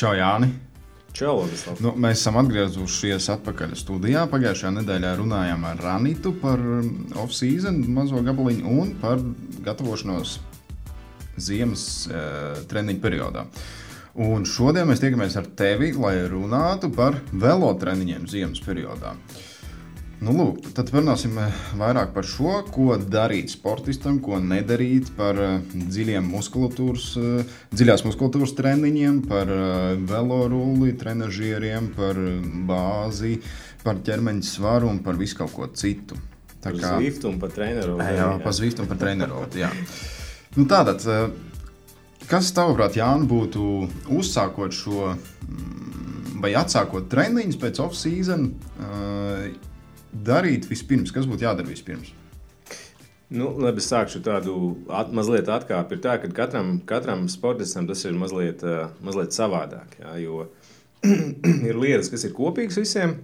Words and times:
Čau, 0.00 0.14
Jāni! 0.16 0.46
Čau. 1.12 1.42
Nu, 1.84 1.90
mēs 2.00 2.22
esam 2.22 2.38
atgriezušies 2.40 3.26
atpakaļ 3.34 3.74
studijā. 3.76 4.22
Pagājušajā 4.32 4.70
nedēļā 4.78 5.10
runājām 5.18 5.66
ar 5.68 5.82
Ranitu 5.84 6.32
par 6.40 6.62
um, 6.78 6.88
off-season 7.20 7.82
mazo 7.92 8.22
gabaliņu 8.24 8.78
un 8.80 8.94
par 9.02 9.20
gatavošanos 9.66 10.38
ziemas 11.36 11.84
uh, 12.08 12.62
treniņu 12.72 13.04
periodā. 13.04 13.44
Un 14.24 14.48
šodien 14.48 14.88
mēs 14.88 15.04
tiekamies 15.04 15.36
ar 15.36 15.52
tevi, 15.60 15.92
lai 16.00 16.16
runātu 16.32 16.88
par 16.96 17.20
velotreniņiem 17.36 18.24
ziemas 18.32 18.64
periodā. 18.64 19.12
Uh, 19.12 19.49
Nu, 20.20 20.34
lūk, 20.36 20.66
tad 20.76 20.90
runāsim 20.92 21.38
eh, 21.40 21.60
vairāk 21.80 22.10
par 22.12 22.26
šo, 22.28 22.58
ko 22.68 22.92
darīt 23.00 23.54
sportistam, 23.54 24.18
ko 24.20 24.36
nedarīt, 24.44 25.08
par 25.16 25.38
eh, 25.40 25.54
dziļiem 25.72 26.26
muskulatūras, 26.28 27.06
eh, 27.16 27.54
dziļās 27.72 28.04
muskulatūras 28.04 28.52
treniņiem, 28.58 29.22
par 29.30 29.48
velorulli, 30.10 30.92
trenižieriem, 31.00 31.88
par 31.96 32.20
bāzi, 32.68 33.38
par 33.80 34.02
ķermeņa 34.04 34.44
svaru 34.44 34.90
un 34.92 35.00
par 35.06 35.16
visu 35.20 35.38
kaut 35.38 35.54
ko 35.56 35.70
citu. 35.72 36.20
Tā 36.60 36.74
kā 36.76 36.98
Zvift 36.98 37.24
un 37.24 37.40
par 37.40 37.56
treneru. 37.56 37.96
Jā, 37.96 38.10
jā, 38.18 38.28
par 38.44 38.56
Zvift 38.58 38.84
un 38.84 38.90
par 38.90 39.00
treneru. 39.00 39.40
nu, 40.58 40.66
tātad, 40.68 41.06
kas 42.28 42.52
tavuprāt, 42.52 43.00
Jānis, 43.00 43.24
būtu 43.30 43.64
uzsākot 44.20 44.76
šo 44.76 45.14
mm, 45.14 46.36
vai 46.44 46.52
atsākot 46.60 47.08
treniņus 47.08 47.60
pēc 47.64 47.80
off-season? 47.88 48.50
Darīt 50.12 50.66
vispirms? 50.70 51.12
Kas 51.14 51.28
būtu 51.28 51.46
jādara 51.46 51.68
vispirms? 51.68 52.12
Nu, 53.30 53.52
labi, 53.62 53.78
es 53.78 53.86
sākšu 53.86 54.24
tādu 54.26 54.54
at, 54.90 55.12
mazliet 55.14 55.48
atkāpi. 55.54 55.94
Ir 55.94 56.02
tā, 56.02 56.16
ka 56.18 56.30
katram, 56.34 56.78
katram 56.86 57.28
sportistam 57.30 57.86
tas 57.86 58.02
ir 58.08 58.16
mazliet, 58.18 58.64
uh, 58.66 58.88
mazliet 59.06 59.36
savādāk. 59.36 60.00
Jā, 60.02 60.16
jo 60.18 60.48
ir 61.68 61.78
lietas, 61.78 62.10
kas 62.10 62.26
ir 62.26 62.34
kopīgas 62.34 62.80
visiem, 62.80 63.20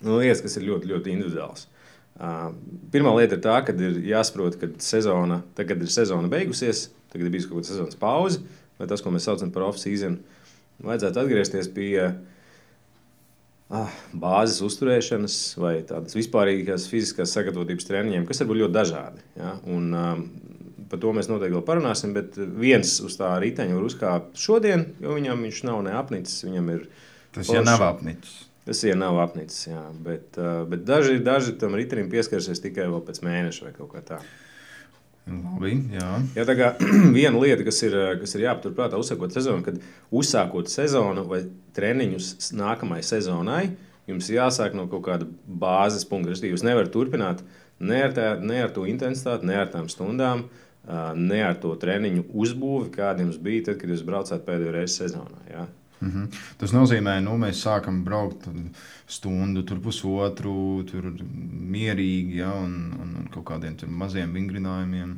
un 0.00 0.16
lietas, 0.16 0.40
kas 0.46 0.56
ir 0.56 0.64
ļoti, 0.70 0.88
ļoti 0.94 1.12
individuāls. 1.12 1.66
Uh, 2.18 2.48
pirmā 2.90 3.12
lieta 3.18 3.36
ir 3.36 3.44
tā, 3.44 3.58
ka 3.66 3.76
ir 3.76 4.00
jāsaprot, 4.08 4.56
ka 4.58 4.70
sezona, 4.82 5.42
tagad 5.58 5.84
ir 5.84 5.92
sezona 5.92 6.32
beigusies, 6.32 6.86
tagad 7.12 7.28
ir 7.28 7.36
bijusi 7.36 7.52
kaut 7.52 7.60
kāda 7.60 7.74
sezonas 7.74 8.00
pauze, 8.00 8.40
vai 8.80 8.88
tas, 8.88 9.04
ko 9.04 9.12
mēs 9.12 9.28
saucam 9.28 9.52
par 9.52 9.68
off-season. 9.68 10.16
Vajadzētu 10.88 11.20
atgriezties 11.20 11.68
pie 11.76 11.92
uh, 12.00 12.08
ah, 12.08 12.37
bāzes 13.68 14.62
uzturēšanas 14.64 15.38
vai 15.60 15.74
tādas 15.88 16.16
vispārīgās 16.16 16.88
fiziskās 16.88 17.34
sagatavotības 17.36 17.88
treniņiem, 17.88 18.26
kas 18.28 18.40
var 18.42 18.50
būt 18.50 18.60
ļoti 18.62 18.76
dažādi. 18.76 19.24
Ja? 19.36 19.54
Un, 19.68 19.92
um, 19.92 20.24
par 20.88 21.02
to 21.02 21.12
mēs 21.16 21.28
noteikti 21.28 21.58
vēl 21.58 21.66
parunāsim, 21.68 22.14
bet 22.16 22.38
viens 22.38 22.96
uz 23.04 23.18
tā 23.20 23.34
riteņa 23.44 23.76
var 23.76 23.88
uzkāpt 23.90 24.40
šodien, 24.40 24.88
jo 25.04 25.16
viņam 25.18 25.44
viņš 25.44 25.62
nav 25.68 25.82
neapnicis. 25.84 26.44
Viņam 26.48 26.74
ir 26.76 26.86
tas 27.36 27.52
jau 27.52 27.64
nav 27.66 27.84
apnicis. 27.90 28.44
Tas 28.68 28.82
jau 28.84 28.96
nav 29.00 29.16
apnicis, 29.22 29.62
jā, 29.70 29.82
bet, 30.04 30.34
uh, 30.36 30.60
bet 30.68 30.82
daži, 30.84 31.14
daži 31.24 31.54
tam 31.60 31.76
ritenim 31.76 32.10
pieskarsies 32.12 32.60
tikai 32.60 32.84
pēc 33.06 33.22
mēneša 33.24 33.64
vai 33.64 33.72
kaut 33.76 33.94
kā 33.94 34.02
tāda. 34.04 34.26
Labi, 35.28 35.74
jā. 35.92 36.08
jā, 36.36 36.44
tā 36.48 36.54
kā 36.58 36.70
viena 37.16 37.40
lieta, 37.40 37.64
kas 37.66 37.80
ir, 37.86 37.96
kas 38.20 38.34
ir 38.36 38.46
jāpaturprātā, 38.46 39.00
uzsākot 39.00 39.34
sezonu, 39.34 39.64
kad 39.66 39.80
uzsākot 40.14 40.70
sezonu 40.72 41.26
vai 41.28 41.42
treniņus 41.76 42.52
nākamajai 42.58 43.06
sezonai, 43.06 43.62
jums 44.08 44.30
jāsāk 44.32 44.76
no 44.78 44.86
kaut 44.90 45.04
kāda 45.08 45.28
bāzes 45.46 46.06
punkta. 46.08 46.36
Jūs 46.48 46.64
nevarat 46.66 46.92
turpināt 46.94 47.44
ne 47.78 48.00
ar, 48.06 48.14
tā, 48.16 48.30
ne 48.40 48.62
ar 48.64 48.72
to 48.74 48.86
intensitāti, 48.88 49.48
ne 49.48 49.58
ar 49.60 49.68
tām 49.72 49.90
stundām, 49.92 50.46
ne 51.18 51.42
ar 51.44 51.58
to 51.60 51.74
treniņu 51.78 52.28
uzbūvi, 52.32 52.92
kāda 52.94 53.26
jums 53.26 53.40
bija 53.42 53.68
tad, 53.68 53.82
kad 53.82 53.92
jūs 53.92 54.06
braucāt 54.06 54.46
pēdējo 54.46 54.74
reizi 54.74 55.02
sezonā. 55.02 55.42
Jā. 55.52 55.66
Mm 56.00 56.10
-hmm. 56.10 56.36
Tas 56.58 56.72
nozīmē, 56.72 57.18
ka 57.18 57.24
nu, 57.26 57.38
mēs 57.38 57.62
sākam 57.64 58.04
braukt 58.04 58.46
stundu, 59.06 59.62
tur 59.62 59.80
pusotru, 59.80 60.84
tur 60.86 61.12
mierīgi, 61.72 62.36
ja, 62.36 62.52
un, 62.54 62.94
un, 63.02 63.16
un 63.22 63.28
kaut 63.34 63.44
kādiem 63.44 63.74
maziem 63.88 64.32
vingrinājumiem. 64.32 65.16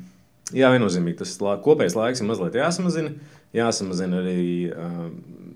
Jā, 0.50 0.70
viennozīmīgi 0.74 1.20
tas 1.20 1.36
kopējais 1.38 1.94
laiks 1.94 2.20
ir 2.20 2.26
mazliet 2.26 2.54
jāsamazina. 2.58 3.12
Jāsamazina 3.54 4.18
arī 4.22 4.70
uh, 4.70 5.06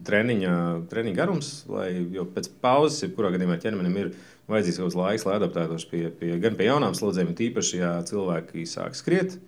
treniņa, 0.06 0.54
treniņa 0.90 1.16
garums, 1.16 1.50
lai 1.70 1.88
jau 2.14 2.26
pēc 2.26 2.48
pauzes, 2.62 3.02
jebkurā 3.02 3.32
gadījumā 3.34 3.58
ķermenim 3.62 3.96
ir 3.96 4.12
vajadzīgs 4.50 4.78
kaut 4.78 4.88
kāds 4.88 4.98
laiks, 5.00 5.26
lai 5.26 5.36
adaptētos 5.38 5.86
pie, 5.90 6.08
pie, 6.18 6.38
gan 6.42 6.58
pie 6.58 6.68
jaunām 6.68 6.94
slodzēm, 6.94 7.34
tīpaši, 7.38 7.78
ja 7.80 7.92
cilvēki 8.06 8.66
sāk 8.70 8.98
skriet, 8.98 9.38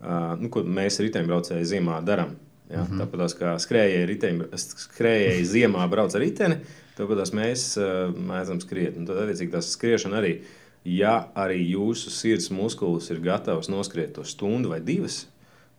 uh, 0.00 0.34
nu, 0.40 0.50
ko 0.52 0.64
mēs 0.64 1.00
riteņbraucēji 1.04 1.68
zīmā 1.74 2.00
darām. 2.04 2.34
Ja? 2.72 2.82
Mm 2.82 2.88
-hmm. 2.88 3.04
Tāpat 3.04 3.36
kā 3.38 3.52
skrējēji, 3.60 4.06
riteņi, 4.08 4.48
skrējēji 4.56 5.44
ziemā 5.54 5.88
brauc 5.90 6.14
ar 6.14 6.24
riteni, 6.24 6.56
tāpat 6.98 7.34
mēs 7.36 7.76
uh, 7.76 8.14
mēdzam 8.16 8.60
skriet. 8.60 8.96
Un 8.96 9.06
tad, 9.06 9.16
attiecīgi, 9.16 9.52
tas 9.52 9.72
skriešana 9.76 10.22
arī, 10.22 10.38
ja 10.84 11.28
arī 11.34 11.60
jūsu 11.68 12.10
sirds 12.10 12.50
muskulis 12.50 13.10
ir 13.10 13.20
gatavs 13.20 13.68
noskriet 13.68 14.14
to 14.14 14.24
stundu 14.24 14.68
vai 14.68 14.80
divas, 14.80 15.26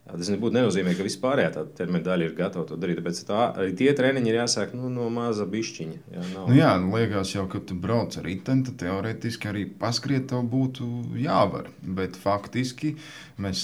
tas 0.04 0.30
nebūtu 0.30 0.58
nenozīmē, 0.58 0.94
ka 0.98 1.06
vispārējā 1.06 1.52
tā 1.56 1.64
ķermeņa 1.78 2.06
daļa 2.06 2.26
ir 2.28 2.36
gatava 2.36 2.66
to 2.68 2.78
darīt. 2.80 3.00
Tāpēc 3.00 3.24
tā, 3.28 3.42
arī 3.56 3.76
tie 3.80 3.94
treniņi 3.96 4.30
ir 4.30 4.40
jāsāk 4.42 4.76
nu, 4.76 4.90
no 4.92 5.08
maza 5.10 5.46
bišķiņa. 5.50 5.98
Jā, 6.16 6.24
nav. 6.34 6.50
nu, 6.50 6.58
jā 6.58 6.74
nu, 6.84 6.92
liekas, 6.98 7.34
jau, 7.36 7.48
ka 7.48 7.60
tu 7.64 7.78
brauc 7.80 8.18
ar 8.20 8.28
riteni, 8.28 8.66
tad 8.68 8.78
teorētiski 8.84 9.50
arī 9.50 9.66
paskriet 9.80 10.28
tev 10.28 10.44
būtu 10.52 10.90
jāvar. 11.24 11.72
Bet 11.82 12.20
faktiski 12.20 12.98
mēs 13.40 13.64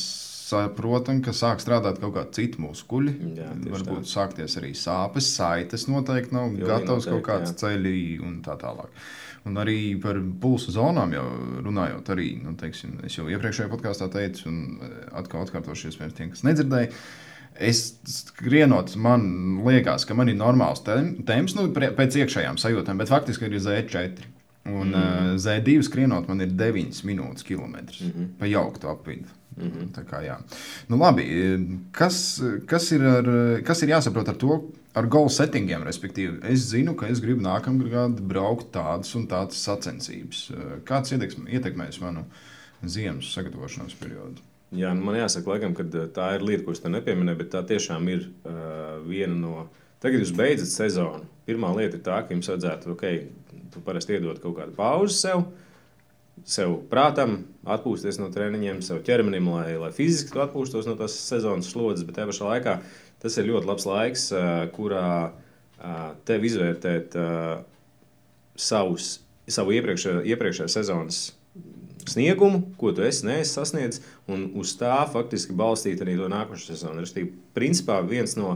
saprotam, 0.49 1.21
ka 1.25 1.33
sāk 1.35 1.61
strādāt 1.63 2.01
kaut 2.01 2.15
kādi 2.17 2.35
citi 2.39 2.61
muskuļi. 2.63 3.15
Jā, 3.37 3.49
Varbūt 3.69 4.05
tā. 4.05 4.11
sākties 4.13 4.57
arī 4.61 4.73
sāpes, 4.77 5.29
saites 5.37 5.87
noteikti 5.91 6.35
nav 6.35 6.53
jo, 6.57 6.67
gatavs 6.69 7.07
noteikti, 7.07 7.15
kaut 7.15 7.25
kāds 7.27 7.53
jā. 7.53 7.57
ceļi 7.63 7.97
un 8.25 8.39
tā 8.45 8.57
tālāk. 8.61 8.93
Un 9.47 9.55
arī 9.61 9.79
par 10.03 10.19
pulsu 10.41 10.73
zonām 10.75 11.13
jau 11.15 11.25
runājot, 11.63 12.11
arī 12.13 12.29
nu, 12.43 12.55
teiksim, 12.59 12.97
es 13.07 13.15
jau 13.15 13.29
iepriekšējā 13.31 13.71
podkāstā 13.71 14.09
teicu, 14.11 14.49
un 14.51 14.59
eh, 14.83 14.95
atkal 15.21 15.45
atkārtošu 15.45 15.91
iespējams 15.91 16.17
tiem, 16.17 16.33
kas 16.33 16.45
nedzirdēja. 16.47 16.91
Es 17.69 17.79
skrienot, 18.07 18.93
man 19.01 19.23
liekas, 19.65 20.05
ka 20.07 20.15
man 20.15 20.31
ir 20.31 20.37
normāls 20.39 20.83
temps 20.85 21.55
nu, 21.57 21.65
pēc 21.75 22.19
iekšējām 22.21 22.59
sajūtām, 22.61 22.99
bet 23.01 23.11
faktiski 23.11 23.49
ir 23.49 23.57
Z4. 23.59 24.29
Un 24.67 24.91
mm. 24.91 24.93
uh, 24.93 25.35
Z2 25.39 25.81
skrienot, 25.87 26.27
man 26.27 26.43
ir 26.43 26.51
9 26.53 27.03
minūtes 27.07 27.45
kilometrs 27.47 28.01
mm 28.01 28.09
-hmm. 28.11 28.27
pa 28.39 28.45
jauktu 28.45 28.89
apvidu. 28.89 29.29
Mm 29.57 29.71
-hmm. 29.71 29.87
Tā 29.95 30.03
kā, 30.03 30.21
jā. 30.23 30.37
nu, 30.87 30.97
labi, 30.97 31.23
kas, 31.91 32.41
kas, 32.65 32.91
ir 32.91 33.01
ar, 33.03 33.25
kas 33.63 33.83
ir 33.83 33.89
jāsaprot 33.89 34.29
ar 34.29 34.35
to, 34.35 34.63
ar 34.93 35.05
goal 35.05 35.29
settingiem? 35.29 35.83
Respektīvi, 35.83 36.39
es 36.43 36.59
zinu, 36.69 36.95
ka 36.95 37.07
es 37.07 37.19
gribu 37.19 37.41
nākamā 37.41 37.89
gada 37.89 38.21
braukt 38.21 38.71
tādas 38.71 39.15
un 39.15 39.27
tādas 39.27 39.63
sacensības. 39.63 40.51
Kāds 40.85 41.11
ietekmēs 41.11 42.01
manu 42.01 42.25
ziemas 42.85 43.33
sagatavošanās 43.33 43.93
periodu? 43.99 44.41
Jā, 44.69 44.93
nu 44.93 45.01
man 45.01 45.17
jāsaka, 45.17 45.49
laikam, 45.49 45.73
ka 45.73 45.83
tā 46.13 46.35
ir 46.37 46.45
lieta, 46.45 46.63
ko 46.65 46.71
es 46.75 46.79
te 46.83 46.91
nepieminēju, 46.93 47.37
bet 47.37 47.49
tā 47.49 47.63
tiešām 47.65 48.09
ir 48.13 48.27
uh, 48.45 48.99
viena 49.07 49.33
no. 49.33 49.67
Tagad 49.99 50.21
jūs 50.21 50.35
beidzat 50.37 50.69
sezonu. 50.69 51.25
Pirmā 51.49 51.71
lieta 51.75 51.97
ir 51.97 52.03
tā, 52.05 52.19
ka 52.21 52.35
jums 52.35 52.47
vajadzētu, 52.51 52.93
ok, 52.93 53.05
tu 53.73 53.81
parasti 53.85 54.17
iedod 54.17 54.39
kaut 54.43 54.57
kādu 54.59 54.75
pauzi 54.77 55.17
sev. 55.19 55.43
Uh, 55.43 55.69
sev 56.47 56.75
prātam, 56.91 57.43
atpūsties 57.67 58.19
no 58.21 58.29
treniņiem, 58.33 58.81
sev 58.85 59.01
ķermenim, 59.07 59.49
lai, 59.51 59.73
lai 59.79 59.91
fiziski 59.95 60.39
atpūstos 60.43 60.87
no 60.87 60.95
tās 60.99 61.15
sezonas 61.27 61.71
slodzes. 61.71 62.05
Bet 62.07 62.19
tajā 62.19 62.29
pašā 62.31 62.51
laikā 62.53 62.75
tas 63.19 63.37
ir 63.37 63.49
ļoti 63.49 63.69
labs 63.69 63.87
laiks, 63.89 64.27
kurā 64.75 65.09
tev 66.27 66.45
izvērtēt 66.47 67.17
savus, 68.59 69.11
savu 69.49 69.75
iepriekšējā 69.77 70.23
iepriekšē 70.33 70.69
sezonas 70.71 71.29
sniegumu, 72.09 72.63
ko 72.79 72.93
tu 72.95 73.03
esi, 73.05 73.25
neesi 73.27 73.51
sasniedzis, 73.53 74.01
un 74.31 74.47
uz 74.57 74.71
tā 74.79 74.95
faktiski 75.11 75.53
balstīt 75.57 75.99
arī 76.01 76.15
to 76.17 76.29
nākošo 76.31 76.71
sezonu. 76.71 77.03
Restīvi, 77.03 77.35
principā 77.53 77.99
viens 78.07 78.33
no 78.39 78.55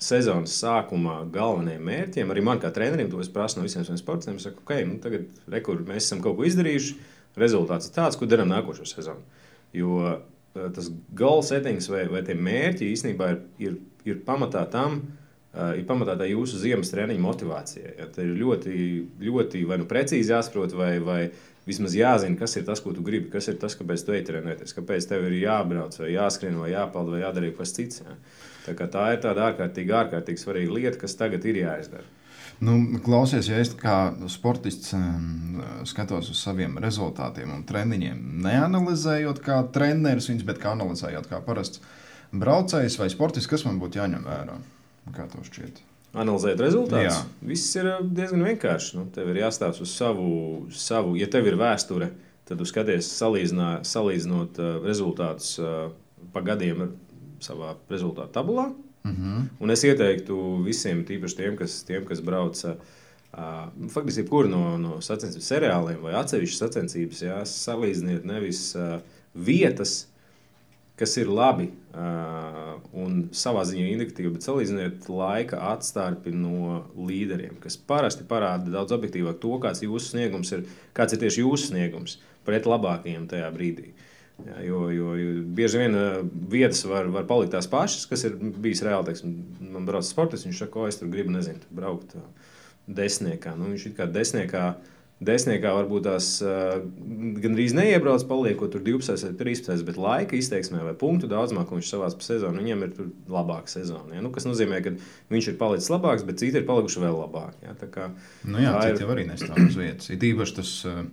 sezonas 0.00 0.56
sākuma 0.62 1.20
galvenajiem 1.32 1.84
mērķiem, 1.84 2.32
arī 2.32 2.42
man 2.44 2.60
kā 2.62 2.72
trenerim, 2.72 3.10
to 3.12 3.20
es 3.20 3.28
prasu 3.32 3.58
no 3.58 3.66
visiem 3.66 3.84
saviem 3.84 4.00
sportiem, 4.00 4.38
es 4.40 4.48
saku, 4.48 4.64
ok, 4.64 4.74
nu 4.88 4.98
tagad 5.02 5.28
rekur, 5.52 5.82
mēs 5.88 6.08
esam 6.08 6.22
kaut 6.24 6.38
ko 6.38 6.48
izdarījuši, 6.48 6.96
rezultāts 7.40 7.90
ir 7.90 7.96
tāds, 7.98 8.18
ko 8.18 8.28
darām 8.28 8.48
nākošo 8.50 8.88
sezonu. 8.88 9.22
Jo 9.76 10.00
eh, 10.08 10.18
tas 10.74 10.90
goal 11.16 11.44
settings 11.46 11.90
vai, 11.92 12.06
vai 12.10 12.24
tie 12.26 12.34
mērķi 12.34 12.90
īstenībā 12.94 13.32
ir, 13.34 13.40
ir, 13.62 13.78
ir 14.08 14.22
pamatā 14.26 14.64
tam, 14.72 15.02
uh, 15.04 15.70
ir 15.76 15.84
pamatā 15.86 16.16
tā 16.18 16.26
jūsu 16.30 16.58
ziemas 16.62 16.90
treniņa 16.94 17.22
motivācija. 17.22 17.94
Ja? 18.00 18.08
Tā 18.10 18.24
ir 18.24 18.34
ļoti, 18.40 18.74
ļoti 19.22 19.62
vai 19.68 19.78
nu 19.82 19.86
precīzi 19.90 20.32
jāsaprot, 20.32 20.74
vai, 20.74 20.94
vai 21.04 21.20
vismaz 21.68 21.94
jāzina, 21.94 22.38
kas 22.40 22.56
ir 22.56 22.64
tas, 22.66 22.82
ko 22.82 22.96
tu 22.96 23.04
gribi, 23.06 23.30
kas 23.30 23.50
ir 23.52 23.60
tas, 23.62 23.76
kāpēc 23.78 24.04
tu 24.06 24.16
ej 24.16 24.24
trenēties, 24.26 24.74
kāpēc 24.74 25.06
tev 25.10 25.28
ir 25.28 25.42
jābrauc, 25.42 26.00
vai 26.02 26.14
jāskrien, 26.16 26.56
vai 26.58 26.72
jāpeld, 26.72 27.12
vai 27.14 27.22
jādara 27.22 27.52
kas 27.58 27.76
cits. 27.76 28.02
Ja? 28.02 28.16
Tā, 28.66 28.74
tā 28.76 29.04
ir 29.14 29.20
tāda 29.24 29.50
ārkārtīgi, 29.50 29.94
ārkārtīgi 30.02 30.42
svarīga 30.42 30.76
lieta, 30.76 30.98
kas 31.00 31.16
tagad 31.18 31.46
ir 31.48 31.62
jāizdara. 31.62 32.06
Nu, 32.60 32.74
klausies, 33.00 33.48
ja 33.48 33.60
es 33.62 33.70
kā 33.78 34.12
sportists 34.28 34.92
skatos 35.88 36.28
uz 36.28 36.42
saviem 36.44 36.76
rezultātiem 36.82 37.54
un 37.54 37.62
treniņiem, 37.68 38.18
neanalizējot 38.44 39.40
kā 39.44 39.62
treneris 39.72 40.28
viņus, 40.28 40.48
bet 40.48 40.60
kā 40.60 40.74
analizējot 40.76 41.30
kā 41.30 41.40
parasts 41.46 41.80
braucējs 42.36 43.00
vai 43.00 43.08
sportists, 43.12 43.48
kas 43.48 43.64
man 43.64 43.80
būtu 43.80 44.02
jāņem 44.02 44.28
vērā? 44.28 44.58
Kā 45.16 45.24
tev 45.32 45.46
šķiet? 45.48 45.80
analizēt 46.16 46.60
rezultātus. 46.62 47.20
Jā. 47.20 47.46
Viss 47.52 47.76
ir 47.78 47.88
uh, 47.90 48.00
diezgan 48.02 48.44
vienkārši. 48.48 48.96
Nu, 48.98 49.06
tev 49.14 49.30
ir 49.32 49.42
jāstāsta 49.44 49.84
uz 49.84 49.92
savu, 49.94 50.30
savu, 50.74 51.14
ja 51.20 51.28
tev 51.30 51.48
ir 51.50 51.58
vēsture, 51.60 52.10
tad 52.48 52.60
tu 52.60 52.66
skaties, 52.68 53.12
salīdzinot 53.20 54.60
uh, 54.60 54.72
rezultātus 54.84 55.54
uh, 55.62 55.90
pa 56.34 56.42
gadiem 56.46 56.88
savā 57.44 57.74
rezultātu 57.90 58.34
tabulā. 58.36 58.70
Mm 59.04 59.16
-hmm. 59.16 59.44
Un 59.60 59.70
es 59.70 59.84
ieteiktu 59.84 60.62
visiem, 60.64 61.04
tīpaši 61.04 61.36
tiem, 61.36 61.56
kas, 61.56 61.82
tiem, 61.82 62.04
kas 62.04 62.20
brauc. 62.20 62.64
Uh, 62.64 63.88
faktiski, 63.88 64.20
jebkuru 64.20 64.48
no, 64.48 64.78
no 64.78 64.96
sacensību 65.00 65.44
seriāliem 65.44 66.00
vai 66.02 66.14
atsevišķas 66.18 66.58
sacensības, 66.58 67.22
jā, 67.22 67.44
salīdziniet 67.46 68.24
nevis 68.24 68.74
uh, 68.74 68.98
vietas, 69.34 70.08
kas 71.00 71.16
ir 71.16 71.30
labi 71.32 71.70
uh, 71.94 72.74
un 72.92 73.28
savā 73.32 73.62
ziņā 73.64 73.86
indikatīvi, 73.94 74.34
bet 74.34 74.44
salīdziniet 74.44 75.08
laika 75.08 75.62
atstarpi 75.70 76.32
no 76.34 76.82
līderiem, 76.98 77.54
kas 77.62 77.78
parasti 77.78 78.26
parāda 78.28 78.68
daudz 78.74 78.92
objektīvāk 78.98 79.38
to, 79.40 79.54
kāds, 79.62 79.80
sniegums 80.10 80.52
ir, 80.52 80.66
kāds 80.92 81.16
ir 81.16 81.22
tieši 81.22 81.44
jūsu 81.44 81.70
sniegums 81.70 82.18
pret 82.44 82.68
labākajiem 82.68 83.28
tajā 83.30 83.48
brīdī. 83.54 83.94
Jā, 84.46 84.60
jo, 84.64 84.84
jo, 84.94 85.14
jo 85.18 85.32
bieži 85.56 85.82
vien 85.82 85.96
vietas 86.50 86.84
var, 86.88 87.08
var 87.12 87.26
palikt 87.28 87.54
tās 87.54 87.68
pašas, 87.70 88.06
kas 88.10 88.24
ir 88.28 88.36
bijis 88.38 88.84
reāli. 88.86 89.10
Teiksim, 89.10 89.34
man 89.74 89.88
brauc 89.88 90.06
sports, 90.06 90.46
viņš 90.46 90.62
saka, 90.64 90.74
ko 90.76 90.86
es 90.88 91.00
tur 91.00 91.10
gribu, 91.12 91.34
nezinu, 91.34 91.60
braukt 91.74 92.16
uh, 92.18 92.24
desmitniekā. 92.86 93.56
Nu, 93.58 93.70
viņš 93.72 93.90
ir 93.90 93.98
kā 93.98 94.08
desmitniekā. 94.10 94.70
Desmitniekā 95.20 95.74
varbūt 95.76 96.06
tās 96.06 96.28
uh, 96.40 96.78
gandrīz 97.44 97.74
neiebrauc, 97.76 98.22
paliekot 98.24 98.70
tur 98.72 98.80
12 98.86 99.26
vai 99.26 99.34
13, 99.42 99.82
bet 99.84 99.98
laika 100.00 100.38
izteiksmē 100.38 100.80
vai 100.86 100.94
punktu 100.96 101.28
daudzumā, 101.28 101.66
ko 101.68 101.76
viņš 101.76 101.90
savā 101.92 102.08
sezonā, 102.14 102.62
viņam 102.62 102.86
ir 102.86 102.94
labāka 103.28 103.68
sezona. 103.68 104.16
Ja? 104.16 104.24
Nu, 104.24 104.30
kas 104.32 104.48
nozīmē, 104.48 104.80
ka 104.86 104.94
viņš 105.34 105.50
ir 105.52 105.58
palicis 105.60 105.92
labāks, 105.92 106.24
bet 106.24 106.40
citi 106.40 106.62
ir 106.62 106.64
palikuši 106.70 107.04
vēl 107.04 107.20
labāki. 107.20 107.66
Ja? 107.68 107.76
Tā 107.76 107.90
kā, 107.92 108.08
nu 108.48 108.64
jā, 108.64 108.72
citi 108.80 108.96
ir... 108.96 109.04
jau 109.04 109.12
arī 109.12 109.28
nestāv 109.28 109.60
uz 109.66 109.76
vietas. 109.76 110.08
Ir 110.08 110.24
īpaši 110.30 110.56
tas 110.62 110.72
uh, 110.88 111.04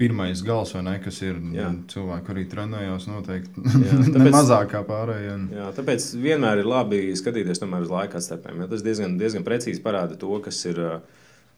pirmais 0.00 0.42
gals, 0.42 0.74
ne, 0.82 0.94
kas 1.02 1.20
ir 1.22 1.38
jā. 1.54 1.68
cilvēki 1.92 2.32
arī 2.34 2.44
trenējās 2.50 3.06
noteikti 3.10 3.62
jā, 3.62 3.98
tāpēc, 4.14 4.34
mazāk 4.34 4.72
kā 4.72 4.82
pārējie. 4.88 5.32
Un... 5.36 5.46
Jā, 5.54 5.70
tāpēc 5.76 6.08
vienmēr 6.22 6.62
ir 6.62 6.70
labi 6.70 7.02
skatīties 7.18 7.62
uz 7.62 7.92
laika. 7.92 8.22
Ja? 8.22 8.68
Tas 8.70 8.84
diezgan, 8.84 9.18
diezgan 9.20 9.46
precīzi 9.46 9.82
parāda 9.84 10.18
to, 10.18 10.32
kas 10.44 10.62
ir. 10.70 10.86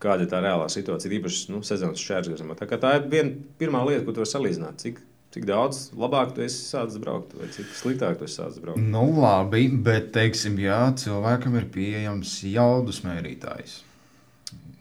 Kāda 0.02 0.26
ir 0.26 0.28
tā 0.28 0.40
reālā 0.42 0.66
situācija, 0.68 1.08
īpaši 1.16 1.52
nu, 1.54 1.60
sezonas 1.64 2.00
šķērsgājumā. 2.02 2.56
Tā, 2.58 2.66
tā 2.82 2.90
ir 2.98 3.04
viena 3.08 3.30
pirmā 3.56 3.78
lieta, 3.86 4.02
ko 4.04 4.12
tu 4.12 4.20
vari 4.20 4.28
salīdzināt. 4.28 4.82
Cik, 4.82 4.98
cik 5.32 5.46
daudz 5.48 5.78
labāk 5.96 6.34
tu 6.34 6.42
esi 6.44 6.58
sācis 6.66 7.00
braukt, 7.00 7.32
vai 7.38 7.46
cik 7.54 7.70
sliktāk 7.78 8.18
tu 8.18 8.26
esi 8.26 8.36
sācis 8.36 8.60
braukt? 8.60 8.82
Nu, 8.82 9.06
labi, 9.22 9.62
bet, 9.86 10.10
teiksim, 10.12 10.58
jā, 10.60 10.80
cilvēkam 11.00 11.56
ir 11.56 11.70
pieejams 11.72 12.34
jaudas 12.50 13.00
mērītājs. 13.06 13.78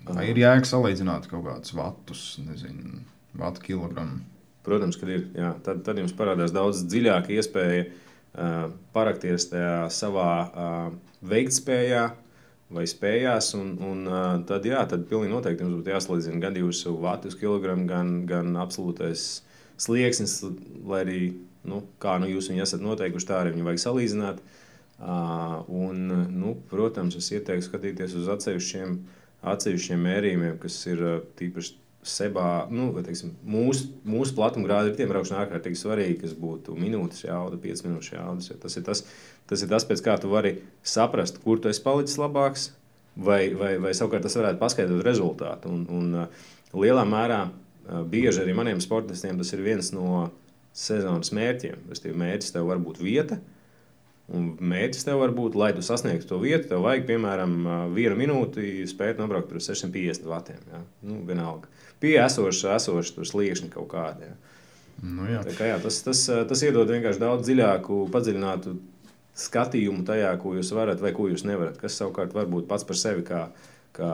Vai 0.09 0.27
ir 0.33 0.41
jēga 0.41 0.67
salīdzināt 0.67 1.29
kaut 1.31 1.45
kādus 1.45 1.77
vatus, 1.77 2.25
nezinu, 2.44 3.05
vatu 3.38 3.63
kilogramu? 3.63 4.21
Protams, 4.63 4.97
ka 5.00 5.07
ir. 5.12 5.27
Jā, 5.35 5.53
tad, 5.63 5.83
tad 5.83 6.00
jums 6.00 6.15
parādās 6.15 6.53
daudz 6.56 6.85
dziļāka 6.88 7.33
iespēja 7.35 7.88
uh, 7.88 8.69
parakties 8.95 9.50
tajā 9.51 9.89
savā 9.91 10.30
uh, 10.47 10.85
veiktspējā, 11.27 12.03
vai 12.74 12.85
spējās. 12.89 13.53
Un, 13.59 13.74
un, 13.83 14.06
tad, 14.50 14.65
jā, 14.68 14.81
tad 14.89 15.06
pilnīgi 15.09 15.33
noteikti 15.33 15.65
jums 15.65 15.80
būtu 15.81 15.94
jāsalīdzina 15.94 16.41
gan 16.44 16.59
jūsu 16.59 16.95
vatu 17.03 17.33
kilogramu, 17.35 17.88
gan, 17.89 18.13
gan 18.30 18.56
absolūtais 18.63 19.44
slieksnis, 19.81 20.39
lai 20.88 21.03
arī 21.03 21.21
nu, 21.68 21.83
kā 22.01 22.18
nu, 22.21 22.29
jūs 22.31 22.50
viņu 22.51 22.63
esat 22.65 22.83
noteikuši, 22.83 23.29
tā 23.29 23.41
arī 23.41 23.56
viņu 23.56 23.68
vajag 23.68 23.83
salīdzināt. 23.83 24.44
Uh, 25.03 25.59
un, 25.74 26.06
nu, 26.31 26.56
protams, 26.69 27.18
es 27.19 27.31
ieteiktu 27.33 27.68
skatīties 27.68 28.13
uz 28.15 28.29
atsevišķiem, 28.31 28.97
atsevišķiem 29.51 30.03
mērījumiem, 30.07 30.59
kas 30.62 30.77
ir 30.88 31.01
tīpaši 31.39 31.82
sebā, 32.07 32.67
nu, 32.73 32.89
teiksim, 33.05 33.33
mūsu, 33.47 33.89
mūsu 34.07 34.35
platuma 34.38 34.67
grādi 34.67 34.91
ir 34.91 34.97
tiem 34.97 35.09
braukšanai 35.11 35.45
ārkārtīgi 35.45 35.79
svarīgi, 35.79 36.19
kas 36.23 36.35
būtu 36.39 36.75
minūtes 36.79 37.23
jauda, 37.25 37.59
5 37.61 37.83
minūtes 37.88 38.13
jaudas. 38.13 38.51
Tas 38.61 38.77
ir 38.79 38.85
tas, 38.88 39.03
tas 39.50 39.63
ir 39.63 39.71
tas, 39.71 39.88
pēc 39.89 40.03
kā 40.05 40.17
tu 40.21 40.31
vari 40.31 40.57
saprast, 40.85 41.41
kur 41.44 41.61
tu 41.61 41.71
esi 41.71 41.83
palicis 41.85 42.19
labāks, 42.21 42.69
vai, 43.15 43.41
vai, 43.57 43.75
vai 43.81 43.95
savukārt 43.95 44.27
tas 44.27 44.38
varētu 44.39 44.61
paskaidrot 44.61 45.05
rezultātu. 45.07 45.71
Un, 45.71 45.88
un 45.94 46.21
uh, 46.25 46.45
lielā 46.75 47.05
mērā 47.07 47.41
uh, 47.47 48.03
bieži 48.09 48.44
arī 48.44 48.55
maniem 48.57 48.83
sportistiem 48.83 49.39
tas 49.39 49.53
ir 49.55 49.65
viens 49.65 49.94
no 49.95 50.27
sezonas 50.73 51.33
mērķiem. 51.35 51.88
Restīvi, 51.94 52.17
mērķis 52.19 52.55
tev 52.55 52.71
var 52.71 52.81
būt 52.83 53.03
vieta, 53.03 53.39
Un 54.33 54.53
mērķis 54.55 55.03
tev 55.03 55.17
var 55.19 55.33
būt, 55.35 55.55
lai 55.59 55.73
tu 55.75 55.81
sasniegtu 55.83 56.29
to 56.29 56.38
vietu, 56.39 56.69
tev 56.69 56.85
vajag, 56.85 57.03
piemēram, 57.09 57.55
uh, 57.67 57.81
vienu 57.91 58.15
minūti 58.15 58.85
spēt 58.88 59.19
nobraukt 59.19 59.51
uz 59.51 59.67
650 59.67 60.29
vatiem. 60.31 60.61
Ja? 60.71 60.79
Nu, 61.03 61.17
vienalga 61.27 61.67
pie 62.03 62.17
esoša, 62.19 62.77
esoša 62.77 63.27
sliekšņa 63.31 63.71
kaut 63.73 63.89
kāda. 63.95 64.31
Ja. 64.31 64.39
Nu, 65.03 65.27
jā. 65.27 65.41
kā, 65.57 65.67
jā, 65.71 65.77
tas, 65.83 66.00
tas, 66.05 66.23
tas 66.50 66.63
iedod 66.63 66.91
vienkārši 66.91 67.21
daudz 67.23 67.47
dziļāku, 67.47 68.03
padziļinātu 68.13 68.75
skatījumu 69.39 70.05
tajā, 70.07 70.31
ko 70.41 70.53
jūs 70.57 70.71
varat 70.75 71.01
vai 71.03 71.13
ko 71.15 71.27
jūs 71.31 71.45
nevarat. 71.47 71.79
Kas 71.81 71.97
savukārt 72.00 72.35
var 72.35 72.50
būt 72.51 72.67
pats 72.69 72.85
par 72.88 73.00
sevi 73.00 73.25
kā, 73.27 73.47
kā, 73.95 74.11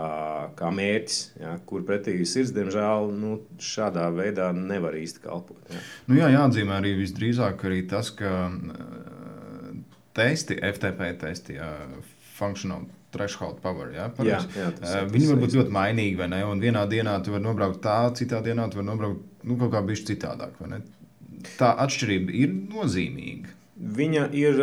kā 0.57 0.69
mērķis, 0.75 1.19
ja, 1.41 1.55
kur 1.69 1.83
pretī 1.87 2.15
sirds, 2.23 2.53
diemžēl, 2.55 3.11
nu, 3.19 3.39
šādā 3.63 4.07
veidā 4.15 4.51
nevar 4.55 4.95
īsti 4.99 5.25
kalpot. 5.25 5.59
Ja. 5.69 5.83
Nu, 6.07 6.19
jā, 6.21 6.31
jāatzīmē 6.37 6.79
arī 6.79 6.95
visdrīzāk 7.01 7.67
arī 7.67 7.83
tas, 7.91 8.13
ka 8.15 8.47
testi, 10.17 10.57
FTP 10.71 11.11
testi, 11.21 11.59
jā, 11.59 11.73
functional 12.39 12.87
threshold 13.13 13.59
power. 13.63 13.91
Ja? 13.95 14.09
Jā, 14.25 14.39
jā, 14.55 14.69
uh, 14.79 15.03
viņi 15.09 15.31
var 15.31 15.41
būt 15.43 15.55
ļoti 15.57 15.75
mainīgi, 15.75 16.17
vai 16.19 16.29
ne? 16.31 16.43
Un 16.47 16.61
vienā 16.63 16.85
dienā 16.89 17.17
tu 17.25 17.33
vari 17.33 17.45
nobraukt 17.45 17.81
tā, 17.83 17.99
citā 18.17 18.41
dienā 18.45 18.69
tu 18.69 18.81
vari 18.81 18.89
nobraukt 18.91 19.45
nu, 19.47 19.57
kaut 19.59 19.73
kā 19.73 19.83
bišķi 19.85 20.13
citādāk. 20.13 20.59
Tā 21.59 21.71
atšķirība 21.85 22.35
ir 22.35 22.53
nozīmīga. 22.73 23.55
Viņa 23.79 24.25
ir, 24.35 24.57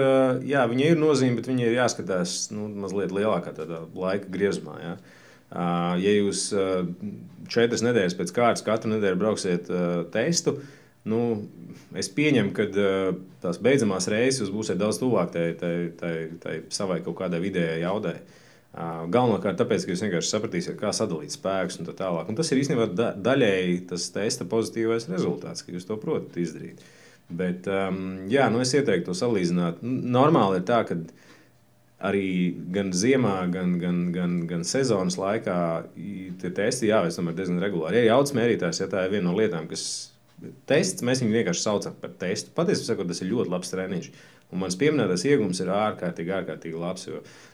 jā, 0.44 0.62
viņa 0.68 0.88
ir 0.92 0.98
nozīme, 1.00 1.38
bet 1.38 1.46
viņa 1.48 1.64
ir 1.64 1.78
jāskatās 1.78 2.50
nu, 2.52 2.66
mazliet 2.82 3.14
lielākā 3.16 3.54
laika 3.96 4.28
griezumā. 4.32 4.74
Ja? 4.82 4.96
Ja 6.02 6.12
jūs 6.12 6.50
četras 7.48 7.84
nedēļas 7.86 8.16
pēc 8.18 8.32
kārtas 8.36 8.66
katru 8.66 8.92
nedēļu 8.92 9.20
brauksiet 9.22 9.70
testu, 10.12 10.58
nu, 11.08 11.20
es 11.96 12.08
pieņemu, 12.12 12.52
ka 12.56 12.66
tās 13.42 13.60
beidzamās 13.62 14.08
reizes 14.12 14.44
jūs 14.44 14.54
būsiet 14.54 14.80
daudz 14.80 15.00
tuvāk 15.02 15.32
tai, 15.34 15.46
tai, 15.60 15.74
tai, 16.00 16.14
tai 16.42 16.56
savai 16.74 17.00
kaut 17.04 17.18
kādai 17.20 17.40
vidējai 17.44 17.84
jaudai. 17.84 18.16
Galvenokārt 18.76 19.56
tāpēc, 19.56 19.86
ka 19.86 19.94
jūs 19.94 20.02
vienkārši 20.04 20.32
sapratīsiet, 20.34 20.76
kā 20.76 20.90
sadalīt 20.92 21.32
spēkus 21.32 21.78
un 21.80 21.88
tā 21.88 21.94
tālāk. 21.96 22.28
Un 22.28 22.36
tas 22.36 22.50
ir 22.52 22.60
īstenībā 22.60 22.90
da 22.92 23.12
daļēji 23.16 23.78
tas 23.92 24.10
testa 24.12 24.44
pozitīvais 24.50 25.08
rezultāts, 25.08 25.64
ka 25.64 25.72
jūs 25.72 25.88
to 25.88 25.96
protat 26.00 26.36
izdarīt. 26.42 26.82
Bet, 27.26 27.64
um, 27.72 28.26
jā, 28.30 28.50
nu 28.52 28.60
es 28.62 28.74
ieteiktu 28.76 29.08
to 29.08 29.16
salīdzināt. 29.16 29.80
Normāli 29.82 30.60
ir 30.60 30.66
tā, 30.68 30.82
ka 30.86 30.98
arī 32.04 32.26
gan 32.74 32.92
ziemā, 32.92 33.38
gan, 33.52 33.78
gan, 33.80 34.02
gan, 34.14 34.36
gan 34.50 34.66
sezonas 34.68 35.16
laikā 35.18 35.56
tie 36.42 36.52
testi 36.54 36.90
jāveic 36.90 37.16
diezgan 37.32 37.62
regulāri. 37.64 38.02
Ja 38.02 38.12
jaudas 38.12 38.36
mērītājs, 38.36 38.82
ja 38.84 38.90
tā 38.92 39.06
ir 39.06 39.16
viena 39.16 39.30
no 39.30 39.38
lietām, 39.38 39.66
kas 39.70 39.86
tests, 40.68 41.04
mēs 41.06 41.22
viņu 41.22 41.38
vienkārši 41.40 41.64
saucam 41.64 41.96
par 42.00 42.12
testu. 42.20 42.52
Patiesībā 42.56 43.06
tas 43.08 43.22
ir 43.22 43.32
ļoti 43.32 43.52
labs 43.52 43.72
treniņš. 43.72 44.10
Un 44.54 44.62
mans 44.62 44.78
pieminētais 44.78 45.26
iegūms 45.26 45.60
ir 45.64 45.72
ārkārtīgi, 45.74 46.32
ārkārtīgi 46.36 46.78
labs. 46.78 47.08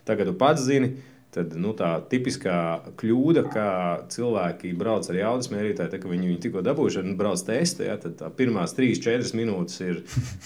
Tagad 0.09 0.29
tu 0.29 0.35
pats 0.37 0.67
zini, 0.67 0.93
tad 1.33 1.55
nu, 1.57 1.73
tā 1.77 1.95
tipiskā 2.11 2.57
kļūda, 3.01 3.47
kā 3.55 3.69
cilvēki 4.13 4.75
brauc 4.77 5.09
ar 5.09 5.17
jaudas 5.17 5.49
mērītāju, 5.55 5.89
tad, 5.95 6.03
kad 6.03 6.13
viņi 6.13 6.29
viņu 6.29 6.43
tikko 6.45 6.65
dabūjuši 6.67 7.01
un 7.01 7.17
brauc 7.17 7.41
testē, 7.47 7.89
ja, 7.89 7.97
tad 8.03 8.21
pirmās 8.37 8.77
3-4 8.77 9.33
minūtes 9.39 9.81
ir, 9.87 10.03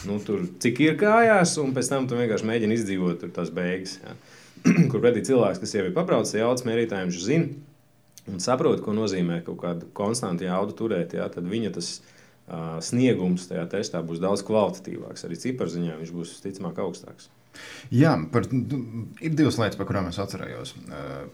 nu, 0.06 0.20
tur, 0.22 0.46
cik 0.62 0.84
ir 0.86 0.98
kājās, 1.00 1.56
un 1.62 1.74
pēc 1.74 1.90
tam 1.90 2.06
tu 2.06 2.18
vienkārši 2.20 2.46
mēģini 2.52 2.78
izdzīvot 2.78 3.26
tās 3.34 3.50
beigas. 3.54 3.98
Ja. 4.04 4.14
Kur 4.92 5.02
pretī 5.02 5.26
cilvēks, 5.26 5.58
kas 5.62 5.74
jau 5.74 5.88
ir 5.88 5.94
pabraucis 5.96 6.36
ar 6.36 6.44
jaudas 6.44 6.66
mērītāju, 6.68 7.10
viņš 7.10 7.24
zina 7.26 8.30
un 8.30 8.42
saprot, 8.42 8.78
ko 8.82 8.94
nozīmē 8.94 9.40
kaut 9.46 9.58
kādu 9.62 9.90
konstantu 9.94 10.46
jaudu 10.46 10.74
turēt, 10.78 11.18
ja, 11.18 11.26
tad 11.30 11.50
viņa 11.50 11.74
tas 11.74 11.96
ir 11.98 12.15
sniegums 12.86 13.48
tajā 13.50 13.64
testā 13.72 14.02
būs 14.06 14.22
daudz 14.22 14.44
kvalitatīvāks. 14.46 15.26
Arī 15.26 15.38
ciparziņā 15.42 15.96
viņš 15.98 16.14
būs 16.14 16.36
visticamāk 16.36 16.78
augstāks. 16.84 17.30
Jā, 17.94 18.12
par, 18.32 18.46
nu, 18.52 19.06
ir 19.24 19.34
divas 19.36 19.56
lietas, 19.60 19.78
par 19.80 19.88
kurām 19.88 20.10
es 20.10 20.18
atcerējos. 20.20 20.74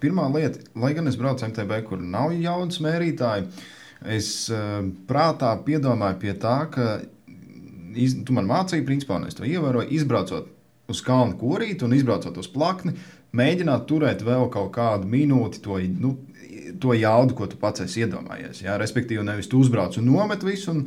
Pirmā 0.02 0.28
lieta, 0.32 0.62
lai 0.78 0.92
gan 0.96 1.10
es 1.10 1.18
braucu 1.18 1.48
MTB, 1.48 1.82
kur 1.88 2.02
nav 2.02 2.34
jaudas 2.36 2.78
mērītāji, 2.84 3.48
es 4.16 4.28
prātā 5.08 5.50
piedomāju 5.66 6.20
pie 6.22 6.36
tā, 6.38 6.56
ka 6.72 6.86
iz, 7.98 8.16
tu 8.26 8.36
man 8.36 8.48
mācīji, 8.48 8.86
principā, 8.86 9.18
un 9.18 9.28
es 9.28 9.38
to 9.38 9.46
ievēroju, 9.48 9.90
izbraucot 9.98 10.50
uz 10.92 11.02
kalnu 11.04 11.36
korīti 11.40 11.86
un 11.86 11.96
izbraucot 11.96 12.38
uz 12.40 12.48
plakni, 12.52 12.94
mēģināt 13.36 13.86
turēt 13.88 14.24
vēl 14.26 14.48
kaut 14.52 14.72
kādu 14.74 15.08
minūti 15.08 15.62
to 15.64 15.78
nu, 15.96 16.16
to 16.80 16.94
jaudu, 16.96 17.34
ko 17.34 17.46
tu 17.50 17.58
pats 17.60 17.84
esi 17.84 18.04
iedomājies. 18.04 18.62
Jā? 18.64 18.76
Respektīvi, 18.80 19.24
nevis 19.26 19.48
tu 19.50 19.60
uzbrauc 19.62 19.96
un 20.00 20.08
nomet 20.08 20.44
visu 20.46 20.70
un 20.72 20.82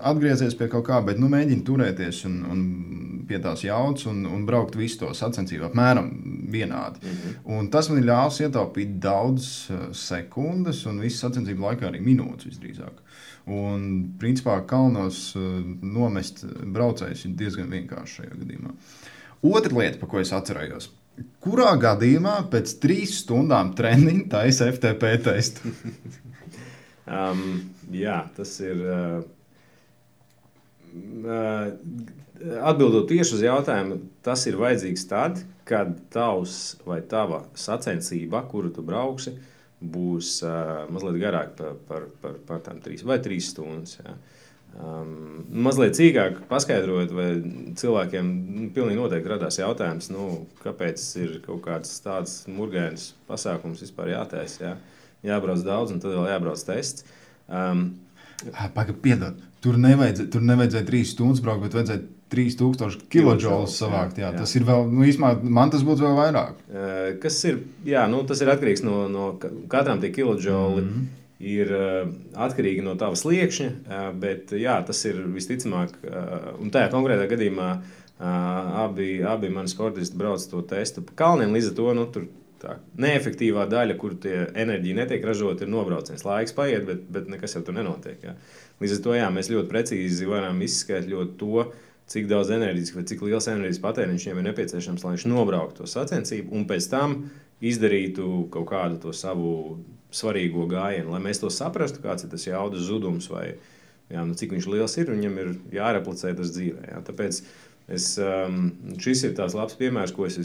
atgriezies 0.00 0.56
pie 0.58 0.68
kaut 0.72 0.86
kā, 0.88 1.00
bet 1.06 1.20
nu, 1.20 1.28
mēģini 1.32 1.64
turēties 1.66 2.24
un, 2.28 2.38
un 2.54 2.64
pie 3.28 3.40
tās 3.42 3.64
jaudas 3.64 4.06
un, 4.10 4.24
un 4.28 4.44
braukt 4.48 4.76
visu 4.78 5.00
to 5.02 5.12
sacensību. 5.16 5.70
Apmēram 5.70 6.10
vienādi. 6.52 7.02
Mm 7.02 7.16
-hmm. 7.16 7.38
Un 7.58 7.70
tas 7.70 7.88
man 7.90 7.98
ir 7.98 8.08
ļāvis 8.10 8.42
ietaupīt 8.46 8.98
daudz 8.98 9.70
sekundes, 9.92 10.86
un 10.86 11.00
visas 11.00 11.24
sacensību 11.26 11.68
laikā 11.68 11.90
arī 11.90 12.00
minūtes 12.00 12.50
visdrīzāk. 12.50 13.00
Un, 13.46 14.14
principā, 14.18 14.62
kalnos 14.66 15.34
nomest 15.82 16.44
braucējus 16.46 17.24
ir 17.24 17.34
diezgan 17.36 17.70
vienkārši 17.70 18.20
šajā 18.20 18.36
gadījumā. 18.40 18.70
Otra 19.44 19.76
lieta, 19.76 19.98
par 20.00 20.08
ko 20.08 20.20
es 20.20 20.32
atcerējos, 20.32 20.88
kurā 21.44 21.74
gadījumā 21.80 22.38
pēc 22.52 22.76
trīs 22.82 23.18
stundām 23.22 23.72
treniņa 23.78 24.26
taisa 24.32 24.68
FTP 24.72 25.14
testu? 25.24 25.72
um, 27.18 27.46
jā, 27.94 28.18
tas 28.36 28.56
ir. 28.64 28.84
Uh, 28.84 29.24
uh, 31.24 31.72
Atbildot 32.44 33.06
tieši 33.08 33.36
uz 33.38 33.42
jautājumu, 33.44 33.96
tas 34.26 34.42
ir 34.50 34.58
vajadzīgs 34.60 35.04
tad, 35.08 35.38
kad 35.64 35.94
tavs 36.12 36.74
vai 36.84 36.98
tava 37.08 37.44
sacensība, 37.56 38.42
kuru 38.50 38.72
tu 38.74 38.82
brauksi, 38.84 39.32
būs 39.80 40.40
uh, 40.44 40.84
mazliet 40.92 41.20
garāka 41.22 41.54
par, 41.56 41.76
par, 41.88 42.08
par, 42.20 42.34
par 42.48 42.64
tām 42.66 42.82
trīs 42.84 43.04
vai 43.06 43.20
trīs 43.22 43.52
stundas. 43.54 44.00
Jā. 44.02 44.16
Um, 44.74 45.44
mazliet 45.54 45.94
cīkāk 45.94 46.40
paskaidrot, 46.50 47.12
vai 47.14 47.28
cilvēkiem 47.78 48.30
nu, 48.30 48.70
pilnīgi 48.74 48.98
noteikti 48.98 49.30
radās 49.30 49.60
jautājums, 49.60 50.08
nu, 50.10 50.24
kāpēc 50.64 51.04
ir 51.22 51.36
kaut 51.44 51.62
kāds 51.68 51.92
tāds 52.02 52.40
murgainis 52.50 53.12
pasākums 53.28 53.84
vispār 53.84 54.10
jātaisa. 54.16 54.64
Jā. 54.64 54.74
Jābrauc 55.24 55.62
daudz, 55.64 55.94
un 55.94 56.02
tad 56.02 56.16
vēl 56.16 56.26
jābrauc 56.32 56.66
tests. 56.66 57.06
Um, 57.46 57.86
Pagaid, 58.74 58.98
piedod. 59.00 59.38
Tur 59.64 59.78
nevajadzēja, 59.80 60.28
tur 60.34 60.42
nevajadzēja 60.44 60.88
trīs 60.90 61.14
stundas 61.14 61.40
braukt, 61.44 61.62
bet 61.64 61.78
vajadzēja 61.78 62.02
3000 62.34 63.06
kJ 63.12 63.56
savākt. 63.70 64.18
Jā, 64.18 64.32
jā. 64.32 64.40
Tas 64.42 64.52
ir 64.58 64.66
vēl, 64.66 64.88
nu, 64.90 65.04
īsumā, 65.06 65.36
man 65.38 65.70
tas 65.72 65.84
būtu 65.86 66.04
vēl 66.04 66.16
vairāk. 66.18 66.58
Kas 67.22 67.38
ir, 67.48 67.62
jā, 67.86 68.04
nu, 68.10 68.24
tas 68.28 68.42
ir 68.42 68.50
atkarīgs 68.52 68.82
no, 68.84 69.04
no 69.12 69.34
katram 69.70 70.02
tie 70.02 70.10
kiloģoli. 70.12 70.82
Mm 70.82 70.88
-hmm. 70.90 71.12
Ir 71.44 71.72
uh, 71.76 72.14
atkarīgi 72.46 72.84
no 72.86 72.94
tava 73.00 73.18
sliekšņa, 73.18 73.68
uh, 73.68 74.06
bet 74.20 74.54
jā, 74.56 74.78
tas 74.86 75.02
ir 75.10 75.18
visticamāk, 75.34 75.98
un 76.62 76.72
tajā 76.72 76.88
konkrētā 76.94 77.28
gadījumā 77.34 77.68
abi, 78.24 79.18
abi 79.26 79.50
mani 79.50 79.68
sportisti 79.68 80.16
brauc 80.16 80.44
to 80.48 80.62
testu 80.70 81.02
pa 81.04 81.16
kalniem. 81.18 81.52
Līdz 81.52 81.72
ar 81.72 81.76
to 81.76 81.94
nu, 81.98 82.04
tur 82.14 82.28
tā 82.62 82.76
neefektīvā 83.00 83.66
daļa, 83.70 83.96
kur 84.00 84.14
tie 84.20 84.46
enerģija 84.54 85.00
netiek 85.02 85.24
ražota, 85.26 85.64
ir 85.64 85.72
nobrauciens. 85.72 86.24
Laiks 86.26 86.54
paiet, 86.56 86.86
bet, 86.88 87.02
bet 87.12 87.28
nekas 87.32 87.56
jau 87.56 87.64
tur 87.66 87.76
nenotiek. 87.76 88.22
Jā. 88.24 88.36
Līdz 88.82 88.98
ar 88.98 89.02
to 89.06 89.16
jā, 89.18 89.26
mēs 89.34 89.50
ļoti 89.52 89.70
precīzi 89.70 90.30
varam 90.30 90.62
izskaidrot 90.64 91.34
to, 91.40 91.66
cik 92.10 92.28
daudz 92.28 92.52
enerģijas 92.52 92.92
vai 92.94 93.06
cik 93.08 93.22
liels 93.24 93.48
enerģijas 93.48 93.80
patēriņš 93.84 94.26
viņam 94.26 94.40
ir 94.40 94.48
nepieciešams, 94.50 95.04
lai 95.06 95.14
viņš 95.14 95.26
nobrauktu 95.32 95.82
to 95.82 95.88
sacensību 95.88 96.52
un 96.56 96.66
pēc 96.68 96.88
tam 96.92 97.14
izdarītu 97.64 98.48
kaut 98.52 98.68
kādu 98.68 99.00
to 99.00 99.14
savu 99.16 99.78
svarīgo 100.14 100.68
gājienu, 100.70 101.12
lai 101.14 101.22
mēs 101.24 101.42
to 101.42 101.50
saprastu, 101.52 102.02
kāds 102.04 102.26
ir 102.26 102.32
tas 102.32 102.46
jaudas 102.46 102.86
zudums 102.86 103.28
vai 103.32 103.54
jā, 104.12 104.22
nu, 104.22 104.36
cik 104.38 104.54
viņš 104.54 104.70
liels 104.70 104.96
ir. 105.00 105.12
Viņam 105.12 105.38
ir 105.42 105.52
jāreplicē 105.74 106.34
tas 106.38 106.52
dzīvē. 106.54 106.88
Jā. 106.92 107.02
Tāpēc 107.08 107.40
es, 107.94 108.08
um, 108.22 108.66
šis 109.00 109.26
ir 109.28 109.36
tāds 109.38 109.56
labs 109.58 109.78
piemērs, 109.80 110.14
ko 110.14 110.28
es 110.28 110.38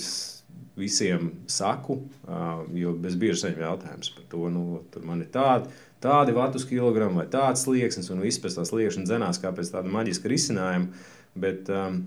visiem 0.80 1.34
saku, 1.52 2.00
uh, 2.24 2.64
jo 2.76 2.94
es 3.08 3.18
bieži 3.20 3.44
saņemu 3.44 3.66
jautājumus 3.66 4.14
par 4.16 4.28
to, 4.32 4.44
nu, 4.54 4.66
tur 4.94 5.06
man 5.08 5.24
ir 5.26 5.32
tādi. 5.34 5.72
Tādi 6.00 6.32
vatus 6.32 6.64
kilogramu 6.64 7.20
vai 7.20 7.26
tāds 7.28 7.66
slieksnis, 7.66 8.08
un 8.14 8.22
viss 8.24 8.40
pēc 8.40 8.56
tā 8.56 8.64
sliekšņa 8.68 9.04
dzenās 9.04 9.42
kā 9.44 9.52
pēc 9.56 9.74
tāda 9.74 9.92
maģiska 9.92 10.32
risinājuma. 10.32 11.04
Bet 11.40 11.68
um, 11.76 12.00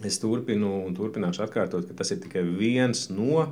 es 0.00 0.16
turpinu 0.22 0.70
un 0.86 0.96
turpināšu 0.96 1.44
atkārtot, 1.44 1.84
ka 1.90 1.98
tas 2.00 2.14
ir 2.14 2.22
tikai 2.24 2.46
viens 2.48 3.10
no 3.12 3.50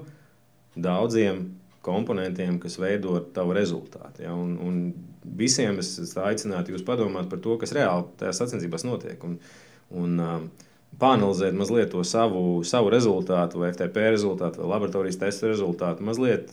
daudziem 0.73 1.45
komponentiem, 1.85 2.59
kas 2.63 2.79
veido 2.81 3.17
tavu 3.35 3.55
rezultātu. 3.57 4.25
Ja? 4.25 4.35
Un, 4.37 4.57
un 4.61 4.81
visiem 5.37 5.81
es, 5.83 5.95
aicinātu 6.19 6.75
jūs 6.75 6.85
padomāt 6.87 7.31
par 7.31 7.41
to, 7.45 7.57
kas 7.61 7.75
reāli 7.77 8.09
tajās 8.21 8.43
sacensībās 8.43 8.87
notiek. 8.89 9.23
Un, 9.27 9.39
un, 9.91 10.19
um, 10.19 10.51
Pāanalizēt 11.01 11.55
mazliet 11.55 11.93
to 11.93 12.01
savu, 12.05 12.65
savu 12.67 12.91
rezultātu, 12.91 13.61
vai 13.63 13.69
FTP 13.71 14.09
rezultātu, 14.11 14.59
vai 14.59 14.73
laboratorijas 14.73 15.21
testu 15.21 15.47
rezultātu, 15.47 16.03
mazliet 16.05 16.51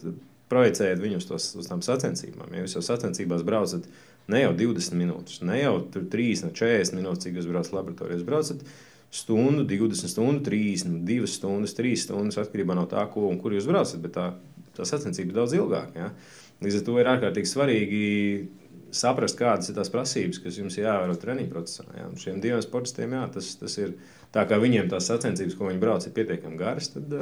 projicējot 0.48 1.02
viņus 1.02 1.26
tos, 1.28 1.48
uz 1.58 1.68
tām 1.68 1.82
sacensībām. 1.84 2.54
Ja 2.54 2.62
jūs 2.62 2.78
jau 2.78 2.84
sacensībās 2.86 3.42
braucat 3.44 3.90
Ne 4.28 4.42
jau 4.44 4.52
20 4.60 4.98
minūtes, 5.00 5.40
ne 5.48 5.62
jau 5.62 5.78
3, 5.96 6.44
ne 6.44 6.52
40 6.52 6.98
minūtes, 6.98 7.24
cik 7.24 7.40
jūs 7.40 7.48
braucat 7.48 7.76
laboratorijā. 7.78 8.18
Jūs 8.18 8.28
braucat 8.28 8.64
stundu, 9.16 9.64
20 9.70 10.12
stundu, 10.12 10.44
30, 10.44 10.98
2 11.08 11.30
stundas, 11.32 11.76
3 11.78 11.94
stundas 12.02 12.40
atkarībā 12.42 12.76
no 12.76 12.84
tā, 12.92 13.06
ko 13.14 13.30
un 13.32 13.40
kur 13.40 13.56
jūs 13.56 13.70
braucat. 13.70 14.02
Bet 14.04 14.18
tā, 14.18 14.26
tā 14.78 14.88
sacensība 14.88 15.34
ir 15.34 15.40
daudz 15.42 15.58
ilgāka. 15.58 16.06
Ja? 16.06 16.10
Līdz 16.64 16.80
ar 16.80 16.88
to 16.88 16.98
ir 17.02 17.12
ārkārtīgi 17.12 17.52
svarīgi 17.52 18.08
saprast, 18.98 19.38
kādas 19.40 19.70
ir 19.70 19.78
tās 19.78 19.92
prasības, 19.94 20.40
kas 20.42 20.58
jums 20.58 20.78
jāievēro 20.80 21.18
treniņu 21.20 21.52
procesā. 21.52 21.86
Ja? 21.98 22.08
Un 22.08 22.18
šiem 22.22 22.42
diviem 22.44 22.64
sportistiem 22.64 23.16
jā, 23.18 23.24
tas, 23.34 23.54
tas 23.60 23.78
ir 23.82 23.96
tā, 24.36 24.48
kā 24.48 24.60
viņiem 24.62 24.90
tās 24.92 25.10
sacensības, 25.12 25.58
ko 25.58 25.70
viņi 25.70 25.82
brauc, 25.84 26.08
ir 26.08 26.16
pietiekami 26.16 26.60
garas. 26.60 26.94
Tad, 26.96 27.18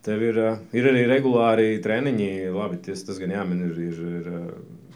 Tev 0.00 0.22
ir, 0.24 0.38
ir 0.72 0.86
arī 0.88 1.02
regulāri 1.04 1.74
treniņi. 1.84 2.28
Labi, 2.54 2.78
tas, 2.86 3.02
tas 3.04 3.18
gan 3.20 3.34
jāmin, 3.34 3.66
ir, 3.66 3.80
ir, 3.84 3.98
ir 4.16 4.30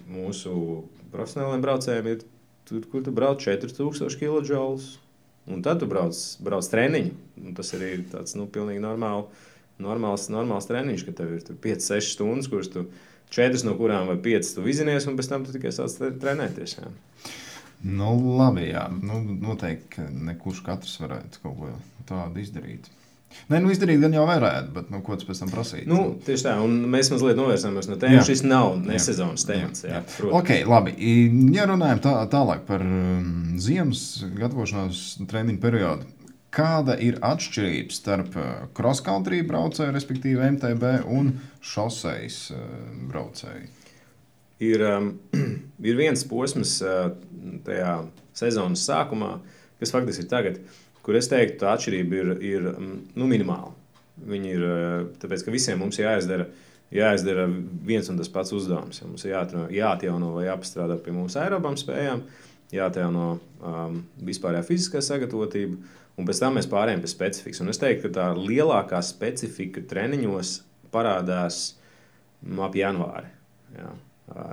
mūsu 0.09 0.55
profesionāliem 1.13 1.65
braucējiem 1.65 2.09
ir 2.09 2.23
tur, 2.69 2.87
kur 2.89 3.05
tu 3.05 3.13
brauc 3.13 3.43
4000 3.45 4.17
kg. 4.21 4.63
Un 5.45 5.61
tad 5.65 5.83
tu 5.83 5.89
brauc, 5.91 6.17
brauc 6.41 6.71
treniņu. 6.73 7.13
Un 7.45 7.57
tas 7.59 7.75
arī 7.77 7.91
ir 7.99 8.07
tāds 8.15 8.33
nu, 8.39 8.49
pilnīgi 8.49 8.81
normāli, 8.81 9.27
normāls, 9.83 10.29
normāls 10.33 10.69
treniņš, 10.71 11.07
ka 11.07 11.17
tev 11.21 11.37
ir 11.37 11.45
5-6 11.65 12.15
stundas, 12.15 12.51
kuras 12.51 12.71
tu 12.73 12.87
4 13.35 13.65
no 13.67 13.75
kurām 13.79 14.11
vai 14.11 14.19
5 14.23 14.55
tu 14.57 14.67
izinies, 14.71 15.09
un 15.11 15.19
pēc 15.19 15.31
tam 15.31 15.47
tu 15.47 15.55
tikai 15.55 15.73
sāc 15.75 15.97
trenēties. 16.23 16.79
Jā. 16.79 16.91
Nu, 17.85 18.15
labi, 18.39 18.71
jā. 18.71 18.87
Nu, 19.05 19.21
noteikti, 19.21 20.07
nekurš 20.31 20.63
katrs 20.65 20.99
varētu 21.03 21.43
kaut 21.43 21.59
ko 21.59 21.73
tādu 22.09 22.41
izdarīt. 22.41 22.89
Nē, 23.51 23.59
nu 23.61 23.73
izdarīt 23.73 23.99
gan 24.01 24.15
jau 24.15 24.25
varētu, 24.29 24.71
bet 24.77 24.91
nu, 24.93 25.01
ko 25.05 25.17
tas 25.19 25.27
pēc 25.27 25.41
tam 25.43 25.51
prasīt? 25.51 25.85
Nu, 25.91 25.99
tieši 26.25 26.47
tā, 26.47 26.53
un 26.65 26.77
mēs 26.93 27.11
mazliet 27.13 27.37
novērsāmies 27.37 27.89
no 27.91 27.99
tēmas. 28.01 28.29
Šis 28.29 28.45
nav 28.47 28.77
ne 28.81 29.01
sezonas 29.03 29.45
temats. 29.49 29.83
Jā, 29.85 29.99
jā, 29.99 30.03
jā. 30.23 30.31
ok, 30.39 30.53
labi. 30.71 30.95
Ja 31.57 31.67
runājam 31.69 32.01
tā, 32.05 32.15
tālāk 32.33 32.63
par 32.69 32.85
um, 32.87 33.57
ziemas 33.61 34.05
gatavošanās 34.39 35.03
treniņu 35.29 35.61
periodu, 35.61 36.09
kāda 36.55 36.97
ir 37.03 37.19
atšķirība 37.25 37.95
starp 37.95 38.39
uh, 38.39 38.53
cross-country 38.77 39.43
braucēju, 39.49 39.95
respektīvi 39.97 40.53
MTB 40.57 40.95
un 41.11 41.35
šoseis 41.65 42.47
uh, 42.55 42.63
braucēju? 43.11 43.67
Ir, 44.65 44.87
um, 44.87 45.11
ir 45.91 45.99
viens 45.99 46.23
posms 46.31 46.79
uh, 46.87 47.11
tajā 47.67 47.99
sezonas 48.35 48.87
sākumā, 48.87 49.37
kas 49.83 49.93
faktiski 49.95 50.25
ir 50.25 50.31
tagad. 50.31 50.63
Uh, 50.63 50.81
kur 51.05 51.19
es 51.19 51.29
teiktu, 51.31 51.61
tā 51.61 51.75
atšķirība 51.77 52.21
ir, 52.21 52.31
ir 52.41 52.69
mm, 52.73 52.95
nu, 53.21 53.29
minimāla. 53.31 53.73
Viņi 54.25 54.55
ir 54.55 54.65
eh, 54.69 54.95
tāpēc, 55.21 55.45
ka 55.45 55.53
visiem 55.53 55.81
mums 55.83 55.99
jāizdara, 56.01 56.47
jāizdara 56.95 57.49
viens 57.85 58.09
un 58.11 58.21
tas 58.21 58.31
pats 58.33 58.55
uzdevums. 58.57 59.03
Ja 59.03 59.09
mums 59.11 59.27
ir 59.27 59.35
jāatjauno 59.75 60.33
vai 60.39 60.47
jāpastrādā 60.49 60.97
pie 61.03 61.15
mūsu 61.17 61.41
aerobām 61.43 61.77
spējām, 61.81 62.25
jāatjauno 62.75 63.27
um, 63.35 63.99
vispārējā 64.25 64.65
fiziskā 64.71 65.03
sagatavotība, 65.05 65.77
un 66.19 66.29
pēc 66.29 66.41
tam 66.43 66.59
mēs 66.59 66.71
pārējām 66.71 67.03
pie 67.05 67.11
specifikas. 67.11 67.63
Un 67.65 67.73
es 67.73 67.81
teiktu, 67.83 68.09
ka 68.09 68.15
tā 68.19 68.31
lielākā 68.39 69.03
specifika 69.05 69.85
treniņos 69.91 70.57
parādās 70.95 71.63
ap 72.61 72.77
janvāri. 72.79 73.31
Jā. 73.75 73.93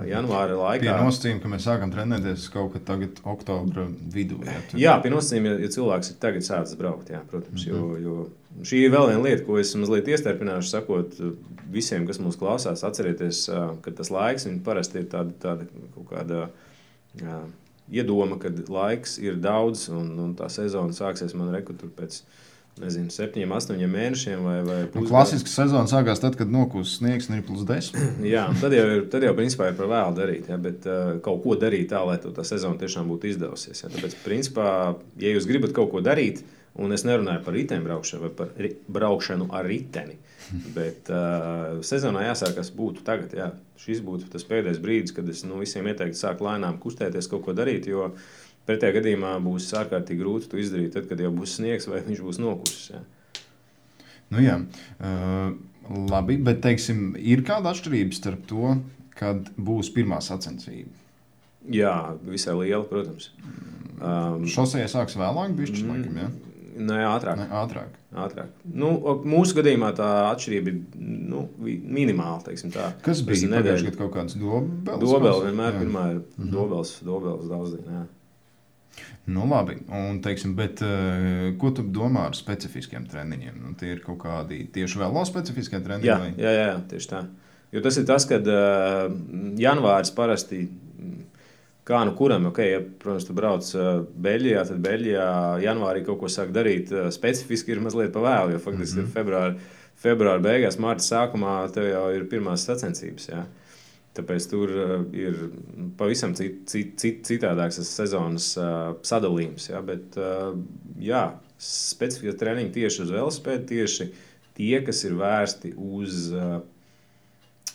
Janvāra 0.04 0.52
laikā. 0.52 0.84
Pie 0.84 0.92
nosacījuma, 0.92 1.40
ka 1.40 1.50
mēs 1.54 1.64
sākam 1.64 1.92
trenēties 1.94 2.44
kaut 2.52 2.74
kad 2.74 2.84
tagad, 2.90 3.22
oktobra 3.24 3.86
vidū. 4.12 4.42
Jā, 4.44 4.58
jā 4.82 4.96
pie 5.00 5.12
nosacījuma, 5.14 5.54
ja, 5.54 5.62
ja 5.64 5.70
cilvēks 5.72 6.12
ir 6.12 6.18
tagad 6.20 6.44
sācis 6.44 6.76
braukt, 6.76 7.08
jā, 7.14 7.22
protams. 7.30 7.64
Mm 7.64 7.72
-hmm. 7.72 8.02
jo, 8.04 8.18
jo 8.58 8.66
šī 8.68 8.82
ir 8.84 8.92
vēl 8.92 9.08
viena 9.08 9.22
lieta, 9.24 9.46
ko 9.46 9.56
es 9.58 9.72
mazliet 9.80 10.10
iestarpināšu, 10.12 10.68
sakot 10.68 11.16
visiem, 11.72 12.04
kas 12.06 12.20
mūs 12.20 12.36
klausās, 12.36 12.84
atcerieties, 12.84 13.46
ka 13.82 13.94
tas 13.96 14.12
laiks 14.12 14.46
parasti 14.64 14.98
ir 14.98 15.08
tāda, 15.08 15.32
tāda 15.40 15.66
kaut 15.94 16.06
kāda. 16.10 16.48
Jā, 17.20 17.40
Iedoma, 17.92 18.38
ka 18.40 18.50
laiks 18.72 19.18
ir 19.20 19.36
daudz, 19.42 19.88
un, 19.92 20.14
un 20.22 20.32
tā 20.38 20.48
sezona 20.52 20.96
sāksies 20.96 21.34
man 21.36 21.52
rekrutēt 21.52 21.92
pēc 21.98 22.22
nezinu, 22.80 23.12
septiņiem, 23.12 23.52
astoņiem 23.52 23.92
mēnešiem. 23.92 24.46
Vai, 24.46 24.56
vai 24.64 24.78
nu, 24.94 25.04
klasiska 25.08 25.50
sezona 25.52 25.90
sākās 25.90 26.22
tad, 26.22 26.38
kad 26.40 26.50
nokūst 26.52 27.00
sniegs 27.00 27.28
ir 27.28 27.44
plus 27.46 27.66
desmit. 27.68 28.16
jā, 28.34 28.46
tad 28.62 28.74
jau, 28.76 28.86
ir, 28.96 29.04
tad 29.12 29.26
jau 29.26 29.34
principā 29.36 29.70
ir 29.70 29.78
par 29.78 29.90
vēlu 29.92 30.16
darīt, 30.16 30.48
ja, 30.52 30.58
bet 30.60 30.88
uh, 30.88 31.14
kaut 31.24 31.42
ko 31.44 31.58
darīt 31.60 31.90
tā, 31.92 32.00
lai 32.08 32.18
tā 32.22 32.46
sezona 32.48 32.80
tiešām 32.80 33.12
būtu 33.12 33.32
izdevusies. 33.32 33.84
Ja. 33.84 33.92
Tāpēc, 33.92 34.16
principā, 34.24 34.66
ja 35.20 35.36
jūs 35.36 35.48
gribat 35.50 35.76
kaut 35.76 35.92
ko 35.92 36.02
darīt, 36.04 36.42
un 36.80 36.96
es 36.96 37.04
nerunāju 37.04 37.44
par 37.44 37.56
riteņu 37.58 37.88
braukšanu 37.88 38.24
vai 38.24 38.32
par 38.40 38.70
braukšanu 38.96 39.50
ar 39.52 39.68
riteni, 39.68 40.16
bet 40.76 41.10
uh, 41.12 41.80
sezonā 41.86 42.28
jāsākas 42.28 42.72
būtu 42.76 43.04
tagad. 43.06 43.34
Jā. 43.36 43.50
Šis 43.82 43.98
būtu 44.04 44.28
tas 44.30 44.44
pēdējais 44.46 44.78
brīdis, 44.82 45.14
kad 45.16 45.26
es 45.30 45.42
nu, 45.42 45.58
visiem 45.62 45.88
ieteiktu 45.90 46.18
sākt 46.18 46.44
lēnām 46.44 46.76
kustēties, 46.82 47.26
kaut 47.30 47.42
ko 47.48 47.54
darīt. 47.56 47.88
Jo, 47.90 48.12
Pretējā 48.62 48.94
gadījumā 49.00 49.32
būs 49.42 49.72
ārkārtīgi 49.74 50.22
grūti 50.22 50.50
to 50.52 50.58
izdarīt, 50.62 50.92
tad, 50.94 51.08
kad 51.10 51.18
jau 51.18 51.32
būs 51.34 51.56
sniegs 51.58 51.88
vai 51.90 51.98
viņš 52.06 52.20
būs 52.22 52.38
nokusis. 52.38 52.92
Ja. 52.92 53.00
Nu, 54.30 54.38
jā. 54.38 54.60
uh, 55.02 55.56
labi, 56.12 56.38
bet 56.46 56.62
teiksim, 56.64 57.16
ir 57.18 57.42
kāda 57.46 57.72
atšķirība 57.72 58.16
starp 58.16 58.46
to, 58.48 58.76
kad 59.18 59.50
būs 59.58 59.90
pirmā 59.94 60.20
sacensība? 60.22 60.94
Jā, 61.74 62.14
visai 62.26 62.54
liela, 62.58 62.84
protams. 62.86 63.32
Um, 64.02 64.46
Šosejā 64.50 64.86
sāks 64.90 65.18
vēlāk, 65.18 65.52
bišķi, 65.58 65.82
mm, 65.82 65.90
laikam, 65.92 66.22
ja? 66.22 66.30
Nē, 66.72 66.98
ātrāk. 67.04 67.36
Ne, 67.36 67.46
ātrāk. 67.52 67.96
ātrāk. 68.24 68.52
Nu, 68.64 68.94
mūsu 69.28 69.58
gadījumā 69.58 69.90
tā 69.96 70.08
atšķirība 70.30 70.72
ir 70.72 70.78
nu, 71.32 71.44
minimāla. 71.60 72.40
Kas 73.04 73.20
bija 73.26 73.50
pagājušajā 73.52 73.90
gadā? 73.90 73.98
Kaut 73.98 74.14
kāds 74.16 74.38
dobels? 74.40 75.02
Dobels 75.02 75.44
vienmēr 75.46 75.76
jā. 75.76 75.84
pirmā 75.84 76.04
ir 76.14 76.18
mm 76.18 76.24
-hmm. 76.38 76.50
dobels, 76.54 76.94
dobels 77.04 77.48
daudz. 77.50 77.76
Jā. 77.76 78.06
Nu, 79.26 79.46
labi, 79.46 79.76
un, 79.88 80.18
teiksim, 80.22 80.56
bet, 80.56 80.82
uh, 80.82 81.52
ko 81.58 81.70
tu 81.70 81.82
domā 81.82 82.26
ar 82.30 82.34
specifiskiem 82.34 83.06
treniņiem? 83.06 83.60
Nu, 83.62 83.74
tie 83.78 83.92
ir 83.94 84.00
kaut 84.02 84.18
kādi 84.24 84.66
tieši 84.72 84.98
vēlo 84.98 85.24
specifiskie 85.24 85.80
treniņi? 85.80 86.08
Jā, 86.08 86.18
vai? 86.18 86.32
jā, 86.36 86.52
jā, 86.58 86.80
tieši 86.90 87.08
tā. 87.08 87.22
Jo 87.72 87.80
tas 87.80 87.96
ir 87.96 88.04
tas, 88.04 88.26
kad 88.28 88.48
uh, 88.50 89.12
janvāris 89.56 90.10
parasti 90.10 90.68
Kā 91.82 92.04
nu 92.06 92.12
kuram, 92.14 92.44
okay, 92.46 92.68
ja, 92.76 92.82
protams, 93.02 93.24
tu 93.26 93.34
brauc 93.34 93.68
uh, 93.74 94.04
Beļģijā, 94.22 94.60
tad 94.68 94.82
Beļģijā 94.84 95.30
janvārī 95.64 96.04
kaut 96.06 96.20
ko 96.20 96.28
sāk 96.30 96.52
darīt 96.54 96.92
uh, 96.94 97.08
specifiski, 97.14 97.74
ir 97.74 97.82
mazliet 97.82 98.12
pa 98.14 98.22
vēlu. 98.22 98.54
Jo 98.54 98.60
faktiski 98.62 99.00
mm 99.00 99.06
-hmm. 99.08 99.14
februāra, 99.16 99.56
februāra 99.98 100.44
beigās, 100.44 100.78
marta 100.78 101.02
sākumā 101.02 101.56
tev 101.74 101.88
jau 101.90 102.04
ir 102.14 102.28
pirmās 102.30 102.68
sacensības. 102.68 103.28
Jā. 103.32 103.42
Tāpēc 104.14 104.46
tur 104.50 104.70
uh, 104.76 104.94
ir 105.16 105.38
pavisam 105.98 106.36
cit, 106.38 106.62
cit, 106.70 106.94
cit, 107.00 107.24
citādāks 107.26 107.80
tas 107.80 107.90
sezonas 107.96 108.52
uh, 108.60 108.94
sadalījums. 109.02 109.70
Jā, 109.72 109.82
bet, 109.82 110.18
uh, 110.20 110.54
jā, 111.00 111.32
specifiski 111.58 112.38
treniņi 112.38 112.74
tieši 112.76 113.02
uz 113.02 113.10
velospēdu, 113.10 113.66
tieši 113.72 114.12
tie, 114.54 114.76
kas 114.86 115.02
ir 115.08 115.18
vērsti 115.18 115.74
uz 115.76 116.28
uh, 116.30 116.60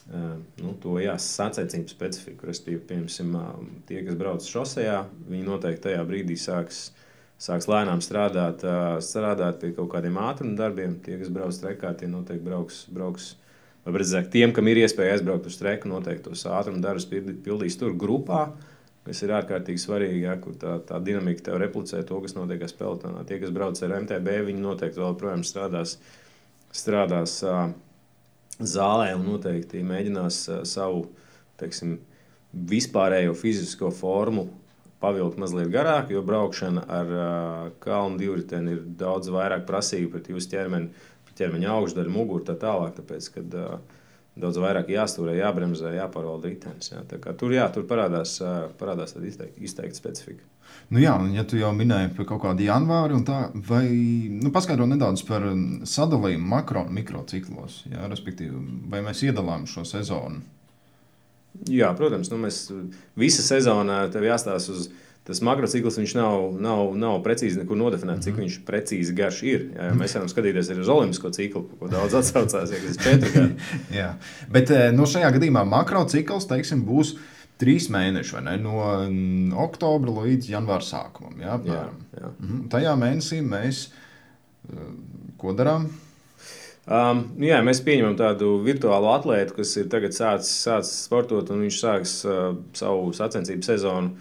nu, 0.08 0.76
to 0.84 0.98
sacensību 1.20 1.92
specifiku. 1.92 2.48
Respektīvi, 2.48 3.02
piemēram, 3.08 3.74
tie, 3.90 4.04
kas 4.08 4.20
brauc 4.20 4.46
šosejā, 4.48 5.02
viņi 5.28 5.48
noteikti 5.48 5.90
tajā 5.90 6.06
brīdī 6.08 6.40
sāks. 6.40 6.88
Sāks 7.38 7.68
lēnām 7.70 8.00
strādāt, 8.02 8.64
strādāt 9.06 9.60
pie 9.62 9.70
kaut 9.78 9.92
kādiem 9.92 10.16
ātruma 10.18 10.56
darbiem. 10.58 10.96
Tie, 11.06 11.20
kas 11.22 11.30
brauc 11.30 11.54
trekā, 11.62 11.92
tie 11.94 12.08
noteikti 12.10 12.42
brauks. 12.42 12.80
brauks 12.90 13.36
vai 13.88 14.02
redzēt, 14.02 14.32
tiem, 14.34 14.52
kam 14.56 14.68
ir 14.68 14.82
iespēja 14.82 15.16
aizbraukt 15.16 15.48
uz 15.48 15.56
streku, 15.56 15.88
noteikti 15.92 16.28
tos 16.28 16.44
ātruma 16.52 16.82
darbus 16.84 17.08
pildīs 17.08 17.78
tur 17.80 17.96
grupā, 17.96 18.50
kas 19.08 19.22
ir 19.24 19.32
ārkārtīgi 19.38 19.80
svarīgi. 19.80 20.24
Ja, 20.26 20.36
kur 20.42 20.58
tā, 20.60 20.78
tā 20.88 21.00
dinamika 21.04 21.46
tev 21.46 21.62
replicē 21.62 22.02
to, 22.08 22.20
kas 22.24 22.36
notiek 22.36 22.66
pelotonā. 22.80 23.24
Tie, 23.28 23.40
kas 23.40 23.54
brauc 23.56 23.80
ar 23.80 23.96
MTB, 24.02 24.42
viņi 24.50 24.64
noteikti 24.64 25.04
vēl 25.04 25.16
projām 25.20 25.46
strādās. 25.48 25.98
strādās 26.76 27.40
uh, 27.48 27.70
zālē 28.60 29.12
un 29.16 29.26
noteikti 29.28 29.84
mēģinās 29.86 30.40
savu 30.70 31.08
teiksim, 31.60 31.98
vispārējo 32.54 33.36
fizisko 33.38 33.92
formu 33.94 34.48
pavilkt 35.02 35.38
mazliet 35.38 35.70
garāk, 35.74 36.10
jo 36.14 36.24
braukšana 36.26 36.84
ar 36.90 37.12
uh, 37.14 37.68
kalnu 37.84 38.18
divriteni 38.22 38.74
ir 38.74 38.82
daudz 38.98 39.30
vairāk 39.34 39.68
prasīga 39.68 40.10
pret 40.16 40.32
jūsu 40.32 40.50
ķermeni, 40.56 41.06
ķermeņa 41.38 41.70
augšdaļu, 41.76 42.14
muguru 42.14 42.46
tā 42.48 42.56
tālāk. 42.58 42.96
Tāpēc, 42.98 43.30
kad, 43.36 43.58
uh, 43.58 44.00
Daudz 44.38 44.60
vairāk 44.62 44.92
jāstūrē, 44.94 45.38
jābremzē, 45.40 45.96
jāpārvalda 45.98 46.52
ritenis. 46.52 46.92
Jā. 46.92 47.02
Tur, 47.10 47.54
jā, 47.56 47.66
tur 47.74 47.88
parādās, 47.90 48.38
parādās 48.78 49.16
izteikta, 49.18 49.64
izteikta 49.66 49.98
specifika. 49.98 50.46
Nu 50.94 51.02
jā, 51.02 51.16
ja 51.34 51.44
tu 51.48 51.58
jau 51.60 51.72
minēji 51.76 52.14
par 52.16 52.28
kaut 52.30 52.44
kādu 52.46 52.64
janvāri, 52.68 53.18
tā, 53.28 53.40
vai 53.68 53.88
nu, 54.32 54.52
paskaidro 54.56 54.86
nedaudz 54.88 55.24
par 55.28 55.44
um, 55.50 55.66
sadalījumu 55.88 56.48
makro 56.54 56.86
un 56.88 56.94
mikrociklos, 56.96 57.82
jā, 57.92 58.06
respektīvi, 58.12 58.62
vai 58.92 59.02
mēs 59.04 59.26
iedalām 59.28 59.66
šo 59.68 59.84
sezonu? 59.88 60.44
Jā, 61.72 61.90
protams, 61.98 62.30
nu 62.32 62.40
mēs 62.44 62.62
visa 63.18 63.44
sezonā 63.44 64.06
tev 64.14 64.28
jāstāsta 64.28 64.76
uz. 64.76 64.90
Tas 65.28 65.42
makrocikls 65.44 65.98
nav, 66.16 66.54
nav, 66.64 66.94
nav 66.96 67.18
precīzi 67.26 67.60
nekur 67.60 67.76
nodefinēts, 67.76 68.24
cik 68.24 68.34
-hmm. 68.34 68.46
viņš 68.46 68.60
precīzi 68.68 69.16
garš 69.16 69.42
ir. 69.44 69.66
Jā, 69.76 69.90
mēs 70.00 70.16
varam 70.16 70.30
skatīties 70.32 70.72
arī 70.72 70.86
uz 70.86 70.92
olimpisko 70.94 71.32
ciklu, 71.36 71.66
ko 71.80 71.90
daudz 71.92 72.16
atsaucās, 72.16 72.72
ja 72.72 72.80
tas 72.80 72.96
ir 72.96 73.02
četri 73.04 73.34
gadi. 73.34 73.72
Jā, 74.00 74.14
bet 74.52 74.72
eh, 74.72 74.92
no 74.92 75.04
nu, 75.04 75.12
šajā 75.12 75.34
gadījumā 75.36 75.66
makrocikls 75.68 76.48
teiksim, 76.48 76.86
būs 76.88 77.14
uh, 77.14 77.26
trīs 77.62 77.90
mēneši, 77.94 78.42
ne, 78.46 78.56
no 78.62 78.82
mm, 78.86 79.54
oktobra 79.66 80.14
līdz 80.22 80.52
janvāra 80.54 80.86
sākumam. 80.86 81.38
Jā, 81.42 81.60
jā, 81.66 81.86
jā. 82.18 82.34
Mhm. 82.34 82.66
Tajā 82.74 82.98
mēnesī 83.00 83.42
mēs 83.46 83.88
eh, 83.88 84.92
ko 85.42 85.56
darām? 85.58 85.90
Um, 86.88 87.26
jā, 87.44 87.58
mēs 87.68 87.82
pieņemam 87.84 88.16
tādu 88.16 88.54
virtuālu 88.64 89.10
atlētu, 89.12 89.58
kas 89.58 89.74
ir 89.76 89.90
tagad 89.92 90.16
sācis, 90.16 90.54
sācis 90.64 91.02
sportot, 91.04 91.50
un 91.52 91.66
viņš 91.66 91.80
sāks 91.82 92.14
uh, 92.24 92.54
savu 92.78 93.10
sacensību 93.18 93.68
sezonu 93.68 94.14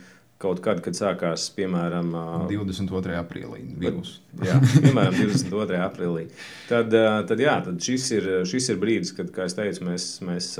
kaut 0.43 0.61
kad, 0.65 0.83
kad 0.85 0.99
sākās, 0.99 1.47
piemēram, 1.57 2.13
uh, 2.13 2.45
22. 2.51 3.17
aprīlī. 3.21 3.63
Virus. 3.81 4.19
Jā, 4.49 4.59
piemēram, 4.61 5.17
22. 5.17 5.81
aprīlī. 5.87 6.29
Tad, 6.69 6.93
tad, 7.29 7.41
jā, 7.41 7.57
tad 7.65 7.81
šis, 7.83 8.11
ir, 8.19 8.31
šis 8.49 8.71
ir 8.75 8.79
brīdis, 8.83 9.15
kad, 9.17 9.33
kā 9.35 9.49
jau 9.49 9.61
teicu, 9.63 9.89
mēs. 9.89 10.13
mēs 10.27 10.55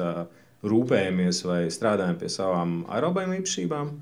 rūpējamies 0.67 1.43
vai 1.47 1.61
strādājam 1.73 2.19
pie 2.21 2.31
savām 2.33 2.81
aerobajām 2.93 3.37
īpašībām. 3.39 3.93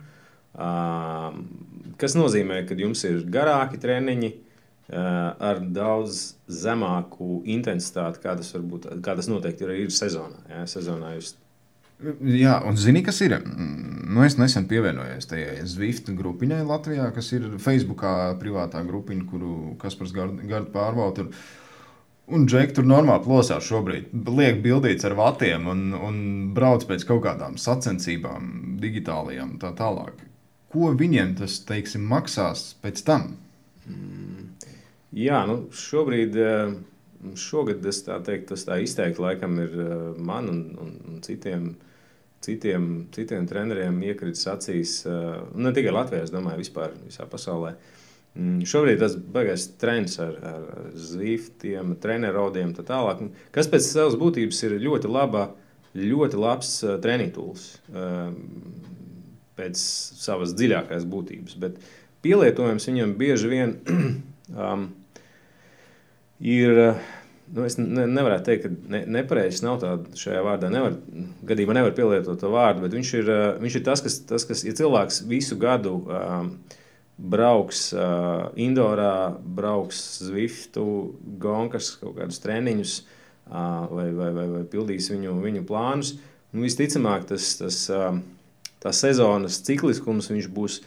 Kas 2.01 2.17
nozīmē, 2.19 2.63
ka 2.69 2.77
jums 2.79 3.05
ir 3.09 3.23
garāki 3.31 3.81
treniņi 3.83 4.33
ar 4.95 5.63
daudz 5.75 6.35
zemāku 6.53 7.41
intensitāti, 7.49 8.21
kā 8.23 8.37
tas, 8.39 8.53
būt, 8.53 8.91
kā 9.05 9.17
tas 9.17 9.31
noteikti 9.31 9.67
ir, 9.67 9.75
ir 9.87 9.95
sezonā. 9.95 10.45
Jā, 10.51 10.67
sezonā 10.71 11.15
jūs 11.17 11.35
Jā, 12.05 12.59
un 12.69 12.77
zini, 12.81 13.03
kas 13.07 13.21
ir? 13.25 13.37
Nu, 13.45 14.23
es 14.27 14.37
nesen 14.41 14.67
pievienojos 14.71 15.29
tajai 15.31 15.65
Zvift 15.69 16.11
grupiņai 16.15 16.63
Latvijā, 16.69 17.09
kas 17.17 17.31
ir 17.37 17.47
Facebookā 17.63 18.35
privātā 18.41 18.83
grupiņa, 18.87 19.27
kuru 19.31 19.55
Kaspars 19.81 20.13
Gārda 20.17 20.67
pārbauda. 20.75 21.29
Un 22.35 22.47
Džeki 22.49 22.79
tur 22.79 22.87
normāli 22.89 23.25
plosās 23.27 23.67
šobrīd. 23.69 24.13
Liek 24.33 24.63
bildīts 24.65 25.05
ar 25.05 25.17
vatiem 25.19 25.67
un, 25.69 25.83
un 25.93 26.21
brauc 26.57 26.87
pēc 26.89 27.05
kaut 27.09 27.25
kādām 27.27 27.59
sacensībām, 27.61 28.79
digitālajām 28.81 29.59
tā 29.61 29.75
tālāk. 29.77 30.23
Ko 30.73 30.95
viņiem 30.97 31.37
tas, 31.39 31.61
teiksim, 31.69 32.07
maksās 32.11 32.73
pēc 32.83 33.05
tam? 33.07 33.35
Mm. 33.85 34.49
Jā, 35.15 35.45
nu 35.47 35.69
šobrīd, 35.71 36.37
eh, 36.43 36.73
šogad 37.39 37.85
tas 37.85 38.01
tā, 38.03 38.17
teikt, 38.27 38.49
tas 38.51 38.65
tā 38.67 38.81
izteikti 38.83 39.23
laikam 39.23 39.61
ir 39.63 39.77
eh, 39.79 39.93
man 40.19 40.51
un, 40.51 40.63
un, 40.83 40.97
un 41.13 41.21
citiem, 41.23 41.69
citiem, 42.45 42.87
citiem 43.15 43.47
treneriem 43.49 43.97
iekritis 44.11 44.47
acīs. 44.51 45.01
Eh, 45.09 45.43
ne 45.57 45.73
tikai 45.75 45.95
Latvijā, 45.95 46.25
es 46.27 46.33
domāju, 46.35 46.63
vispār 46.63 46.95
visā 47.05 47.27
pasaulē. 47.31 47.75
Mm, 48.35 48.65
šobrīd 48.67 48.99
tas 49.03 49.15
baigais 49.17 49.69
trends 49.81 50.19
ar, 50.23 50.37
ar 50.51 50.89
zīftiem, 50.99 51.95
trenerodiem 52.03 52.73
un 52.73 52.77
tā 52.77 52.87
tālāk. 52.89 53.23
Kas 53.55 53.71
pēc 53.71 53.87
savas 53.87 54.19
būtības 54.21 54.63
ir 54.67 54.77
ļoti, 54.83 55.11
laba, 55.11 55.49
ļoti 55.95 56.41
labs 56.43 56.73
uh, 56.83 56.97
treniņtūls 57.03 57.67
uh, 57.95 58.33
pēc 59.55 59.85
savas 60.25 60.57
dziļākās 60.59 61.07
būtības. 61.07 61.59
Bet 61.63 61.79
pielietojums 62.27 62.91
viņam 62.91 63.15
bieži 63.21 63.53
vien 63.53 63.77
um, 64.67 64.89
ir. 66.41 66.83
Nu, 67.53 67.65
es 67.69 67.77
ne, 67.77 68.07
nevaru 68.09 68.39
teikt, 68.45 68.65
ka 68.65 68.93
ne, 68.93 69.03
nepareizs 69.19 69.61
nav 69.65 69.77
tādā 69.83 70.17
šajā 70.19 70.41
vārdā. 70.47 70.71
Nevar, 70.73 70.97
gadījumā 71.45 71.77
nevar 71.77 71.93
pielietot 71.97 72.41
to 72.41 72.51
vārdu, 72.53 72.85
bet 72.87 72.97
viņš 72.97 73.11
ir, 73.21 73.29
viņš 73.61 73.77
ir 73.79 73.85
tas, 73.85 74.03
kas, 74.05 74.17
tas, 74.31 74.47
kas 74.49 74.65
ja 74.65 74.73
cilvēks 74.79 75.21
visu 75.29 75.59
gadu 75.61 75.99
um, 76.01 76.49
brauks 77.21 77.87
uh, 77.93 78.49
Indorā, 78.57 79.35
brauks 79.45 80.01
Zwiftu, 80.25 80.87
Gonkas 81.41 81.93
kaut 82.01 82.17
kādus 82.19 82.41
treniņus 82.43 82.97
uh, 83.03 83.93
vai, 83.93 84.09
vai, 84.17 84.31
vai, 84.35 84.49
vai 84.57 84.65
pildīs 84.71 85.11
viņu, 85.13 85.37
viņu 85.45 85.67
plānus. 85.69 86.17
Un 86.55 86.65
visticamāk, 86.65 87.29
tas, 87.29 87.53
tas, 87.61 87.81
uh, 87.93 88.17
tas 88.83 89.05
sezonas 89.05 89.61
cikliskums 89.67 90.33
būs 90.55 90.81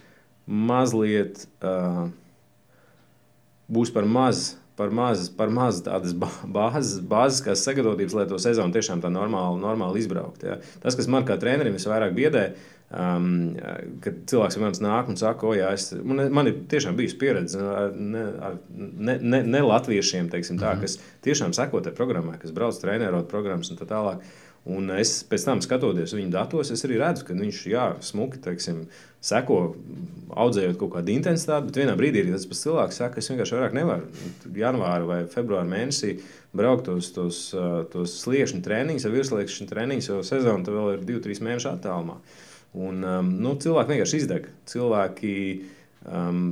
mazliet 0.47 1.45
uh, 1.61 2.07
būs 3.67 3.91
par 3.93 4.07
maz. 4.07 4.55
Par 4.77 4.91
maz, 4.93 5.27
par 5.33 5.49
maz 5.49 5.81
tādas 5.81 6.13
bāzes, 6.13 6.99
bāzes 7.01 7.41
kā 7.41 7.55
sagatavotības, 7.57 8.13
lai 8.13 8.25
to 8.29 8.37
sezonu 8.37 8.75
tiešām 8.75 9.01
tā 9.01 9.09
normāli, 9.09 9.57
normāli 9.63 10.03
izbraukt. 10.03 10.43
Ja. 10.45 10.59
Tas, 10.83 10.93
kas 10.99 11.09
man 11.09 11.25
kā 11.25 11.39
trenerim 11.41 11.73
visvairāk 11.73 12.13
biedē, 12.13 12.43
uh, 12.51 12.77
Um, 12.87 13.57
kad 13.99 14.21
cilvēks 14.31 14.55
vienmēr 14.55 14.77
nāk 14.79 15.09
un 15.11 15.17
saka, 15.19 15.43
o, 15.43 15.49
jā, 15.57 15.73
es, 15.75 15.89
man, 16.07 16.21
man 16.31 16.47
ir 16.47 16.61
tiešām 16.71 16.95
bijusi 16.95 17.17
pieredze 17.19 17.59
ar 17.59 17.89
ne, 17.99 18.21
ne, 18.71 19.17
ne, 19.19 19.41
ne 19.43 19.63
latviešiem, 19.65 20.29
teiksim, 20.31 20.55
tā, 20.55 20.71
mm 20.71 20.77
-hmm. 20.77 20.85
kas 20.85 21.19
tiešām 21.27 21.51
seko 21.51 21.81
tajā 21.83 21.97
programmā, 21.97 22.37
kas 22.39 22.55
brauc 22.55 22.79
treniņot 22.79 23.27
programmas 23.27 23.71
un 23.73 23.77
tā 23.81 23.89
tālāk. 23.89 24.23
Un 24.67 24.89
es 24.97 25.21
pēc 25.27 25.45
tam 25.47 25.61
skatoties 25.63 26.11
viņa 26.17 26.31
datos, 26.33 26.73
es 26.75 26.83
arī 26.83 26.97
redzu, 26.99 27.23
ka 27.27 27.35
viņš 27.37 27.59
jā, 27.71 27.85
smuki 28.03 28.41
teiksim, 28.43 28.81
seko, 29.23 29.59
audzējot 30.35 30.79
kaut 30.81 30.91
kādu 30.97 31.13
intensitāti, 31.13 31.69
bet 31.69 31.79
vienā 31.79 31.93
brīdī 31.99 32.23
arī 32.23 32.33
tas 32.33 32.47
pats 32.49 32.65
cilvēks 32.65 32.99
saka, 32.99 33.15
ka 33.15 33.23
es 33.23 33.31
vienkārši 33.31 33.55
vairāk 33.55 33.77
nevaru. 33.77 34.09
Janvāra 34.59 35.07
vai 35.07 35.19
februāra 35.31 35.67
mēnesī 35.69 36.17
braukt 36.57 36.87
tos, 36.89 37.13
tos, 37.15 37.39
tos 37.93 38.17
sliekšņu 38.25 38.59
treniņus, 38.65 39.07
vai 39.07 39.13
virsliekšņu 39.15 39.69
treniņus, 39.71 40.11
jo 40.11 40.19
sezona 40.27 40.75
vēl 40.75 40.97
ir 40.97 41.07
2-3 41.13 41.47
mēnešu 41.47 41.71
attālumā. 41.71 42.19
Un, 42.77 42.99
um, 43.07 43.31
nu, 43.41 43.55
cilvēki 43.63 43.95
vienkārši 43.95 44.21
izdeg. 44.21 44.51
Cilvēki 44.67 45.37
um, 46.11 46.43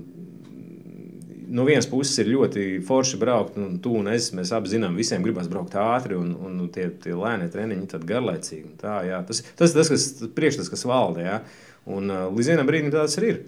no 1.47 1.65
vienas 1.67 1.87
puses 1.89 2.17
ir 2.21 2.31
ļoti 2.33 2.65
forši 2.85 3.19
braukt, 3.21 3.57
un 3.61 3.77
tu 3.83 3.95
un 3.99 4.09
es 4.11 4.31
mēs 4.35 4.51
abi 4.55 4.71
zinām, 4.71 4.97
visiem 4.97 5.23
gribas 5.25 5.49
braukt 5.51 5.77
ātri, 5.79 6.17
un, 6.19 6.33
un 6.35 6.59
tie, 6.73 6.87
tie 7.03 7.15
lēnie 7.17 7.49
treniņi 7.53 7.87
ir 7.87 8.07
garlaicīgi. 8.11 8.75
Tā, 8.81 8.99
jā, 9.07 9.21
tas, 9.27 9.43
tas, 9.59 9.75
tas, 9.75 9.91
kas 9.91 10.07
priekšstats, 10.37 10.71
kas 10.73 10.85
valda. 10.89 11.25
Jā. 11.25 11.37
Un, 11.91 12.09
līdz 12.09 12.51
vienam 12.53 12.69
brīdim 12.69 12.93
tas 12.93 13.17
arī 13.19 13.33
ir. 13.33 13.41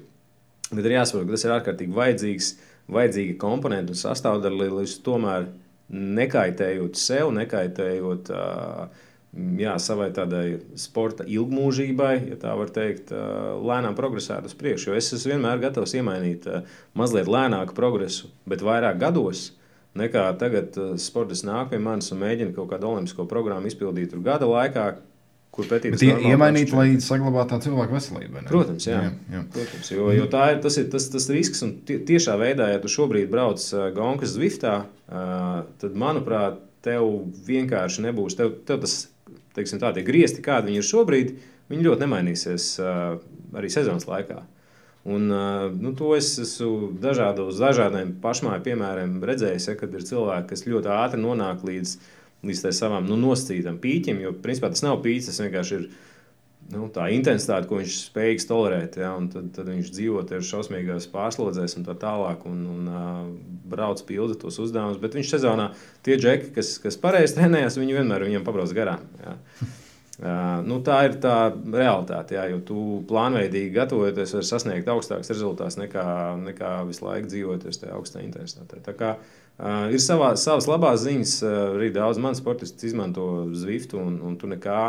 Bet 0.67 0.83
ir 0.83 0.97
jāsaprot, 0.97 1.27
ka 1.27 1.37
tas 1.37 1.45
ir 1.47 1.55
ārkārtīgi 1.55 1.95
vajadzīgs, 1.95 2.51
vajadzīga 2.91 3.37
komponenta 3.41 3.93
un 3.93 3.99
sastāvdaļa, 3.99 4.69
lai 4.75 4.87
tomēr 5.03 5.47
nekaitējot 6.17 6.99
sev, 6.99 7.31
nekaitējot 7.37 8.31
uh, 8.35 9.05
jā, 9.35 9.75
savai 9.81 10.09
tādai 10.15 10.59
sporta 10.79 11.25
ilgmūžībai, 11.27 12.13
ja 12.31 12.39
tā 12.41 12.53
var 12.57 12.71
teikt, 12.73 13.11
lēnām 13.11 13.97
progresēt 13.97 14.47
uz 14.47 14.55
priekšu. 14.57 14.91
Jo 14.91 14.97
es 14.99 15.11
esmu 15.13 15.35
vienmēr 15.35 15.61
gatavs 15.67 15.95
iemainīt 15.97 16.47
mazliet 16.97 17.29
lēnāku 17.31 17.77
progresu, 17.77 18.31
bet 18.49 18.65
vairāk 18.65 18.99
gados. 19.01 19.51
Nekā 19.97 20.27
tagad 20.37 20.75
sports 21.01 21.41
nāk 21.47 21.71
pie 21.71 21.79
manis 21.81 22.11
un 22.13 22.19
mēģina 22.21 22.53
kaut 22.53 22.69
kādu 22.69 22.91
olimpisko 22.91 23.25
programmu 23.29 23.69
izpildīt 23.69 24.13
gada 24.21 24.45
laikā, 24.45 24.83
kur 25.57 25.65
pretī 25.65 25.89
tas 25.93 26.03
ir. 26.05 26.21
Iemainīt, 26.29 26.69
lai 26.75 26.99
saglabātu 27.01 27.55
tā 27.55 27.59
cilvēku 27.65 27.97
veselību. 27.97 28.43
Protams, 28.49 28.85
jā. 28.85 28.99
jā, 29.07 29.15
jā. 29.33 29.41
Protams, 29.55 29.91
jo, 29.95 30.11
jo 30.13 30.29
tā 30.29 30.51
ir 30.53 30.61
tas, 30.61 30.77
ir 30.77 30.91
tas, 30.93 31.09
tas 31.13 31.27
risks. 31.33 31.63
Un 31.65 31.73
tiešā 31.87 32.37
veidā, 32.37 32.69
ja 32.75 32.83
tu 32.83 32.91
šobrīd 32.93 33.31
brauc 33.33 33.63
Gonkas 33.97 34.35
Zviftā, 34.35 34.75
tad, 35.09 35.97
manuprāt, 35.97 36.61
tev 36.85 37.09
vienkārši 37.47 38.05
nebūs. 38.05 38.37
Tev, 38.37 38.53
tev 38.69 38.83
tas 38.85 38.99
teiksim, 39.57 39.81
tā, 39.81 39.91
tie 39.95 40.05
griezti, 40.07 40.43
kādi 40.45 40.71
viņi 40.71 40.81
ir 40.81 40.87
šobrīd, 40.87 41.33
viņi 41.71 41.89
ļoti 41.89 42.05
nemainīsies 42.05 42.69
arī 43.57 43.71
sezonas 43.73 44.07
laikā. 44.07 44.43
Un, 45.07 45.29
nu, 45.79 45.93
to 45.95 46.11
es 46.17 46.33
esmu 46.43 46.91
dažādos, 46.99 47.59
dažādiem 47.61 48.17
pašmāju 48.23 48.65
piemēriem 48.65 49.21
redzējis, 49.23 49.69
ja, 49.69 49.75
kad 49.79 49.93
ir 49.95 50.03
cilvēki, 50.03 50.49
kas 50.49 50.65
ļoti 50.67 50.91
ātri 50.91 51.21
nonāk 51.21 51.63
līdz, 51.67 51.93
līdz 52.47 52.65
savam 52.75 53.07
nu, 53.07 53.15
nosacītam 53.21 53.79
pīķim, 53.83 54.19
jo 54.25 54.33
principā 54.43 54.73
tas 54.73 54.83
nav 54.83 54.99
pīķis, 55.05 55.29
tas 55.31 55.39
vienkārši 55.45 55.77
ir 55.79 55.87
nu, 56.73 56.87
tā 56.93 57.07
intensitāte, 57.15 57.67
ko 57.69 57.79
viņš 57.79 57.97
spējīgs 58.09 58.47
tolerēt. 58.49 58.99
Ja, 58.99 59.13
tad, 59.31 59.49
tad 59.55 59.71
viņš 59.71 59.91
dzīvo 59.95 60.23
ar 60.25 60.45
šausmīgās 60.49 61.09
pārslodzēs 61.13 61.77
un 61.79 61.87
tā 61.87 61.95
tālāk, 61.99 62.43
un, 62.49 62.61
un 62.73 62.91
uh, 62.91 63.23
brauc 63.71 64.03
pilda 64.07 64.37
tos 64.39 64.59
uzdevumus. 64.63 64.99
Bet 65.01 65.15
viņš 65.17 65.33
sezonā 65.37 65.71
tie 66.05 66.19
džeki, 66.19 66.53
kas, 66.57 66.75
kas 66.83 66.99
pareizi 67.01 67.39
trenējas, 67.39 67.79
viņi 67.79 67.99
vienmēr 67.99 68.27
viņam 68.27 68.47
pabrauc 68.47 68.75
garām. 68.75 69.07
Ja. 69.23 69.37
Uh, 70.17 70.63
nu, 70.65 70.79
tā 70.81 71.03
ir 71.05 71.19
tā 71.21 71.51
realitāte, 71.53 72.33
jā, 72.39 72.47
jo 72.49 72.61
tu 72.65 72.83
plānveidīgi 73.05 73.75
gatavoties, 73.75 74.33
var 74.33 74.47
sasniegt 74.49 74.87
augstākus 74.89 75.29
rezultātus 75.29 75.77
nekā, 75.77 76.05
nekā 76.41 76.71
visu 76.89 77.05
laiku 77.05 77.29
dzīvoties 77.29 77.83
tajā 77.83 77.93
augstā 77.93 78.23
intensitātē. 78.25 78.81
Tā 78.81 78.95
kā, 78.97 79.11
uh, 79.21 79.83
ir 79.93 80.01
savā, 80.01 80.31
savas 80.41 80.65
labās 80.65 81.03
ziņas, 81.05 81.35
uh, 81.45 81.59
arī 81.75 81.91
daudz 81.93 82.17
manu 82.23 82.39
sportistu 82.39 82.89
izmanto 82.89 83.27
Zwiftu, 83.53 84.01
un, 84.01 84.17
un 84.25 84.39
tu 84.41 84.49
nekā 84.49 84.81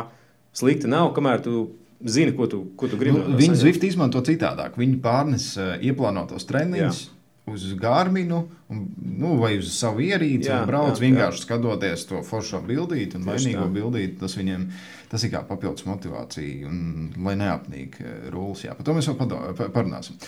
slikti 0.56 0.90
nav, 0.90 1.12
kamēr 1.16 1.44
tu 1.44 1.66
zini, 2.04 2.34
ko 2.36 2.46
tu, 2.46 2.64
ko 2.78 2.88
tu 2.88 2.98
gribi. 3.00 3.18
Nu, 3.18 3.38
viņi 3.38 3.60
Zwift 3.62 3.86
izmanto 3.86 4.22
citādāk. 4.24 4.78
Viņi 4.78 4.98
pārnes 5.04 5.52
uh, 5.58 5.76
ieplānotos 5.82 6.48
treniņus. 6.48 7.06
Jā. 7.06 7.14
Uz 7.48 7.62
Gārminu, 7.80 8.42
un, 8.68 8.80
nu, 9.00 9.30
vai 9.40 9.54
uz 9.56 9.70
savu 9.72 10.02
ierīci, 10.04 10.50
jā, 10.50 10.58
un 10.60 10.68
brauc 10.68 10.98
jā, 10.98 11.00
vienkārši 11.00 11.40
jā. 11.40 11.44
skatoties 11.46 12.02
to 12.10 12.20
foršo 12.20 12.60
bildīti 12.60 13.16
un 13.16 13.24
vainīgo 13.24 13.64
bildīti. 13.72 14.18
Tas 14.20 14.34
viņiem 14.36 14.66
tas 15.08 15.24
ir 15.24 15.32
kā 15.32 15.40
papildus 15.48 15.86
motivācija, 15.88 16.68
un, 16.68 17.08
lai 17.24 17.38
neapnīk 17.40 17.96
rullis. 18.34 18.66
Jā, 18.66 18.76
par 18.76 18.84
to 18.84 18.98
mēs 18.98 19.08
vēl 19.08 19.72
parunāsim. 19.72 20.20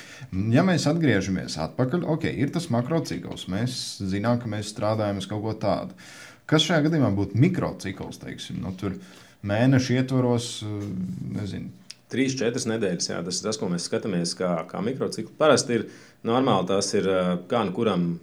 Ja 0.55 0.65
mēs 0.65 0.89
atgriežamies 0.89 1.59
atpakaļ, 1.67 2.09
ok, 2.17 2.25
ir 2.33 2.57
tas 2.57 2.71
makrocikls. 2.73 3.51
Mēs 3.53 3.77
zinām, 4.01 4.41
ka 4.41 4.49
mēs 4.57 4.73
strādājam 4.73 5.21
uz 5.21 5.29
kaut 5.29 5.45
ko 5.45 5.57
tādu. 5.61 6.01
Kas 6.49 6.65
šajā 6.67 6.89
gadījumā 6.89 7.13
būtu 7.21 7.37
mikrocikls? 7.39 8.25
Teiksim, 8.25 8.65
nu, 8.65 8.73
tur, 8.81 8.97
mēnešu 9.47 9.99
ietvaros, 9.99 10.63
eh, 10.63 10.89
nezinu. 11.37 11.71
Trīs, 12.11 12.35
četras 12.35 12.67
nedēļas. 12.67 13.11
Jā, 13.13 13.21
tas 13.25 13.39
ir 13.39 13.47
tas, 13.47 13.57
ko 13.57 13.69
mēs 13.71 13.87
skatāmies 13.87 14.35
kā, 14.35 14.67
kā 14.67 14.81
mikrociklu. 14.83 15.31
Parasti 15.39 15.79
ir 15.79 15.87
normāli, 16.27 16.67
tas 16.67 16.93
ir 16.95 17.07
eh, 17.09 17.39
kā 17.49 17.65
nu 17.65 17.73
kuram 17.73 18.19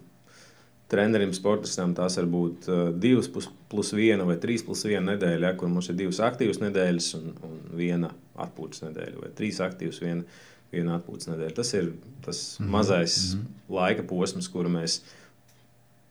trenerim, 0.91 1.33
sportistam. 1.35 1.95
Tās 1.95 2.17
var 2.19 2.27
būt 2.31 2.67
eh, 2.67 2.83
divas 2.93 3.29
plus, 3.31 3.49
plus 3.71 3.93
viena 3.95 4.27
vai 4.27 4.37
trīs 4.43 4.65
plus 4.65 4.83
viena 4.87 5.13
nedēļa, 5.13 5.51
ja, 5.51 5.55
kur 5.55 5.71
mums 5.71 5.89
ir 5.89 5.95
divas 5.99 6.19
aktīvas 6.19 6.61
nedēļas 6.63 7.13
un, 7.19 7.31
un 7.47 7.61
viena 7.79 8.11
atpūtas 8.37 8.83
nedēļa, 8.87 9.21
vai 9.23 9.31
trīs 9.37 9.61
aktīvas, 9.63 10.01
viena, 10.03 10.23
viena 10.71 10.97
atpūtas 10.99 11.31
nedēļa. 11.31 11.55
Tas 11.55 11.73
ir 11.73 11.93
tas 12.25 12.41
mm 12.59 12.65
-hmm. 12.65 12.71
mazais 12.71 13.17
mm 13.33 13.39
-hmm. 13.39 13.79
laika 13.79 14.03
posms, 14.03 14.51
kuru 14.51 14.69
mēs 14.69 15.01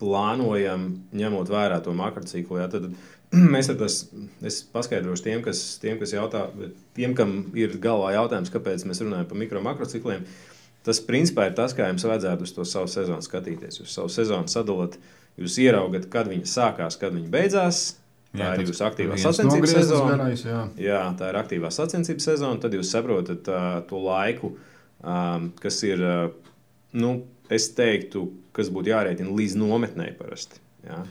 plānojam, 0.00 0.90
ņemot 1.16 1.48
vērā 1.48 1.80
to 1.84 1.94
makrociklu. 1.96 2.58
Ja, 2.60 2.68
tad, 2.68 2.90
Mēs 3.54 3.70
tas, 3.74 3.98
es 4.46 4.60
paskaidrošu 4.72 5.26
tiem, 5.26 5.42
kas, 5.44 5.62
tiem, 5.82 5.98
kas 6.00 6.14
jautā, 6.14 6.46
tiem, 6.96 7.14
kam 7.18 7.38
ir 7.58 7.74
galvā 7.82 8.12
jautājums, 8.16 8.52
kāpēc 8.54 8.86
mēs 8.86 9.02
runājam 9.02 9.28
par 9.30 9.40
mikro 9.40 9.62
makrocikliem. 9.64 10.26
Tas 10.86 11.00
principā 11.02 11.48
ir 11.48 11.56
tas, 11.58 11.74
kā 11.74 11.88
jums 11.90 12.06
vajadzētu 12.06 12.46
uz 12.46 12.52
to 12.54 12.64
savu 12.68 12.90
sezonu 12.90 13.24
skatīties. 13.24 13.80
Jūs 13.80 13.94
savu 13.98 14.12
sezonu 14.12 14.46
sadalāt, 14.50 14.94
jūs 15.40 15.58
ieraugat, 15.64 16.06
kad 16.12 16.30
viņa 16.30 16.46
sākās, 16.46 16.98
kad 17.00 17.16
viņa 17.16 17.32
beidzās. 17.32 17.86
Tā 18.36 18.44
jā, 18.44 18.52
ir 18.60 18.68
jūsu 18.68 18.84
aktīvā 18.86 19.18
sacensību 19.18 19.70
sezona. 19.70 20.14
Garais, 20.14 20.44
jā. 20.46 20.62
jā, 20.82 21.02
tā 21.18 21.30
ir 21.32 21.38
aktīvā 21.40 21.70
sacensību 21.74 22.22
sezona. 22.22 22.60
Tad 22.62 22.74
jūs 22.76 22.90
saprotat 22.92 23.50
uh, 23.50 23.66
to 23.88 24.00
laiku, 24.02 24.52
um, 25.00 25.50
kas 25.62 25.80
ir, 25.88 26.02
uh, 26.04 26.58
nu, 27.00 27.12
es 27.50 27.70
teiktu, 27.74 28.28
kas 28.56 28.70
būtu 28.72 28.92
jārēķina 28.92 29.34
līdz 29.40 29.58
nometnē 29.62 30.10
parasti. 30.20 30.60
Jā. 30.86 31.02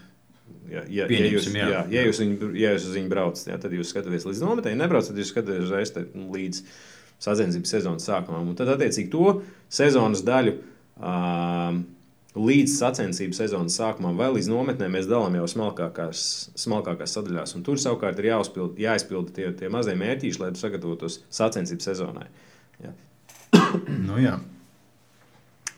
Ja, 0.69 0.81
ja, 0.89 1.05
ja, 1.09 1.25
jūs, 1.29 1.47
jā. 1.53 1.65
Jā, 1.69 1.81
ja, 1.93 2.03
jūs 2.07 2.19
viņu, 2.23 2.51
ja 2.57 2.71
jūs 2.73 2.87
uz 2.89 2.95
viņu 2.97 3.09
braucat, 3.11 3.49
tad 3.61 3.73
jūs 3.73 3.91
skatāties 3.93 4.25
līdz 4.25 4.41
nometnē. 4.41 4.73
Ja 4.73 4.79
nebraucat, 4.81 5.11
tad 5.13 5.21
jūs 5.21 5.29
skatāties 5.33 5.67
uzreiz 5.67 5.91
nu, 6.17 6.29
līdz 6.33 6.61
sacensības 7.21 7.75
sezonas 7.77 8.07
sākumam. 8.09 8.49
Un 8.49 8.57
tad, 8.57 8.71
attiecīgi, 8.73 9.11
to 9.13 9.39
sezonas 9.73 10.25
daļu. 10.25 10.57
Uh, 10.95 11.83
Līdz 12.35 12.73
sacensību 12.81 13.31
sezonas 13.31 13.77
sākumam 13.79 14.17
vai 14.19 14.27
līdz 14.35 14.49
nometnē 14.51 14.89
mēs 14.91 15.05
dalām 15.07 15.37
jau 15.37 15.45
smalkākās, 15.47 16.23
smalkākās 16.59 17.13
sadaļās. 17.15 17.53
Un 17.55 17.63
tur 17.63 17.79
savukārt 17.79 18.19
ir 18.19 18.27
jāuzpild, 18.33 18.75
jāizpilda 18.83 19.31
tie, 19.37 19.45
tie 19.55 19.69
mazie 19.71 19.95
mērķīši, 19.95 20.41
lai 20.41 20.49
sagatavotos 20.59 21.21
sacensību 21.31 21.85
sezonai. 21.85 22.27
Jā. 22.83 22.91
nu, 24.09 24.19
jā. 24.19 24.35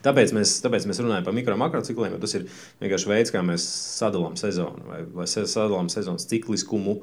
Tāpēc 0.08 0.34
mēs, 0.38 0.58
tāpēc 0.64 0.88
mēs 0.88 1.04
runājam 1.04 1.28
par 1.28 1.36
mikro 1.36 1.60
makrocikliem, 1.60 2.16
jo 2.16 2.24
tas 2.24 2.36
ir 2.40 2.48
vienkārši 2.82 3.12
veids, 3.12 3.34
kā 3.36 3.44
mēs 3.46 3.68
sadalām 4.00 4.38
sezonu 4.40 4.88
vai, 4.88 5.04
vai 5.22 5.28
sadalām 5.30 5.92
sezonas 5.92 6.28
cikliskumu. 6.30 7.02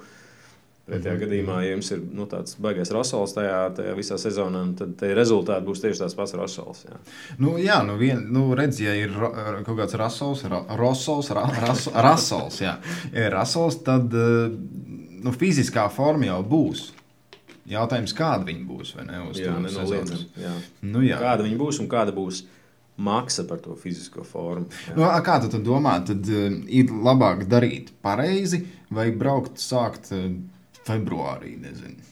Pretējā 0.85 1.15
mm 1.15 1.17
-hmm. 1.17 1.25
gadījumā, 1.25 1.59
ja 1.65 1.71
jums 1.71 1.91
ir 1.95 2.01
nu, 2.13 2.27
tāds 2.29 2.59
baigais 2.61 2.91
rasols 2.93 3.33
tajā, 3.33 3.61
tajā 3.77 3.95
visā 3.97 4.19
sezonā, 4.21 4.65
tad 4.77 5.01
rezultāti 5.17 5.65
būs 5.65 5.81
tieši 5.81 6.03
tāds 6.03 6.17
pats 6.19 6.35
rasols. 6.37 6.85
Jā, 6.85 6.99
nu, 7.39 7.55
jā 7.59 7.79
nu, 7.87 7.97
vien, 7.97 8.21
nu, 8.33 8.43
redz, 8.55 8.81
ja 8.81 8.93
ir 8.95 9.15
kaut 9.65 9.79
kāds 9.79 9.97
rasols, 9.97 10.45
ra, 10.45 10.61
rosols, 10.77 11.31
ra, 11.31 11.47
ras, 11.61 11.87
rasols, 11.87 12.61
jā, 12.61 12.77
ja 13.15 13.27
ir 13.27 13.33
rasols, 13.33 13.81
tad 13.83 14.13
nu, 14.13 15.33
fiziskā 15.33 15.89
forma 15.89 16.29
jau 16.29 16.43
būs. 16.43 16.93
Jautājums, 17.65 18.13
kāda 18.13 18.45
viņa 18.45 18.67
būs? 18.69 18.95
Ne, 19.09 19.23
jā, 19.41 19.57
nenoliedzami. 19.57 20.27
Nu, 20.83 21.01
jā. 21.01 21.17
kāda 21.17 21.47
viņa 21.47 21.57
būs 21.57 21.81
un 21.81 21.89
kāda 21.89 22.13
būs 22.13 22.45
maksa 22.97 23.45
par 23.49 23.61
to 23.65 23.75
fizisko 23.79 24.25
formu. 24.27 24.69
Jā. 24.89 24.97
Nu, 24.99 25.07
kā 25.27 25.39
tu 25.43 25.61
domā, 25.63 25.99
tad 26.07 26.27
uh, 26.31 26.51
ir 26.69 26.93
labāk 26.93 27.47
darīt 27.51 27.93
pareizi 28.05 28.65
vai 28.95 29.11
braukt 29.11 29.63
sākt 29.63 30.13
uh, 30.15 30.29
februārī? 30.87 31.57
Nezinu. 31.63 32.11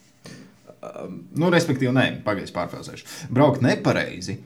Um, 0.83 1.21
nu, 1.39 1.51
respektīvi, 1.55 1.93
nē, 1.95 2.07
pagaidzi 2.27 2.55
pārfrāzēšu. 2.57 3.29
Braukt 3.31 3.63
nepareizi 3.63 4.41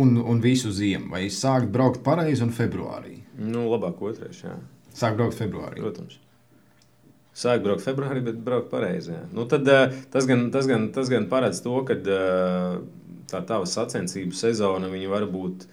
un, 0.00 0.16
un 0.16 0.40
visu 0.40 0.72
ziemu, 0.72 1.10
vai 1.12 1.26
sākt 1.32 1.68
braukt 1.74 2.00
pareizi 2.06 2.46
un 2.46 2.54
februārī? 2.56 3.18
Nu, 3.38 3.66
labāk 3.68 4.00
otrais, 4.02 4.40
jā. 4.46 4.56
Sākt 4.96 5.20
braukt 5.20 5.36
februārī. 5.36 5.82
Protams. 5.84 6.16
Sāk 7.38 7.60
braukt 7.62 7.84
februārī, 7.84 8.22
bet 8.26 8.38
braukt 8.42 8.70
pareizi. 8.72 9.12
Jā. 9.14 9.20
Nu, 9.30 9.44
tad, 9.50 9.68
uh, 9.70 9.92
tas, 10.10 10.26
gan, 10.26 10.48
tas, 10.54 10.66
gan, 10.66 10.88
tas 10.94 11.10
gan 11.12 11.28
paredz 11.30 11.60
to, 11.62 11.76
ka 11.86 11.94
uh, 11.94 12.80
tā 13.30 13.42
tava 13.46 13.68
sacensību 13.68 14.36
sezona 14.36 14.90
var 15.10 15.28
būt. 15.30 15.68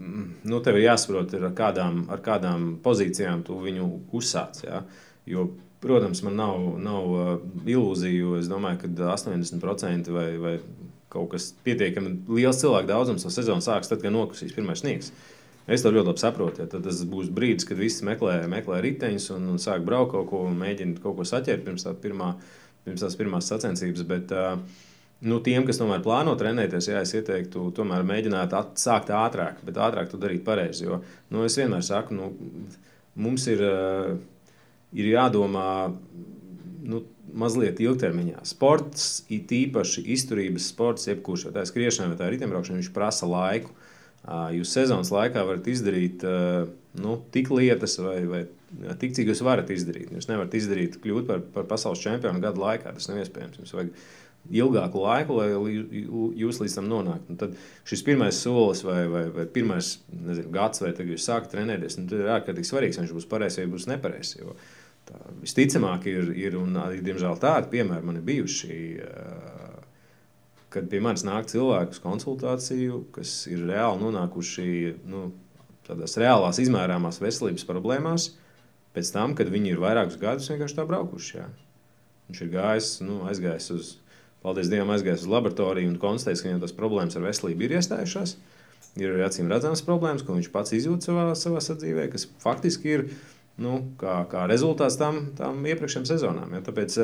Mm, 0.00 0.28
nu, 0.48 0.60
tev 0.64 0.78
ir 0.78 0.88
jāsaprot, 0.88 1.34
ar 1.36 1.50
kādām, 1.56 2.06
ar 2.12 2.22
kādām 2.24 2.78
pozīcijām 2.84 3.42
tu 3.44 3.58
viņu 3.60 3.90
uzsāc. 4.16 4.62
Ja? 4.64 4.84
Jo 5.28 5.50
Protams, 5.80 6.22
man 6.22 6.36
nav, 6.36 6.56
nav 6.78 7.04
uh, 7.08 7.28
ilūziju. 7.64 8.34
Es 8.36 8.48
domāju, 8.50 8.82
ka 8.82 9.12
80% 9.16 10.12
vai, 10.12 10.26
vai 10.36 10.54
kaut 11.10 11.30
kas 11.32 11.50
pietiekami 11.64 12.18
liels 12.28 12.60
cilvēku 12.60 12.90
daudzums 12.90 13.24
no 13.24 13.32
sezonas 13.32 13.66
sāks 13.66 13.88
tad, 13.88 14.02
kad 14.02 14.12
nokusīs 14.12 14.52
pirmais 14.54 14.82
sniegs. 14.84 15.08
Es 15.70 15.84
to 15.84 15.92
ļoti 15.94 16.10
labi 16.10 16.20
saprotu. 16.20 16.60
Ja, 16.60 16.68
tad 16.68 16.84
būs 16.84 17.32
brīdis, 17.32 17.64
kad 17.68 17.80
visi 17.80 18.04
meklē, 18.04 18.42
meklē 18.52 18.82
riteņus 18.84 19.30
un, 19.38 19.48
un 19.54 19.62
sāk 19.62 19.86
braukt 19.86 20.12
kaut 20.12 20.28
ko 20.28 20.44
un 20.50 20.60
mēģina 20.60 21.00
kaut 21.00 21.16
ko 21.16 21.26
saķert 21.28 21.64
pirms, 21.64 21.86
tā 21.88 21.94
pirmā, 21.96 22.34
pirms 22.84 23.06
tās 23.06 23.16
pirmās 23.16 23.48
sacensības. 23.48 24.04
Bet, 24.10 24.36
uh, 24.36 24.89
Nu, 25.20 25.36
tiem, 25.44 25.66
kas 25.68 25.76
tomēr 25.76 26.00
plāno 26.00 26.32
trenēties, 26.40 26.86
jā, 26.88 27.00
es 27.04 27.12
ieteiktu, 27.12 27.66
tomēr 27.76 28.04
mēģināt 28.08 28.54
at, 28.56 28.78
sākt 28.80 29.10
ātrāk, 29.12 29.58
bet 29.66 29.76
ātrāk 29.76 30.08
to 30.08 30.20
darīt 30.20 30.46
pareizi. 30.46 30.86
Jo 30.86 31.02
nu, 31.28 31.44
es 31.44 31.58
vienmēr 31.60 31.84
saku, 31.84 32.16
nu, 32.16 32.30
mums 33.20 33.44
ir, 33.52 33.60
uh, 33.60 34.14
ir 34.96 35.10
jādomā 35.12 35.66
nu, 36.88 37.02
mazliet 37.36 37.82
ilgtermiņā. 37.84 38.40
Sports, 38.48 39.26
it 39.28 39.52
īpaši 39.52 40.06
izturības 40.16 40.70
sports, 40.72 41.04
jebkurš, 41.10 41.50
tā 41.52 41.66
skriešana, 41.68 42.14
vai 42.14 42.18
tā 42.18 42.30
ir 42.30 42.38
riteņbraukšana, 42.38 42.80
viņš 42.80 42.92
prasa 42.96 43.28
laiku. 43.28 43.76
Uh, 44.20 44.48
jūs 44.56 44.72
sezonas 44.72 45.12
laikā 45.12 45.44
varat 45.44 45.68
izdarīt 45.68 46.24
uh, 46.28 46.64
nu, 47.00 47.18
tik 47.36 47.52
lietas, 47.52 47.98
vai, 48.00 48.18
vai 48.28 48.42
tik 49.00 49.14
cik 49.16 49.30
jūs 49.30 49.44
varat 49.44 49.70
izdarīt. 49.72 50.10
Jūs 50.16 50.28
nevarat 50.30 50.56
izdarīt, 50.56 50.98
kļūt 51.04 51.28
par, 51.28 51.44
par 51.54 51.68
pasaules 51.70 52.02
čempionu 52.02 52.42
gadu 52.42 52.64
laikā. 52.64 52.92
Tas 52.96 53.08
nav 53.10 53.20
iespējams. 53.22 53.60
Jums 53.60 53.76
vajag 53.76 53.94
ilgāku 54.48 55.02
laiku, 55.04 55.36
lai 55.38 55.48
jūs 56.40 56.60
līdz 56.62 56.76
tam 56.78 56.88
nonāktu. 56.90 57.36
Tad 57.40 57.56
šis 57.88 58.02
pirmais 58.06 58.38
solis 58.40 58.82
vai, 58.86 59.02
vai, 59.10 59.24
vai 59.34 59.46
pirmais 59.50 59.98
nezinu, 60.10 60.50
gads, 60.54 60.82
vai 60.82 60.92
tagad 60.96 61.14
jūs 61.14 61.26
sākat 61.28 61.52
trenēties, 61.54 61.98
nu, 62.00 62.08
ir 62.16 62.32
ārkārtīgi 62.38 62.70
svarīgs, 62.70 62.98
vai 62.98 63.06
viņš 63.06 63.16
būs 63.18 63.28
pareizs 63.30 63.60
vai 63.60 63.68
būs 63.70 63.88
nepareizs. 63.90 64.40
Visticamāk, 65.42 66.06
ir, 66.10 66.32
ir 66.38 66.56
un 66.58 66.76
diemžēl 67.02 67.38
tādi 67.42 67.70
piemēri 67.72 68.06
man 68.06 68.20
ir 68.20 68.26
bijuši. 68.26 68.80
Kad 70.70 70.86
pie 70.86 71.00
manis 71.02 71.24
nāk 71.26 71.48
cilvēki 71.50 71.96
uz 71.96 72.02
konsultāciju, 72.02 73.00
kas 73.14 73.32
ir 73.50 73.64
reāli 73.66 74.04
nonākuši 74.04 74.66
nu, 75.10 75.32
tādās 75.88 76.14
reālās, 76.20 76.60
izmērāmās 76.62 77.18
veselības 77.18 77.66
problēmās, 77.66 78.28
pēc 78.94 79.10
tam, 79.10 79.34
kad 79.38 79.50
viņi 79.50 79.74
ir 79.74 79.82
vairākus 79.82 80.20
gadus 80.20 80.46
vienkārši 80.52 80.78
tā 80.78 80.86
braukuši. 80.86 81.32
Jā. 81.40 81.48
Viņš 82.30 82.44
ir 82.44 82.52
gājis, 82.54 82.92
nu, 83.02 83.18
aizgājis 83.26 83.66
uz 83.74 83.90
paldies 84.44 84.70
Dievam, 84.72 84.92
aizgājis 84.94 85.26
uz 85.26 85.32
laboratoriju 85.32 85.90
un 85.92 85.98
konstatējis, 86.02 86.42
ka 86.44 86.48
viņam 86.50 86.62
tas 86.64 86.76
problēmas 86.76 87.18
ar 87.18 87.26
veselību 87.26 87.66
ir 87.66 87.76
iestājušās. 87.80 88.36
Ir 88.98 89.12
arī 89.14 89.26
acīm 89.26 89.50
redzamas 89.52 89.84
problēmas, 89.86 90.24
ko 90.26 90.34
viņš 90.38 90.48
pats 90.54 90.74
izjūt 90.74 91.06
savā, 91.06 91.28
savā 91.38 91.60
sadzīvē, 91.62 92.08
kas 92.10 92.24
faktiski 92.42 92.94
ir 92.96 93.04
nu, 93.60 93.76
kā, 94.00 94.22
kā 94.32 94.46
rezultāts 94.50 94.96
tam, 94.98 95.28
tam 95.38 95.60
iepriekšējām 95.68 96.08
sezonām. 96.08 96.56
Ja? 96.56 96.64
Tāpēc, 96.66 96.96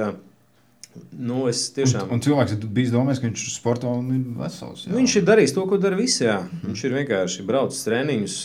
Nu, 1.13 1.43
tiešām... 1.53 2.07
un, 2.09 2.17
un 2.17 2.23
cilvēks 2.25 2.55
ir 2.57 2.67
bijis 2.73 2.93
domājis, 2.95 3.21
ka 3.21 3.29
viņš 3.29 3.43
ir 3.45 3.53
sportā 3.53 3.91
un 3.93 4.07
ir 4.15 4.23
vesels. 4.39 4.87
Jā. 4.87 4.95
Viņš 4.97 5.17
ir 5.21 5.25
darījis 5.29 5.53
to, 5.57 5.65
ko 5.69 5.79
dara 5.81 5.99
visi. 5.99 6.23
Jā. 6.25 6.39
Viņš 6.63 6.85
ir 6.89 6.95
vienkārši 6.97 7.45
braucis 7.49 7.83
treniņus, 7.85 8.37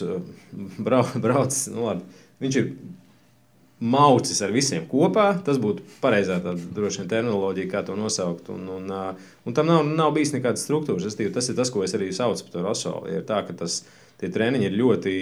brauc, 0.84 1.14
brauc, 1.26 1.60
nu, 1.72 1.86
labi. 1.88 2.26
viņš 2.44 2.58
ir 2.62 2.68
maucis 3.82 4.42
ar 4.46 4.54
visiem 4.54 4.86
kopā. 4.90 5.32
Tas 5.46 5.58
būtu 5.62 5.84
pareizā 6.04 6.38
droši 6.42 7.02
vien 7.02 7.10
terminoloģija, 7.12 7.70
kā 7.72 7.82
to 7.88 7.98
nosaukt. 7.98 8.52
Un, 8.54 8.68
un, 8.78 8.92
un 9.46 9.58
tam 9.58 9.70
nav, 9.70 9.88
nav 9.88 10.14
bijis 10.16 10.36
nekādas 10.36 10.66
struktūras. 10.68 11.08
Es, 11.10 11.18
tas 11.18 11.50
ir 11.50 11.58
tas, 11.58 11.74
ko 11.74 11.86
es 11.86 11.98
arī 11.98 12.12
saucu 12.14 12.46
par 12.46 12.56
to 12.56 12.66
rasolu. 12.68 13.10
Ir 13.10 13.26
tā, 13.28 13.42
ka 13.48 13.58
tas, 13.64 13.82
tie 14.22 14.30
treniņi 14.30 14.70
ir 14.70 14.78
ļoti, 14.78 15.16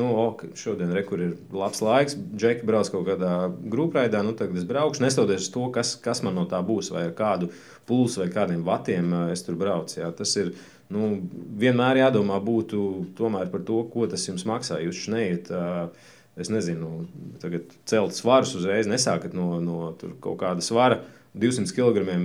nu, 0.00 0.08
ok, 0.22 0.46
šodien 0.56 0.94
re, 0.96 1.04
ir 1.04 1.36
labs 1.52 1.84
laiks. 1.84 2.16
Džeki 2.16 2.64
brauc 2.68 2.88
kaut 2.94 3.04
kādā 3.10 3.34
grupraidā, 3.52 4.24
nu, 4.24 4.32
tagad 4.38 4.56
es 4.56 4.64
braukšu, 4.68 5.04
nestoties 5.04 5.44
uz 5.44 5.52
to, 5.52 5.68
kas, 5.74 5.92
kas 6.00 6.24
man 6.24 6.40
no 6.40 6.46
tā 6.48 6.62
būs, 6.64 6.88
vai 6.96 7.10
ar 7.10 7.14
kādu 7.18 7.52
pulsu 7.86 8.24
vai 8.24 8.30
kādiem 8.32 8.64
vatiem 8.66 9.12
es 9.34 9.44
tur 9.44 9.60
braucu. 9.60 10.00
Jā. 10.00 10.08
Tas 10.16 10.32
ir 10.40 10.54
nu, 10.88 11.12
vienmēr 11.60 12.06
jādomā 12.06 12.40
būtu 12.40 12.80
tomēr 13.18 13.52
par 13.52 13.68
to, 13.68 13.84
ko 13.92 14.08
tas 14.08 14.24
jums 14.30 14.48
maksā. 14.48 14.80
Jūs 14.80 15.08
neiet. 15.12 15.52
Uh, 15.52 16.14
es 16.36 16.50
nezinu, 16.52 17.06
tagad 17.42 17.72
celt 17.88 18.16
svarus 18.16 18.54
uzreiz, 18.58 18.88
nesākat 18.90 19.36
no, 19.36 19.56
no 19.62 19.94
kaut 20.22 20.40
kāda 20.42 20.64
svara 20.64 21.00
200 21.36 21.72
kg. 21.76 22.18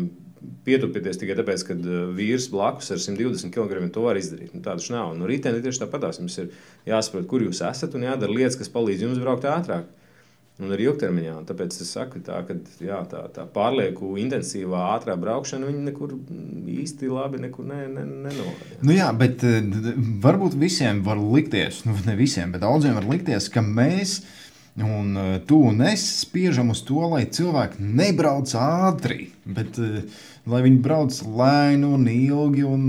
Pietupieties 0.65 1.19
tikai 1.21 1.35
tāpēc, 1.37 1.63
ka 1.67 1.75
uh, 1.77 1.97
vīrs 2.17 2.47
blakus 2.49 2.89
ar 2.89 2.97
120 2.97 3.53
kg 3.53 3.83
to 3.93 4.07
var 4.07 4.17
izdarīt. 4.17 4.55
Nu, 4.55 4.63
Tāda 4.65 4.81
nav. 4.89 5.11
Nu, 5.13 5.27
rītdienā 5.29 5.61
tieši 5.61 5.83
tāpatās. 5.83 6.17
Jums 6.17 6.39
ir 6.41 6.47
jāsaprot, 6.89 7.27
kur 7.29 7.45
jūs 7.45 7.61
esat 7.67 7.93
un 7.93 8.07
jādara 8.07 8.33
lietas, 8.33 8.57
kas 8.57 8.71
palīdz 8.73 9.05
jums 9.05 9.21
braukt 9.21 9.45
ātrāk 9.45 9.85
un 10.59 10.73
arī 10.75 10.87
ilgtermiņā. 10.89 11.35
Un 11.39 11.47
tāpēc 11.49 11.77
es 11.83 11.93
saku, 11.95 12.21
tā, 12.25 12.41
ka 12.47 12.55
jā, 12.83 12.99
tā, 13.11 13.23
tā 13.33 13.45
pārlieku 13.55 14.13
intensīvā, 14.21 14.83
ātrā 14.97 15.15
braukšana 15.19 15.71
nekur 15.87 16.17
īsti 16.71 17.09
labi 17.11 17.41
nekur 17.45 17.67
ne, 17.69 17.85
ne, 17.91 18.05
nenovada. 18.27 18.77
Nu 18.85 18.95
jā, 18.95 19.09
bet 19.17 19.45
eh, 19.47 19.61
varbūt 20.23 20.57
visiem 20.61 21.01
var 21.05 21.21
likties, 21.21 21.83
nu 21.87 21.95
ne 22.05 22.17
visiem, 22.19 22.53
bet 22.53 22.65
daudziem 22.65 22.97
var 22.99 23.09
likties, 23.09 23.49
ka 23.53 23.63
mēs. 23.65 24.21
Un 24.79 25.17
uh, 25.19 25.33
tu 25.43 25.57
un 25.67 25.81
es 25.83 26.03
spiežam 26.21 26.69
uz 26.71 26.79
to, 26.87 27.01
lai 27.11 27.25
cilvēki 27.27 27.83
nebrauc 27.83 28.53
ātri, 28.55 29.33
bet 29.43 29.75
uh, 29.83 29.97
lai 30.47 30.61
viņi 30.63 30.79
brauc 30.85 31.17
lēni 31.27 31.89
un 31.89 32.07
ilgi. 32.07 32.63
Un, 32.63 32.85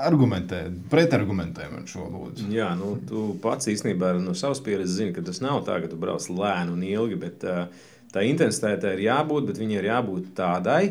argumentē, 0.00 0.62
pretargumentē 0.92 1.66
man 1.72 1.84
šo 1.88 2.06
lūdzu. 2.08 2.46
Jā, 2.52 2.70
nu, 2.78 2.94
tu 3.08 3.26
pats 3.42 3.68
īstenībā 3.68 4.14
no 4.22 4.32
savas 4.36 4.62
pieredzes 4.64 4.96
zini, 4.96 5.12
ka 5.16 5.24
tas 5.24 5.42
nav 5.44 5.62
tā, 5.66 5.78
ka 5.82 5.90
tu 5.90 5.98
brauc 6.00 6.24
lēni 6.32 6.72
un 6.72 6.84
ilgi, 6.86 7.18
bet 7.20 7.44
uh, 7.48 7.66
tā 8.12 8.24
intensitāte 8.28 8.94
ir 8.96 9.04
jābūt, 9.06 9.50
bet 9.50 9.60
viņai 9.60 9.80
ir 9.80 9.90
jābūt 9.90 10.30
tādai, 10.38 10.82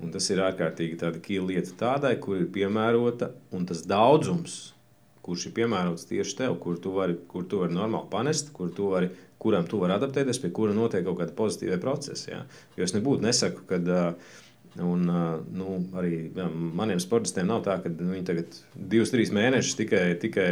un 0.00 0.14
tas 0.14 0.28
ir 0.32 0.40
ārkārtīgi 0.44 1.00
tāda 1.00 1.20
kīla 1.24 1.52
lieta 1.52 1.76
tādai, 1.80 2.14
kur 2.20 2.40
ir 2.40 2.48
piemērota, 2.54 3.30
un 3.54 3.68
tas 3.68 3.84
daudzums, 3.88 4.72
kurš 5.24 5.48
ir 5.48 5.56
piemērots 5.56 6.08
tieši 6.08 6.40
tev, 6.40 6.56
kur 6.60 6.80
tu 6.80 6.92
vari, 6.96 7.16
kur 7.28 7.46
tu 7.48 7.62
vari 7.62 7.76
normāli 7.76 8.10
panest, 8.12 8.52
kur 8.56 8.72
tu 8.74 8.90
vari, 8.92 9.12
kuram 9.44 9.68
tu 9.68 9.82
vari 9.82 9.98
adaptēties, 9.98 10.40
pie 10.40 10.50
kura 10.56 10.72
notiek 10.76 11.04
kaut 11.04 11.20
kāda 11.20 11.36
pozitīva 11.36 11.78
procesa. 11.82 12.30
Ja? 12.30 12.40
Jo 12.78 12.88
es 12.88 12.96
nebūtu 12.96 13.24
nesaku, 13.26 13.66
ka 13.68 13.80
uh, 13.84 14.32
Un, 14.82 15.04
nu, 15.54 15.76
arī 15.94 16.32
jā, 16.34 16.48
maniem 16.50 16.98
sportistiem 16.98 17.46
nav 17.46 17.60
tā, 17.62 17.76
ka 17.82 17.92
viņi 17.94 18.24
tagad 18.26 18.56
divus, 18.74 19.12
trīs 19.12 19.30
mēnešus 19.34 19.76
tikai, 19.78 20.02
tikai 20.18 20.48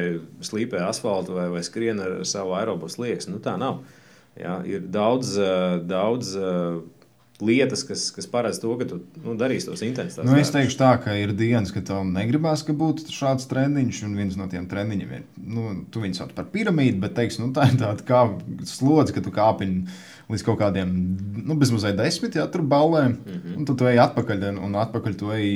slīpē 0.47 0.79
asfaltu 0.87 1.35
vai, 1.35 1.49
vai 1.51 1.63
skrien 1.67 1.99
ar 2.03 2.21
savu 2.29 2.55
aerobus 2.55 3.01
liekas. 3.03 3.27
Nu, 3.27 3.41
tā 3.43 3.57
nav. 3.59 3.81
Jā, 4.39 4.61
ir 4.69 4.87
daudz, 4.95 5.35
daudz 5.91 6.37
lietas, 7.41 7.83
kas, 7.87 8.11
kas 8.15 8.29
paredz 8.31 8.61
to, 8.63 8.71
ka 8.79 8.87
tu 8.89 9.01
nu, 9.25 9.35
darīsi 9.39 9.71
tos 9.71 9.83
intensitātes. 9.83 10.29
Nu, 10.29 10.39
es 10.39 10.53
teikšu 10.55 10.79
tā, 10.79 10.93
ka 11.03 11.15
ir 11.19 11.33
dienas, 11.37 11.73
kad 11.75 11.87
tev 11.89 12.05
negribās, 12.07 12.65
ka 12.67 12.75
būtu 12.77 13.09
šāds 13.13 13.49
treniņš, 13.51 14.03
un 14.07 14.17
viens 14.19 14.39
no 14.39 14.49
tiem 14.53 14.69
treniņiem 14.71 15.15
ir, 15.17 15.27
nu, 15.43 15.75
tu 15.93 16.05
viņus 16.05 16.23
sauc 16.23 16.35
par 16.37 16.51
piramīdu, 16.53 17.01
bet, 17.03 17.17
teiksim, 17.19 17.49
nu, 17.49 17.57
tā 17.57 17.71
ir 17.71 17.79
tāda 17.81 18.07
kā 18.07 18.25
slodze, 18.69 19.17
ka 19.17 19.25
tu 19.25 19.35
kāpiņi 19.35 19.87
līdz 20.33 20.45
kaut 20.47 20.59
kādiem, 20.61 20.93
nu, 21.43 21.57
bezmazliet 21.61 21.99
desmit, 21.99 22.37
ja 22.39 22.47
tur 22.51 22.63
ballēm. 22.65 23.17
Mm 23.19 23.39
-hmm. 23.39 23.57
Un 23.59 23.67
tad 23.69 23.79
tu 23.79 23.87
ej 23.91 23.99
atpakaļ, 24.07 24.45
un 24.65 24.75
atpakaļ 24.85 25.17
tu 25.19 25.33
ej 25.33 25.49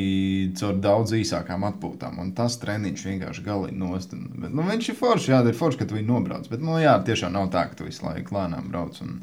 caur 0.58 0.74
daudz 0.74 1.12
īsākām 1.16 1.64
atpūtām. 1.70 2.18
Un 2.20 2.32
tas 2.32 2.58
treniņš 2.60 3.04
vienkārši 3.10 3.44
galīgi 3.46 3.78
nost. 3.78 4.14
Bet, 4.14 4.52
nu, 4.52 4.62
viņš 4.62 4.88
ir 4.88 4.98
foršs, 5.00 5.28
jā, 5.28 5.48
ir 5.48 5.54
foršs, 5.54 5.78
ka 5.78 5.84
tu 5.84 5.94
viņu 5.94 6.06
nobrauc. 6.06 6.48
Bet, 6.50 6.60
nu, 6.60 6.78
jā, 6.78 6.98
tiešām 7.04 7.32
nav 7.32 7.50
tā, 7.50 7.68
ka 7.68 7.74
tu 7.74 7.84
visu 7.84 8.06
laiku 8.06 8.34
lēnām 8.34 8.68
brauc. 8.68 9.00
Un. 9.02 9.20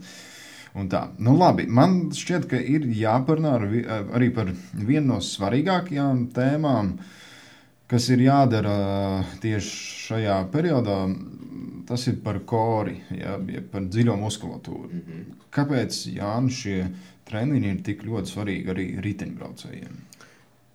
Nu, 0.73 1.35
labi, 1.37 1.67
man 1.69 2.09
šķiet, 2.17 2.47
ka 2.49 2.57
ir 2.57 2.87
jāparunā 2.97 3.51
ar, 3.59 3.67
arī 4.17 4.31
par 4.33 4.49
vienu 4.73 5.13
no 5.13 5.19
svarīgākajām 5.21 6.27
tēmām, 6.33 6.95
kas 7.91 8.09
ir 8.09 8.23
jādara 8.25 8.77
tieši 9.43 9.75
šajā 10.07 10.39
periodā 10.53 11.03
tas 11.87 12.07
ir 12.07 12.19
par 12.23 12.39
kori, 12.45 12.95
ja, 13.17 13.37
ja 13.51 13.61
par 13.71 13.85
dziļo 13.91 14.15
muskulatūru. 14.19 14.89
Mm 14.89 15.01
-hmm. 15.07 15.23
Kāpēc 15.53 15.99
Jānis 16.15 16.59
šie 16.63 16.87
treniņi 17.29 17.69
ir 17.71 17.81
tik 17.83 18.03
ļoti 18.07 18.33
svarīgi 18.33 18.69
arī 18.73 18.87
riteņbraucējiem? 19.03 19.97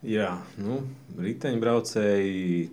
Jā, 0.03 0.37
nu, 0.63 0.81
riteņbraucēji 1.19 2.69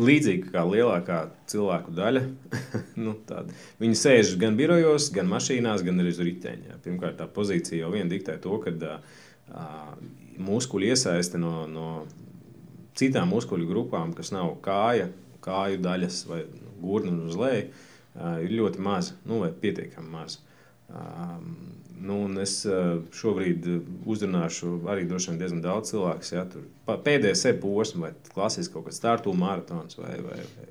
līdzīgi 0.00 0.50
kā 0.50 0.64
lielākā 0.66 1.20
cilvēku 1.50 1.94
daļa. 1.94 2.24
nu, 3.04 3.14
tāda. 3.28 3.54
Viņi 3.82 4.00
sēž 4.00 4.34
gan 4.40 4.58
birojos, 4.58 5.10
gan 5.14 5.30
mašīnās, 5.30 5.84
gan 5.86 6.02
arī 6.02 6.14
uz 6.14 6.20
riteņa. 6.24 6.80
Pirmkārt, 6.84 7.18
tā 7.20 7.28
pozīcija 7.30 7.84
jau 7.84 7.92
vien 7.94 8.10
diktē 8.10 8.36
to, 8.42 8.58
ka 8.64 8.74
uh, 8.74 9.94
muskuļu 10.42 10.90
iesaiste 10.90 11.38
no, 11.40 11.64
no 11.70 11.88
citām 12.98 13.30
muskuļu 13.34 13.68
grupām, 13.70 14.14
kas 14.16 14.32
nav 14.34 14.56
kāja, 14.64 15.10
kāju 15.44 15.82
daļas 15.84 16.24
vai 16.30 16.42
gurnu 16.80 17.28
uz 17.28 17.38
leju, 17.38 17.68
ir 18.44 18.54
ļoti 18.54 18.82
maza, 18.82 19.16
nu, 19.28 19.40
vai 19.42 19.50
pietiekami 19.60 20.10
maza. 20.10 20.42
Nu, 22.02 22.16
es 22.42 22.56
šobrīd 23.14 23.66
uzrunāšu 24.10 24.80
arī 24.90 25.04
diezgan 25.06 25.60
daudz 25.62 25.92
cilvēku. 25.92 26.26
Ja, 26.34 26.42
pēdējais 26.88 27.44
sev 27.46 27.60
posms, 27.62 28.00
vai 28.02 28.10
klasisks 28.34 28.72
kaut 28.74 28.88
kāds 28.88 28.98
startu 28.98 29.34
maratons, 29.38 29.98
vai, 30.00 30.16
vai, 30.24 30.40
vai 30.56 30.66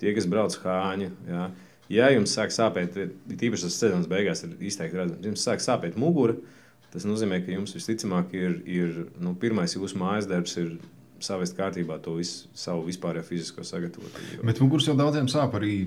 tie, 0.00 0.12
kas 0.16 0.28
brauc 0.30 0.56
hāņu. 0.62 1.08
Ja, 1.30 1.46
ja 1.92 2.10
jums 2.12 2.34
sāk 2.36 2.52
sāpēt, 2.54 2.98
tīpaši 3.30 3.68
tas 3.68 3.78
sezonas 3.80 4.10
beigās 4.10 4.44
ir 4.44 4.52
izteikti 4.60 5.00
redzams, 5.00 5.24
jums 5.30 5.46
sāk 5.48 5.64
sāpēt 5.64 5.96
mugura, 6.00 6.36
tas 6.92 7.08
nozīmē, 7.08 7.40
ka 7.44 7.56
jums 7.56 7.74
visticamāk 7.76 8.36
ir, 8.36 8.60
ir 8.68 9.00
nu, 9.22 9.34
pirmais 9.40 9.74
jūsu 9.78 9.98
mājas 10.02 10.28
darbs. 10.30 10.58
Ir, 10.62 10.76
Savest 11.16 11.54
kārtībā 11.56 11.94
to 12.04 12.18
visu, 12.18 12.44
savu 12.52 12.82
vispārējo 12.90 13.24
fizisko 13.24 13.62
sagatavotību. 13.64 14.42
Bet 14.44 14.58
muguras 14.60 14.84
jau 14.84 14.92
daudziem 14.98 15.30
sāp 15.32 15.54
arī 15.56 15.86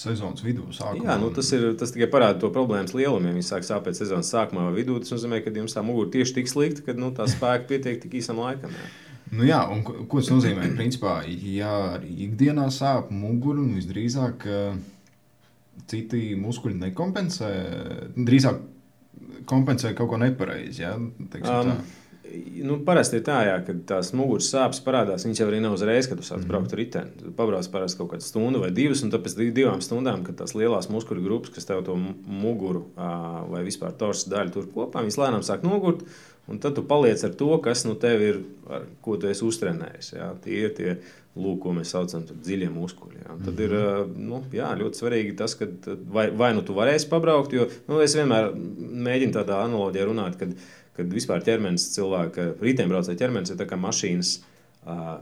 sezonas 0.00 0.44
vidū. 0.44 0.66
Sākumā. 0.76 1.08
Jā, 1.08 1.16
nu, 1.22 1.30
tas, 1.34 1.50
ir, 1.56 1.68
tas 1.80 1.92
tikai 1.94 2.08
parāda 2.12 2.40
to 2.42 2.50
problēmas 2.54 2.94
lielumu. 2.96 3.30
Ja 3.30 3.36
viņi 3.36 3.48
sāk 3.48 3.66
sāpēt 3.66 3.98
sezonas 3.98 4.30
sākumā 4.32 4.68
vai 4.68 4.76
vidū, 4.80 4.98
tas 5.02 5.14
nozīmē, 5.14 5.40
ka 5.44 5.54
jums 5.54 5.76
tā 5.76 5.84
mugura 5.86 6.12
tieši 6.14 6.38
tik 6.40 6.52
slikta, 6.52 6.84
ka 6.86 6.96
nu, 6.98 7.12
tā 7.16 7.28
spēka 7.30 7.68
pietiek 7.72 8.00
tik 8.02 8.18
īsam 8.20 8.40
laikam. 8.42 8.74
Jā. 8.74 8.92
Nu 9.34 9.46
jā, 9.46 9.58
un 9.72 9.82
ko, 9.82 10.20
tas 10.20 10.30
nozīmē? 10.30 10.68
Principā, 10.78 11.18
ja 11.26 11.96
ikdienā 12.06 12.68
sāp 12.74 13.10
mugura, 13.10 13.58
un 13.64 13.74
visdrīzāk 13.74 14.46
citi 15.90 16.22
muskuļi 16.38 16.78
nekompensē, 16.84 17.50
drīzāk 18.16 18.62
kompensē 19.50 19.92
kaut 19.98 20.12
ko 20.12 20.20
nepareizi. 20.22 20.84
Ja? 20.84 20.94
Teiksim, 21.32 21.72
um, 21.72 21.94
nu, 22.66 22.78
parasti 22.86 23.20
ir 23.20 23.24
tā, 23.26 23.38
jā, 23.46 23.56
ka 23.66 23.74
tās 23.88 24.12
muguras 24.16 24.48
sāpes 24.52 24.80
parādās. 24.84 25.24
Viņas 25.26 25.42
jau 25.42 25.48
arī 25.50 25.60
nav 25.64 25.76
uzreiz, 25.76 26.08
kad 26.08 26.20
tu 26.20 26.24
sāc 26.24 26.38
mm 26.38 26.42
-hmm. 26.42 26.52
braukt 26.52 26.72
ar 26.72 26.78
riteni. 26.78 27.10
Tu 27.22 27.32
pabrauc 27.36 27.68
parasti 27.72 27.98
kaut 27.98 28.10
kādu 28.12 28.26
stundu 28.26 28.60
vai 28.60 28.70
divas, 28.70 29.02
un 29.02 29.10
pēc 29.10 29.52
divām 29.52 29.80
stundām, 29.80 30.24
kad 30.24 30.36
tās 30.36 30.54
lielās 30.54 30.88
muskuļu 30.88 31.24
grupas, 31.24 31.50
kas 31.50 31.64
tev 31.64 31.84
to 31.84 31.96
muguru 32.26 32.86
vai 33.50 33.62
vispār 33.64 33.92
torsa 33.92 34.30
daļu 34.30 34.50
tur 34.50 34.66
kopā, 34.74 35.02
viņas 35.02 35.18
lēnām 35.18 35.42
sāk 35.42 35.62
nogurt. 35.62 36.04
Un 36.46 36.58
tad 36.58 36.74
tu 36.74 36.82
paliec 36.82 37.24
ar 37.24 37.32
to, 37.34 37.58
kas 37.58 37.84
nu 37.84 37.94
tev 37.94 38.22
ir, 38.22 38.36
ar 38.70 38.82
ko 39.02 39.16
tu 39.16 39.26
esi 39.26 39.44
uztrenējis. 39.44 40.12
Jā. 40.12 40.28
Tie 40.44 40.60
ir 40.62 40.74
tie 40.76 40.96
lūk, 41.36 41.58
ko 41.64 41.72
mēs 41.76 41.90
saucam 41.90 42.22
par 42.28 42.38
dziļiem 42.38 42.72
muskuļiem. 42.72 43.24
Jā. 43.24 43.36
Tad 43.48 43.60
ir 43.60 43.74
mhm. 43.74 44.14
nu, 44.28 44.40
jā, 44.54 44.70
ļoti 44.78 45.02
svarīgi 45.02 45.36
tas, 45.36 45.56
ka 45.58 45.68
vai, 46.12 46.30
vai 46.30 46.52
nu 46.54 46.62
tu 46.62 46.76
varēsi 46.76 47.10
pabraukt, 47.10 47.52
jo 47.52 47.68
nu, 47.88 48.00
es 48.04 48.14
vienmēr 48.14 48.52
mēģinu 49.08 49.36
tādā 49.36 49.60
analoģijā 49.66 50.06
runāt, 50.08 50.38
kad, 50.96 51.10
vispār 51.12 51.44
ķermenis 51.46 51.90
cilvēka 51.94 52.52
riteņbraucēja 52.62 53.22
ķermenis 53.24 53.54
ir 53.54 53.66
kā 53.70 53.80
mašīnas. 53.80 54.36
Uh, 54.86 55.16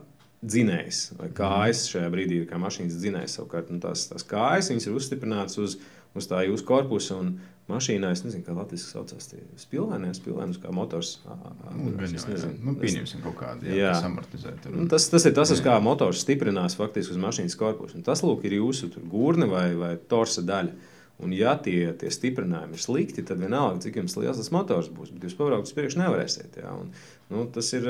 Dzinējs 0.45 1.15
vai 1.17 1.31
kājas 1.33 1.87
šajā 1.89 2.09
brīdī 2.13 2.43
ir 2.43 2.49
kā 2.51 2.59
mašīnas 2.61 2.99
dzinējs. 3.01 3.39
Savukārt 3.39 3.71
nu, 3.73 3.79
tās, 3.81 4.03
tās 4.11 4.27
kājas 4.29 4.69
ir 4.75 4.93
uzstiprinātas 4.93 5.57
uz, 5.57 5.79
uz 6.13 6.29
tā 6.29 6.43
jūsu 6.45 6.67
korpusa. 6.69 7.17
Un, 7.17 7.31
mašīnā. 7.71 8.11
Es 8.15 8.23
nezinu, 8.25 8.45
kā 8.47 8.55
Latvijas 8.57 8.87
saucās. 8.93 9.29
Spilvēnē, 9.61 10.13
spilvēnus 10.17 10.61
kā 10.63 10.73
motors. 10.75 11.17
Nu, 11.25 11.93
es 12.05 12.27
nezinu, 12.29 12.57
nu, 12.65 12.77
pieņemsim 12.81 13.25
kaut 13.25 13.39
kādu 13.41 13.69
jā, 13.71 13.89
jā. 13.89 13.93
amortizēt. 14.09 14.69
Un... 14.73 14.89
Tas, 14.93 15.09
tas 15.13 15.25
ir 15.29 15.37
tas, 15.37 15.53
uz 15.55 15.63
kā 15.65 15.77
motors 15.85 16.25
stiprinās 16.25 16.77
faktiski 16.79 17.17
uz 17.17 17.23
mašīnas 17.23 17.57
korpusu. 17.61 17.99
Un 17.99 18.07
tas, 18.07 18.25
lūk, 18.27 18.45
ir 18.49 18.59
jūsu 18.61 18.93
gurne 19.11 19.49
vai, 19.51 19.69
vai 19.79 19.95
torsa 20.11 20.45
daļa. 20.45 20.93
Un, 21.23 21.31
ja 21.31 21.53
tie, 21.63 21.93
tie 21.95 22.11
stiprinājumi 22.11 22.75
ir 22.75 22.83
slikti, 22.83 23.23
tad 23.23 23.39
vienalga, 23.39 23.79
cik 23.85 24.01
jums 24.01 24.17
liels 24.19 24.41
tas 24.41 24.51
motors 24.51 24.91
būs, 24.91 25.13
bet 25.15 25.29
jūs 25.29 25.37
pabraukt 25.39 25.71
uz 25.71 25.77
priekšu 25.77 26.01
nevarēsiet. 26.01 26.59
Jā. 26.59 26.73
Un, 26.75 26.91
nu, 27.31 27.45
tas, 27.55 27.71
ir, 27.79 27.87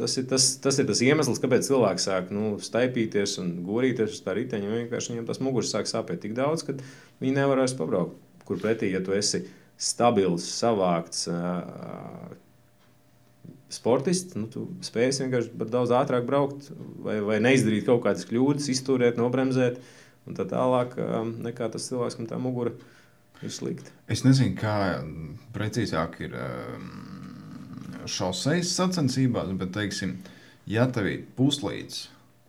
tas, 0.00 0.16
ir, 0.18 0.26
tas, 0.32 0.48
tas 0.64 0.80
ir 0.82 0.88
tas 0.90 1.04
iemesls, 1.06 1.38
kāpēc 1.42 1.68
cilvēki 1.68 2.02
sāk 2.02 2.34
nu, 2.34 2.56
staipīties 2.58 3.38
un 3.44 3.54
gorīties 3.68 4.18
uz 4.18 4.26
tā 4.26 4.34
riteņa. 4.36 4.74
Vienkārši 4.82 5.14
viņiem 5.14 5.30
tas 5.30 5.40
muguras 5.44 5.70
sāk 5.70 5.86
sāpēt 5.86 6.24
tik 6.26 6.34
daudz, 6.34 6.66
ka 6.66 6.74
viņi 7.22 7.38
nevar 7.38 7.62
vairs 7.62 7.78
pabraukt 7.78 8.18
kur 8.48 8.60
pretī, 8.60 8.92
ja 8.92 9.02
tu 9.04 9.14
esi 9.16 9.44
stabils, 9.80 10.46
savākts. 10.60 11.28
Uh, 11.30 12.40
Sportists, 13.74 14.36
nu, 14.38 14.46
tu 14.46 14.68
spēsi 14.86 15.24
vienkārši 15.24 15.66
daudz 15.66 15.90
ātrāk 15.96 16.28
braukt, 16.28 16.68
vai, 17.02 17.16
vai 17.24 17.40
neizdarīt 17.42 17.88
kaut 17.88 18.04
kādas 18.04 18.26
kļūdas, 18.28 18.68
izturēt, 18.70 19.16
nobremzēt, 19.18 19.80
un 20.26 20.36
tā 20.38 20.46
tālāk, 20.48 20.96
nekā 21.44 21.70
tas 21.72 21.88
cilvēks, 21.90 22.18
kam 22.18 22.28
tā 22.30 22.38
mugura 22.40 22.74
ir 23.44 23.52
slikta. 23.52 23.92
Es 24.08 24.24
nezinu, 24.24 24.56
kā 24.58 24.76
precīzāk 25.54 26.20
ir 26.26 26.38
šoseis 28.10 28.72
sacensībās, 28.76 29.52
bet, 29.58 29.72
teiksim, 29.76 30.18
ja 30.70 30.86
tev 30.92 31.08
ir 31.10 31.24
puslīdz 31.38 32.02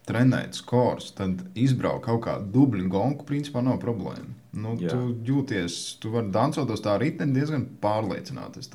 trenēts 0.05 0.61
kors, 0.67 1.11
tad 1.17 1.41
izbraukt 1.57 2.05
kaut 2.05 2.25
kādu 2.27 2.51
dubļu 2.53 2.89
gonku, 2.91 3.25
principā 3.27 3.63
nav 3.65 3.79
problēma. 3.81 4.27
Nu, 4.55 4.73
Jā. 4.79 4.93
tu 4.93 5.11
jūties, 5.27 5.75
tu 5.99 6.11
vari 6.13 6.29
dancot 6.31 6.69
uz 6.71 6.81
tā 6.83 6.95
riteni 7.01 7.35
diezgan 7.35 7.65
pārliecināti. 7.83 8.61
Es, 8.63 8.69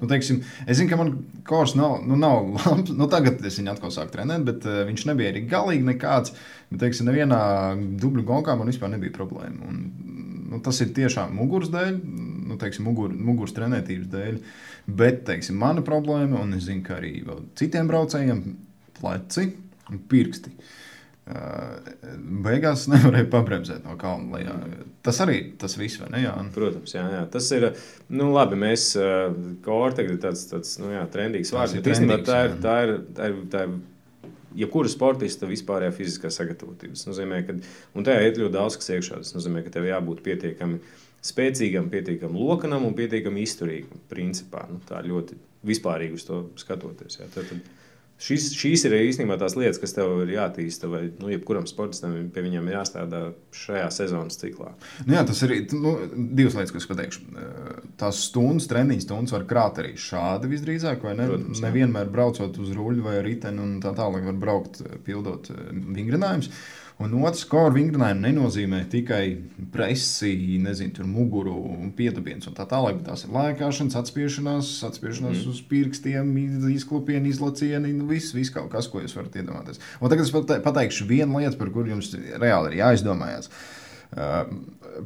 nu, 0.00 0.08
teiksim, 0.10 0.40
es 0.66 0.80
zinu, 0.80 0.90
ka 0.90 0.98
man 0.98 1.12
kors 1.46 1.76
nav, 1.78 2.00
nu, 2.06 2.18
nav 2.18 2.48
labs. 2.56 2.90
Nu, 2.96 3.06
tagad 3.12 3.42
es 3.46 3.60
viņu 3.60 3.74
atkal 3.74 3.92
sāku 3.94 4.16
trenēt, 4.16 4.42
bet 4.48 4.66
uh, 4.66 4.82
viņš 4.88 5.06
nebija 5.10 5.30
arī 5.32 5.44
galīgi 5.50 5.86
nekāds. 5.92 6.34
Bet, 6.72 6.80
teiksim, 6.82 7.06
nevienā 7.10 7.40
dubļu 8.02 8.26
gonkā 8.26 8.56
man 8.58 8.72
vispār 8.72 8.90
nebija 8.96 9.14
problēma. 9.14 9.70
Un, 9.70 9.82
nu, 10.50 10.62
tas 10.64 10.80
ir 10.82 10.90
tiešām 10.96 11.36
muguras 11.38 11.70
dēļ, 11.74 12.00
nu, 12.50 12.58
teiksim, 12.60 12.88
mugur, 12.88 13.14
muguras 13.14 13.54
trenētības 13.56 14.10
dēļ. 14.10 14.40
Bet, 14.86 15.22
teiksim, 15.28 15.58
mana 15.62 15.86
problēma, 15.86 16.42
un 16.42 16.58
es 16.58 16.66
zinu, 16.66 16.82
ka 16.86 16.98
arī 16.98 17.20
citiem 17.58 17.90
braucējiem, 17.90 18.42
pleci 18.98 19.50
un 19.92 20.02
pirksti. 20.10 20.52
Beigās 21.26 22.84
nevarēja 22.86 23.26
pabremzēt 23.32 23.86
no 23.86 23.96
kalna 23.98 24.38
lejā. 24.38 24.54
Tas 25.06 25.18
arī 25.24 25.40
tas 25.58 25.74
viss, 25.78 25.98
vai 25.98 26.12
ne? 26.14 26.20
Jā? 26.22 26.34
Protams, 26.54 26.94
jā, 26.94 27.02
jā. 27.16 27.24
tas 27.32 27.48
ir. 27.56 27.66
Nu, 28.12 28.28
labi, 28.34 28.58
mēs 28.62 28.92
korte 29.66 30.06
ir 30.06 30.20
tāds, 30.22 30.46
tāds 30.52 30.76
nu, 30.82 30.92
jā, 30.94 31.02
trendīgs 31.10 31.50
vārds. 31.54 31.74
Bet 31.80 31.90
īstenībā 31.96 32.20
tā 32.26 32.40
ir, 32.46 32.56
tā 32.62 32.76
ir, 32.84 32.94
tā 33.16 33.30
ir, 33.32 33.40
tā 33.50 33.64
ir 33.66 33.76
jebkura 34.56 34.90
sportista 34.90 35.48
vispārējā 35.48 35.94
fiziskā 35.96 36.30
sagatavotība. 36.32 36.94
Tas 36.96 37.08
nozīmē, 37.08 37.42
ka 37.46 37.56
tajā 38.06 38.22
ir 38.22 38.40
ļoti 38.44 38.54
daudz 38.54 38.78
kas 38.80 38.92
iekšā. 38.94 39.20
Tas 39.24 39.34
nozīmē, 39.36 39.64
ka 39.66 39.74
tev 39.74 39.88
jābūt 39.88 40.22
pietiekami 40.26 40.78
spēcīgam, 41.26 41.90
pietiekami 41.92 42.38
lokanam 42.40 42.86
un 42.88 42.94
pietiekami 42.96 43.42
izturīgam. 43.44 44.04
Principā 44.10 44.66
nu, 44.70 44.78
tā 44.88 45.02
ļoti 45.04 45.38
vispārīgi 45.66 46.20
uz 46.20 46.26
to 46.28 46.42
skatoties. 46.60 47.20
Jā. 47.20 47.28
Tad, 47.34 47.50
tad, 47.50 47.74
Šis, 48.16 48.46
šīs 48.56 48.86
ir 48.88 48.94
īstenībā 48.96 49.36
tās 49.36 49.58
lietas, 49.58 49.76
kas 49.82 49.92
tev 49.92 50.22
ir 50.22 50.30
jāattīsta, 50.32 50.88
vai 50.88 51.02
nu, 51.20 51.28
jebkuram 51.28 51.66
sportistam 51.68 52.14
pie 52.32 52.44
viņiem 52.46 52.70
jāstrādā 52.72 53.20
šajā 53.52 53.90
sezonas 53.92 54.40
ciklā. 54.40 54.70
Nu 55.04 55.18
jā, 55.18 55.24
tas 55.28 55.42
ir 55.44 55.52
nu, 55.76 55.92
divas 56.38 56.56
lietas, 56.56 56.72
ko 56.72 56.80
es 56.80 56.88
pateikšu. 56.88 57.26
Tās 58.00 58.22
stundas, 58.30 58.70
treniņa 58.72 59.04
stundas 59.04 59.36
var 59.36 59.44
krāt 59.50 59.82
arī 59.82 59.92
šādi 60.00 60.48
visdrīzāk, 60.54 61.04
vai 61.04 61.12
ne? 61.18 61.28
Protams, 61.28 61.60
Nevienmēr 61.66 62.08
braucot 62.14 62.56
uz 62.62 62.72
ruļļu 62.78 63.04
vai 63.04 63.20
riteni 63.26 63.60
un 63.66 63.76
tā 63.84 63.92
tālāk 63.98 64.24
var 64.30 64.40
braukt, 64.46 64.80
pildot 65.04 65.52
vingrinājumus. 65.72 66.48
Un 66.96 67.12
otrs, 67.28 67.42
kā 67.44 67.66
ar 67.68 67.74
vingrinājumu 67.74 68.22
nenozīmē 68.24 68.78
tikai 68.88 69.24
presi, 69.72 70.30
nezinu, 70.64 71.04
muguru 71.10 71.52
un 71.74 71.90
pietupiens 71.96 72.48
un 72.48 72.56
tā 72.56 72.64
tālāk. 72.70 73.02
Tās 73.04 73.26
ir 73.26 73.34
lēkāšanas, 73.36 73.98
atspiešanās, 74.00 74.70
atspiešanās 74.88 75.42
mm. 75.42 75.52
uz 75.52 75.60
pirkstiem, 75.68 76.30
izklupieni, 76.72 77.34
izlocieni, 77.34 77.92
nu, 77.98 78.08
viss, 78.08 78.32
viss 78.36 78.54
kaut 78.54 78.70
kas, 78.72 78.88
ko 78.88 79.04
jūs 79.04 79.16
varat 79.18 79.36
iedomāties. 79.36 79.82
Un 80.00 80.12
tagad 80.12 80.24
es 80.24 80.60
pateikšu 80.64 81.08
vienu 81.10 81.42
lietu, 81.42 81.60
par 81.60 81.74
kuru 81.74 81.92
jums 81.92 82.14
reāli 82.40 82.72
ir 82.72 82.80
jāizdomājas. 82.80 83.52
Uh, 83.52 83.75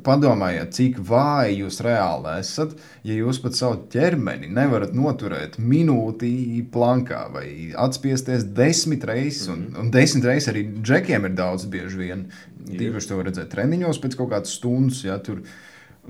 padomājiet, 0.06 0.72
cik 0.76 0.98
vāji 1.06 1.60
jūs 1.60 1.80
reāli 1.84 2.36
esat, 2.40 2.76
ja 3.06 3.16
jūs 3.16 3.40
pat 3.42 3.56
savu 3.58 3.80
ķermeni 3.92 4.50
nevarat 4.54 4.92
noturēt 4.96 5.58
minūti 5.58 6.62
plankā 6.72 7.24
vai 7.34 7.46
atspiesties 7.78 8.46
desmit 8.56 9.04
reizes. 9.08 9.48
Mm 9.48 9.54
-hmm. 9.54 9.66
un, 9.66 9.80
un 9.86 9.90
desmit 9.90 10.24
reizes 10.24 10.52
arī 10.54 10.66
džekiem 10.82 11.24
ir 11.24 11.34
daudz 11.34 11.66
bieži 11.66 11.96
vien. 11.96 12.28
Tīpaši 12.70 13.08
to 13.08 13.22
redzēt 13.22 13.50
treniņos 13.50 14.00
pēc 14.00 14.16
kaut 14.16 14.30
kādas 14.30 14.54
stundas. 14.54 15.04
Ja, 15.04 15.18
tur, 15.18 15.42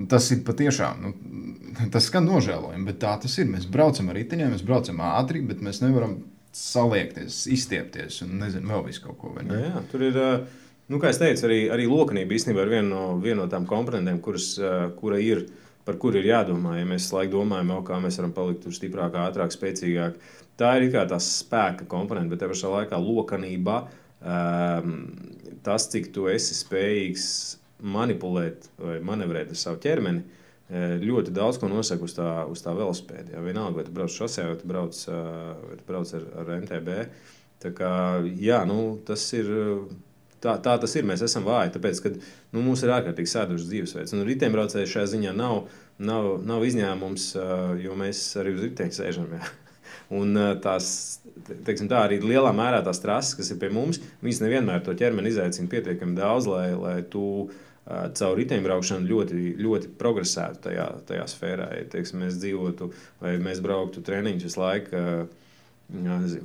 Tas 0.09 0.31
ir 0.31 0.45
patiešām, 0.47 1.01
nu, 1.03 1.11
tas 1.91 2.05
skan 2.05 2.25
nožēlojami, 2.25 2.85
bet 2.87 3.01
tā 3.03 3.21
tas 3.21 3.39
ir. 3.39 3.47
Mēs 3.47 3.67
braucam 3.67 4.09
ar 4.09 4.15
riteņiem, 4.15 4.53
mēs 4.55 4.63
braucam 4.63 5.01
ātri, 5.01 5.43
bet 5.43 5.61
mēs 5.61 5.83
nevaram 5.83 6.15
saliekties, 6.53 7.47
izstiepties 7.47 8.23
un 8.23 8.39
nezinu, 8.39 8.69
vēl 8.69 8.87
visu 8.87 9.03
kaut 9.03 9.19
ko. 9.19 9.35
Jā, 9.43 9.59
jā, 9.59 9.83
tur 9.91 10.03
ir. 10.03 10.17
Uh 10.17 10.60
Nu, 10.91 10.99
kā 10.99 11.13
jau 11.13 11.21
teicu, 11.21 11.45
arī, 11.47 11.59
arī 11.71 11.85
lokanība 11.87 12.35
īstenībā 12.35 12.65
ir 12.65 12.73
viena 12.73 12.89
no, 12.91 13.03
viena 13.23 13.45
no 13.45 13.51
tām 13.51 13.63
komponentiem, 13.71 14.17
kuras, 14.25 14.57
kura 14.99 15.21
ir, 15.23 15.45
par 15.87 16.01
kuru 16.03 16.19
ir 16.19 16.27
jādomā. 16.33 16.81
Ja 16.81 16.89
mēs 16.91 17.13
laikam 17.15 17.37
domājam, 17.37 17.71
jau, 17.77 17.85
kā 17.87 17.99
mēs 18.03 18.19
varam 18.19 18.33
palikt 18.35 18.67
stiprāk, 18.75 19.15
ātrāk, 19.23 19.55
spēcīgāk, 19.55 20.19
tā 20.59 20.73
ir 20.81 20.89
kā 20.91 21.05
tā 21.13 21.21
spēka 21.23 21.87
komponente, 21.91 22.33
bet 22.33 22.43
te 22.43 22.51
pašā 22.51 22.73
laikā 22.75 22.99
lokanībā 23.05 23.77
um, 23.87 24.99
tas, 25.63 25.87
cik 25.95 26.11
tu 26.17 26.27
esi 26.33 26.59
spējīgs 26.59 27.31
manipulēt 27.87 28.67
vai 28.83 28.99
manevrēt 29.13 29.55
ar 29.55 29.63
savu 29.63 29.79
ķermeni. 29.87 30.27
Ļoti 31.07 31.31
daudz 31.35 31.63
ko 31.63 31.71
nosaka 31.71 32.07
uz 32.07 32.19
tā, 32.19 32.29
uz 32.51 32.67
tā 32.67 32.75
velospēda. 32.75 33.37
Ja 33.37 33.47
vienalga, 33.47 33.79
vai 33.79 33.87
tu 33.87 33.95
brauc 33.95 34.11
šosē, 34.11 34.51
vai 34.51 34.59
tu 34.59 34.75
brauc, 34.75 35.07
vai 35.07 35.79
tu 35.79 35.87
brauc 35.87 36.19
ar, 36.19 36.29
ar 36.43 36.55
MTB. 36.61 37.01
Tā 37.63 37.77
kā, 37.79 37.91
jā, 38.43 38.65
nu, 38.67 38.97
tas 39.07 39.31
ir 39.39 39.51
Tā, 40.41 40.57
tā 40.65 40.77
tas 40.81 40.95
ir. 40.97 41.07
Mēs 41.09 41.23
esam 41.27 41.45
vāji, 41.45 41.75
tāpēc, 41.77 42.03
ka 42.05 42.13
nu, 42.17 42.63
mums 42.65 42.85
ir 42.85 42.93
ārkārtīgi 42.97 43.33
sēdošs 43.33 43.69
dzīvesveids. 43.69 44.15
Un 44.17 44.25
riteņbraucēji 44.29 44.93
šajā 44.95 45.09
ziņā 45.15 45.35
nav, 45.37 45.67
nav, 46.01 46.31
nav 46.49 46.65
izņēmums, 46.65 47.33
jo 47.85 47.97
mēs 48.01 48.23
arī 48.41 48.55
uz 48.57 48.65
riteņa 48.65 48.97
sēžam. 48.97 49.35
Jā. 49.37 49.51
Un 50.21 50.35
tās, 50.65 50.87
teiksim, 51.67 51.91
tā 51.91 52.05
arī 52.07 52.19
lielā 52.25 52.51
mērā 52.57 52.81
tās 52.87 53.03
trases, 53.03 53.37
kas 53.39 53.53
ir 53.53 53.61
pie 53.61 53.69
mums, 53.75 54.01
viņas 54.25 54.41
nevienmēr 54.43 54.81
to 54.87 54.97
ķermeni 54.99 55.31
izaicina 55.31 55.71
pietiekami 55.71 56.17
daudz, 56.19 56.49
lai, 56.51 56.71
lai 56.75 56.97
tu 57.07 57.25
caur 57.91 58.39
riteņbraukšanu 58.39 59.09
ļoti, 59.11 59.43
ļoti 59.61 59.93
progresētu 60.01 60.65
tajā, 60.69 60.87
tajā 61.09 61.27
sfērā. 61.31 61.69
Ja 61.79 61.87
teiksim, 61.91 62.25
mēs 62.25 62.39
dzīvotu 62.41 62.91
vai 63.23 63.37
mēs 63.43 63.63
brauktu 63.65 64.03
treniņus 64.07 64.47
visu 64.47 64.63
laiku 64.63 65.05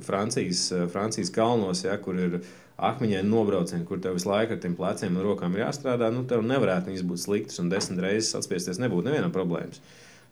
Francijas, 0.02 0.68
Francijas 0.90 1.30
kalnos, 1.34 1.84
ja, 1.86 1.94
kur 2.02 2.18
ir 2.18 2.40
akmeņaini 2.76 3.28
nobraucieni, 3.30 3.86
kur 3.88 4.00
tev 4.02 4.18
visu 4.18 4.28
laiku 4.28 4.56
ar 4.56 4.60
tiem 4.60 4.74
pleciem 4.76 5.16
un 5.16 5.24
rokām 5.24 5.54
ir 5.56 5.64
jāstrādā, 5.64 6.10
nu, 6.12 6.26
tev 6.28 6.44
nevarētu 6.44 6.92
viņas 6.92 7.06
būt 7.08 7.22
sliktas 7.22 7.62
un 7.62 7.70
desmit 7.72 8.02
reizes 8.04 8.36
atspiesties 8.36 8.80
nebūtu 8.82 9.08
nevienam 9.08 9.32
problēmas. 9.32 9.80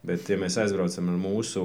Bet, 0.04 0.28
ja 0.28 0.36
mēs 0.40 0.58
aizbraucam 0.60 1.08
ar 1.12 1.20
mūsu 1.20 1.62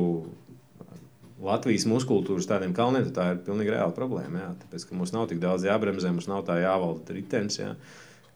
Latvijas 1.44 1.86
muskultūras 1.88 2.48
tādiem 2.48 2.72
kalniem, 2.76 3.08
tad 3.08 3.16
tā 3.16 3.26
ir 3.34 3.42
pilnīgi 3.48 3.72
reāla 3.76 3.96
problēma. 3.96 4.44
Jā. 4.44 4.52
Tāpēc, 4.64 4.88
ka 4.88 4.96
mums 4.96 5.12
nav 5.16 5.28
tik 5.32 5.40
daudz 5.44 5.68
jābremzē, 5.68 6.12
mums 6.16 6.28
nav 6.32 6.46
tā 6.48 6.60
jāvalda 6.60 7.16
ritenis. 7.16 7.60
Jā 7.60 7.74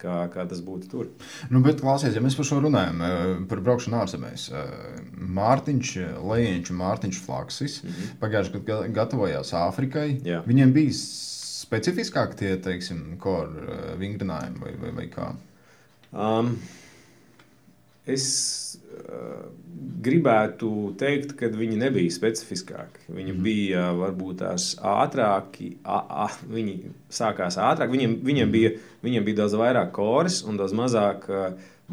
kā, 0.04 0.16
kā 0.32 0.44
tas 0.48 0.62
būtu 0.64 0.90
tur. 0.90 1.10
Nu, 1.52 1.62
bet, 1.64 1.80
klausies, 1.82 2.14
ja 2.16 2.22
mēs 2.24 2.36
par 2.38 2.48
šo 2.48 2.60
runājam, 2.64 3.02
eh, 3.04 3.34
par 3.50 3.62
braukšanu 3.64 4.00
ārzemēs, 4.02 4.46
eh, 4.52 5.02
Mārtiņš, 5.38 5.92
Lejiņš 6.30 6.72
un 6.72 6.80
Mārtiņš 6.82 7.20
Flaksis 7.24 7.82
mm 7.82 7.90
-hmm. 7.90 8.16
pagājušajā 8.22 8.64
gadā 8.70 8.90
gatavojās 8.98 9.54
Āfrikai. 9.60 10.08
Jā. 10.24 10.42
Viņiem 10.46 10.72
bija 10.72 10.92
specifiskāk 11.74 12.38
tie, 12.38 12.54
teiksim, 12.62 13.16
kor 13.22 13.50
eh, 13.50 13.92
vingrinājumi 14.00 14.62
vai, 14.62 14.72
vai, 14.78 14.94
vai 15.00 15.10
kā? 15.10 15.32
Um, 16.14 16.54
es 18.06 18.26
uh, 18.78 19.48
gribētu 20.04 20.70
teikt, 21.00 21.34
ka 21.40 21.48
viņi 21.50 21.80
nebija 21.80 22.12
specifiskāki. 22.14 23.08
Viņi 23.08 23.32
mm. 23.32 23.42
bija 23.42 23.88
varbūt 23.98 24.42
tās 24.44 24.74
ātrāki, 24.78 25.72
a, 25.82 26.26
a, 26.26 26.28
viņi 26.46 26.76
sākās 27.10 27.58
ātrāk. 27.58 27.90
Viņiem, 27.90 28.20
viņiem, 28.22 28.52
bija, 28.54 28.74
viņiem 29.02 29.26
bija 29.26 29.42
daudz 29.42 29.56
vairāk 29.58 29.90
koris 29.96 30.44
un 30.46 30.60
daudz 30.60 30.76
mazāk. 30.76 31.26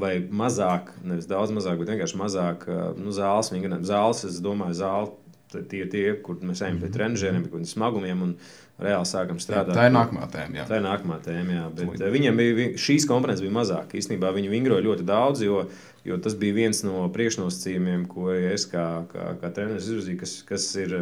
Vai 0.02 0.14
mazāk, 0.24 0.94
nevis 1.04 1.26
daudz 1.28 1.52
mazāk, 1.52 1.82
bet 1.82 1.90
vienkārši 1.92 2.16
mazāk 2.16 2.62
nu, 2.96 3.12
zāles. 3.12 3.50
Zāles, 3.90 4.22
es 4.30 4.38
domāju, 4.40 4.78
zāle 4.80 5.10
tie 5.54 5.84
ir 5.84 5.90
tie, 5.92 6.04
kur 6.24 6.40
mēs 6.42 6.64
ejam 6.64 6.80
pie 6.80 6.88
mhm. 6.88 6.96
trenižieriem, 6.98 7.48
pie 7.52 7.64
smagumiem 7.70 8.26
un 8.26 8.36
reāli 8.82 9.08
sākam 9.08 9.40
strādāt. 9.42 9.76
Tā 9.78 9.88
ir 9.90 9.96
nākamā 9.96 10.28
tēma. 10.32 10.62
Jā. 10.62 10.68
Tā 10.70 10.80
ir 10.80 10.86
nākamā 10.86 11.18
tēma, 11.26 11.58
jā. 11.58 11.66
Bet 11.78 11.92
Slim. 12.00 12.14
viņiem 12.16 12.40
bija 12.42 12.70
šīs 12.82 13.08
komponentes 13.10 13.44
bija 13.44 13.56
mazāk. 13.60 13.94
Īstenībā 14.00 14.32
viņi 14.36 14.52
vingroja 14.52 14.86
ļoti 14.88 15.06
daudz, 15.08 15.44
jo, 15.46 15.60
jo 16.08 16.18
tas 16.24 16.38
bija 16.40 16.58
viens 16.58 16.82
no 16.88 17.04
priekšnosacījumiem, 17.14 18.08
ko 18.10 18.32
es 18.34 18.66
kā, 18.72 18.86
kā, 19.12 19.28
kā 19.42 19.52
treneris 19.54 19.90
izvirzīju, 19.90 20.22
kas, 20.24 20.38
kas, 20.48 20.70
ir, 20.82 20.96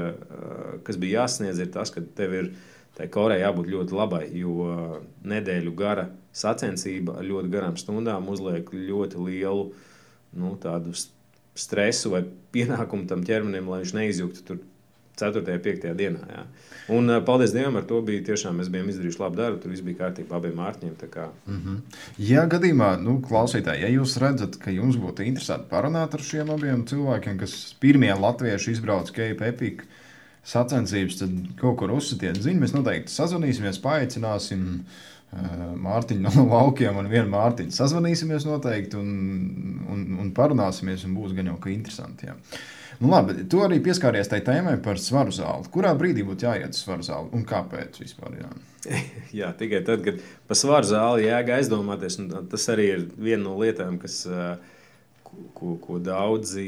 kas 0.88 1.00
bija 1.00 1.24
jāsniedz, 1.24 1.62
ir 1.64 1.72
tas, 1.76 1.93
ka 1.95 2.04
tev 2.18 2.36
ir 2.41 2.52
korei 3.14 3.39
jābūt 3.39 3.70
ļoti 3.72 3.95
labai, 3.95 4.26
jo 4.36 4.66
nedēļu 5.24 5.72
gara 5.78 6.10
sacensība 6.36 7.16
ar 7.20 7.28
ļoti 7.28 7.52
garām 7.54 7.78
stundām 7.80 8.28
uzliek 8.32 8.68
ļoti 8.74 9.24
lielu 9.24 9.70
nu, 10.36 10.52
tādu 10.62 10.91
stresu 11.60 12.14
vai 12.16 12.24
pienākumu 12.55 13.07
tam 13.10 13.24
ķermenim, 13.26 13.70
lai 13.70 13.84
viņš 13.84 13.95
neizjuktu 13.97 14.45
tur 14.47 14.62
4. 15.20 15.43
un 15.43 15.62
5. 15.64 15.88
dienā. 15.99 16.22
Jā. 16.32 16.43
Un, 16.95 17.12
paldies 17.28 17.51
Dievam, 17.53 17.78
ar 17.78 17.86
to 17.89 17.99
bija 18.05 18.24
tiešām 18.32 18.60
mēs 18.60 18.70
bijām 18.72 18.88
izdarījuši 18.89 19.20
labu 19.22 19.39
darbu. 19.39 19.60
Tur 19.62 19.74
viss 19.74 19.84
bija 19.86 19.99
kārtībā 20.05 20.39
abiem 20.39 20.55
mārciņiem. 20.57 20.95
Mm 20.95 21.60
-hmm. 21.60 21.78
Ja 22.30 22.45
gadījumā, 22.49 22.95
nu, 23.03 23.20
klausītāji, 23.22 23.84
ja 23.84 23.89
jūs 23.93 24.18
redzat, 24.22 24.57
ka 24.64 24.72
jums 24.72 24.97
būtu 24.97 25.28
interesanti 25.28 25.70
parunāt 25.70 26.14
ar 26.14 26.22
šiem 26.22 26.49
abiem 26.49 26.86
cilvēkiem, 26.86 27.38
kas 27.38 27.76
pirmie 27.80 28.14
latvieši 28.14 28.72
izbrauca 28.72 29.14
Cape 29.14 29.47
Epic 29.47 29.84
sacensības, 30.43 31.20
tad 31.20 31.30
kaut 31.60 31.78
kur 31.78 31.91
uzsitiet 31.91 32.39
ziņu. 32.41 32.60
Mēs 32.60 32.74
noteikti 32.74 33.12
sazvanīsimies, 33.12 33.84
paaicināsim. 33.84 34.60
Mm 34.60 35.07
Mārtiņu 35.30 36.26
no 36.26 36.46
laukiem 36.56 36.98
un 36.98 37.10
vienu 37.12 37.30
Mārtiņu 37.34 37.76
sazvanīsimies 37.76 38.48
noteikti 38.50 38.98
un, 38.98 39.14
un, 39.94 40.04
un 40.24 40.34
parunāsimies, 40.36 41.06
un 41.06 41.16
būs 41.18 41.36
gan 41.38 41.52
jau 41.52 41.58
ka 41.62 41.72
interesanti. 41.74 42.30
Jā. 42.32 42.38
Nu, 43.00 43.08
labi, 43.14 43.46
tu 43.48 43.62
arī 43.64 43.78
pieskāries 43.84 44.28
tai 44.28 44.42
tēmai 44.44 44.76
par 44.84 45.00
svaru 45.00 45.32
zāli. 45.32 45.70
Kurā 45.72 45.94
brīdī 45.96 46.26
būtu 46.28 46.50
jāiet 46.50 46.74
uz 46.76 46.82
svaru 46.82 47.06
zāli 47.06 47.32
un 47.38 47.46
kāpēc 47.48 48.02
vispār? 48.02 48.42
Jā, 48.42 48.50
jā 49.44 49.54
tikai 49.62 49.84
tad, 49.88 50.04
kad 50.08 50.20
par 50.50 50.60
svaru 50.60 50.90
zāli 50.90 51.30
jēga 51.30 51.60
aizdomāties, 51.60 52.20
tas 52.52 52.68
arī 52.74 52.90
ir 52.98 53.06
viena 53.16 53.46
no 53.46 53.56
lietām, 53.62 54.02
kas, 54.02 54.24
ko, 55.30 55.78
ko 55.86 56.02
daudzi 56.04 56.68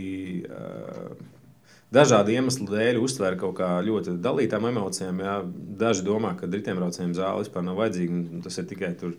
dažādu 1.94 2.34
iemeslu 2.34 2.68
dēļ 2.72 3.00
uztver 3.02 3.38
kaut 3.40 3.58
kā 3.60 3.70
ļoti 3.86 4.16
dalītām 4.24 4.68
emocijām. 4.72 5.22
Jā. 5.24 5.36
Daži 5.82 6.06
domā, 6.08 6.34
ka 6.40 6.50
riteņbraucējiem 6.52 7.16
zāle 7.18 7.46
vispār 7.46 7.66
nav 7.68 7.80
vajadzīga. 7.82 8.22
Tas 8.46 8.60
ir 8.62 8.68
tikai 8.72 8.94
tur. 9.00 9.16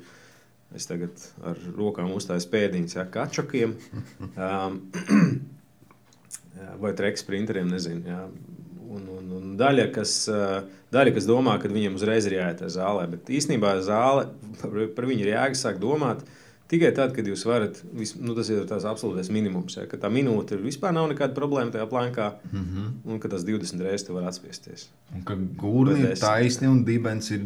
Es 0.73 0.89
tagad 0.89 1.21
ar 1.45 1.59
rokām 1.77 2.15
uzstāju 2.17 2.47
pēdiņus, 2.49 2.95
ja 2.97 3.03
kačakiem 3.13 3.75
um, 4.41 4.79
vai 6.81 6.93
treks 6.97 7.21
sprinteriem, 7.27 7.69
nezinu. 7.69 8.07
Jā. 8.09 8.23
Un, 8.93 9.05
un, 9.09 9.27
un 9.37 9.51
daļa, 9.61 9.85
kas, 9.93 10.15
daļa, 10.93 11.13
kas 11.17 11.29
domā, 11.29 11.59
ka 11.61 11.69
viņiem 11.69 11.99
uzreiz 12.01 12.25
ir 12.29 12.39
jāiet 12.39 12.65
uz 12.65 12.79
zālē, 12.79 13.05
bet 13.13 13.29
īstenībā 13.33 13.75
zāle 13.85 14.31
par 14.97 15.09
viņu 15.11 15.27
ir 15.27 15.35
jāsāk 15.35 15.77
domāt. 15.81 16.25
Uh, 16.25 16.42
Tikai 16.73 16.89
tad, 16.97 17.11
kad 17.13 17.27
jūs 17.29 17.43
varat, 17.45 17.83
vis, 17.93 18.15
nu, 18.17 18.33
tas 18.33 18.49
ir 18.49 18.63
tas 18.69 18.87
absolūtais 18.89 19.29
minimums, 19.35 19.75
ja, 19.77 19.83
ka 19.91 19.99
tā 20.01 20.09
minūte 20.09 20.57
vispār 20.57 20.95
nav 20.97 21.11
nekāda 21.11 21.37
problēma 21.37 21.75
tajā 21.75 21.85
plānā, 21.91 22.31
mm 22.49 22.63
-hmm. 22.63 22.87
un 23.13 23.21
ka 23.21 23.29
tas 23.29 23.45
20 23.45 23.85
reizes 23.85 24.09
var 24.09 24.25
atspiesties. 24.31 24.87
Un 25.15 25.27
ka 25.29 25.37
gurni 25.37 26.01
ir 26.01 26.17
taisni 26.17 26.69
un 26.69 26.81
dibens 26.85 27.31
ir 27.31 27.45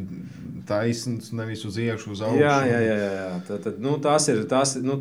taisns 0.66 1.33
nevis 1.33 1.64
uz 1.66 1.79
iekšā, 1.79 2.12
uz 2.12 2.22
augšu. 2.22 2.39
Jā, 2.39 2.57
jā, 2.70 2.81
jā. 2.85 2.97
jā. 3.03 3.29
Tad, 3.49 3.62
tad, 3.64 3.81
nu, 3.83 3.99
tās 4.03 4.29
ir, 4.29 4.45
tās, 4.51 4.77
nu, 4.83 5.01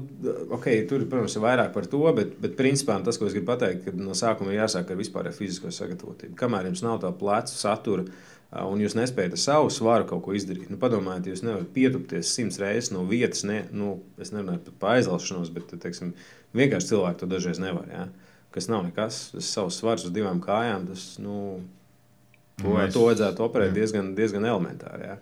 okay, 0.57 0.82
tur, 0.89 1.05
protams, 1.09 1.36
ir 1.38 1.45
vairāk 1.45 1.73
par 1.73 1.86
to, 1.86 2.01
bet, 2.17 2.34
bet 2.41 2.57
principā 2.57 2.97
tas, 3.05 3.17
ko 3.21 3.30
es 3.30 3.38
gribu 3.38 3.51
pateikt, 3.51 3.86
ka 3.86 3.91
no 3.97 4.17
sākuma 4.17 4.53
ir 4.53 4.63
jāsāk 4.63 4.89
ar 4.89 5.01
vispārēju 5.01 5.38
fizisko 5.38 5.69
sagatavotību. 5.69 6.34
Kamēr 6.39 6.71
jums 6.71 6.82
nav 6.86 7.01
tā 7.05 7.13
plecu 7.13 7.53
satura, 7.53 8.05
un 8.54 8.82
jūs 8.84 8.96
nespējat 8.96 9.36
ar 9.36 9.41
savu 9.41 9.72
svaru 9.74 10.08
kaut 10.10 10.24
ko 10.26 10.36
izdarīt. 10.38 10.70
Nu, 10.72 10.80
padomājiet, 10.82 11.32
jūs 11.32 11.43
nevarat 11.46 11.72
pietupties 11.76 12.32
simts 12.36 12.60
reizes 12.62 12.91
no 12.93 13.04
vietas. 13.10 13.43
Ne, 13.48 13.64
nu, 13.76 13.98
es 14.22 14.32
nemanāšu 14.36 14.76
par 14.80 15.00
aizlaušanos, 15.00 15.52
bet 15.56 15.74
teiksim, 15.82 16.14
vienkārši 16.56 16.93
cilvēki 16.93 17.22
to 17.22 17.32
dažreiz 17.32 17.62
nevar. 17.62 17.89
Ja? 17.91 18.06
Kas 18.56 18.70
nav 18.72 18.86
nekas, 18.88 19.26
tas 19.34 19.52
savs 19.52 19.82
svars 19.82 20.08
uz 20.08 20.14
divām 20.16 20.39
kājām. 20.43 20.88
Tas, 20.91 21.16
nu, 21.20 21.39
to, 22.62 22.70
nu, 22.70 22.78
es... 22.86 22.93
to 22.96 23.08
vajadzētu 23.10 23.48
operēt 23.48 23.76
diezgan, 23.76 24.14
diezgan 24.18 24.48
elementāri. 24.48 25.12
Ja? 25.12 25.18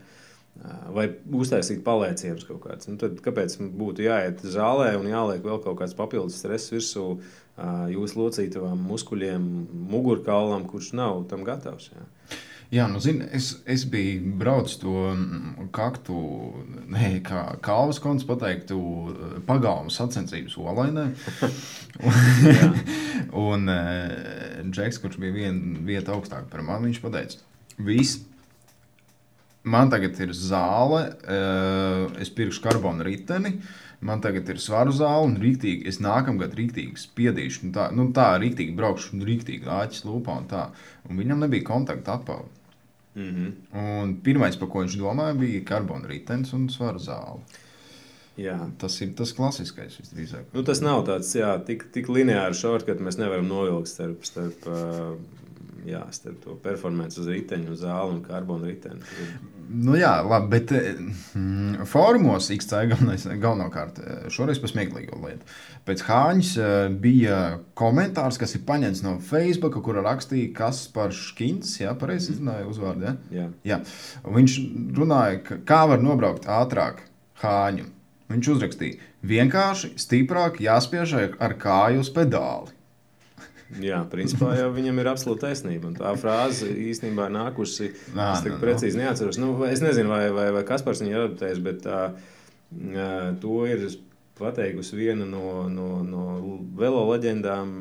Vai 0.94 1.08
uztaisīt 1.34 1.82
palēcienus 1.86 2.46
kaut 2.46 2.62
kādus. 2.68 2.92
Nu, 2.92 3.00
tad 3.02 3.18
kāpēc 3.26 3.58
būtu 3.74 4.06
jāiet 4.06 4.44
zālē 4.46 4.92
un 5.00 5.10
jāliek 5.10 5.42
vēl 5.42 5.64
kaut 5.64 5.80
kāds 5.80 5.98
papildus 5.98 6.38
stress 6.44 6.70
virsū 6.70 7.08
jūsu 7.90 8.20
locītavām, 8.20 8.86
muskuļiem, 8.90 9.44
mugurkaulam, 9.90 10.68
kurš 10.70 10.94
nav 10.98 11.26
tam 11.32 11.42
gatavs? 11.48 11.90
Ja? 11.96 12.06
Jā, 12.74 12.88
nu, 12.90 12.98
zini, 13.04 13.28
es, 13.38 13.52
es 13.70 13.84
biju 13.86 14.32
braucis 14.40 14.80
to 14.82 14.92
mm, 15.12 15.68
kaktu, 15.76 16.16
ne, 16.90 17.20
kā 17.26 17.44
kalvas 17.62 18.00
konts 18.02 18.26
pateiktu, 18.26 18.78
pagalmu 19.46 19.94
sacensības 19.94 20.56
olainē. 20.58 21.04
un, 23.44 23.70
uh, 23.70 24.64
Džeks, 24.72 24.98
kurš 25.04 25.20
bija 25.22 25.36
viena 25.36 25.84
vieta 25.86 26.16
augstāk 26.16 26.48
par 26.50 26.64
mani, 26.66 26.90
viņš 26.90 27.02
pateica, 27.04 27.44
viss. 27.78 28.24
Man 29.64 29.94
tagad 29.94 30.18
ir 30.26 30.34
zāle, 30.34 31.04
uh, 31.14 32.10
es 32.26 32.34
pirkšu 32.34 32.66
karbonu 32.66 33.06
riteni, 33.06 33.54
man 34.02 34.26
tagad 34.26 34.50
ir 34.50 34.58
svaru 34.60 34.98
zāle, 34.98 35.30
un 35.30 35.38
rīktīgi, 35.46 35.86
es 35.94 36.02
nākamgad 36.02 36.58
rīktīgi 36.58 37.06
spiedīšu, 37.06 37.70
nu 37.70 37.78
tā, 37.78 37.86
nu 37.94 38.10
tā 38.18 38.32
rīktīgi 38.42 38.74
braukšu, 38.82 39.14
un 39.14 39.30
rīktīgi 39.30 39.70
āķis 39.78 40.10
lūpā 40.10 40.42
un 40.42 40.50
tā. 40.50 40.66
Un 41.06 41.22
viņam 41.22 41.46
nebija 41.46 41.70
kontakta 41.70 42.18
atpakaļ. 42.18 42.63
Mm 43.16 43.36
-hmm. 43.74 44.16
Pirmais, 44.24 44.58
par 44.58 44.70
ko 44.70 44.80
viņš 44.80 44.98
domāja, 44.98 45.38
bija 45.38 45.66
karbona 45.66 46.08
ritenis 46.08 46.54
un 46.54 46.70
svaru 46.70 47.00
zāle. 47.00 47.40
Jā. 48.38 48.58
Tas 48.82 49.02
ir 49.02 49.14
tas 49.14 49.34
klasiskais 49.34 50.00
visdrīzāk. 50.00 50.46
Nu, 50.54 50.64
tas 50.64 50.82
nav 50.82 51.04
tāds 51.06 51.36
jā, 51.38 51.52
tik, 51.66 51.86
tik 51.94 52.10
lineārs 52.10 52.58
šorts, 52.64 52.86
ka 52.86 52.94
mēs 52.94 53.20
nevaram 53.22 53.48
novilkt 53.48 53.88
starp, 53.88 54.26
starp, 54.26 54.66
jā, 55.88 56.02
starp 56.16 56.40
to 56.44 56.56
performanci 56.64 57.22
uz 57.22 57.30
riteņa, 57.32 57.72
uz 57.74 57.84
zāli 57.84 58.18
un 58.18 58.22
karbona 58.26 58.70
riteni. 58.70 59.02
Nu, 59.74 59.96
jā, 59.98 60.12
labi, 60.28 60.50
bet 60.52 60.74
mm, 60.76 61.86
fórumos 61.90 62.50
XC 62.54 62.84
galvenokārt 63.42 64.02
šoreiz 64.34 64.60
par 64.62 64.74
smieklīgu 64.74 65.20
lietu. 65.24 65.48
Pēc 65.88 66.04
Hāņas 66.08 66.52
bija 67.04 67.40
komentārs, 67.80 68.38
kas 68.42 68.56
ir 68.58 68.66
paņemts 68.68 69.04
no 69.06 69.16
Facebook, 69.24 69.80
kur 69.86 70.02
rakstīja, 70.04 70.52
kas 70.58 70.84
par 70.94 71.16
Škins, 71.16 71.78
jā, 71.82 71.96
pareizi 72.00 72.36
izrunāja 72.36 72.68
uzvārdu. 72.70 73.08
Ja? 73.08 73.16
Jā. 73.34 73.50
Jā. 73.72 73.82
Viņš 74.28 74.60
runāja, 75.00 75.60
kā 75.68 75.84
var 75.90 76.04
nobraukt 76.04 76.48
ātrāk 76.52 77.06
Hāņu. 77.44 77.90
Viņš 78.34 78.54
uzrakstīja, 78.56 79.10
vienkārši 79.30 79.94
stiprāk 80.00 80.62
jāspiež 80.64 81.18
ar 81.38 81.58
kāju 81.60 82.02
uz 82.02 82.10
pedāli. 82.14 82.74
Jā, 83.82 84.04
principā 84.12 84.54
jau 84.60 84.70
viņam 84.76 85.00
ir 85.02 85.10
absolūta 85.10 85.48
taisnība. 85.48 85.90
Un 85.90 85.98
tā 85.98 86.14
frāze 86.20 86.70
īstenībā 86.70 87.30
nākusi. 87.34 87.92
Nā, 88.14 88.34
es 88.36 88.46
nā, 88.46 88.58
precīzi 88.62 89.00
neatceros. 89.00 89.40
Nu, 89.42 89.56
es 89.66 89.82
nezinu, 89.84 90.12
vai, 90.14 90.28
vai, 90.36 90.50
vai 90.56 90.64
Kaspars 90.68 91.02
viņu 91.02 91.14
ir 91.14 91.22
adaptējis, 91.24 91.62
bet 91.66 91.82
tā, 91.86 92.02
to 93.42 93.60
ir 93.70 93.88
pateikusi 94.40 94.98
viena 94.98 95.26
no, 95.30 95.70
no, 95.70 95.88
no 96.06 96.58
velo 96.78 97.06
leģendām, 97.12 97.74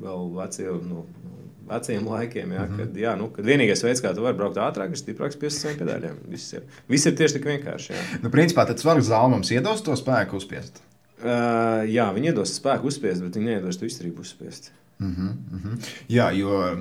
vēl 0.00 0.28
veciem, 0.36 0.82
no, 0.90 1.04
no 1.24 1.30
veciem 1.70 2.06
laikiem. 2.08 2.52
Ja, 2.52 2.64
mm 2.64 2.72
-hmm. 2.72 2.76
kad, 2.82 3.00
jā, 3.04 3.16
nu, 3.18 3.30
kad 3.34 3.46
vienīgais 3.46 3.84
veids, 3.84 4.02
kā 4.02 4.14
tu 4.14 4.26
vari 4.26 4.36
braukt 4.36 4.58
ātrāk, 4.58 4.90
ir 4.90 5.00
stiprāks 5.00 5.38
pie 5.38 5.50
saviem 5.50 5.78
pedāļiem. 5.82 6.20
Viss 6.28 6.52
ir, 6.52 6.62
viss 6.88 7.06
ir 7.06 7.16
tieši 7.16 7.38
tik 7.38 7.50
vienkārši. 7.52 7.92
Jā. 7.92 8.04
Nu, 8.22 8.30
principā 8.30 8.66
tas 8.66 8.82
svarīgs 8.82 9.10
zāle 9.10 9.30
mums 9.30 9.50
iedos 9.50 9.82
to 9.82 9.96
spēku 9.96 10.36
uzspiest. 10.36 10.82
Uh, 11.20 11.84
jā, 11.84 12.06
viņi 12.16 12.32
iedos 12.32 12.54
spēku 12.56 12.88
uzspiest, 12.88 13.22
bet 13.22 13.36
viņi 13.36 13.46
neiedos 13.46 13.76
to 13.76 13.84
izturību 13.84 14.20
uzspiest. 14.24 14.72
Mm 15.00 15.14
-hmm, 15.16 15.32
mm 15.52 15.60
-hmm. 15.64 15.90
Jā, 16.08 16.30
jo 16.36 16.76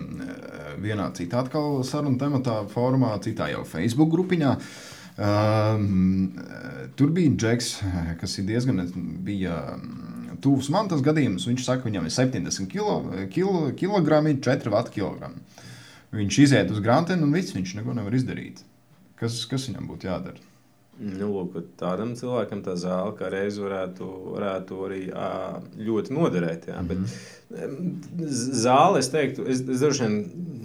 vienā 0.82 1.12
citā 1.14 1.44
sarunu 1.84 2.18
tematā, 2.18 2.68
formā, 2.68 3.20
citā 3.20 3.50
jau 3.52 3.64
Facebook 3.66 4.10
grupiņā. 4.12 4.58
Um, 5.20 6.32
tur 6.96 7.10
bija 7.12 7.32
Džeks, 7.36 7.84
kas 8.20 8.38
ir 8.40 8.46
diezgan 8.46 8.92
bija 9.24 9.80
tuvs 10.42 10.70
man 10.70 10.88
tas 10.88 11.02
gadījums. 11.02 11.48
Viņš 11.48 11.66
saka, 11.66 11.90
viņam 11.90 12.06
ir 12.06 12.12
70 12.12 12.68
kilo, 12.72 13.04
kilo, 13.34 13.72
kg, 13.72 14.22
4 14.40 14.70
vati 14.70 14.92
kg. 15.00 15.32
Viņš 16.16 16.40
iziet 16.44 16.72
uz 16.72 16.80
grāmatiem 16.80 17.24
un 17.24 17.34
viss 17.34 17.54
viņš 17.54 17.76
neko 17.76 17.94
nevar 17.94 18.16
izdarīt. 18.16 18.64
Kas, 19.20 19.44
kas 19.46 19.68
viņam 19.70 19.90
būtu 19.92 20.10
jādara? 20.10 20.40
Nu, 21.00 21.30
lūk, 21.32 21.54
tādam 21.80 22.12
cilvēkam 22.20 22.60
tā 22.66 22.74
zāle 22.80 23.14
kā 23.16 23.30
reiz 23.32 23.56
varētu, 23.62 24.08
varētu 24.34 24.80
arī 24.84 25.00
jā, 25.06 25.30
ļoti 25.88 26.16
noderēt. 26.16 26.68
Jā, 26.68 26.82
mm 26.82 26.90
-hmm. 26.90 28.26
Zāle, 28.64 29.00
es 29.00 29.08
teiktu, 29.10 29.48
es, 29.48 29.62
es 29.62 29.80
droši 29.80 30.04
vien 30.04 30.18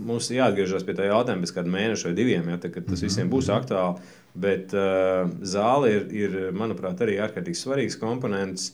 mums 0.06 0.30
jāatgriežas 0.30 0.84
pie 0.84 0.94
tā 0.98 1.06
jautājuma 1.06 1.44
pēc 1.44 1.54
kāda 1.54 1.70
mēneša 1.70 2.08
vai 2.08 2.14
diviem, 2.14 2.48
ja, 2.48 2.58
tad, 2.58 2.80
tas 2.88 3.02
visiem 3.02 3.30
būs 3.30 3.48
mhm. 3.48 3.56
aktuāli. 3.60 4.00
Bet 4.34 4.74
uh, 4.74 5.30
zāle 5.46 5.92
ir, 5.94 6.08
ir, 6.10 6.52
manuprāt, 6.52 7.00
arī 7.00 7.20
ārkārtīgi 7.22 7.54
svarīgs 7.54 7.96
komponents 8.00 8.72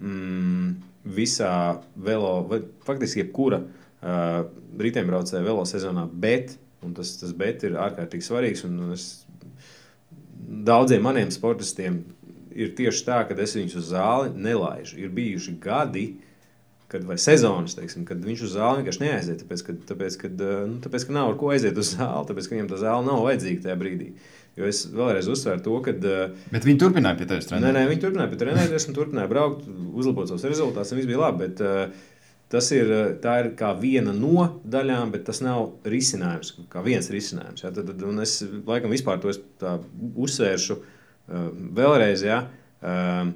mm, 0.00 0.74
visā 1.04 1.82
velo, 1.96 2.46
vai 2.48 2.62
faktiski 2.86 3.20
jebkura 3.20 3.60
uh, 3.60 4.48
riteņbraucēja 4.78 5.44
velo 5.44 5.64
sezonā. 5.68 6.08
Bet, 6.12 6.56
un 6.82 6.94
tas, 6.94 7.18
tas 7.20 7.32
bet 7.36 7.62
ir 7.68 7.76
ārkārtīgi 7.76 8.24
svarīgs. 8.24 8.64
Es 8.94 9.27
daudziem 10.48 11.04
maniem 11.04 11.30
sportistiem 11.34 12.00
ir 12.58 12.72
tieši 12.78 13.04
tā, 13.06 13.20
ka 13.28 13.36
es 13.42 13.54
viņus 13.56 13.76
uz 13.80 13.92
zāli 13.92 14.32
nelaižu. 14.34 14.98
Ir 15.02 15.12
bijuši 15.14 15.54
gadi, 15.62 16.06
kad, 16.88 17.04
vai 17.06 17.18
sezonas, 17.20 17.76
teiksim, 17.76 18.06
kad 18.08 18.22
viņš 18.24 18.42
uz 18.46 18.56
zāli 18.56 18.82
vienkārši 18.82 19.04
neaiziet. 19.04 19.44
Tāpēc, 19.44 19.64
ka, 19.66 19.76
tāpēc, 19.92 20.18
ka, 20.22 20.32
nu, 20.40 20.80
tāpēc, 20.84 21.06
ka 21.06 21.16
nav 21.16 21.32
ar 21.32 21.38
ko 21.40 21.52
aiziet 21.54 21.78
uz 21.78 21.94
zāli, 21.94 22.26
tāpēc, 22.30 22.48
ka 22.48 22.56
viņam 22.56 22.70
tā 22.72 22.80
zāle 22.82 23.06
nav 23.06 23.22
vajadzīga 23.26 23.66
tajā 23.66 23.78
brīdī. 23.80 24.10
Jo 24.58 24.66
es 24.66 24.82
vēlreiz 24.90 25.28
uzsveru 25.30 25.62
to, 25.62 25.76
ka. 25.84 25.92
Bet 26.50 26.64
viņi 26.66 26.80
turpināja 26.82 27.20
pie 27.20 27.28
tevis 27.30 27.46
trenēties. 27.46 27.68
Nē, 27.68 27.74
nē, 27.76 27.90
viņi 27.92 28.02
turpināja 28.02 28.32
pie 28.32 28.40
trenēties 28.40 28.88
un 28.88 28.96
turpināja 28.96 29.30
braukt, 29.30 29.68
uzlabot 29.68 30.30
savus 30.30 30.48
rezultātus, 30.50 30.90
un 30.90 30.98
viss 30.98 31.10
bija 31.10 31.20
labi. 31.22 31.46
Bet, 31.46 31.62
uh, 31.62 32.16
Tas 32.48 32.70
ir, 32.72 32.88
ir 33.20 33.50
kā 33.58 33.74
viena 33.76 34.14
no 34.16 34.46
daļām, 34.64 35.10
bet 35.12 35.26
tas 35.28 35.42
nav 35.44 35.74
risinājums, 35.84 36.54
kā 36.72 36.80
viens 36.84 37.10
risinājums. 37.12 37.64
Ja? 37.64 37.72
Tad, 37.76 37.90
tad, 37.92 38.22
es 38.24 38.38
laikam 38.66 38.94
vispār 38.94 39.20
to 39.20 39.34
uzsvēršu 40.16 40.78
uh, 40.78 41.50
vēlreiz. 41.76 42.24
Ja? 42.24 42.46
Uh, 42.80 43.34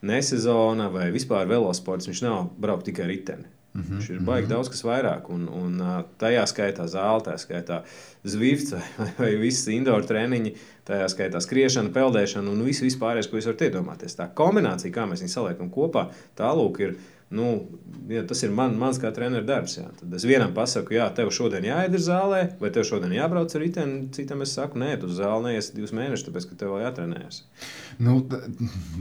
Nesezona 0.00 0.88
vai 0.92 1.10
vispār 1.12 1.48
velosports, 1.48 2.08
viņš 2.08 2.20
nav 2.24 2.44
braukt 2.60 2.86
tikai 2.88 3.08
riteni. 3.08 3.48
Mm 3.72 3.82
-hmm, 3.82 3.98
Viņš 3.98 4.10
ir 4.10 4.20
baigi 4.20 4.46
mm 4.46 4.46
-hmm. 4.46 4.54
daudz 4.54 4.68
kas 4.68 4.84
vairāk, 4.84 5.30
un, 5.30 5.48
un 5.48 6.04
tajā 6.18 6.46
skaitā 6.46 6.86
zāle, 6.86 7.22
tā 7.22 7.36
skaitā 7.38 7.82
zvifts 8.24 8.72
vai, 8.98 9.10
vai, 9.18 9.36
visas 9.36 9.68
indoor 9.68 10.04
treniņi, 10.06 10.54
tajā 10.84 11.08
skaitā 11.08 11.40
skriešana, 11.40 11.92
peldēšana 11.92 12.50
un 12.50 12.64
viss 12.64 12.82
vispārējais, 12.82 13.30
ko 13.30 13.36
jūs 13.36 13.46
varat 13.46 13.60
iedomāties. 13.60 14.16
Tā 14.16 14.28
kombinācija, 14.34 14.92
kā 14.92 15.06
mēs 15.06 15.20
viņus 15.20 15.32
saliekam 15.32 15.70
kopā, 15.70 16.08
tā 16.34 16.50
lūk 16.54 16.80
ir 16.80 16.96
Nu, 17.30 17.68
ja 18.10 18.24
tas 18.26 18.40
ir 18.42 18.50
man, 18.50 18.72
mans 18.78 18.98
kā 18.98 19.12
treneris 19.14 19.46
darbs. 19.46 19.76
Jā. 19.78 19.86
Tad 20.00 20.14
es 20.18 20.24
vienam 20.26 20.50
pasaku, 20.54 20.96
jā, 20.96 21.04
tev 21.14 21.30
šodien 21.34 21.68
jāiet 21.68 21.94
uz 21.94 22.08
zālē, 22.08 22.40
vai 22.58 22.72
tev 22.74 22.88
šodien 22.88 23.14
jābrauc 23.14 23.54
ar 23.54 23.62
riteni. 23.62 24.00
Citam 24.16 24.42
es 24.42 24.56
saku, 24.56 24.80
nē, 24.82 24.96
tu 24.98 25.06
uz 25.06 25.20
zāli 25.20 25.52
neies 25.52 25.70
divus 25.76 25.94
mēnešus, 25.94 26.26
tāpēc, 26.26 26.48
ka 26.50 26.58
tev 26.58 26.74
vēl 26.74 26.82
jātrenējas. 26.88 27.44
Nu, 28.02 28.18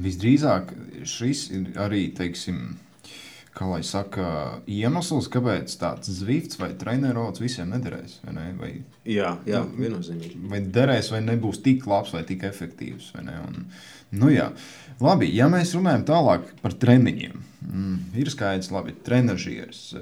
visdrīzāk 0.06 0.76
šis 1.10 1.44
ir 1.58 1.82
arī, 1.82 2.04
teiksim, 2.22 2.78
kā 3.58 3.66
lai 3.72 3.82
saka, 3.88 4.30
iemesls, 4.70 5.32
kāpēc 5.34 5.74
tāds 5.82 6.14
zvifts 6.22 6.62
vai 6.62 6.76
treniņš 6.78 7.42
visiem 7.42 7.74
nederēs. 7.74 8.20
Vai 8.28 8.38
ne? 8.38 8.48
vai, 8.62 8.74
jā, 9.10 9.36
jā 9.50 9.66
nu, 9.66 9.74
viennozīmīgi. 9.82 10.38
Vai 10.54 10.62
derēs, 10.78 11.10
vai 11.16 11.26
nebūs 11.26 11.64
tik 11.66 11.90
labs 11.90 12.14
vai 12.14 12.28
tik 12.30 12.46
efektīvs. 12.46 13.10
Vai 13.18 13.26
un, 13.42 13.64
nu, 14.22 14.30
jā. 14.38 14.52
Labi, 15.02 15.34
ja 15.34 15.50
mēs 15.50 15.74
runājam 15.74 16.06
tālāk 16.14 16.60
par 16.62 16.78
treniņiem. 16.78 17.49
Mm, 17.62 18.16
ir 18.16 18.30
skaidrs, 18.32 18.72
labi, 18.72 18.94
trenižieris. 19.06 19.82
Eh, 19.94 20.02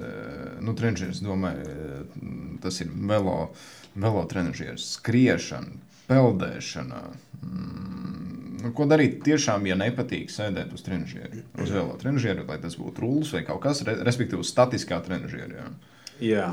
nu, 0.62 0.74
trenižieris, 0.78 1.22
domāju, 1.24 1.64
eh, 1.66 2.58
tas 2.62 2.80
ir 2.80 2.92
velo, 2.94 3.50
velo 3.94 4.22
trenižieris, 4.30 4.92
skriešana, 4.98 5.74
peldēšana. 6.08 7.02
Mm, 7.42 8.62
nu, 8.62 8.72
ko 8.72 8.86
darīt 8.86 9.18
tiešām, 9.26 9.66
ja 9.66 9.74
nepatīk 9.78 10.30
sēdēt 10.30 10.72
uz 10.74 10.86
trenižieru, 10.86 11.42
uz 11.62 11.74
velo 11.74 11.98
trenižieru, 11.98 12.46
lai 12.48 12.60
tas 12.62 12.78
būtu 12.78 13.02
rullis 13.02 13.34
vai 13.34 13.42
kaut 13.48 13.62
kas, 13.66 13.82
respektīvi, 13.82 14.46
statiskā 14.46 15.02
trenižierā. 15.02 15.58
Jā. 15.58 15.68
jā. 16.30 16.48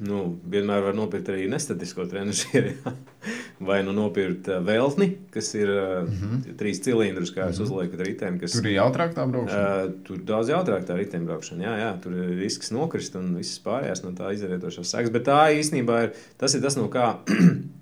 Nu, 0.00 0.20
vienmēr 0.48 0.80
var 0.86 0.94
nopirkt 0.96 1.28
arī 1.28 1.44
nestatisko 1.52 2.06
trenižeri. 2.08 2.72
Vai 3.68 3.82
nu 3.84 3.92
nopirkt 3.92 4.48
uh, 4.48 4.62
veltni, 4.64 5.10
kas 5.34 5.52
ir 5.58 5.68
mm 5.68 6.06
-hmm. 6.08 6.54
trīs 6.56 6.80
cilindrus, 6.80 7.34
kā 7.36 7.44
mm 7.44 7.52
-hmm. 7.52 7.62
uzliekat 7.62 8.00
riteni. 8.06 8.40
Kas, 8.40 8.52
tur 8.52 8.66
ir 8.66 8.78
jautrāk 8.78 9.12
tā 9.14 9.26
braukšana. 9.30 9.84
Uh, 9.84 9.92
tur 10.04 10.18
daudz 10.24 10.48
jautrāk 10.48 10.86
tā 10.88 10.96
riteņbraukšana. 10.96 11.64
Jā, 11.64 11.74
jā, 11.84 11.92
tur 12.02 12.12
ir 12.12 12.38
risks 12.38 12.70
nokrist 12.70 13.14
un 13.14 13.36
viss 13.36 13.60
pārējās 13.60 14.04
no 14.04 14.10
tā 14.10 14.32
izrietošās 14.32 14.90
sekas. 14.90 15.10
Bet 15.10 15.24
tā 15.24 15.52
īstenībā 15.60 16.02
ir 16.04 16.10
tas, 16.38 16.54
ir 16.54 16.62
tas 16.62 16.76
no 16.76 16.88
kā 16.88 17.18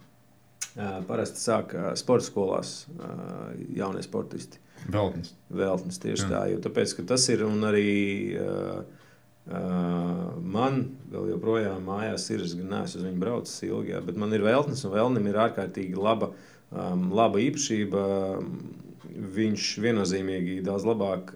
parasti 1.08 1.40
sāk 1.40 1.74
sporta 1.94 2.26
skolās 2.26 2.86
jaunie 3.74 4.02
sportisti. 4.02 4.58
Veltnis. 4.92 5.34
Veltnis 5.50 5.98
tieši 5.98 6.22
jā. 6.22 6.28
tā, 6.28 6.46
jo 6.52 6.58
tāpēc, 6.58 7.06
tas 7.06 7.28
ir 7.28 7.42
arī. 7.42 8.38
Uh, 8.40 8.97
Man 9.48 10.82
vēl 11.08 11.30
joprojām 11.32 11.86
mājās 11.88 12.26
ir, 12.34 12.42
es 12.44 12.52
neesmu 12.58 13.00
uz 13.00 13.04
viņu 13.06 13.20
braucis 13.22 13.62
ilgi, 13.64 13.94
jā, 13.94 14.02
bet 14.04 14.18
man 14.20 14.34
ir 14.36 14.44
vēlnes, 14.44 14.82
un 14.84 14.92
vēlnim 14.92 15.28
ir 15.30 15.38
ārkārtīgi 15.46 15.96
laba, 15.96 16.32
laba 16.72 17.40
īpašība. 17.40 18.02
Viņš 19.38 19.68
viennozīmīgi 19.82 20.60
daudz 20.62 20.84
labāk 20.86 21.32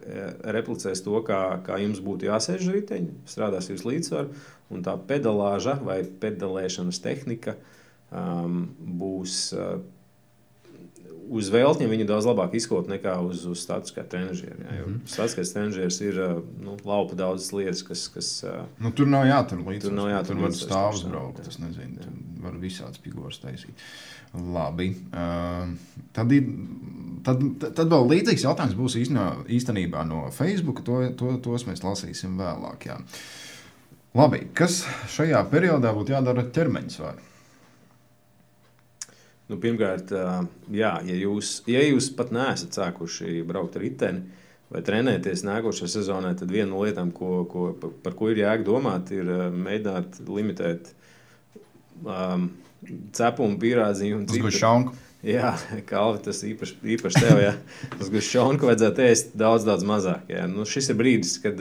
replicēs 0.55 1.01
to, 1.03 1.17
kā, 1.27 1.41
kā 1.67 1.81
jums 1.83 2.03
būtu 2.05 2.29
jāsēž 2.29 2.69
riteņi, 2.71 3.17
strādās 3.27 3.71
jūs 3.73 3.83
līdzsvaru, 3.89 4.37
un 4.71 4.85
tā 4.87 4.95
pedalāža 5.09 5.79
vai 5.83 6.03
pedalēšanas 6.05 7.01
tehnika 7.03 7.57
um, 8.13 8.69
būs 9.01 9.39
uh, 9.57 9.81
uz 11.33 11.49
vēltņa 11.53 11.89
viņi 11.89 12.07
daudz 12.09 12.26
labāk 12.28 12.57
izkopja 12.59 12.95
nekā 12.95 13.14
uz, 13.24 13.45
uz 13.49 13.62
statiskā 13.64 14.05
trenižera. 14.09 14.57
Ja, 14.61 14.85
mm 14.85 14.93
-hmm. 14.93 15.01
Statiskais 15.09 15.53
trenižers 15.53 16.01
ir 16.01 16.20
nu, 16.61 16.76
laupa 16.85 17.16
daudzas 17.18 17.53
lietas, 17.53 17.83
kas. 17.83 18.09
kas 18.14 18.45
nu, 18.78 18.93
tur 18.93 19.07
nav 19.07 19.26
jātur 19.26 19.64
līdzi. 19.66 19.89
Tur 19.89 19.93
nav 19.93 20.09
jātur 20.11 20.37
tur 20.37 20.43
var 20.43 20.57
stāvus 20.57 21.05
braukt, 21.09 21.45
tas 21.45 21.59
nezinu, 21.59 22.01
jā. 22.01 22.12
var 22.43 22.59
visāds 22.61 23.01
figūras 23.05 23.41
taisīt. 23.41 23.74
Labi. 24.33 24.89
Uh, 25.12 25.74
tad, 26.12 26.33
ir, 26.33 26.47
tad, 27.24 27.43
tad 27.61 27.87
vēl 27.93 28.09
līdzīgs 28.14 28.47
jautājums 28.47 28.76
būs 28.78 28.97
īstenībā, 28.97 29.45
īstenībā 29.49 30.05
no 30.09 30.30
Facebook. 30.30 30.80
To, 30.85 31.03
to, 31.16 31.37
tos 31.45 31.66
mēs 31.68 31.85
lasīsim 31.85 32.39
vēlāk. 32.41 32.87
Jā. 32.87 32.97
Labi, 34.14 34.47
kas 34.55 34.83
šajā 35.09 35.45
periodā 35.53 35.93
būtu 35.97 36.12
jādara 36.16 36.45
ķermeņa 36.49 36.91
svaru? 36.97 37.32
Nu, 39.51 39.59
pirmkārt, 39.61 40.12
jā, 40.72 40.93
ja, 41.05 41.16
jūs, 41.18 41.59
ja 41.68 41.82
jūs 41.82 42.12
pat 42.16 42.30
neesat 42.32 42.78
sākuši 42.78 43.43
braukt 43.47 43.76
ar 43.76 43.84
riteni 43.84 44.40
vai 44.72 44.80
trenēties 44.86 45.45
nākošajā 45.45 45.90
sezonā, 45.99 46.32
tad 46.38 46.53
viena 46.53 46.70
no 46.70 46.80
lietām, 46.86 47.11
ko, 47.12 47.43
ko, 47.51 47.66
par 48.05 48.14
ko 48.16 48.30
ir 48.32 48.40
jēga 48.40 48.64
domāt, 48.64 49.12
ir 49.12 49.28
mēģināt 49.53 50.22
limitēt 50.24 50.93
um, 52.07 52.49
cepumu, 53.12 53.59
pierādzījumu. 53.61 54.28
Tas 54.30 54.45
būs 54.47 54.61
šaunku. 54.62 54.97
Jā, 55.26 55.53
Kalvi, 55.90 56.22
tas 56.24 56.40
īpaši, 56.47 56.78
īpaši 56.97 57.20
tev, 57.22 57.43
jā. 57.43 57.53
Tas 57.99 58.09
būs 58.14 58.30
šaunku 58.32 58.70
vajadzētu 58.70 59.05
ēst 59.05 59.36
daudz, 59.38 59.68
daudz 59.68 59.84
mazāk. 59.86 60.32
Jā. 60.32 60.49
Nu, 60.51 60.64
šis 60.68 60.90
ir 60.90 60.99
brīdis, 60.99 61.36
kad, 61.45 61.61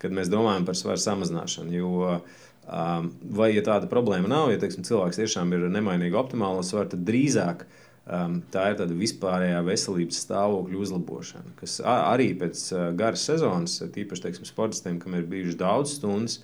kad 0.00 0.14
mēs 0.14 0.30
domājam 0.32 0.68
par 0.68 0.78
svaru 0.78 1.02
samazināšanu, 1.02 1.74
jo 1.74 1.90
uh, 2.06 2.40
vai, 2.66 3.50
ja 3.54 3.64
tāda 3.64 3.88
problēma 3.90 4.30
nav, 4.30 4.50
ja 4.52 4.60
teiksim, 4.60 4.84
cilvēks 4.86 5.20
tiešām 5.20 5.52
ir 5.56 5.66
nemainīgi 5.72 6.16
optimāli 6.16 6.64
svaru, 6.64 6.90
tad 6.94 7.04
drīzāk 7.08 7.66
um, 7.66 8.38
tā 8.54 8.70
ir 8.72 8.78
tāda 8.80 8.96
vispārējā 8.96 9.60
veselības 9.66 10.22
stāvokļa 10.24 10.80
uzlabošana, 10.86 11.54
kas 11.60 11.78
arī 11.84 12.30
pēc 12.40 12.64
uh, 12.72 12.88
garas 12.96 13.26
sezonas, 13.28 13.76
tīpaši 13.94 14.28
teiksim, 14.28 14.48
sportistiem, 14.48 14.98
kam 15.02 15.18
ir 15.18 15.28
bijušas 15.28 15.60
daudz 15.60 15.94
stundas, 15.98 16.40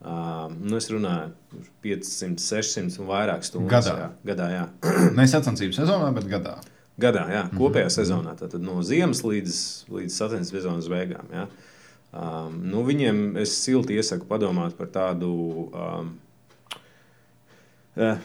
um, 0.00 0.56
nu, 0.64 0.80
es 0.80 0.88
runāju 0.92 1.62
500, 1.84 2.40
600 2.48 3.02
un 3.02 3.12
vairāk 3.12 3.46
stundas 3.46 3.88
gadā. 3.88 4.00
Jā, 4.00 4.10
gadā 4.32 4.50
jā. 4.54 4.66
ne 5.20 5.30
sacensību 5.30 5.76
sezonā, 5.76 6.10
bet 6.16 6.28
gadā. 6.32 6.58
Gadā, 6.98 7.28
jā, 7.30 7.44
kopējā 7.54 7.90
sezonā. 7.94 8.32
Tad 8.40 8.56
no 8.58 8.80
ziemas 8.82 9.20
līdz, 9.22 9.58
līdz 9.94 10.14
sacensības 10.16 10.64
sezonas 10.64 10.88
beigām. 10.90 11.28
Jā. 11.30 11.44
Um, 12.08 12.62
nu, 12.70 12.80
viņiem 12.86 13.36
es 13.42 13.52
silti 13.60 13.98
iesaku 14.00 14.24
padomāt 14.30 14.78
par 14.78 14.88
tādu. 14.94 15.34
Um, 15.68 16.16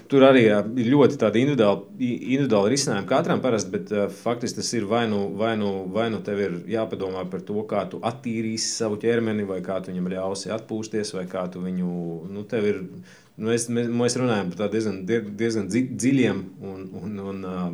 Tur 0.06 0.22
arī 0.22 0.44
jā, 0.44 0.60
ir 0.78 0.88
ļoti 0.94 1.18
individuāli, 1.18 2.06
individuāli 2.06 2.76
risinājumi 2.76 3.08
katram 3.10 3.40
parasti, 3.42 3.72
bet 3.74 3.90
uh, 3.90 4.04
faktiski 4.14 4.60
tas 4.60 4.68
ir 4.78 4.86
vai 4.86 5.08
nu, 5.10 5.24
vai, 5.40 5.56
nu, 5.58 5.72
vai 5.90 6.12
nu 6.14 6.20
tev 6.22 6.42
ir 6.44 6.60
jāpadomā 6.70 7.24
par 7.32 7.42
to, 7.42 7.58
kā 7.66 7.82
tu 7.90 7.98
attīrīsi 8.06 8.70
savu 8.70 9.00
ķermeni, 9.02 9.48
vai 9.50 9.64
kā 9.66 9.80
tu 9.82 9.90
viņam 9.90 10.12
ļausi 10.14 10.54
atpūsties, 10.54 11.16
vai 11.18 11.26
kā 11.32 11.48
tu 11.50 11.64
viņu. 11.66 11.90
Nu, 12.30 12.46
ir, 12.60 12.84
nu, 12.86 13.50
mēs, 13.50 13.66
mēs, 13.74 13.90
mēs 13.90 14.20
runājam 14.22 14.54
par 14.54 14.68
tādiem 14.68 15.02
diezgan, 15.10 15.34
diezgan 15.42 15.74
dziļiem 15.74 16.46
un, 16.62 16.86
un, 17.02 17.18
un 17.34 17.42
uh, 17.42 17.66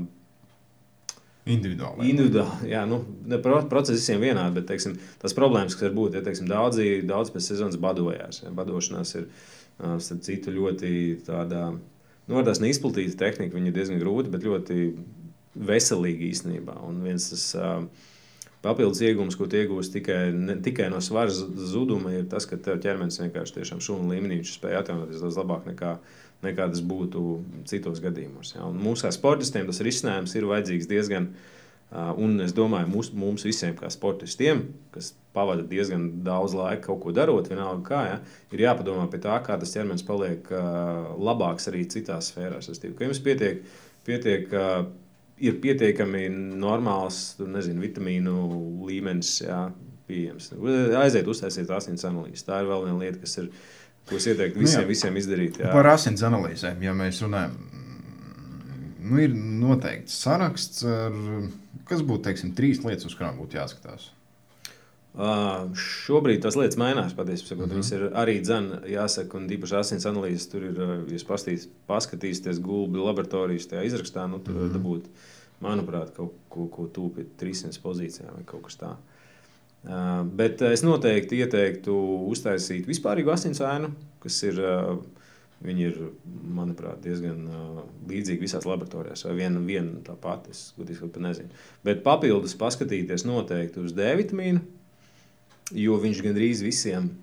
Individuāli. 1.49 2.09
Individuāli, 2.11 2.69
jā, 2.71 2.83
nu, 2.89 3.01
procesi 3.71 3.97
visiem 3.97 4.21
vienādi, 4.21 4.59
bet 4.59 4.67
teiksim, 4.69 4.97
tas 5.21 5.35
problēmas, 5.37 5.77
kas 5.77 5.87
var 5.87 5.95
būt, 5.97 6.17
ja 6.19 6.25
teiksim, 6.25 6.49
daudzi, 6.49 6.99
daudz 7.09 7.31
pēc 7.33 7.47
sezonas 7.51 7.79
badojās. 7.81 8.43
Ja, 8.43 8.53
badošanās 8.55 9.15
ir 9.17 9.29
starp 9.79 10.21
citu 10.25 10.53
ļoti 10.53 10.91
tādā, 11.27 11.71
nu, 12.29 12.43
tās 12.45 12.61
neizplatīta 12.63 13.17
tehnika, 13.23 13.55
viņa 13.57 13.71
ir 13.71 13.77
diezgan 13.79 14.01
grūta, 14.03 14.31
bet 14.33 14.45
ļoti 14.45 14.79
veselīga 15.69 16.27
īstenībā. 16.29 16.77
Un 16.85 17.01
viens 17.07 17.29
tas 17.31 17.45
papildus 18.63 19.01
iegūms, 19.05 19.37
ko 19.39 19.47
iegūst 19.47 19.93
tikai, 19.95 20.21
ne, 20.35 20.57
tikai 20.63 20.89
no 20.91 20.99
svara 21.03 21.31
zuduma, 21.31 22.13
ir 22.15 22.27
tas, 22.31 22.47
ka 22.49 22.59
tev 22.59 22.81
ķermenis 22.83 23.21
vienkārši 23.23 23.59
tiešām 23.59 23.83
šūnu 23.83 24.11
līmenī 24.13 24.41
spēj 24.47 24.81
atjaunoties 24.81 25.23
daudz 25.23 25.39
labāk 25.39 25.69
nekā 25.71 25.95
nekā 26.45 26.69
tas 26.71 26.81
būtu 26.85 27.23
citos 27.69 28.01
gadījumos. 28.03 28.55
Ja. 28.55 28.67
Mums, 28.73 29.03
kā 29.05 29.11
sportistiem, 29.15 29.67
tas 29.69 29.81
risinājums 29.85 30.35
ir 30.37 30.47
vajadzīgs 30.49 30.89
diezgan. 30.89 31.33
Un 31.89 32.37
es 32.43 32.53
domāju, 32.53 32.85
mums, 32.91 33.07
mums 33.17 33.43
visiem, 33.47 33.73
kā 33.73 33.89
sportistiem, 33.89 34.61
kas 34.93 35.15
pavada 35.33 35.63
diezgan 35.65 36.19
daudz 36.25 36.53
laika 36.53 36.83
kaut 36.85 36.99
ko 37.01 37.13
darot, 37.17 37.49
vienalga 37.49 37.81
kā, 37.87 38.01
ja, 38.05 38.19
ir 38.53 38.61
jāpadomā 38.61 39.07
pie 39.09 39.17
tā, 39.23 39.39
kā 39.41 39.57
tas 39.57 39.73
ķermenis 39.73 40.05
paliek 40.05 40.51
labāks 41.17 41.65
arī 41.71 41.87
citās 41.89 42.29
sfērās. 42.29 42.69
Es 42.69 42.81
domāju, 42.83 42.99
ka 42.99 43.09
jums 43.09 43.23
pietiek, 43.25 43.63
pietiek 44.05 44.53
ir 45.39 45.59
pietiekami 45.63 46.27
normāls 46.61 47.39
nezinu, 47.41 47.81
vitamīnu 47.87 48.35
līmenis, 48.85 49.39
jā, 49.47 49.63
pieejams. 50.09 50.51
Aiziet, 50.99 51.27
uztaisiet 51.29 51.69
asins 51.73 52.05
analīzes. 52.07 52.45
Tā 52.47 52.61
ir 52.61 52.69
vēl 52.69 52.87
viena 52.87 53.01
lieta, 53.01 53.21
kas 53.23 53.37
ir 53.41 53.49
Ko 54.09 54.17
es 54.17 54.27
ieteiktu 54.29 54.57
nu 54.57 54.65
visiem, 54.65 54.81
nu, 54.81 54.87
jā. 54.87 54.89
visiem 54.89 55.17
izdarīt? 55.21 55.59
Jā. 55.61 55.73
Par 55.73 55.89
asins 55.91 56.23
analīzēm, 56.25 56.79
ja 56.81 56.93
mēs 56.97 57.19
runājam, 57.25 57.57
nu, 58.99 59.19
ir 59.21 59.35
noteikts 59.35 60.15
saraksts, 60.23 60.85
ar, 60.87 61.19
kas 61.89 62.05
būtu 62.05 62.29
teiksim, 62.29 62.55
trīs 62.57 62.81
lietas, 62.85 63.09
uz 63.09 63.17
kurām 63.17 63.37
būtu 63.41 63.59
jāskatās. 63.59 64.09
Uh, 65.19 65.71
šobrīd 65.73 66.43
tas 66.43 66.55
lietas 66.55 66.77
mainās. 66.77 67.15
Patiesībā 67.17 67.55
mm 67.57 67.63
-hmm. 67.65 67.73
viņas 67.73 67.91
ir 67.95 68.03
arī 68.13 68.35
dzēna, 68.45 68.81
jāsaka, 68.87 69.37
un 69.37 69.49
īpaši 69.49 69.75
asins 69.79 70.05
analīzes. 70.05 70.47
Tur 70.51 70.63
ir, 70.63 70.77
jūs 71.09 71.25
pastīs, 71.25 71.65
paskatīsieties 71.89 72.61
gulbi 72.61 73.01
laboratorijas 73.01 73.67
tajā 73.67 73.83
izrakstā, 73.89 74.27
nu, 74.29 74.39
tur 74.39 74.53
mm 74.53 74.61
-hmm. 74.61 74.73
dabūt, 74.77 75.09
manuprāt, 75.61 76.13
kaut 76.15 76.33
ko, 76.49 76.67
ko 76.67 76.87
tūpīt 76.87 77.35
300 77.41 77.81
pozīcijām 77.81 78.35
vai 78.35 78.45
kaut 78.45 78.63
kas 78.63 78.77
tāds. 78.77 79.17
Bet 79.83 80.61
es 80.67 80.83
noteikti 80.83 81.39
ieteiktu 81.39 81.93
uztaisīt 82.29 82.87
vispārīgu 82.89 83.31
asinsvainu, 83.31 83.93
kas 84.19 84.41
ir, 84.43 84.59
ir 85.71 86.01
manuprāt, 86.57 86.99
diezgan 87.05 87.45
līdzīga 88.09 88.43
visās 88.43 88.67
laboratorijās. 88.67 89.23
Vai 89.29 89.37
viena, 89.39 89.63
viena 89.63 90.01
tā 90.03 90.17
pati, 90.19 90.51
es 90.51 90.73
gudīgi 90.75 91.07
pat 91.07 91.21
nezinu. 91.23 91.63
Bet 91.87 92.03
papildus 92.03 92.57
paskatīties 92.59 93.23
noteikti 93.29 93.79
uz 93.85 93.95
D 93.95 94.11
vitamīnu, 94.19 94.65
jo 95.79 95.99
viņš 96.03 96.23
gandrīz 96.27 96.63
visiem, 96.65 97.13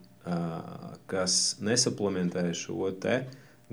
kas 1.06 1.58
nesaplementē 1.62 2.48
šo 2.56 2.88
te 3.02 3.20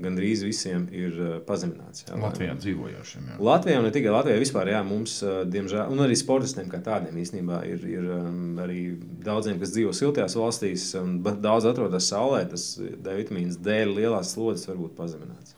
gandrīz 0.00 0.42
visiem 0.42 0.88
ir 0.94 1.14
uh, 1.20 1.34
pazemināts. 1.46 2.02
Jā, 2.08 2.16
Latvijā 2.18 2.56
dzīvojošiem. 2.58 3.28
Jā. 3.30 3.36
Latvijā 3.46 3.82
ne 3.84 3.92
tikai 3.94 4.10
Latvijā, 4.14 4.40
vispār, 4.42 4.72
jā, 4.72 4.80
mums, 4.86 5.20
uh, 5.22 5.42
diemžēl, 5.46 5.92
un 5.94 6.02
arī 6.02 6.16
sportistiem 6.18 6.66
kā 6.72 6.80
tādiem 6.82 7.20
īstenībā 7.22 7.60
ir, 7.70 7.84
ir 7.92 8.08
um, 8.16 8.58
arī 8.64 8.80
daudziem, 9.26 9.60
kas 9.62 9.74
dzīvo 9.76 9.94
siltajās 9.94 10.34
valstīs, 10.40 10.88
un 10.98 11.20
daudz 11.22 11.68
atrodas 11.70 12.10
saulē, 12.10 12.42
tas 12.50 12.66
D 12.80 13.16
vitamīns 13.20 13.60
dēļ 13.62 13.94
lielās 14.00 14.34
slodzes 14.34 14.66
var 14.70 14.82
būt 14.82 14.98
pazemināts. 14.98 15.54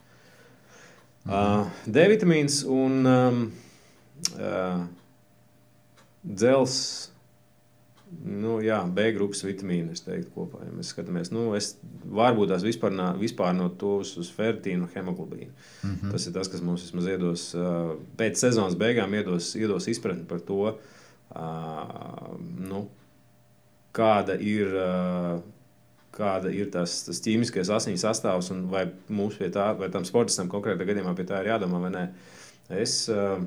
Mhm. 1.24 1.32
Uh, 1.32 1.88
D 1.88 2.06
vitamīns 2.12 2.60
un 2.68 3.00
um, 3.08 3.42
uh, 4.36 4.84
dzels 6.26 6.76
Nu, 8.06 8.60
jā, 8.62 8.78
B 8.94 9.08
grupas 9.16 9.40
vitamīni, 9.42 9.90
es 9.96 10.04
teiktu, 10.06 10.30
kopā. 10.34 10.60
Ja 10.62 10.72
mēs 10.74 10.92
skatāmies, 10.92 11.32
nu, 11.34 11.48
es 11.58 11.72
varbūt 12.06 12.52
tās 12.52 12.62
vispār, 12.62 12.94
vispār 13.18 13.50
no 13.56 13.66
tos 13.80 14.12
uz 14.22 14.30
fertīnu 14.34 14.86
hemoglobīnu. 14.94 15.50
Mm 15.82 15.90
-hmm. 15.90 16.12
Tas 16.12 16.26
ir 16.26 16.32
tas, 16.36 16.48
kas 16.48 16.62
mums 16.62 16.84
vismaz 16.86 17.08
iedos, 17.10 17.48
pēc 18.16 18.34
sezonas 18.34 18.78
beigām 18.78 19.14
iedos, 19.14 19.56
iedos 19.56 19.88
izpratni 19.88 20.24
par 20.24 20.40
to, 20.40 20.78
nu, 22.70 22.86
kāda 23.92 24.40
ir. 24.40 25.42
Kāda 26.16 26.48
ir 26.48 26.70
tas, 26.72 27.04
tas 27.04 27.20
ķīmiskais 27.20 27.68
asins 27.68 28.00
sastāvs, 28.00 28.50
un 28.50 28.70
vai 28.70 28.86
mums 29.08 29.34
pie 29.36 29.50
tā, 29.52 29.78
vai 29.78 29.90
tam 29.90 30.04
sportistam 30.04 30.48
konkrētā 30.48 30.86
gadījumā 30.88 31.14
pie 31.14 31.24
tā 31.24 31.42
ir 31.42 31.46
jādomā 31.50 31.80
vai 31.80 31.90
nē. 31.90 32.08
Es 32.70 33.08
uh, 33.12 33.42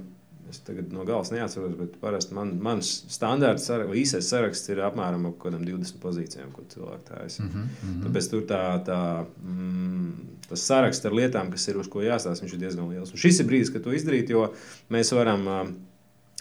Es 0.50 0.62
tagad 0.66 0.94
no 0.94 1.04
galas 1.06 1.30
neatceros, 1.34 1.76
bet 1.78 1.98
parasti 2.02 2.34
man, 2.38 2.56
mans 2.64 2.90
standarts, 3.12 3.68
īsais 3.70 4.30
saraksts 4.32 4.72
ir 4.74 4.82
apmēram 4.86 5.28
ap 5.30 5.38
20 5.66 6.02
pozīcijām, 6.02 6.50
ko 6.56 6.66
cilvēki 6.74 7.06
taisa. 7.12 7.44
Mm 7.44 7.52
-hmm. 7.52 8.00
Tāpēc 8.06 8.30
tur 8.32 8.48
tā, 8.50 8.64
tā, 8.86 9.02
mm, 9.44 10.14
tas 10.50 10.66
saraksts 10.72 11.06
ar 11.06 11.14
lietām, 11.14 11.52
kas 11.52 11.68
ir 11.68 11.78
uz 11.78 11.88
ko 11.88 12.02
jāstāsta, 12.02 12.46
ir 12.46 12.60
diezgan 12.60 12.90
liels. 12.90 13.12
Un 13.12 13.18
šis 13.18 13.40
ir 13.40 13.46
brīdis, 13.46 13.74
kad 13.74 13.84
to 13.84 13.94
izdarīt, 13.94 14.30
jo 14.30 14.54
mēs 14.90 15.16
varam. 15.16 15.48
Uh, 15.48 15.70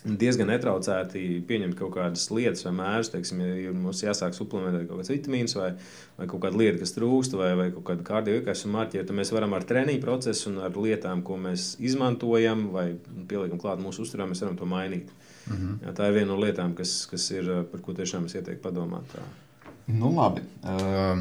diezgan 0.04 0.50
netraucēti 0.52 1.40
pieņemt 1.48 1.74
kaut 1.78 1.94
kādas 1.96 2.28
lietas 2.30 2.64
vai 2.66 2.74
mērus. 2.78 3.10
Teiksim, 3.12 3.40
ja 3.42 3.72
mums 3.74 4.02
jāsāk 4.04 4.36
suplementēt 4.36 4.86
kaut 4.88 5.02
kāds 5.02 5.12
vitamīns 5.12 5.56
vai, 5.58 5.72
vai 6.18 6.28
kaut 6.30 6.44
kāda 6.44 6.60
lieta, 6.60 6.78
kas 6.82 6.94
trūkst, 6.96 7.34
vai, 7.38 7.52
vai 7.58 7.70
kaut 7.74 7.86
kāda 7.90 8.06
kardioveikāšana 8.06 8.76
marķēta, 8.76 9.08
tad 9.10 9.18
mēs 9.18 9.34
varam 9.34 9.56
ar 9.58 9.66
treniņu 9.68 10.04
procesu 10.04 10.52
un 10.52 10.60
ar 10.68 10.78
lietām, 10.78 11.24
ko 11.26 11.40
mēs 11.40 11.72
izmantojam 11.82 12.68
vai 12.74 12.92
pieliekam 13.30 13.60
klāt 13.62 13.82
mūsu 13.82 14.06
uzturā, 14.06 14.28
mēs 14.30 14.44
varam 14.46 14.60
to 14.60 14.68
mainīt. 14.70 15.10
-hmm. 15.48 15.78
Jā, 15.84 15.94
tā 15.96 16.08
ir 16.08 16.18
viena 16.18 16.32
no 16.32 16.38
lietām, 16.40 16.74
kas, 16.78 17.00
kas 17.10 17.28
ir, 17.34 17.48
par 17.72 17.82
ko 17.84 17.94
tiešām 17.96 18.28
es 18.28 18.36
ieteiktu 18.38 18.62
padomāt. 18.64 19.08
Tā. 19.14 19.24
Nu, 19.88 20.10
labi, 20.12 20.42
uh, 20.68 21.20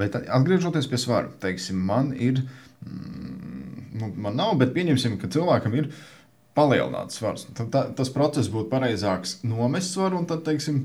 bet 0.00 0.16
atgriežoties 0.16 0.88
pie 0.88 1.00
svara, 1.00 1.28
teiksim, 1.42 1.80
man 1.90 2.12
ir, 2.16 2.40
mm, 2.86 3.82
nu, 4.00 4.12
man 4.24 4.38
nav, 4.38 4.54
bet 4.62 4.72
pieņemsim, 4.76 5.18
ka 5.20 5.28
cilvēkam 5.32 5.76
ir 5.76 5.90
ielikās 5.90 6.11
palielināts 6.56 7.18
svars. 7.18 7.46
Tad 7.56 7.70
tā, 7.72 7.84
tas 7.96 8.12
process 8.12 8.50
būtu 8.52 8.70
pareizāks 8.72 9.38
nomest 9.46 9.94
svaru 9.94 10.20
un 10.20 10.28
tad, 10.28 10.44
teiksim, 10.46 10.84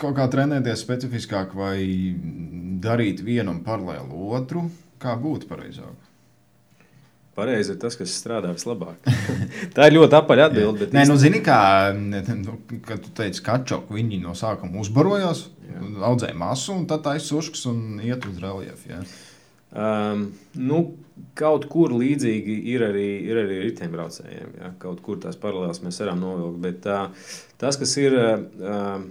kaut 0.00 0.16
kā 0.18 0.28
trenēties 0.30 0.82
specifiskāk 0.82 1.54
vai 1.58 1.76
darīt 2.82 3.22
vienu 3.24 3.54
un 3.54 3.60
paralēli 3.66 4.24
otru. 4.38 4.66
Kā 5.02 5.14
būtu 5.18 5.48
pareizāk? 5.50 6.08
Pareizi 7.32 7.72
ir 7.72 7.78
tas, 7.80 7.94
kas 7.96 8.12
strādā 8.12 8.50
vislabāk. 8.52 9.06
tā 9.74 9.88
ir 9.88 9.96
ļoti 9.96 10.18
apaļa 10.18 10.50
atbilde. 10.50 10.90
Nē, 10.92 11.06
nu, 11.08 11.16
zini, 11.16 11.40
kā, 11.44 11.56
nu, 11.96 12.58
tu 12.92 13.12
teici, 13.16 13.40
ka 13.46 13.56
čoku 13.64 13.96
viņi 13.96 14.20
no 14.20 14.34
sākuma 14.36 14.82
uzbarojās, 14.82 15.46
audzēja 16.04 16.36
masu 16.36 16.74
un 16.76 16.84
tad 16.90 17.08
aizsuškas 17.08 17.64
un 17.72 18.02
iet 18.04 18.28
uz 18.28 18.36
reliefu. 18.42 19.00
Um, 19.72 20.26
nu, 20.60 20.80
kaut 21.38 21.64
kur 21.72 21.94
līdzīgi 21.96 22.58
ir 22.72 22.84
arī, 22.90 23.08
ir 23.30 23.40
arī 23.40 23.60
riteņbraucējiem. 23.66 24.54
Ja? 24.60 24.72
Kaut 24.82 25.00
kur 25.04 25.20
tās 25.22 25.38
paralēlas 25.40 25.80
mēs 25.84 26.00
varam 26.02 26.20
novilkt. 26.20 26.58
Bet 26.64 26.80
tā, 26.84 26.98
tas, 27.60 27.78
kas 27.80 27.94
ir, 28.00 28.16
uh, 28.16 29.04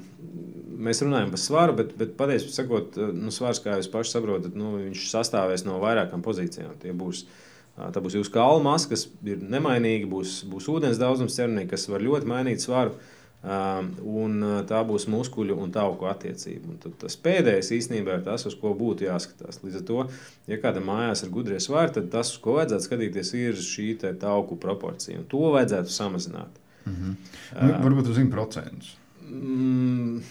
mēs 0.81 1.01
runājam 1.05 1.33
par 1.33 1.41
svaru, 1.41 1.77
bet, 1.81 1.95
bet 1.97 2.17
patiesībā 2.19 2.83
nu, 3.17 3.33
svars, 3.33 3.61
kā 3.63 3.79
jūs 3.79 3.89
paši 3.93 4.17
saprotat, 4.17 4.57
nu, 4.57 4.75
viņš 4.83 5.07
sastāvēs 5.13 5.65
no 5.65 5.79
vairākām 5.81 6.25
pozīcijām. 6.25 6.77
Tie 6.81 6.93
būs 6.97 7.25
Tā 7.71 8.01
būs 8.03 8.17
jūsu 8.17 8.33
kalna 8.33 8.65
masa, 8.65 8.89
kas 8.91 9.05
ir 9.25 9.39
nemainīga, 9.41 10.05
būs, 10.11 10.41
būs 10.51 10.67
ūdens 10.69 10.99
daudzums 11.01 11.37
ķermenī, 11.37 11.63
kas 11.71 11.87
var 11.89 12.03
ļoti 12.03 12.27
mainīt 12.29 12.61
svaru. 12.61 12.97
Un 13.41 14.43
tā 14.69 14.83
būs 14.85 15.07
muskuļu 15.09 15.55
un 15.63 15.71
tauku 15.73 16.05
attiecība. 16.05 16.75
Un 16.75 16.95
tas 17.01 17.15
pēdējais 17.17 17.71
īstenībā 17.73 18.19
ir 18.19 18.25
tas, 18.27 18.45
uz 18.45 18.53
ko 18.59 18.75
būtu 18.77 19.07
jāskatās. 19.07 19.63
Līdz 19.63 19.79
ar 19.79 19.85
to, 19.87 20.03
ja 20.51 20.59
kādam 20.61 20.85
mājās 20.91 21.25
ir 21.25 21.31
gudrie 21.33 21.57
svari, 21.63 21.95
tad 21.95 22.11
tas, 22.13 22.35
uz 22.35 22.41
ko 22.43 22.59
vajadzētu 22.59 22.85
skatīties, 22.85 23.33
ir 23.39 23.57
šī 23.65 23.87
tauku 24.21 24.59
proporcija. 24.61 25.23
Un 25.23 25.25
to 25.31 25.41
vajadzētu 25.55 25.89
samazināt. 25.89 26.61
Mm 26.85 26.93
-hmm. 26.93 27.15
uh, 27.55 27.83
Varbūt 27.85 28.13
uz 28.13 28.17
100%. 28.17 28.93
Mm, 29.31 30.21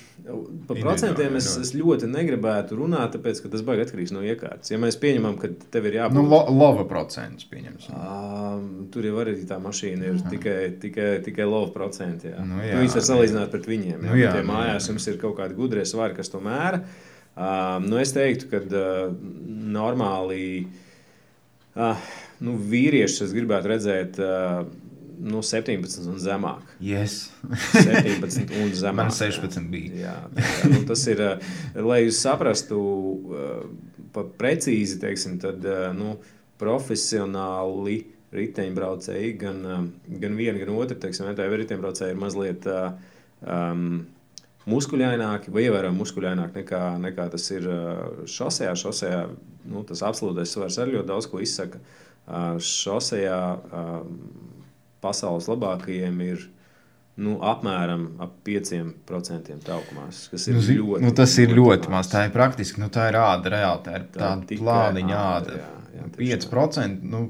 par 0.68 0.78
procentiem 0.80 1.36
es, 1.38 1.48
es 1.60 1.72
ļoti 1.76 2.08
negribētu 2.10 2.78
runāt, 2.78 3.12
tāpēc, 3.14 3.42
ka 3.44 3.50
tas 3.52 3.62
baigs 3.66 3.86
atkarīgs 3.86 4.12
no 4.14 4.22
iekārtas. 4.26 4.72
Ja 4.72 4.78
mēs 4.82 4.98
pieņemam, 5.00 5.36
ka 5.40 5.50
tev 5.74 5.88
ir 5.90 5.98
jābūt 6.00 6.18
nu, 6.18 6.24
lo, 6.30 6.40
lova 6.54 6.86
procents, 6.88 7.46
pieņemsim. 7.50 7.94
Um, 7.94 8.66
tur 8.94 9.08
jau 9.08 9.20
arī 9.22 9.36
tā 9.48 9.60
mašīna 9.62 10.08
ir 10.08 10.18
Aha. 10.18 10.32
tikai, 10.34 10.58
tikai, 10.82 11.08
tikai 11.26 11.48
lova 11.48 11.70
procenti. 11.74 12.32
Jā. 12.32 12.42
Nu, 12.44 12.60
jā, 12.64 12.74
nu, 12.74 12.82
Viņus 12.84 12.98
var 12.98 13.06
salīdzināt 13.10 13.54
pret 13.54 13.70
viņiem. 13.70 14.04
Nu, 14.04 14.18
jā, 14.18 14.34
jā, 14.38 14.44
mājās 14.46 14.86
jā. 14.88 14.94
jums 14.94 15.08
ir 15.12 15.22
kaut 15.22 15.38
kādi 15.40 15.58
gudrie 15.58 15.86
svari, 15.88 16.18
kas 16.18 16.32
to 16.32 16.42
mēra. 16.44 16.82
Um, 17.40 17.88
nu, 17.88 18.00
es 18.02 18.12
teiktu, 18.16 18.50
ka 18.50 18.62
uh, 18.66 19.16
normāli 19.78 20.44
uh, 21.78 22.12
nu, 22.44 22.58
vīriešus 22.70 23.28
es 23.28 23.34
gribētu 23.36 23.74
redzēt. 23.74 24.22
Uh, 24.22 24.88
nu, 25.20 25.42
17 25.44 26.06
un 26.08 26.18
zemāk. 26.20 26.64
Yes. 26.82 27.28
17 27.74 28.54
un 28.60 28.72
zemāk. 28.76 28.96
Man 28.96 29.12
16 29.14 29.68
bija. 29.72 29.96
Jā, 30.00 30.14
jā, 30.36 30.70
nu, 30.72 30.82
tas 30.88 31.04
ir, 31.10 31.20
eh, 31.24 31.50
lai 31.84 32.02
jūs 32.06 32.20
saprastu 32.24 32.80
eh, 33.40 34.22
precīzi, 34.40 35.00
teiksim, 35.02 35.38
tad 35.42 35.64
eh, 35.66 35.90
nu, 35.96 36.16
profesionāli 36.60 38.02
riteņbraucēji, 38.36 39.34
gan, 39.40 39.60
gan 40.22 40.38
viena, 40.38 40.60
gan 40.60 40.74
otra, 40.76 40.96
teiksim, 41.02 41.30
MTV 41.32 41.62
riteņbraucēji 41.64 42.14
ir 42.14 42.20
mazliet 42.20 42.68
um, 42.70 43.88
muskuļaināki 44.70 45.50
vai 45.50 45.64
ievērojami 45.64 45.98
muskuļaināki 45.98 46.60
nekā, 46.60 46.82
nekā 47.02 47.26
tas 47.32 47.48
ir 47.50 47.66
šosejā. 48.30 48.76
Šosejā 48.78 49.24
nu, 49.72 49.82
tas 49.88 50.04
absolūtais 50.06 50.52
svars 50.54 50.78
arī 50.78 50.94
ļoti 50.98 51.10
daudz 51.10 51.26
ko 51.32 51.42
izsaka. 51.42 51.80
Šosejā 52.62 53.40
um, 53.80 54.14
pasaules 55.04 55.48
labākajiem 55.50 56.24
ir 56.26 56.48
nu, 57.20 57.36
apmēram 57.44 58.06
ap 58.22 58.38
5% 58.46 59.56
taukumās, 59.66 60.22
kas 60.32 60.46
ir 60.48 60.56
nu, 60.56 60.64
ļoti, 60.64 61.04
nu, 61.04 61.12
tas 61.16 61.36
ir 61.42 61.52
ļoti, 61.52 61.60
ļoti 61.60 61.92
maz. 61.92 62.10
Tā 62.12 62.24
ir 62.26 62.34
praktiski, 62.34 62.80
nu, 62.82 62.88
tā 62.92 63.10
ir 63.10 63.18
āda 63.20 63.54
reāli, 63.56 63.84
tā 63.86 63.96
ir 63.98 64.06
tā, 64.14 64.32
tā 64.40 64.60
plāniņa 64.60 65.20
āda. 65.20 65.58
Jā, 65.60 65.72
jā, 65.98 66.10
5%. 66.16 67.10
Nu, 67.12 67.26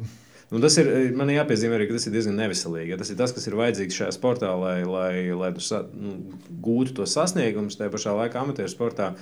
Nu, 0.50 0.58
tas 0.58 0.74
ir 0.82 0.88
man 1.14 1.30
jāpiezīmē 1.30 1.76
arī, 1.76 1.84
ka 1.86 1.94
tas 1.94 2.08
ir 2.08 2.14
diezgan 2.16 2.34
neveselīgi. 2.40 2.96
Tas 2.98 3.12
ir 3.12 3.18
tas, 3.20 3.30
kas 3.36 3.44
ir 3.46 3.54
vajadzīgs 3.54 3.98
šajā 4.00 4.14
sportā, 4.16 4.48
lai, 4.58 4.80
lai, 4.82 5.30
lai 5.38 5.50
tu 5.54 5.62
sa, 5.62 5.84
nu, 5.94 6.16
gūtu 6.64 6.96
tos 6.96 7.12
sasniegumus. 7.14 7.76
Tajā 7.78 7.92
pašā 7.92 8.14
laikā 8.18 8.40
amatieru 8.40 8.72
sportā, 8.72 9.12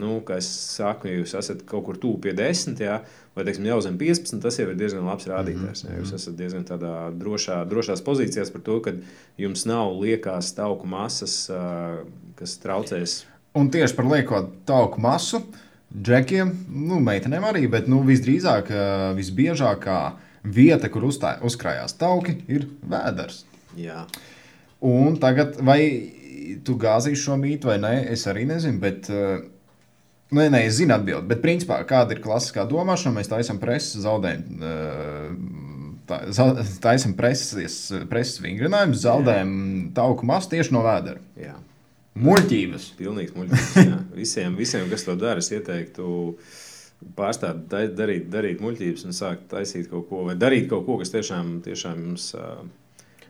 nu, 0.00 0.14
kā 0.24 0.38
es 0.40 0.48
saku, 0.78 1.10
ja 1.10 1.18
jūs 1.18 1.34
esat 1.36 1.60
kaut 1.68 1.84
kur 1.84 1.98
tuvu 2.00 2.22
pie 2.24 2.32
10, 2.38 2.80
jā, 2.80 3.02
vai 3.36 3.44
teiksim, 3.44 3.66
jau 3.68 3.76
zem 3.84 3.98
15, 4.00 4.40
tas 4.40 4.56
jau 4.56 4.64
ir 4.70 4.78
diezgan 4.80 5.04
labs 5.04 5.28
rādītājs. 5.28 5.84
Mm 5.84 5.90
-hmm. 5.90 5.98
Jūs 6.00 6.14
esat 6.16 6.38
diezgan 6.38 6.64
tādā 6.64 6.94
drošā, 7.12 7.58
drošās 7.68 8.00
pozīcijās 8.06 8.52
par 8.52 8.62
to, 8.64 8.80
ka 8.80 8.94
jums 9.36 9.66
nav 9.68 9.92
liekās 10.00 10.54
tauku 10.56 10.86
masas, 10.86 11.50
kas 12.34 12.58
traucējis. 12.64 13.24
Un 13.54 13.68
tieši 13.70 13.96
par 13.96 14.06
lieko 14.06 14.48
tauku 14.64 15.00
masu. 15.00 15.42
Džekiem, 16.02 16.50
nu, 16.68 16.98
meitenēm 17.00 17.44
arī, 17.44 17.68
bet 17.68 17.88
nu, 17.88 18.00
visdrīzāk, 18.04 18.72
visbiežāk 19.16 19.86
vieta, 20.44 20.90
kur 20.92 21.08
uzstā, 21.08 21.36
uzkrājās 21.44 21.96
tauki, 21.98 22.38
ir 22.50 22.68
vēders. 22.88 23.44
Jā. 23.78 24.04
Un 24.84 25.18
tagad, 25.22 25.58
vai 25.64 25.80
tu 26.64 26.76
gāzīsi 26.78 27.20
šo 27.24 27.38
mītu 27.40 27.70
vai 27.70 27.78
nē, 27.82 27.94
es 28.14 28.26
arī 28.30 28.46
nezinu. 28.48 28.80
Bet, 28.82 29.10
uh, 29.12 29.46
Nē, 30.28 30.50
nē, 30.52 30.58
es 30.68 30.74
zinu 30.76 30.92
atbildību, 30.92 31.24
bet 31.30 31.38
principā 31.40 31.78
kāda 31.88 32.12
ir 32.12 32.18
klasiskā 32.20 32.66
domāšana? 32.68 33.14
Mēs 33.16 33.30
taisām 33.30 33.56
preses 33.62 34.02
zaudējumu, 34.04 34.58
tā, 36.04 36.18
taisām 36.84 37.14
preses, 37.16 37.78
preses 38.10 38.36
vingrinājumus, 38.44 39.00
zaudējam 39.06 39.54
tauku 39.96 40.28
masu 40.28 40.52
tieši 40.52 40.74
no 40.76 40.82
vēdera. 40.84 41.24
Jā. 41.40 41.54
Muļķības. 42.20 42.90
Pilnīgs 42.98 43.32
muļķības. 43.38 44.04
visiem, 44.20 44.60
visiem, 44.60 44.84
kas 44.92 45.08
to 45.08 45.16
dara, 45.16 45.40
es 45.40 45.48
ieteiktu. 45.48 46.04
Uh, 46.04 46.58
pārstāt 47.18 47.66
darīt, 47.70 48.28
darīt 48.32 48.62
muļķības 48.64 49.06
un 49.06 49.16
sākt 49.16 49.48
taisīt 49.52 49.88
kaut 49.90 50.08
ko, 50.10 50.24
vai 50.28 50.34
darīt 50.38 50.68
kaut 50.70 50.86
ko, 50.86 50.98
kas 51.00 51.14
tiešām, 51.14 51.58
tiešām 51.66 52.04
jums. 52.08 52.32
Uh, 52.38 52.66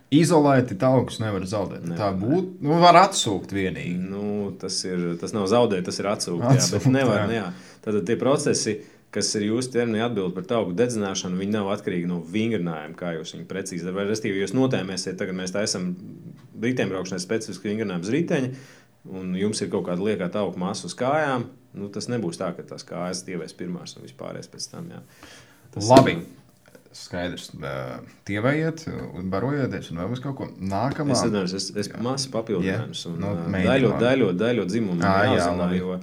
Izolēti 0.09 0.73
taukus 0.81 1.19
nevar 1.21 1.45
zaudēt. 1.45 1.83
Nevar, 1.85 1.99
Tā 2.01 2.07
būtu. 2.17 2.55
Nu, 2.65 2.79
var 2.81 2.97
atsūkt 3.03 3.51
vienīgi. 3.53 3.99
Nu, 4.09 4.55
tas, 4.61 4.79
ir, 4.89 5.03
tas 5.21 5.35
nav 5.37 5.45
zaudēt, 5.53 5.85
tas 5.85 6.01
ir 6.01 6.09
atsūkt. 6.09 6.47
atsūkt 6.49 6.79
jā, 6.79 6.85
bet 6.87 6.95
nevar. 6.95 7.27
Jā. 7.29 7.43
Jā. 7.43 7.75
Tad 7.85 7.99
tie 8.09 8.17
procesi, 8.17 8.79
kas 9.13 9.29
ir 9.37 9.45
jūsu 9.51 9.75
ķermenī 9.75 10.01
atbild 10.07 10.33
par 10.37 10.49
tauku 10.49 10.73
dedzināšanu, 10.79 11.37
viņi 11.43 11.55
nav 11.59 11.69
atkarīgi 11.75 12.09
no 12.09 12.23
vingrinājuma, 12.25 12.97
kā 12.97 13.13
jūs 13.19 13.35
viņu 13.37 13.45
precīzi 13.53 13.85
darāt. 13.85 14.09
Respektīvi, 14.09 14.47
jūs 14.47 14.57
notēmēsiet, 14.57 15.21
tagad 15.21 15.37
mēs 15.37 15.53
taisām 15.53 15.93
riteņbraukšanai 16.65 17.21
specifisku 17.23 17.69
vingrinājumu 17.69 18.09
uz 18.09 18.15
riteņa, 18.17 18.51
un 19.07 19.37
jums 19.39 19.63
ir 19.63 19.71
kaut 19.73 19.87
kāda 19.87 20.05
liekā 20.11 20.31
tauku 20.33 20.59
masa 20.61 20.89
uz 20.89 20.97
kājām 20.99 21.47
Nu, 21.77 21.91
tas 21.93 22.09
nebūs 22.11 22.41
tā, 22.41 22.51
ka 22.57 22.65
tās 22.67 22.85
kājas 22.87 23.23
dievēs 23.27 23.55
pirmās 23.57 23.97
un 23.99 24.07
vispārējais 24.07 24.51
pēc 24.51 24.67
tam. 24.73 24.91
Jā. 24.95 25.05
Tas 25.75 25.89
Labi. 25.93 26.19
Ir, 26.19 26.35
Skaidrs, 26.99 27.51
tievējiet, 28.27 28.87
barojieties, 29.31 29.91
un 29.93 30.01
vēl 30.01 30.15
uz 30.17 30.23
kaut 30.25 30.35
ko 30.39 30.47
nākamā. 30.57 31.13
Es 31.15 31.21
domāju, 31.29 31.59
es, 31.61 31.67
es 31.79 31.91
masu 32.03 32.31
papildinājumus, 32.33 33.03
un 33.11 33.19
no, 33.23 33.35
nu, 33.45 33.61
daļo, 33.69 33.91
daļo, 34.01 34.31
daļo 34.41 34.65
dzimumu 34.67 35.05
à, 35.07 35.13
jāzina, 35.29 35.69
jā, 35.77 35.83
jo 35.83 35.99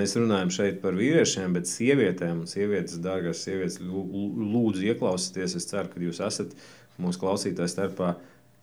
mēs 0.00 0.16
runājam 0.16 0.50
šeit 0.56 0.80
par 0.82 0.96
vīriešiem, 0.98 1.52
bet 1.54 1.68
sievietēm, 1.70 2.40
un 2.40 2.50
sievietes, 2.50 2.96
dārgās 3.04 3.44
sievietes, 3.44 3.78
lūdzu 3.84 4.88
ieklausieties, 4.88 5.58
es 5.60 5.68
ceru, 5.70 5.92
ka 5.92 6.02
jūs 6.08 6.22
esat 6.24 6.56
mūsu 7.04 7.20
klausītāju 7.20 7.74
starpā, 7.76 8.14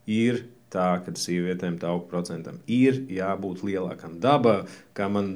ir 0.10 0.42
tā, 0.74 0.88
ka 1.04 1.14
sievietēm 1.16 1.78
tauku 1.82 2.08
procentam 2.12 2.60
ir 2.68 3.00
jābūt 3.12 3.64
lielākam. 3.68 4.18
Daba, 4.24 4.60
kā 4.98 5.08
man 5.12 5.34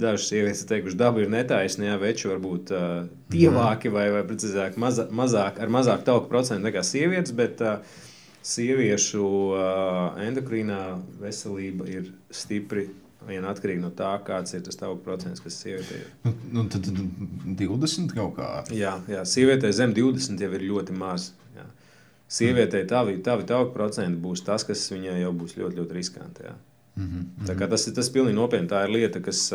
dažas 0.00 0.30
sievietes 0.30 0.64
teikuši, 0.70 0.98
daba 1.00 1.22
ir 1.22 1.32
netaisnīga, 1.32 1.98
veči 2.00 2.30
var 2.30 2.40
būt 2.42 2.72
uh, 2.76 3.02
tievāki 3.32 3.92
vai, 3.92 4.08
vai 4.14 4.22
precīzāk, 4.28 4.78
maza, 4.80 5.08
mazāk, 5.12 5.60
ar 5.60 5.72
mazāku 5.72 6.06
tauku 6.08 6.30
procentu 6.32 6.68
nekā 6.68 6.84
sievietes, 6.86 7.34
bet 7.36 7.60
uh, 7.64 8.00
sieviešu 8.46 9.26
uh, 9.52 10.24
endokrīnā 10.24 10.80
veselība 11.20 11.88
ir 11.92 12.10
stipri 12.32 12.88
vien 13.28 13.44
atkarīgi 13.44 13.82
no 13.82 13.90
tā, 13.92 14.14
kāds 14.24 14.54
ir 14.56 14.62
tas 14.64 14.78
tauku 14.80 15.02
procents, 15.04 15.42
kas 15.44 15.58
sievietē 15.60 15.98
ir. 15.98 16.08
Nu, 16.24 16.32
nu, 16.56 16.64
tad 16.72 16.88
20 16.88 18.14
kaut 18.16 18.38
kā. 18.38 18.48
Jā, 18.74 18.96
jā 19.10 19.26
sievietē 19.28 19.72
zem 19.76 19.92
20 19.96 20.40
jau 20.40 20.50
ir 20.56 20.66
ļoti 20.70 20.96
maz. 20.96 21.30
Sievietei 22.30 22.84
tavi, 22.86 23.16
tavi 23.26 23.46
tauku 23.48 23.72
procenti 23.74 24.20
būs 24.22 24.44
tas, 24.46 24.62
kas 24.66 24.84
viņai 24.92 25.16
jau 25.18 25.32
būs 25.34 25.56
ļoti, 25.58 25.80
ļoti 25.80 25.96
riskanti. 25.96 26.44
Jā. 26.46 26.52
Mm 27.00 27.08
-hmm. 27.08 27.46
Tā 27.48 27.68
tas 27.68 27.86
ir 27.88 27.94
tas 27.94 28.10
pilnīgi 28.10 28.36
nopietni. 28.36 28.68
Tā 28.68 28.84
ir 28.84 28.94
lieta, 28.94 29.20
kas, 29.20 29.48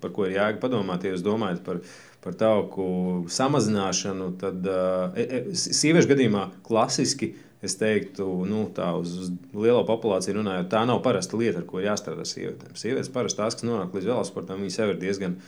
par 0.00 0.12
ko 0.12 0.26
ir 0.26 0.36
jāga 0.36 0.60
padomāt. 0.60 1.04
Ja 1.04 1.14
jūs 1.14 1.24
domājat 1.24 1.62
par, 1.64 1.80
par 2.24 2.34
tauku 2.34 3.24
samazināšanu, 3.28 4.30
tad 4.40 4.66
e, 4.66 5.44
sieviešu 5.54 6.08
gadījumā 6.08 6.50
klasiski 6.62 7.34
es 7.62 7.76
teiktu, 7.80 8.26
nu, 8.44 8.66
tā 8.74 8.92
uz, 8.98 9.16
uz 9.18 9.32
lielo 9.54 9.84
populāciju 9.88 10.36
runājot, 10.36 10.68
tā 10.68 10.84
nav 10.86 11.02
parasta 11.02 11.36
lieta, 11.36 11.58
ar 11.58 11.64
ko 11.64 11.80
jāstrādā 11.80 12.24
sievietēm. 12.28 12.76
Sievietes 12.76 13.12
parasti 13.12 13.40
tās, 13.40 13.54
kas 13.54 13.64
nonāk 13.64 13.94
līdz 13.96 14.10
velosportam, 14.12 14.60
viņas 14.60 14.78
jau 14.78 14.88
ir 14.92 15.00
diezgan 15.00 15.38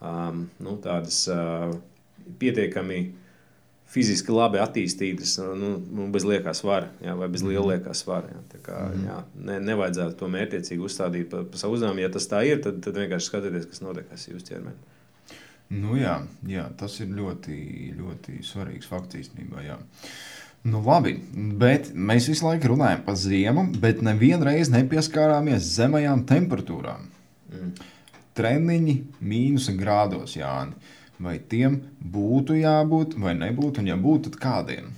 um, 0.00 0.46
nu, 0.60 0.76
tādas 0.84 1.24
uh, 1.32 1.72
pietiekami 2.38 3.00
fiziski 3.94 4.34
labi 4.34 4.58
attīstītas, 4.62 5.36
nu, 5.58 5.76
nu, 5.78 6.08
bez 6.14 6.26
liekā 6.26 6.54
svara, 6.56 6.90
jā, 7.04 7.14
vai 7.18 7.28
bez 7.30 7.44
liela 7.46 7.62
mhm. 7.62 7.70
liekā 7.74 7.94
svara. 7.96 8.32
Jā. 8.32 8.60
Kā, 8.64 8.80
mm. 8.88 9.06
jā, 9.08 9.18
ne, 9.50 9.58
nevajadzētu 9.68 10.18
to 10.20 10.30
mērķiecīgi 10.32 10.86
uzstādīt 10.88 11.30
pa, 11.32 11.42
pa 11.50 11.60
savu 11.60 11.76
uzdevumu. 11.78 12.02
Ja 12.02 12.10
tas 12.12 12.26
tā 12.30 12.42
ir, 12.48 12.62
tad, 12.64 12.80
tad 12.84 12.96
vienkārši 12.98 13.30
skatieties, 13.30 13.68
kas 13.70 13.82
notiek 13.84 14.10
jūsu 14.14 14.46
ķermenī. 14.48 14.92
Nu, 15.74 15.96
jā, 15.98 16.18
jā, 16.48 16.64
tas 16.78 16.96
ir 17.02 17.12
ļoti, 17.16 17.58
ļoti 17.98 18.38
svarīgs 18.46 18.88
fakts 18.88 19.18
īstenībā. 19.22 19.62
Jā. 19.64 19.78
Nu, 20.64 20.80
labi, 20.84 21.16
bet 21.60 21.90
mēs 21.92 22.28
visu 22.30 22.46
laiku 22.46 22.72
runājam 22.72 23.04
par 23.04 23.18
ziemu, 23.20 23.66
bet 23.82 24.00
nevienreiz 24.04 24.70
nepieskārāmies 24.72 25.66
zemajām 25.76 26.24
temperatūrām. 26.28 27.08
Mm. 27.52 27.72
Treniņi 28.34 28.94
mīnusa 29.22 29.74
grādos, 29.78 30.38
Jānis 30.38 30.94
vai 31.24 31.38
tiem 31.40 31.80
būtu 32.14 32.58
jābūt 32.60 33.16
vai 33.20 33.34
nebūtu, 33.38 33.82
un 33.82 33.90
ja 33.90 33.96
būtu, 34.00 34.30
tad 34.30 34.40
kādiem? 34.42 34.92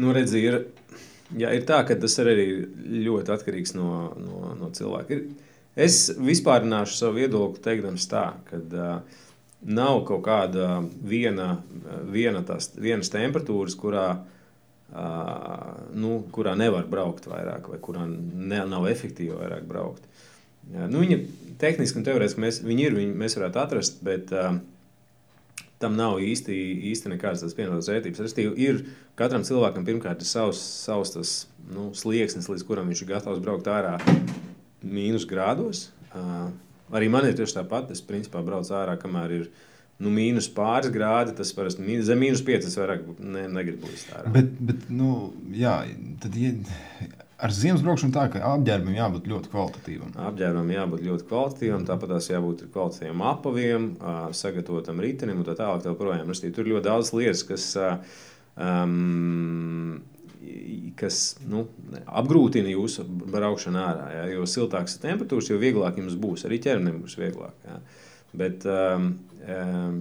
Nu, 0.00 0.14
redzi, 0.16 0.40
ir, 0.46 0.58
jā, 1.36 1.52
ir 1.56 1.66
tā, 1.68 1.82
ka 1.86 1.96
tas 2.00 2.16
arī 2.22 2.46
ļoti 3.06 3.34
atkarīgs 3.34 3.74
no, 3.76 3.90
no, 4.20 4.54
no 4.58 4.70
cilvēka. 4.74 5.16
Ir, 5.16 5.56
es 5.88 6.06
vispārināšu 6.16 6.96
savu 6.96 7.20
viedokli, 7.20 7.62
teikdams 7.64 8.06
tā, 8.10 8.24
ka 8.48 8.60
uh, 8.60 9.24
nav 9.66 10.04
kaut 10.08 10.24
kāda 10.26 10.80
viena, 11.04 11.52
viena 12.08 12.44
tās, 12.46 12.70
vienas 12.80 13.12
temperatūras, 13.12 13.76
kurā, 13.80 14.06
uh, 14.94 15.66
nu, 15.92 16.20
kurā 16.32 16.54
nevar 16.58 16.88
braukt 16.90 17.28
vairāk, 17.30 17.68
vai 17.74 17.82
kurā 17.82 18.06
ne, 18.08 18.62
nav 18.70 18.88
efektīvi 18.90 19.36
vairāk 19.36 19.66
braukt. 19.68 20.06
Jā, 20.70 20.86
nu, 20.86 21.02
viņa 21.02 21.18
tehniski 21.60 22.00
un 22.00 22.06
teorētiski 22.08 22.42
mēs, 22.42 22.60
viņi 22.64 22.86
ir, 22.86 22.98
viņi, 22.98 23.16
mēs 23.22 23.36
varētu 23.38 23.60
atrast, 23.62 24.00
bet 24.06 24.32
uh, 24.34 24.58
tam 25.80 25.96
nav 25.96 26.18
īsti, 26.20 26.56
īsti 26.90 27.14
nekādas 27.14 27.44
tādas 27.44 27.56
pienākas 27.56 27.88
vērtības. 27.92 28.24
Restīvi, 28.26 28.52
ir 28.60 28.82
katram 29.18 29.46
cilvēkam 29.46 29.86
pirmkārt 29.86 30.20
ir 30.20 30.28
savs, 30.28 30.60
savs 30.84 31.14
tas, 31.16 31.34
nu, 31.72 31.90
slieksnis, 31.96 32.50
līdz 32.52 32.66
kuram 32.68 32.90
viņš 32.90 33.04
ir 33.04 33.12
gatavs 33.14 33.42
braukt 33.44 33.70
ārā. 33.72 33.96
mīnus 34.82 35.26
grādos. 35.28 35.88
Uh, 36.16 36.50
arī 36.96 37.10
man 37.12 37.26
ir 37.28 37.36
tieši 37.38 37.60
tāpat. 37.60 37.90
Es 37.94 38.02
principā 38.04 38.42
braucu 38.44 38.74
ārā, 38.76 38.96
kamēr 39.00 39.34
ir 39.36 39.48
nu, 40.00 40.12
mīnus 40.12 40.50
pāris 40.52 40.92
grādi. 40.92 41.34
Tas 41.36 41.52
parasti 41.56 41.84
mīnus, 41.84 42.08
zem 42.08 42.20
mīnus 42.22 42.44
piecas 42.46 42.76
vairāk 42.80 43.06
ne, 43.20 43.46
negribu 43.52 43.88
būt 43.88 44.14
ārā. 44.18 44.34
Bet, 44.36 44.52
bet 44.70 44.88
nu, 44.92 45.30
jā, 45.56 45.76
tad, 46.22 46.38
ja, 46.40 46.54
ar 47.40 47.54
ziemas 47.54 47.82
braukšanu 47.84 48.14
tā, 48.14 48.26
ka 48.32 48.42
apģērbam 48.54 48.96
jābūt 48.96 49.28
ļoti 49.30 49.50
kvalitatīvam. 49.52 50.12
Apģērbam 50.28 50.70
jābūt 50.74 51.04
ļoti 51.06 51.26
kvalitatīvam, 51.30 51.86
tāpat 51.88 52.14
tās 52.14 52.30
jābūt 52.30 52.66
kvalitatīvam 52.74 53.24
apaviem, 53.30 53.90
sagatavotam 54.36 55.02
ritenim 55.02 55.40
un 55.40 55.48
tā 55.48 55.56
tālāk. 55.58 55.84
Tur 55.84 56.64
ir 56.64 56.72
ļoti 56.74 56.86
daudz 56.86 57.12
lietas, 57.16 57.44
kas. 57.48 57.68
Um, 58.60 60.00
kas 60.98 61.16
nu, 61.48 61.64
apgrūtina 62.08 62.70
jūsu 62.72 63.04
braukšanu 63.06 63.80
ārā. 63.80 64.06
Ja? 64.14 64.22
Jo 64.32 64.46
siltākas 64.48 64.98
temperatūras, 65.02 65.50
jo 65.52 65.58
vieglāk 65.60 66.00
jums 66.00 66.16
būs. 66.20 66.46
Arī 66.48 66.60
ķermenim 66.64 67.02
būs 67.04 67.16
vieglāk. 67.20 67.54
Ja? 67.66 67.78
Bet, 68.40 68.64
um, 68.68 69.12
um, 69.44 70.00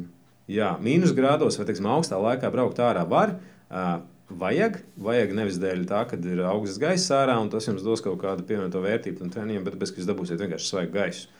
jā, 0.49 0.71
mīnus 0.83 1.15
grādos 1.17 1.59
vai 1.59 1.67
teiksim, 1.69 1.89
augstā 1.91 2.19
laikā 2.21 2.51
braukt 2.53 2.81
ārā 2.83 3.05
var. 3.09 3.35
Uh, 3.69 3.99
Vajag, 4.29 4.83
vajag 5.01 5.31
nevis 5.33 5.57
dēļ 5.57 5.87
tā, 5.89 6.03
ka 6.05 6.17
ir 6.21 6.43
augsts 6.45 6.77
gaiss 6.81 7.09
ārā 7.15 7.39
un 7.41 7.49
tas 7.49 7.65
jums 7.65 7.81
dos 7.81 8.03
kaut 8.05 8.19
kādu 8.21 8.43
pievienoto 8.45 8.81
vērtību 8.83 9.25
un 9.25 9.31
treniņiem, 9.33 9.63
bet 9.65 9.77
bez 9.81 9.93
jūs 9.95 10.05
dabūsiet 10.05 10.41
vienkārši 10.43 10.69
svaigu 10.69 10.93
gaisu. 10.93 11.31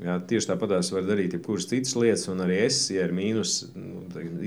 Jā, 0.00 0.16
tieši 0.26 0.48
tāpat 0.50 0.72
tās 0.72 0.88
var 0.90 1.04
darīt 1.06 1.36
jebkuras 1.36 1.68
citas 1.70 1.92
lietas, 2.00 2.24
un 2.32 2.40
arī 2.42 2.56
es, 2.64 2.80
ja 2.90 3.04
ir 3.06 3.12
mīnus, 3.14 3.58
nu, 3.76 4.06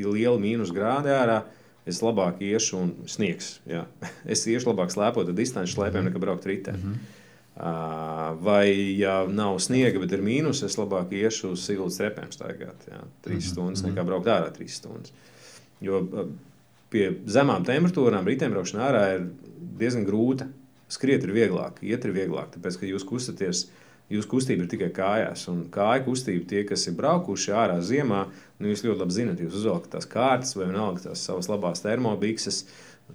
liela 0.09 0.35
mīnus 0.41 0.73
grādi 0.75 1.13
ārā, 1.13 1.43
es 1.87 2.01
labāk 2.03 2.41
iešu 2.43 2.81
un 2.81 2.89
sniegs. 3.07 3.59
Jā. 3.69 3.85
Es 4.33 4.43
iešu 4.49 4.73
labāk 4.73 4.91
slēpot 4.91 5.29
distanci 5.37 5.77
slēpēm, 5.77 6.01
mhm. 6.01 6.09
nekā 6.09 6.23
braukt 6.23 6.49
ritē. 6.49 6.73
Mm 6.75 6.89
-hmm. 6.89 7.13
Vai, 8.41 8.97
ja 8.99 9.23
nav 9.25 9.55
sniega, 9.59 9.99
bet 9.99 10.11
ir 10.11 10.21
mīnus, 10.21 10.65
es 10.65 10.75
labāk 10.77 11.13
iešu 11.13 11.55
uz 11.55 11.63
siltas 11.65 12.01
repēm 12.03 12.33
staigāt. 12.33 12.89
Jā, 12.89 12.99
trīs 13.21 13.33
mm 13.33 13.39
-hmm. 13.39 13.53
stundas 13.53 13.83
nekā 13.83 14.01
mhm. 14.01 14.07
braukt 14.07 14.27
ārā 14.27 14.51
trīs 14.51 14.75
stundas. 14.81 15.13
Jo 15.81 16.03
pie 16.93 17.09
zemām 17.29 17.65
temperatūrām 17.67 18.27
riteņbraukšana 18.27 18.87
ārā 18.87 19.03
ir 19.17 19.27
diezgan 19.79 20.07
grūta. 20.07 20.47
Skriet 20.91 21.25
ir 21.27 21.33
vieglāk, 21.35 21.81
iet 21.83 22.05
ir 22.07 22.15
vieglāk, 22.15 22.53
tāpēc 22.53 22.79
ka 22.79 22.87
jūs 22.87 23.03
kustaties 23.07 23.65
Jūsu 24.07 24.29
kustība 24.31 24.63
ir 24.63 24.69
tikai 24.71 24.87
kājās, 24.95 25.41
un 25.51 25.65
kāja 25.71 25.99
kustība 26.05 26.45
tie, 26.47 26.61
kas 26.67 26.85
ir 26.87 26.95
braukuši 26.95 27.51
ārā 27.51 27.81
ziemā, 27.83 28.21
nu, 28.55 28.69
jūs 28.71 28.85
ļoti 28.85 29.01
labi 29.01 29.15
zinat, 29.17 29.41
jūs 29.43 29.57
uzvelkat 29.59 29.97
tās 29.97 30.07
kārtas 30.07 30.55
vai 30.55 30.69
vienalga 30.69 31.09
tās 31.09 31.25
savas 31.27 31.49
labās 31.51 31.83
termobikses, 31.83 32.61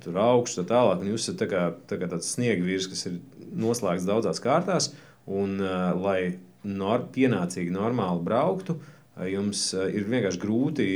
tur 0.04 0.18
augšas 0.20 0.60
tā 0.60 0.66
tālāk, 0.74 1.00
un 1.00 1.14
jūs 1.14 1.24
esat 1.24 1.38
tā 1.40 1.48
kā, 1.48 1.62
tā 1.88 1.96
kā 2.00 2.10
tāds 2.12 2.28
sniegvīrs, 2.36 2.90
kas 2.92 3.06
ir 3.08 3.16
noslēgts 3.64 4.08
daudzās 4.08 4.42
kārtās, 4.44 4.90
un 5.24 5.56
uh, 5.64 5.94
lai 5.96 6.18
nor 6.62 7.06
pienācīgi 7.14 7.72
normāli 7.72 8.20
brauktu, 8.28 8.76
uh, 8.76 9.01
jums 9.28 9.64
uh, 9.76 9.88
ir 9.92 10.06
vienkārši 10.08 10.40
grūti 10.40 10.86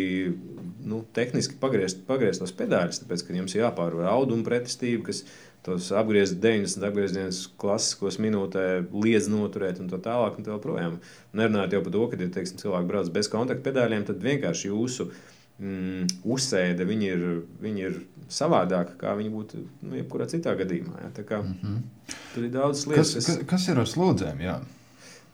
nu, 0.86 1.02
tehniski 1.16 1.58
pagriezt, 1.60 2.04
pagriezt 2.08 2.42
tos 2.42 2.54
pedāļus, 2.56 3.02
tāpēc, 3.02 3.26
ka 3.26 3.36
jums 3.36 3.56
jāpārvar 3.58 4.08
audumu 4.12 4.46
pretestība, 4.46 5.08
kas 5.10 5.24
tos 5.66 5.88
apgriezt 5.98 6.38
90 6.42 6.86
apgriezienus 6.86 7.40
klasiskos 7.58 8.20
minūtē, 8.22 8.66
liedz 8.94 9.26
noturēt 9.32 9.80
un 9.82 9.90
tā 9.90 9.98
tālāk. 10.02 10.38
Un 10.38 10.46
tā 10.46 10.54
joprojām. 10.54 11.00
Nerunājot 11.36 11.74
jau 11.74 11.80
par 11.82 11.96
to, 11.96 12.04
ka, 12.12 12.20
ja 12.22 12.34
teiksim, 12.36 12.60
cilvēki 12.62 12.90
brauc 12.92 13.10
bez 13.14 13.30
kontaktu 13.32 13.66
pedāļiem, 13.66 14.06
tad 14.06 14.22
vienkārši 14.22 14.70
jūsu 14.70 15.08
mm, 15.58 16.20
uzsēde 16.36 16.86
viņi 16.86 17.10
ir, 17.16 17.26
viņi 17.64 17.86
ir 17.88 17.98
savādāka, 18.30 18.94
kā 19.00 19.16
viņi 19.18 19.32
būtu 19.34 19.64
nu, 19.64 19.98
jebkurā 19.98 20.28
citā 20.30 20.54
gadījumā. 20.58 21.02
Ja? 21.02 21.10
Kā, 21.18 21.42
mm 21.42 21.58
-hmm. 21.62 22.14
Tur 22.34 22.44
ir 22.46 22.54
daudz 22.54 22.86
lietas. 22.86 23.14
Kas, 23.14 23.26
kas, 23.26 23.44
kas 23.50 23.68
ir 23.68 23.82
ar 23.82 23.90
slodzēm? 23.90 24.42
Jā? 24.46 24.60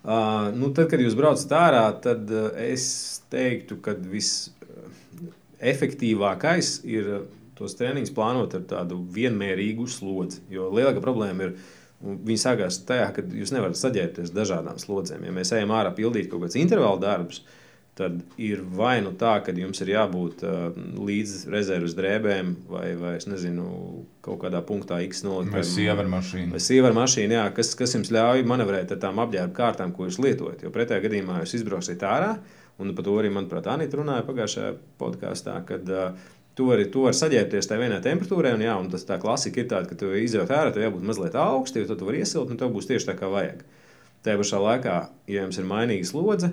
Uh, 0.03 0.50
nu, 0.59 0.72
tad, 0.74 0.88
kad 0.90 0.98
jūs 0.98 1.14
braucat 1.14 1.53
ārā, 1.55 1.84
tad 2.03 2.26
uh, 2.34 2.50
es 2.59 3.22
teiktu, 3.30 3.78
ka 3.84 3.92
visefektīvākais 3.94 6.82
ir 6.90 7.22
tos 7.59 7.74
treniņus 7.78 8.11
plānot 8.16 8.55
ar 8.59 8.64
tādu 8.66 8.98
vienmērīgu 9.14 9.86
slodzi. 9.86 10.42
Jo 10.50 10.74
lielākā 10.74 10.98
problēma 11.05 11.46
ir, 11.46 11.55
viņi 12.03 12.40
sākās 12.42 12.82
tajā, 12.88 13.14
ka 13.14 13.20
jūs 13.22 13.55
nevarat 13.55 13.78
saģērbties 13.78 14.34
dažādām 14.34 14.74
slodzēm. 14.82 15.22
Ja 15.28 15.32
mēs 15.36 15.55
ejam 15.55 15.70
ārā 15.76 15.90
pildīt 15.94 16.26
kaut 16.32 16.42
kādus 16.42 16.59
intervālu 16.59 16.98
darbus, 17.05 17.38
tad 17.99 18.22
ir 18.40 18.62
vai 18.64 18.97
nu 19.05 19.12
tā, 19.20 19.34
ka 19.45 19.53
jums 19.53 19.82
ir 19.84 19.93
jābūt 19.93 20.43
uh, 20.49 20.72
līdz 20.97 21.34
rezerves 21.53 21.97
drēbēm, 21.99 22.55
vai, 22.70 22.86
vai 22.97 23.14
es 23.18 23.28
nezinu, 23.28 23.66
kaut 24.24 24.40
kādā 24.47 24.62
punktā 24.64 25.03
X 25.05 25.24
noliktām. 25.26 25.59
Vai 25.59 25.64
sievaru 25.68 26.12
mašīna. 26.14 26.55
Vai 26.55 26.62
sievaru 26.64 26.97
mašīna, 26.97 27.36
jā, 27.36 27.47
kas, 27.59 27.74
kas 27.78 27.97
jums 27.99 28.12
ļauj 28.14 28.47
manevrēt 28.49 28.95
ar 28.97 29.03
tām 29.03 29.20
apģērba 29.26 29.57
kārtām, 29.59 29.93
ko 29.93 30.09
jūs 30.09 30.20
lietojat. 30.24 30.64
Jo 30.64 30.72
pretējā 30.72 31.05
gadījumā 31.05 31.43
jūs 31.43 31.59
izbrauksiet 31.61 32.05
ārā, 32.09 32.36
un 32.80 32.95
par 32.97 33.07
to 33.07 33.18
arī, 33.20 33.32
manuprāt, 33.34 33.68
Anita 33.68 34.01
runāja 34.01 34.24
pagājušajā 34.24 34.72
podkāstā, 35.03 35.61
kad 35.68 35.93
uh, 35.93 36.30
Tu 36.53 36.66
vari, 36.68 36.84
tu 36.93 37.07
vari 37.07 37.16
saģērbties 37.16 37.64
tajā 37.64 37.80
vienā 37.80 37.99
temperatūrā, 38.05 38.51
un, 38.53 38.61
jā, 38.61 38.72
un 38.76 38.90
tas 38.93 39.07
tā 39.09 39.16
klasika 39.20 39.62
ir 39.62 39.70
tāda, 39.70 39.88
ka 39.88 39.97
tu 39.97 40.11
izjūt 40.12 40.51
ārā, 40.53 40.68
tev 40.74 40.84
jābūt 40.84 41.07
mazliet 41.09 41.38
augstu, 41.40 41.80
jo 41.80 41.88
tad 41.88 42.03
tu 42.03 42.09
vari 42.09 42.20
iesilt, 42.20 42.51
un 42.53 42.61
tev 42.61 42.74
būs 42.74 42.90
tieši 42.90 43.09
tā, 43.09 43.14
kā 43.16 43.30
vajag. 43.32 43.62
Tajā 44.26 44.40
pašā 44.43 44.61
laikā, 44.61 44.97
ja 45.32 45.47
jums 45.47 45.57
ir 45.57 45.70
mainīga 45.70 46.11
slodze, 46.11 46.51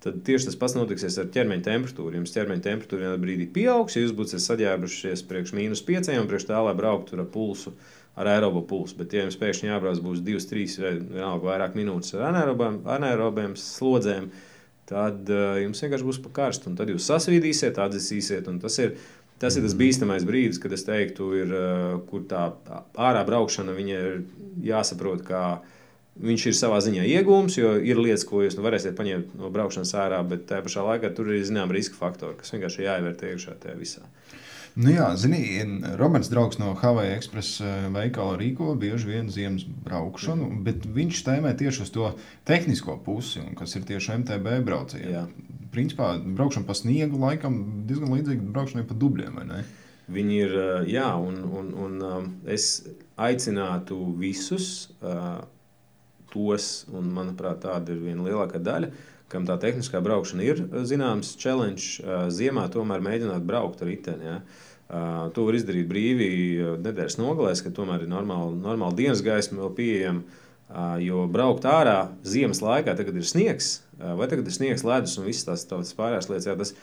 tad 0.00 0.20
tieši 0.24 0.48
tas 0.48 0.58
pats 0.60 0.74
notiksies 0.76 1.18
ar 1.20 1.30
ķermeņa 1.34 1.64
temperatūru. 1.66 2.16
Jums 2.18 2.34
ķermeņa 2.34 2.64
temperatūra 2.64 3.06
vienā 3.06 3.20
brīdī 3.20 3.46
pieaugs, 3.52 3.96
ja 3.96 4.04
jūs 4.04 4.14
būsiet 4.16 4.42
saģērbušies 4.44 5.24
priekš 5.28 5.54
mīnus 5.56 5.84
5 5.86 6.12
un 6.16 6.30
priekš 6.30 6.48
tā, 6.48 6.60
lai 6.64 6.76
brauktu 6.78 7.18
ar 7.18 7.26
pulsu, 7.32 7.74
ar 8.16 8.32
aerobu 8.32 8.64
pulsu. 8.70 8.96
Bet, 9.00 9.14
ja 9.16 9.26
jums 9.26 9.38
pēkšņi 9.40 9.70
jābrauc 9.70 10.00
būs 10.04 10.24
2, 10.26 10.46
3 10.52 10.78
vai 10.84 10.94
vienalga 11.02 11.50
vairāk 11.52 11.76
minūtes 11.78 12.16
ar 12.16 12.40
anaerobiem 12.96 13.56
slodzēm, 13.60 14.32
tad 14.90 15.28
uh, 15.30 15.60
jums 15.60 15.84
vienkārši 15.84 16.08
būs 16.08 16.24
pa 16.24 16.34
karstu, 16.40 16.72
un 16.72 16.80
tad 16.80 16.90
jūs 16.90 17.06
sasvīdīsiet, 17.06 17.78
atdzisīsiet, 17.78 18.48
un 18.50 18.58
tas 18.62 18.80
ir 18.82 18.96
Tas 19.40 19.56
ir 19.56 19.64
tas 19.64 19.72
bīstamais 19.72 20.26
brīdis, 20.28 20.58
kad 20.60 20.72
es 20.76 20.82
teiktu, 20.84 21.30
ir, 21.32 21.52
eh, 21.56 21.94
kur 22.10 22.26
tā 22.28 22.50
ārā 22.92 23.22
braukšana 23.24 23.72
ir 23.80 24.24
jāsaprot, 24.60 25.22
kā 25.24 25.62
viņš 26.20 26.46
ir 26.50 26.56
savā 26.58 26.80
ziņā 26.84 27.06
iegūms, 27.16 27.56
jo 27.60 27.74
ir 27.80 28.00
lietas, 28.00 28.26
ko 28.28 28.44
jūs 28.44 28.58
nu, 28.58 28.64
varēsiet 28.66 28.96
paņemt 28.98 29.34
no 29.40 29.50
braukšanas 29.54 29.94
ārā, 29.98 30.20
bet 30.26 30.46
tajā 30.50 30.66
pašā 30.66 30.86
laikā 30.86 31.12
tur 31.16 31.32
ir 31.32 31.44
zināms 31.46 31.74
riska 31.76 31.98
faktori, 31.98 32.38
kas 32.40 32.54
vienkārši 32.54 32.86
jāievērtē 32.86 33.34
iekšā 33.34 33.56
tajā 33.64 33.76
visā. 33.80 34.06
Nu 34.80 34.92
jā, 34.94 35.08
zini, 35.18 35.42
Roberts 35.98 36.30
draugs 36.30 36.60
no 36.60 36.76
Hawaii 36.78 37.16
Express 37.16 37.58
eh, 37.58 37.88
veikala 37.90 38.36
rīko 38.38 38.76
bieži 38.78 39.08
vien 39.10 39.30
ziemas 39.32 39.64
braukšanu, 39.66 40.46
bet 40.66 40.86
viņš 40.86 41.24
tēmē 41.26 41.56
tieši 41.58 41.82
uz 41.84 41.90
to 41.94 42.12
tehnisko 42.46 43.00
pusi, 43.04 43.42
kas 43.58 43.74
ir 43.74 43.88
tieši 43.88 44.20
MTB 44.22 44.60
braucieni 44.68 45.24
principā 45.70 46.14
braukšana 46.18 46.66
pa 46.66 46.74
sniegu 46.74 47.20
laikam 47.20 47.60
diezgan 47.88 48.12
līdzīga 48.14 48.50
braukšanai 48.54 48.86
pa 48.88 48.96
dubļiem. 48.98 49.40
Viņi 50.10 50.38
ir, 50.42 50.56
jā, 50.90 51.08
un, 51.14 51.40
un, 51.46 51.70
un 51.84 52.30
es 52.50 52.82
aicinātu 53.20 53.98
visus 54.18 54.90
tos, 56.32 56.70
un 56.94 57.10
manuprāt, 57.14 57.62
tāda 57.64 57.94
ir 57.94 58.02
viena 58.02 58.26
lielākā 58.26 58.60
daļa, 58.62 58.90
kam 59.30 59.46
tā 59.46 59.56
tehniskā 59.62 60.00
braukšana 60.02 60.46
ir 60.46 60.64
zināms 60.88 61.36
challenge, 61.38 62.02
ziemā 62.34 62.66
tomēr 62.72 63.04
mēģināt 63.04 63.46
braukt 63.46 63.84
ar 63.84 63.90
riteni. 63.90 64.26
Ja. 64.26 64.40
Uh, 64.90 65.28
to 65.30 65.44
var 65.46 65.54
izdarīt 65.54 65.86
brīvi 65.86 66.30
nedēļas 66.82 67.14
nogalēs, 67.20 67.60
kad 67.62 67.76
tomēr 67.76 68.02
ir 68.02 68.10
normāla, 68.10 68.50
normāla 68.58 68.96
dienas 68.98 69.22
gaisma 69.22 69.62
vēl 69.62 69.74
pieejama. 69.76 70.24
Uh, 70.70 70.96
jo 71.02 71.26
braukt 71.30 71.66
ārā 71.66 72.10
ziemas 72.26 72.58
laikā, 72.62 72.96
tagad 72.98 73.16
ir 73.18 73.26
sniegs, 73.26 73.80
vai 73.98 74.26
tagad 74.30 74.46
ir 74.46 74.54
sniegs, 74.54 74.84
ledus 74.86 75.16
un 75.18 75.26
visas 75.26 75.46
tās, 75.46 75.64
tās 75.66 75.94
pārējās 75.98 76.28
lietas, 76.30 76.46
jā, 76.46 76.54
tas 76.58 76.74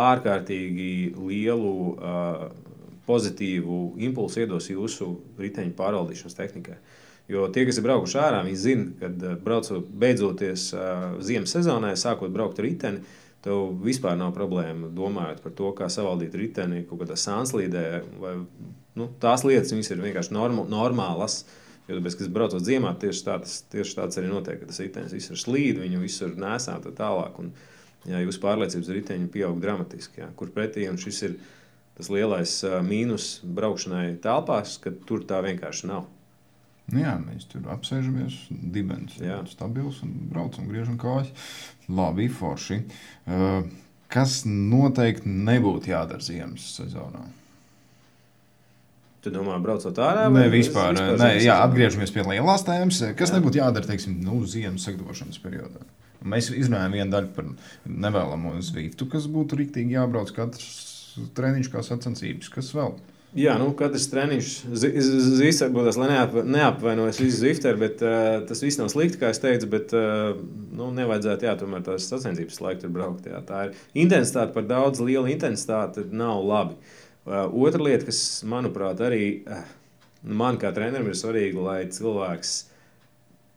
ārkārtīgi 0.00 1.14
lielu 1.16 1.72
uh, 1.92 2.46
pozitīvu 3.08 3.80
impulsu 4.06 4.44
iedos 4.44 4.70
jūsu 4.72 5.10
riteņu 5.40 5.74
pārvaldīšanas 5.76 6.38
tehnikai. 6.38 6.78
Jo 7.28 7.46
tie, 7.48 7.64
kas 7.64 7.78
ir 7.80 7.86
braukuši 7.86 8.18
ārā, 8.20 8.42
viņi 8.44 8.58
zina, 8.60 8.86
ka 9.00 9.34
braucot 9.40 9.86
beidzoties 10.00 10.66
uh, 10.76 11.14
ziemas 11.24 11.54
sezonai, 11.56 11.94
sākot 11.96 12.32
braukt 12.32 12.60
riteni, 12.60 13.00
tev 13.44 13.78
vispār 13.84 14.16
nav 14.20 14.34
problēma 14.36 14.90
domājot 14.92 15.40
par 15.44 15.54
to, 15.56 15.70
kā 15.76 15.88
savaldīt 15.92 16.36
riteni 16.36 16.82
kaut 16.88 17.00
kādā 17.00 17.16
sānslīdē. 17.20 17.84
Vai, 18.20 18.34
nu, 19.00 19.08
tās 19.20 19.44
lietas 19.48 19.72
ir 19.72 20.02
vienkārši 20.04 20.36
norm 20.36 20.64
normālas. 20.68 21.42
Jo, 21.84 21.98
tāpēc, 21.98 22.14
kas 22.16 22.32
braucot 22.32 22.64
ziemā, 22.64 22.94
tieši 23.00 23.24
tāds, 23.26 23.58
tieši 23.72 23.96
tāds 23.98 24.20
arī 24.20 24.30
notiek, 24.30 24.56
ka 24.60 24.68
tas 24.70 24.80
ritenis 24.80 25.12
visur 25.12 25.36
slīd, 25.36 25.82
viņu 25.82 26.00
visur 26.00 26.32
nesā 26.40 26.78
tā 26.80 26.92
tālāk. 26.96 27.36
Un, 27.40 27.50
jā, 28.08 28.22
jūsu 28.24 28.40
pārliecības 28.40 28.88
riteņi 28.98 29.28
pieaug 29.32 29.60
dramatiski. 29.60 30.22
Jā, 30.22 30.30
kur 30.36 30.52
pretī 30.52 30.88
šis 30.88 31.22
ir 31.28 31.36
tas 31.96 32.08
lielais 32.12 32.56
uh, 32.64 32.78
mīnus 32.84 33.38
braukšanai 33.44 34.16
telpās, 34.24 34.78
ka 34.80 34.92
tur 35.08 35.24
tā 35.28 35.44
vienkārši 35.44 35.92
nav. 35.92 36.08
Nu 36.92 37.00
jā, 37.00 37.14
mēs 37.16 37.46
tur 37.48 37.64
apsēžamies, 37.72 38.42
dibens 38.50 39.16
ir 39.22 39.46
stabils 39.48 40.02
un 40.04 40.12
braucam, 40.32 40.66
griežam 40.68 40.98
kājas. 41.00 41.30
Labi, 41.88 42.28
forši. 42.28 42.82
Uh, 43.24 43.64
kas 44.12 44.42
noteikti 44.48 45.32
nebūtu 45.48 45.94
jādara 45.94 46.24
ziemas 46.24 46.66
sezonā? 46.76 47.24
Tu 49.24 49.32
domā, 49.32 49.56
braucot 49.64 49.96
ārā? 50.04 50.26
Nē, 50.28 50.50
vispār. 50.52 50.92
vispār 50.92 51.16
nē, 51.22 51.30
jā, 51.40 51.56
atgriežamies 51.64 52.12
pie 52.12 52.26
lielās 52.28 52.66
tēmas. 52.66 53.00
Kas 53.16 53.32
jā. 53.32 53.38
nebūtu 53.38 53.62
jādara, 53.62 53.88
teiksim, 53.88 54.18
nu, 54.20 54.42
ziemas 54.44 54.84
sagatavošanas 54.84 55.40
periodā? 55.40 55.80
Mēs 56.24 56.50
izrunājām 56.52 56.98
vienu 56.98 57.12
daļu 57.12 57.32
par 57.36 57.48
nevēlamo 57.88 58.52
zvītu, 58.64 59.08
kas 59.12 59.24
būtu 59.32 59.56
rīktīgi 59.60 59.96
jābrauc 59.96 60.32
katrs 60.36 60.68
treniņš 61.36 61.72
kā 61.72 61.80
sacensības. 61.84 62.52
Kas 62.52 62.70
vēl? 62.76 62.92
Jā, 63.34 63.56
nu, 63.58 63.72
katrs 63.74 64.04
treniņš 64.12 64.48
zīmēs, 64.78 65.60
būs, 65.74 65.96
lai 65.98 66.06
neap, 66.12 66.36
neapvainojas 66.46 67.18
visi 67.18 67.40
zifteri, 67.40 67.80
bet 67.80 68.02
uh, 68.06 68.44
tas 68.46 68.62
viss 68.62 68.78
nav 68.78 68.92
slikti, 68.92 69.18
kā 69.18 69.32
es 69.34 69.42
teicu, 69.42 69.66
bet 69.72 69.94
uh, 69.98 70.36
nu, 70.78 70.92
nevajadzētu, 70.94 71.48
jā, 71.48 71.56
tomēr 71.58 71.82
tās 71.82 72.06
sacensības 72.12 72.60
laiku 72.62 72.84
tur 72.84 72.92
braukt. 72.94 73.26
Jā. 73.26 73.40
Tā 73.48 73.64
ir 73.66 74.04
intensitāte 74.04 74.54
par 74.54 74.68
daudz, 74.70 75.02
liela 75.02 75.32
intensitāte 75.34 76.06
nav 76.14 76.46
labi. 76.46 76.78
Uh, 77.26 77.48
otra 77.66 77.82
lieta, 77.82 78.06
kas 78.06 78.22
manuprāt 78.46 79.02
arī 79.02 79.24
uh, 79.42 79.66
man 80.22 80.60
kā 80.62 80.70
trenerim 80.76 81.10
ir 81.10 81.18
svarīga, 81.18 81.66
lai 81.66 81.80
cilvēks 81.90 82.54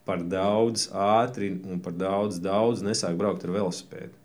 par 0.09 0.25
daudz 0.25 0.87
ātri 0.89 1.53
un 1.53 1.85
par 1.85 1.93
daudz, 2.01 2.41
daudz 2.41 2.81
nesāk 2.81 3.13
braukt 3.19 3.45
ar 3.45 3.53
velosipēdu. 3.59 4.16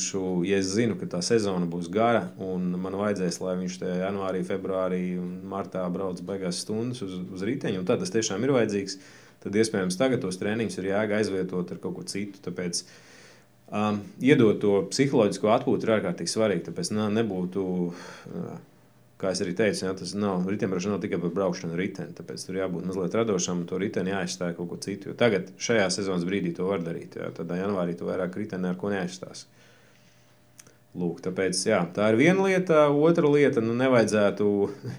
Šo, 0.00 0.40
ja 0.48 0.56
es 0.56 0.70
zinu, 0.72 0.94
ka 0.96 1.04
tā 1.12 1.18
sezona 1.24 1.66
būs 1.68 1.90
gara 1.92 2.30
un 2.40 2.70
man 2.80 2.96
vajadzēs, 2.96 3.42
lai 3.44 3.58
viņš 3.60 3.74
tajā 3.82 3.98
janvārī, 4.06 4.40
februārī 4.48 5.02
un 5.20 5.34
martā 5.50 5.82
brauc 5.92 6.22
beigās 6.24 6.62
stundas 6.64 7.02
uz, 7.04 7.18
uz 7.28 7.44
riteņu, 7.44 7.82
un 7.82 7.88
tad 7.88 8.00
tas 8.00 8.14
tiešām 8.14 8.46
ir 8.46 8.54
vajadzīgs, 8.56 8.96
tad 9.44 9.60
iespējams 9.60 10.00
tagad 10.00 10.24
tos 10.24 10.40
treniņus 10.40 10.80
ir 10.80 10.90
jāga 10.94 11.20
aizvietot 11.20 11.74
ar 11.74 11.82
kaut 11.82 11.98
ko 11.98 12.06
citu. 12.08 12.40
Tāpēc 12.46 12.84
Um, 13.70 14.00
iedot 14.18 14.56
to 14.58 14.80
psiholoģisko 14.90 15.50
atpūtu 15.54 15.86
ir 15.86 15.92
ārkārtīgi 15.94 16.32
svarīgi. 16.32 16.64
Tāpēc 16.66 16.88
nā, 16.90 17.04
nebūtu, 17.14 17.62
uh, 17.94 18.56
kā 19.20 19.32
jau 19.36 19.46
teicu, 19.46 19.84
jā, 19.84 19.92
tas 19.96 20.12
nav 20.16 20.48
riteņbraukšana 20.48 20.94
nav 20.96 21.02
tikai 21.04 21.20
par 21.22 21.32
braukšanu 21.36 21.78
riteni. 21.78 22.14
Tāpēc 22.16 22.44
tur 22.46 22.58
jābūt 22.58 22.86
mazliet 22.88 23.16
radošam 23.18 23.62
un 23.62 23.68
to 23.70 23.78
riteni 23.80 24.14
jāizstāj 24.14 24.54
kaut 24.56 24.70
ko 24.72 24.78
citu. 24.82 25.10
Jo 25.10 25.16
tagad, 25.20 25.52
šajā 25.60 25.88
sezonas 25.92 26.26
brīdī, 26.28 26.54
to 26.56 26.68
var 26.68 26.84
darīt. 26.84 27.18
Jā, 27.20 27.30
tad 27.36 27.52
janvārī 27.56 27.96
tu 27.98 28.08
vairāk 28.08 28.38
riteni 28.40 28.70
ar 28.70 28.78
ko 28.80 28.92
neaizstās. 28.92 29.46
Lūk, 30.98 31.20
tāpēc, 31.22 31.60
jā, 31.68 31.84
tā 31.94 32.08
ir 32.10 32.18
viena 32.18 32.48
lieta. 32.48 32.88
Otra 32.90 33.28
lieta, 33.30 33.62
nu, 33.62 33.76
nevajadzētu, 33.78 34.48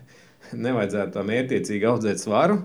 nevajadzētu 0.67 1.17
tā 1.17 1.25
mērķiecīgi 1.27 1.89
audzēt 1.89 2.23
svaru. 2.23 2.61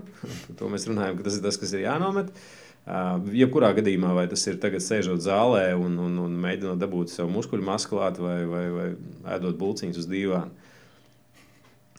to 0.59 0.71
mēs 0.71 0.87
runājam, 0.87 1.19
ka 1.19 1.27
tas 1.27 1.41
ir 1.41 1.43
tas, 1.49 1.59
kas 1.59 1.75
ir 1.75 1.83
jānomet. 1.87 2.31
Uh, 2.31 3.19
jebkurā 3.35 3.73
gadījumā, 3.75 4.13
vai 4.15 4.27
tas 4.31 4.45
ir 4.47 4.59
tagad 4.63 4.83
sēžot 4.83 5.19
zālē 5.25 5.73
un, 5.75 5.97
un, 5.99 6.13
un 6.23 6.37
mēģinot 6.39 6.79
dabūt 6.79 7.11
sev 7.11 7.27
muskuļu 7.33 7.65
maskulātu 7.67 8.23
vai, 8.23 8.37
vai, 8.47 8.63
vai 8.71 8.87
ēdot 9.35 9.57
bulciņus 9.59 9.99
uz 10.03 10.07
dīvāna. 10.07 10.66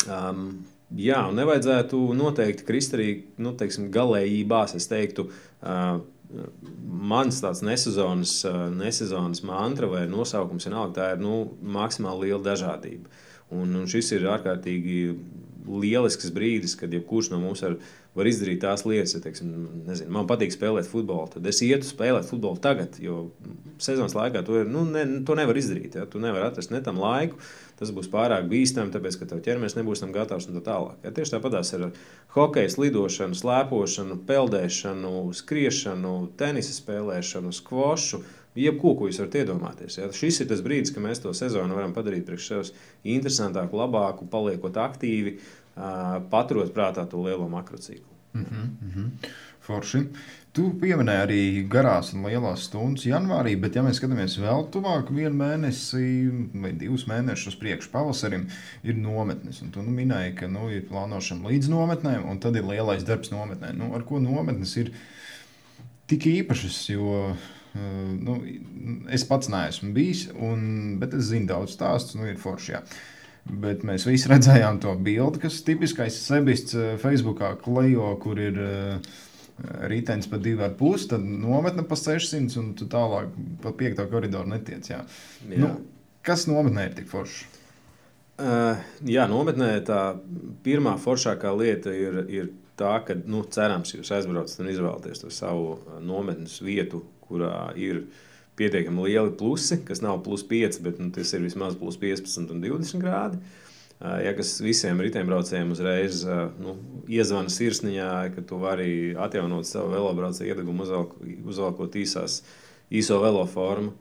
Um, 0.07 0.45
jā, 0.95 1.25
un 1.27 1.41
nevajadzētu 1.41 1.99
noteikti 2.17 2.67
krist 2.69 2.95
arī 2.95 3.11
nu, 3.43 3.55
teiksim, 3.59 3.91
galējībās. 3.95 4.77
Es 4.79 4.87
teiktu, 4.91 5.27
uh, 5.63 5.99
mans 7.09 7.41
tāds 7.41 7.63
nesezonas, 7.65 8.43
nesezonas 8.77 9.43
mantra 9.47 9.89
vai 9.89 10.05
nosaukums 10.11 10.69
vienalga, 10.69 10.95
tā 10.99 11.11
ir 11.15 11.23
nu, 11.25 11.41
maksimāli 11.63 12.29
liela 12.29 12.43
dažādība. 12.51 13.09
Un, 13.55 13.73
un 13.81 13.87
šis 13.89 14.13
ir 14.17 14.29
ārkārtīgi 14.29 14.99
lielisks 15.69 16.33
brīdis, 16.33 16.77
kad 16.81 16.93
jebkurš 16.93 17.33
no 17.33 17.41
mums 17.41 17.65
var 17.65 17.79
var 18.19 18.29
izdarīt 18.29 18.61
tās 18.65 18.85
lietas. 18.89 19.15
Ja, 19.17 19.23
teiksim, 19.25 19.53
nezinu, 19.87 20.13
man 20.15 20.29
patīk 20.31 20.53
spēlēt 20.55 20.89
futbolu, 20.91 21.29
tad 21.33 21.47
es 21.49 21.63
ietu 21.65 21.87
spēlēt 21.89 22.29
futbolu 22.29 22.61
tagad, 22.63 22.99
jo 23.03 23.29
sezonas 23.83 24.17
laikā 24.19 24.43
to, 24.47 24.61
ir, 24.63 24.71
nu, 24.71 24.85
ne, 24.89 25.05
to 25.27 25.37
nevar 25.39 25.59
izdarīt. 25.59 25.99
Ja, 25.99 26.07
tu 26.11 26.23
nevari 26.23 26.49
atrast 26.49 26.75
ne 26.75 26.83
tam 26.85 27.01
laiku. 27.03 27.41
Tas 27.79 27.93
būs 27.95 28.09
pārāk 28.11 28.49
bīstami, 28.51 28.91
tāpēc, 28.91 29.21
ka 29.21 29.29
tev 29.31 29.43
ķermenis 29.45 29.77
nebūs 29.79 30.03
tam 30.03 30.11
gatavs 30.15 30.49
un 30.51 30.59
tā 30.59 30.65
tālāk. 30.67 30.97
Ja, 31.07 31.13
tieši 31.15 31.37
tāpatās 31.37 31.71
ar 31.77 31.85
hokeju, 32.35 32.73
lidošanu, 32.83 33.39
slēpošanu, 33.39 34.19
peldēšanu, 34.27 35.13
skriešanu, 35.39 36.17
tenisa 36.41 36.75
spēlēšanu, 36.75 37.55
skvošu. 37.61 38.25
Jebko, 38.59 38.97
ko 38.99 39.07
jūs 39.07 39.21
varat 39.21 39.37
iedomāties. 39.39 40.01
Ja. 40.01 40.09
Šis 40.11 40.41
ir 40.43 40.49
tas 40.51 40.65
brīdis, 40.65 40.91
kad 40.91 41.05
mēs 41.05 41.21
to 41.23 41.31
sezonu 41.37 41.77
varam 41.79 41.93
padarīt 41.95 42.25
priekš 42.27 42.49
sevis 42.49 42.73
interesantāku, 43.07 43.79
labāku, 43.79 44.27
paliekot 44.33 44.81
aktīvi, 44.83 45.37
uh, 45.37 45.53
paturot 46.31 46.75
prātā 46.75 47.07
to 47.09 47.23
lielo 47.23 47.49
makrociklu. 47.49 48.15
Mm 48.35 48.45
-hmm, 48.45 48.67
mm 48.83 48.93
-hmm. 48.95 49.29
Forši. 49.61 50.07
Tu 50.53 50.65
pieminēji 50.81 51.23
arī 51.23 51.69
garās 51.71 52.15
un 52.17 52.25
lielās 52.27 52.65
stundas 52.67 53.05
janvārī, 53.07 53.53
bet, 53.61 53.77
ja 53.77 53.83
mēs 53.83 54.01
skatāmies 54.01 54.39
vēl 54.41 54.65
tuvāk, 54.75 55.13
vienu 55.15 55.37
mēnesi 55.37 56.01
vai 56.63 56.73
divus 56.73 57.05
mēnešus 57.07 57.59
priekšu 57.61 57.91
pavasarim, 57.93 58.49
ir 58.83 58.97
nometnes. 58.97 59.61
Un 59.63 59.71
tu 59.71 59.83
nu, 59.83 59.91
minēji, 59.91 60.35
ka 60.41 60.49
nu, 60.49 60.71
ir 60.71 60.89
plānošana 60.89 61.53
līdz 61.53 61.69
nometnēm, 61.69 62.25
un 62.31 62.39
tad 62.39 62.57
ir 62.57 62.65
lielais 62.65 63.05
darbs 63.05 63.31
nometnē. 63.31 63.73
Nu, 63.77 63.93
ar 63.95 64.03
ko 64.09 64.19
nometnes 64.19 64.77
ir 64.77 64.91
tik 66.07 66.27
īpašas? 66.27 66.81
Jo, 66.89 67.37
nu, 68.21 68.43
es 69.15 69.25
pats 69.29 69.49
neesmu 69.49 69.93
bijis, 69.93 70.31
un, 70.35 70.99
bet 70.99 71.15
es 71.15 71.31
zinu 71.31 71.47
daudz 71.47 71.77
stāstu, 71.77 72.19
nu, 72.19 72.27
ir 72.27 72.41
forši. 72.41 72.73
Jā. 72.73 72.83
Bet 73.49 73.85
mēs 73.87 74.05
visi 74.05 74.29
redzējām 74.29 74.81
to 74.83 74.93
bildi, 75.01 75.41
kas 75.47 75.63
tipiskais 75.65 76.19
sebists 76.21 76.77
eh, 76.77 76.97
Facebookā 77.01 77.55
klejo, 77.63 78.11
kur 78.21 78.41
ir 78.43 78.59
uh, 78.61 79.15
ritenis 79.89 80.29
pa 80.31 80.37
2,5, 80.37 81.07
tad 81.15 81.25
nometne 81.25 81.85
pa 81.89 81.97
600 81.97 82.59
un 82.61 82.73
tu 82.79 82.89
tālāk 82.91 83.33
pa 83.63 83.73
5. 83.73 84.05
koridoru 84.11 84.53
netiec. 84.53 84.91
Jā. 84.93 85.01
Jā. 85.49 85.63
Nu, 85.65 85.73
kas 86.27 86.47
nometnē 86.51 86.91
ir 86.91 86.99
tik 86.99 87.09
foršs? 87.11 87.47
Uh, 88.39 88.79
jā, 89.09 89.25
nometnē 89.27 89.73
tā 89.87 90.03
pirmā 90.63 90.95
foršākā 91.03 91.51
lieta 91.59 91.91
ir, 91.91 92.21
ir 92.31 92.53
tā, 92.79 92.93
ka 93.03 93.17
nu, 93.27 93.43
cerams, 93.51 93.97
jūs 93.97 94.13
aizbraucat 94.15 94.63
un 94.63 94.71
izvēlaties 94.71 95.25
to 95.25 95.33
savu 95.35 95.79
nometnes 96.07 96.61
vietu, 96.63 97.03
kurā 97.27 97.73
ir 97.75 98.05
ielikās 98.05 98.28
pietiekami 98.59 99.07
lieli 99.07 99.33
plusi, 99.39 99.81
kas 99.87 100.03
nav 100.05 100.21
plus 100.27 100.45
5, 100.49 100.81
bet 100.85 101.01
nu, 101.03 101.11
tas 101.15 101.33
ir 101.35 101.45
vismaz 101.45 101.79
plus 101.79 101.99
15 102.01 102.53
un 102.55 102.63
20 102.65 103.03
grādi. 103.03 103.41
Ja 103.99 104.31
kas 104.39 104.53
visiem 104.63 105.01
riteņbraucējiem 105.03 105.73
uzreiz 105.75 106.23
nu, 106.63 106.77
iezvana 107.11 107.51
sirsniņā, 107.51 108.11
ka 108.37 108.45
tu 108.47 108.61
vari 108.63 109.17
atjaunot 109.19 109.67
savu 109.67 109.91
velobraucēju 109.97 110.55
iedegumu, 110.55 110.87
uzvelkot 111.51 111.99
īsās, 111.99 112.41
īso 112.95 113.19
velo 113.25 113.43
formu. 113.51 113.97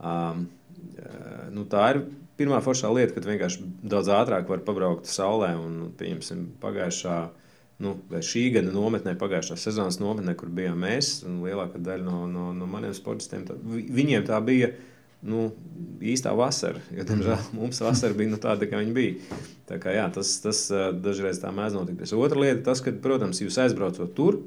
Um, 0.00 0.46
nu, 1.52 1.66
tā 1.68 1.90
ir 1.92 2.00
pirmā 2.40 2.62
foršā 2.64 2.88
lieta, 2.96 3.12
ka 3.14 3.28
vienkārši 3.28 3.68
daudz 3.84 4.08
ātrāk 4.16 4.48
var 4.48 4.64
pabraukt 4.64 5.12
saulē 5.12 5.52
un, 5.60 5.90
pieņemsim, 6.00 6.46
pagājušā 6.64 7.18
gada 7.18 7.43
nu, 7.82 7.94
šī 8.22 8.48
gada 8.54 8.72
nometnē, 8.74 9.16
pagājušā 9.18 9.56
sezonas 9.58 9.98
nometnē, 10.02 10.36
kur 10.38 10.50
bijām 10.54 10.78
mēs, 10.84 11.20
un 11.26 11.40
lielākā 11.44 11.80
daļa 11.82 12.06
no, 12.06 12.24
no, 12.30 12.50
no 12.56 12.68
maniem 12.70 12.94
sportistiem, 12.94 13.46
tā, 13.48 13.56
viņiem 13.64 14.26
tā 14.28 14.38
bija 14.44 14.70
nu, 15.24 15.48
īstā 16.04 16.34
vasara. 16.36 16.82
Jo, 16.94 17.06
diemžēl 17.08 17.38
mhm. 17.38 17.54
mums 17.58 17.80
vasara 17.82 18.16
bija 18.16 18.34
nu, 18.34 18.40
tāda, 18.40 18.68
kā 18.70 18.80
viņa 18.82 18.96
bija. 18.96 19.40
Tā 19.68 19.78
kā, 19.82 19.94
jā, 19.96 20.04
tas, 20.14 20.36
tas 20.44 20.66
dažreiz 21.00 21.40
tā 21.42 21.52
mēdz 21.54 21.78
notikt. 21.78 22.04
Otra 22.18 22.42
lieta, 22.44 22.60
tas, 22.68 22.84
ka, 22.84 22.92
protams, 23.04 23.40
jūs 23.42 23.58
aizbraucot 23.64 24.12
tur, 24.16 24.42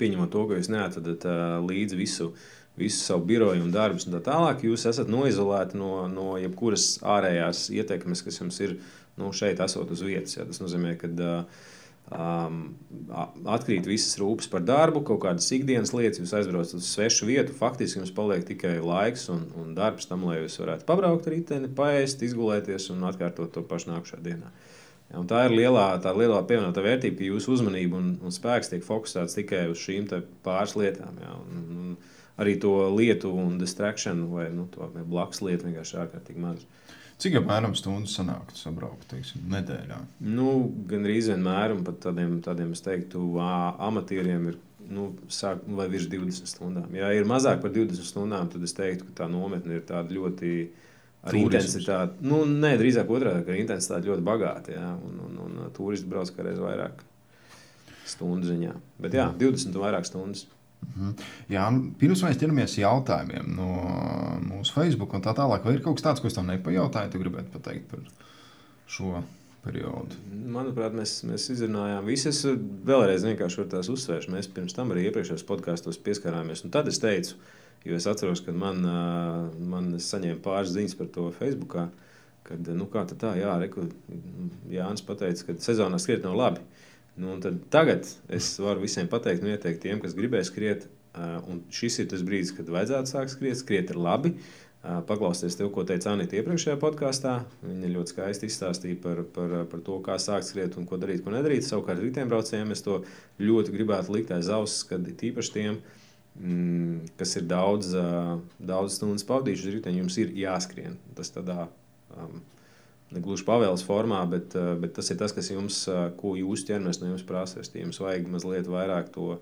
pieņemot 0.00 0.30
to, 0.34 0.44
ka 0.50 0.58
jūs 0.60 0.70
neatvedat 0.72 1.26
līdzi 1.64 1.98
visu. 1.98 2.34
Visu 2.74 3.04
savu 3.04 3.22
biroju 3.28 3.62
un 3.62 3.70
darbus, 3.70 4.08
un 4.08 4.16
tā 4.16 4.18
tālāk. 4.26 4.64
Jūs 4.66 4.88
esat 4.90 5.06
noizolēti 5.06 5.78
no, 5.78 6.08
no 6.10 6.32
jebkuras 6.42 6.96
ārējās 7.06 7.68
ietekmes, 7.70 8.24
kas 8.26 8.40
jums 8.40 8.58
ir 8.66 8.72
nu, 9.14 9.28
šeit, 9.30 9.62
esot 9.62 9.92
uz 9.94 10.02
vietas. 10.02 10.34
Ja. 10.34 10.42
Tas 10.48 10.58
nozīmē, 10.58 10.96
ka 10.98 11.06
uh, 11.14 11.68
Um, 12.12 12.58
atkrīt 13.48 13.86
visas 13.88 14.18
rūpes 14.20 14.50
par 14.52 14.60
darbu, 14.68 15.00
kaut 15.08 15.22
kādas 15.22 15.46
ikdienas 15.56 15.94
lietas, 15.96 16.20
jūs 16.20 16.34
aizbraucat 16.36 16.76
uz 16.76 16.88
svešu 16.92 17.26
vietu. 17.30 17.54
Faktiski 17.56 17.98
jums 17.98 18.12
paliek 18.14 18.44
tikai 18.44 18.76
laiks 18.84 19.24
un, 19.32 19.46
un 19.60 19.72
darbs 19.76 20.10
tam, 20.10 20.26
lai 20.28 20.42
jūs 20.42 20.58
varētu 20.60 20.84
pabraukt 20.88 21.30
riteni, 21.32 21.70
paēst, 21.72 22.22
izgulēties 22.26 22.90
un 22.92 23.06
atkārtot 23.08 23.54
to 23.56 23.64
pašu 23.66 23.94
nākamajā 23.94 24.20
dienā. 24.26 24.52
Ja, 25.10 25.22
tā 25.30 25.46
ir 25.48 25.56
lielā, 25.56 25.86
tā 26.04 26.12
lielā 26.16 26.42
pievienotā 26.48 26.84
vērtība, 26.84 27.18
ka 27.18 27.28
jūsu 27.30 27.56
uzmanība 27.56 27.98
un, 28.00 28.12
un 28.24 28.34
spēks 28.34 28.72
tiek 28.72 28.84
fokusēts 28.84 29.38
tikai 29.40 29.64
uz 29.72 29.80
šīm 29.80 30.08
pāris 30.44 30.76
lietām. 30.76 31.18
Ja, 31.24 31.38
un, 31.40 31.64
un 31.72 31.96
arī 32.40 32.58
to 32.60 32.76
lietu 32.92 33.32
un 33.32 33.56
distrakciju 33.60 34.28
vai 34.32 34.50
nu, 34.52 34.68
blakus 35.08 35.40
lietu 35.44 35.70
vienkārši 35.70 36.00
ārkārtīgi 36.04 36.44
maz. 36.44 36.68
Cik 37.24 37.38
apmēram 37.40 37.72
stundu 37.72 38.10
sanāktu 38.12 38.58
sabraukt 38.60 39.06
teiksim, 39.08 39.46
nedēļā? 39.48 39.96
Nu, 40.28 40.48
Gan 40.90 41.06
arī 41.06 41.22
vienmēr, 41.24 41.72
un 41.72 41.80
pat 41.86 42.02
tādiem, 42.04 42.34
tādiem 42.44 42.74
es 42.76 42.84
teiktu, 42.84 43.22
amatieriem 43.40 44.50
ir 44.50 44.58
nu, 44.92 45.06
sāk, 45.32 45.62
vai 45.78 45.86
virs 45.88 46.10
20 46.12 46.50
stundām. 46.50 46.90
Ja 46.92 47.08
ir 47.16 47.24
mazāk 47.28 47.62
par 47.62 47.72
20 47.72 48.04
stundām, 48.04 48.50
tad 48.52 48.66
es 48.66 48.76
teiktu, 48.76 49.08
ka 49.08 49.22
tā 49.22 49.30
nometne 49.32 49.78
ir 49.78 49.86
tāda 49.88 50.12
ļoti. 50.12 50.50
Ar 51.24 51.38
intensitāti, 51.40 52.20
nu, 52.28 52.42
nē, 52.44 52.74
drīzāk 52.76 53.08
otrādi, 53.08 53.46
ka 53.46 53.56
intensitāte 53.56 54.10
ļoti 54.10 54.24
bagāta. 54.26 54.74
Ja, 54.76 54.90
un, 54.92 55.16
un, 55.24 55.38
un 55.46 55.70
turisti 55.72 56.10
brauc 56.10 56.28
kā 56.36 56.44
reiz 56.44 56.60
vairāk 56.60 57.00
stundu 58.04 58.50
ziņā. 58.50 58.74
Bet 59.00 59.16
jā, 59.16 59.30
20 59.40 59.72
un 59.72 59.86
vairāk 59.86 60.04
stundas. 60.04 60.44
Mhm. 60.84 61.14
Jā, 61.52 61.68
nu, 61.74 61.92
pirms 62.00 62.24
mēs 62.26 62.40
ķeramies 62.40 62.76
jautājumiem 62.80 63.54
no 63.56 63.70
mūsu 64.44 64.76
Facebook 64.76 65.14
un 65.16 65.24
tā 65.24 65.34
tālāk, 65.36 65.64
vai 65.66 65.76
ir 65.76 65.82
kaut 65.84 65.98
kas 65.98 66.06
tāds, 66.06 66.22
ko 66.22 66.30
es 66.30 66.36
tam 66.36 66.50
nepajautāju, 66.50 67.12
tu 67.12 67.22
gribētu 67.22 67.54
pateikt 67.54 67.88
par 67.90 68.04
šo 68.90 69.22
periodu? 69.64 70.18
Manuprāt, 70.54 70.94
mēs, 70.96 71.18
mēs 71.28 71.48
izrunājām 71.54 72.06
visas. 72.08 72.42
Vēlreiz 72.86 73.24
vienkārši 73.26 73.66
tās 73.72 73.90
uzsvērst. 73.92 74.32
Mēs 74.32 74.50
pirms 74.52 74.76
tam 74.76 74.92
arī 74.92 75.08
iepriekšējos 75.08 75.46
podkāstos 75.48 76.00
pieskārāmies. 76.04 76.64
Un 76.66 76.74
tad 76.74 76.90
es 76.90 77.00
teicu, 77.02 77.38
jo 77.88 77.98
es 77.98 78.08
atceros, 78.10 78.44
ka 78.44 78.54
man, 78.56 78.84
man 79.72 79.94
saņēma 80.00 80.42
pāris 80.44 80.74
ziņas 80.76 80.98
par 81.00 81.12
to 81.14 81.30
Facebook. 81.38 81.78
Kad, 82.44 82.68
nu, 82.76 82.84
kā 82.92 83.06
tā, 83.08 83.30
jā, 83.40 83.54
Jānis 84.68 85.04
pateica, 85.06 85.46
ka 85.48 85.56
sezonā 85.64 85.96
skriet 86.02 86.26
nav 86.26 86.36
labi. 86.36 86.64
Nu, 87.20 87.36
tagad 87.70 88.08
es 88.34 88.50
varu 88.58 88.82
visiem 88.82 89.06
pateikt, 89.10 89.44
un 89.44 89.52
ieteikt 89.52 89.84
tiem, 89.84 90.00
kas 90.02 90.16
gribēs 90.18 90.50
skriet. 90.50 90.88
Un 91.46 91.60
šis 91.70 92.00
ir 92.02 92.08
tas 92.10 92.24
brīdis, 92.26 92.50
kad 92.56 92.70
vajadzētu 92.74 93.12
sākt 93.12 93.36
skriet. 93.36 93.60
Skriet 93.60 93.92
ir 93.94 94.00
labi. 94.02 94.34
Uh, 94.34 94.64
paklausties 95.08 95.56
tev, 95.56 95.70
ko 95.72 95.84
teica 95.88 96.12
Anita 96.12 96.36
iepriekšējā 96.36 96.76
podkāstā. 96.80 97.34
Viņa 97.64 97.90
ļoti 97.94 98.12
skaisti 98.12 98.48
izstāstīja 98.50 99.00
par, 99.00 99.22
par, 99.34 99.54
par 99.70 99.82
to, 99.84 99.98
kā 100.04 100.18
sākt 100.20 100.50
skriet 100.50 100.76
un 100.80 100.88
ko 100.88 100.98
darīt, 101.00 101.22
ko 101.24 101.32
nedarīt. 101.32 101.64
Savukārt 101.64 102.02
riteņbraucējiem 102.04 102.74
es 102.74 102.84
to 102.84 103.00
ļoti 103.40 103.74
gribētu 103.74 104.16
likt 104.16 104.34
aiz 104.36 104.50
auss, 104.52 104.84
kad 104.88 105.06
tīpaši 105.22 105.54
tiem, 105.56 105.78
mm, 106.36 107.14
kas 107.20 107.36
ir 107.40 107.46
daudz, 107.48 107.94
daudz 108.60 108.98
stundas 108.98 109.24
pavadījuši 109.28 109.70
uz 109.70 109.78
riteņa, 109.78 110.02
jums 110.04 110.20
ir 110.20 110.34
jāskrien. 110.42 110.98
Tas 111.16 111.32
tādā 111.32 111.64
um, 112.12 112.42
negluži 113.14 113.46
pavēles 113.46 113.84
formā, 113.86 114.20
bet, 114.30 114.56
bet 114.80 114.94
tas 114.96 115.10
ir 115.10 115.18
tas, 115.20 115.32
kas 115.34 115.50
jums, 115.52 115.84
ko 116.18 116.34
jūsu 116.38 116.68
ķermenis 116.70 117.00
no 117.00 117.12
jums 117.12 117.26
prasa. 117.26 117.64
Jums 117.74 118.00
vajag 118.02 118.28
mazliet 118.32 118.70
vairāk 118.70 119.10
to, 119.14 119.38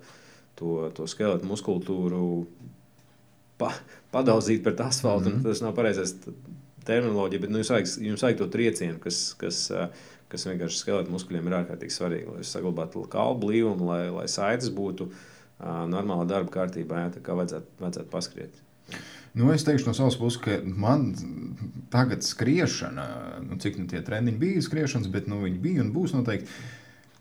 to, 0.61 0.91
to 0.97 1.09
skeletu 1.11 1.49
muskultūru 1.49 2.23
pa, 3.61 3.73
padaudzīt 4.14 4.62
pret 4.64 4.81
asfaltu. 4.85 5.31
Mm 5.31 5.37
-hmm. 5.37 5.43
Tas 5.49 5.62
nav 5.64 5.75
pareizais 5.75 6.16
terminoloģija, 6.87 7.41
bet 7.41 7.51
nu, 7.51 7.61
jums, 7.62 7.70
vajag, 7.70 7.93
jums 8.09 8.23
vajag 8.23 8.39
to 8.39 8.47
triecienu, 8.47 8.99
kas, 8.99 9.35
kas, 9.39 9.70
kas 10.29 10.47
vienkārši 10.47 10.79
skeleta 10.79 11.11
muskuļiem 11.11 11.47
ir 11.47 11.59
ārkārtīgi 11.61 11.97
svarīgi. 11.97 12.35
Lai 12.37 12.45
saglabātu 12.45 13.07
kalnu 13.09 13.41
blīvumu, 13.41 13.87
lai, 13.87 14.11
lai 14.11 14.29
saites 14.29 14.70
būtu 14.70 15.09
normālā 15.62 16.27
darba 16.27 16.51
kārtībā, 16.51 17.05
jā, 17.05 17.11
tā 17.16 17.23
kā 17.23 17.37
vajadzētu, 17.39 17.66
vajadzētu 17.81 18.11
paskriet. 18.11 18.62
Nu, 19.35 19.49
es 19.55 19.64
teikšu 19.64 19.89
no 19.89 19.97
savas 19.97 20.18
puses, 20.20 20.41
ka 20.45 20.59
man 20.64 21.09
tagad 21.93 22.24
skriešana, 22.24 23.07
nu, 23.47 23.57
cik 23.61 23.78
nu 23.80 23.89
tie 23.89 24.03
treniņi 24.05 24.39
bija 24.41 24.62
skriešanas, 24.64 25.09
bet 25.12 25.28
nu, 25.30 25.41
viņi 25.45 25.61
bija 25.62 25.85
un 25.85 25.93
būs 25.95 26.12
noteikti. 26.16 26.53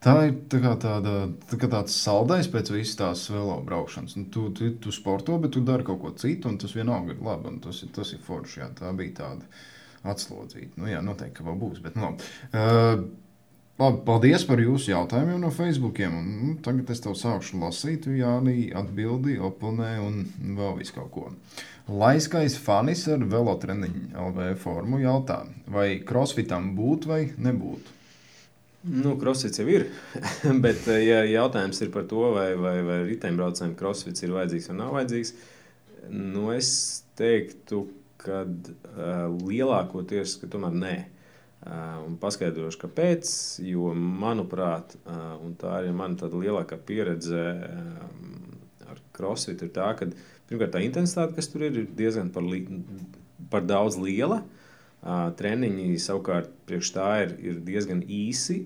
Tā 0.01 0.16
ir 0.28 0.38
tā 0.49 0.57
kā 0.64 0.72
tāda, 0.82 1.12
tā 1.45 1.59
kā 1.62 1.70
tāds 1.70 1.93
saldais 1.93 2.47
pēc 2.49 2.72
visas 2.74 2.97
tās 2.97 3.28
velo 3.30 3.59
braukšanas. 3.68 4.16
Nu, 4.18 4.26
tu, 4.34 4.47
tu, 4.57 4.72
tu 4.82 4.93
sporto, 4.95 5.38
bet 5.39 5.53
tu 5.53 5.62
dari 5.62 5.86
kaut 5.86 6.01
ko 6.01 6.14
citu, 6.18 6.49
un 6.49 6.57
tas 6.62 6.74
vienalga 6.74 7.14
ir 7.14 7.22
labi. 7.22 7.53
Tas 7.62 7.84
ir, 7.86 7.91
tas 7.93 8.16
ir 8.16 8.24
forši. 8.26 8.64
Jā, 8.64 8.72
tā 8.80 8.89
bija 8.97 9.20
tāda 9.22 9.45
atslodzīta. 10.12 10.82
Nu, 10.82 10.89
jā, 10.89 11.03
noteikti, 11.05 11.38
ka 11.38 11.45
vēl 11.45 11.59
būs. 11.62 11.84
Bet, 11.86 11.99
nu, 12.01 12.16
uh, 12.18 13.05
Labi, 13.82 14.01
paldies 14.05 14.43
par 14.45 14.59
jūsu 14.62 14.91
jautājumiem 14.91 15.39
no 15.41 15.49
Facebook. 15.53 15.97
Nu, 16.14 16.51
tagad 16.62 16.91
es 16.93 17.01
tev 17.01 17.16
sākšu 17.18 17.57
lasīt, 17.64 18.05
Jā, 18.14 18.36
atbildi, 18.78 19.39
oponē 19.41 19.95
un 20.03 20.20
vēl 20.59 20.76
visu 20.78 20.99
kaut 20.99 21.09
ko. 21.16 21.24
Laiskais 21.90 22.58
fanis 22.62 23.08
ar 23.10 23.24
velotreniņu 23.26 24.12
LV 24.14 24.52
formu 24.62 25.00
jautā, 25.02 25.42
vai 25.68 26.02
crossfitam 26.06 26.76
būt 26.78 27.08
vai 27.10 27.22
nebūt? 27.42 27.90
Nu, 28.82 29.14
crossfits 29.22 29.62
jau 29.62 29.68
ir. 29.70 29.88
Bet, 30.64 30.88
eh, 30.90 31.04
ja 31.06 31.22
jautājums 31.30 31.82
ir 31.82 31.92
par 31.94 32.08
to, 32.10 32.32
vai, 32.36 32.52
vai, 32.58 32.80
vai 32.86 33.00
riteņbraucējiem 33.10 33.76
crossfits 33.78 34.26
ir 34.26 34.34
vajadzīgs 34.34 34.70
vai 34.72 34.78
nav 34.80 34.94
vajadzīgs, 34.98 35.34
nu, 36.10 36.48
es 36.56 36.72
teiktu, 37.20 37.86
ka 38.22 38.44
uh, 38.46 39.28
lielākoties 39.50 40.38
ka 40.42 40.50
tomēr 40.52 40.78
nē. 40.78 40.96
Uh, 41.62 42.00
un 42.08 42.16
paskaidrošu, 42.18 42.80
kāpēc. 42.82 43.32
Jo, 43.62 43.92
manuprāt, 43.94 44.96
uh, 45.06 45.36
tā 45.62 45.84
ir 45.86 45.94
mana 45.94 46.30
lielākā 46.34 46.80
pieredze 46.86 47.38
uh, 47.38 48.06
ar 48.90 49.02
crossfit, 49.14 49.62
ir 49.62 49.70
tā, 49.76 49.92
ka 50.00 50.10
pirmkārt 50.52 50.76
tā 50.76 50.84
intensitāte, 50.86 51.38
kas 51.39 51.49
tur 51.49 51.66
ir, 51.68 51.84
ir 51.84 51.93
diezgan 51.97 52.30
par, 52.36 52.45
li 52.45 52.66
par 53.52 53.66
daudz 53.68 53.97
liela. 53.99 54.43
Uh, 54.43 54.58
Treniņi 55.02 55.95
savukārt 55.97 56.52
priekš 56.70 56.91
tā 56.93 57.08
ir, 57.24 57.32
ir 57.41 57.62
diezgan 57.66 58.04
īsi. 58.06 58.60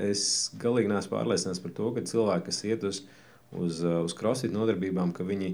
Es 0.00 0.22
galīgi 0.60 0.88
neesmu 0.88 1.12
pārliecināts 1.12 1.60
par 1.60 1.74
to, 1.76 1.90
ka 1.92 2.04
cilvēki, 2.08 2.46
kas 2.46 2.62
iet 2.64 2.86
uz, 2.88 3.02
uz, 3.52 3.82
uz 3.84 4.14
crossfit 4.16 4.54
nodarbībām, 4.54 5.12
ka 5.12 5.26
viņi, 5.28 5.50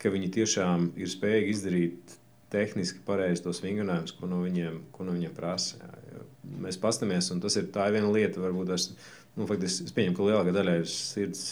ka 0.00 0.12
viņi 0.14 0.30
tiešām 0.38 0.88
ir 0.96 1.12
spējīgi 1.12 1.52
izdarīt 1.52 2.16
tehniski 2.48 3.04
pareizi 3.04 3.44
tos 3.44 3.60
vingrinājumus, 3.60 4.14
ko 4.16 4.30
no 4.30 4.40
viņiem, 4.40 4.80
ko 4.94 5.04
no 5.04 5.12
viņiem 5.18 5.36
prasa. 5.36 5.82
Jā. 5.84 6.24
Mēs 6.64 6.80
paskatāmies, 6.80 7.28
un 7.34 7.44
tas 7.44 7.58
ir 7.60 7.68
tā 7.74 7.90
viena 7.92 8.08
lieta, 8.08 8.40
varbūt 8.40 8.72
es, 8.72 8.88
nu, 9.36 9.44
faktiski, 9.50 9.84
es 9.84 9.92
pieņemu, 9.92 10.16
ka 10.16 10.30
lielākā 10.30 10.54
daļa 10.56 10.78
ir 10.80 10.88
sirds 10.88 11.44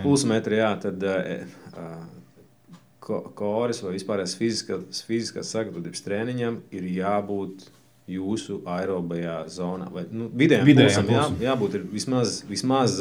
pulsmetri. 0.00 0.56
Jā, 0.62 0.72
tad, 0.80 1.04
uh, 1.04 2.00
koris 3.08 3.82
vai 3.84 3.96
vispārējais 3.96 4.36
fiziskās, 4.38 5.02
fiziskās 5.08 5.50
sagatavotības 5.54 6.04
treniņam 6.04 6.62
ir 6.76 6.88
jābūt 6.98 7.68
jūsu 8.08 8.62
aerobajā 8.68 9.42
zonā. 9.52 9.88
Vai, 9.92 10.06
nu, 10.12 10.28
vidējām 10.32 10.68
vidējām 10.68 11.08
pulsam 11.08 11.40
jā, 11.40 11.50
jābūt 11.50 11.78
vismaz, 11.92 12.42
vismaz 12.48 12.98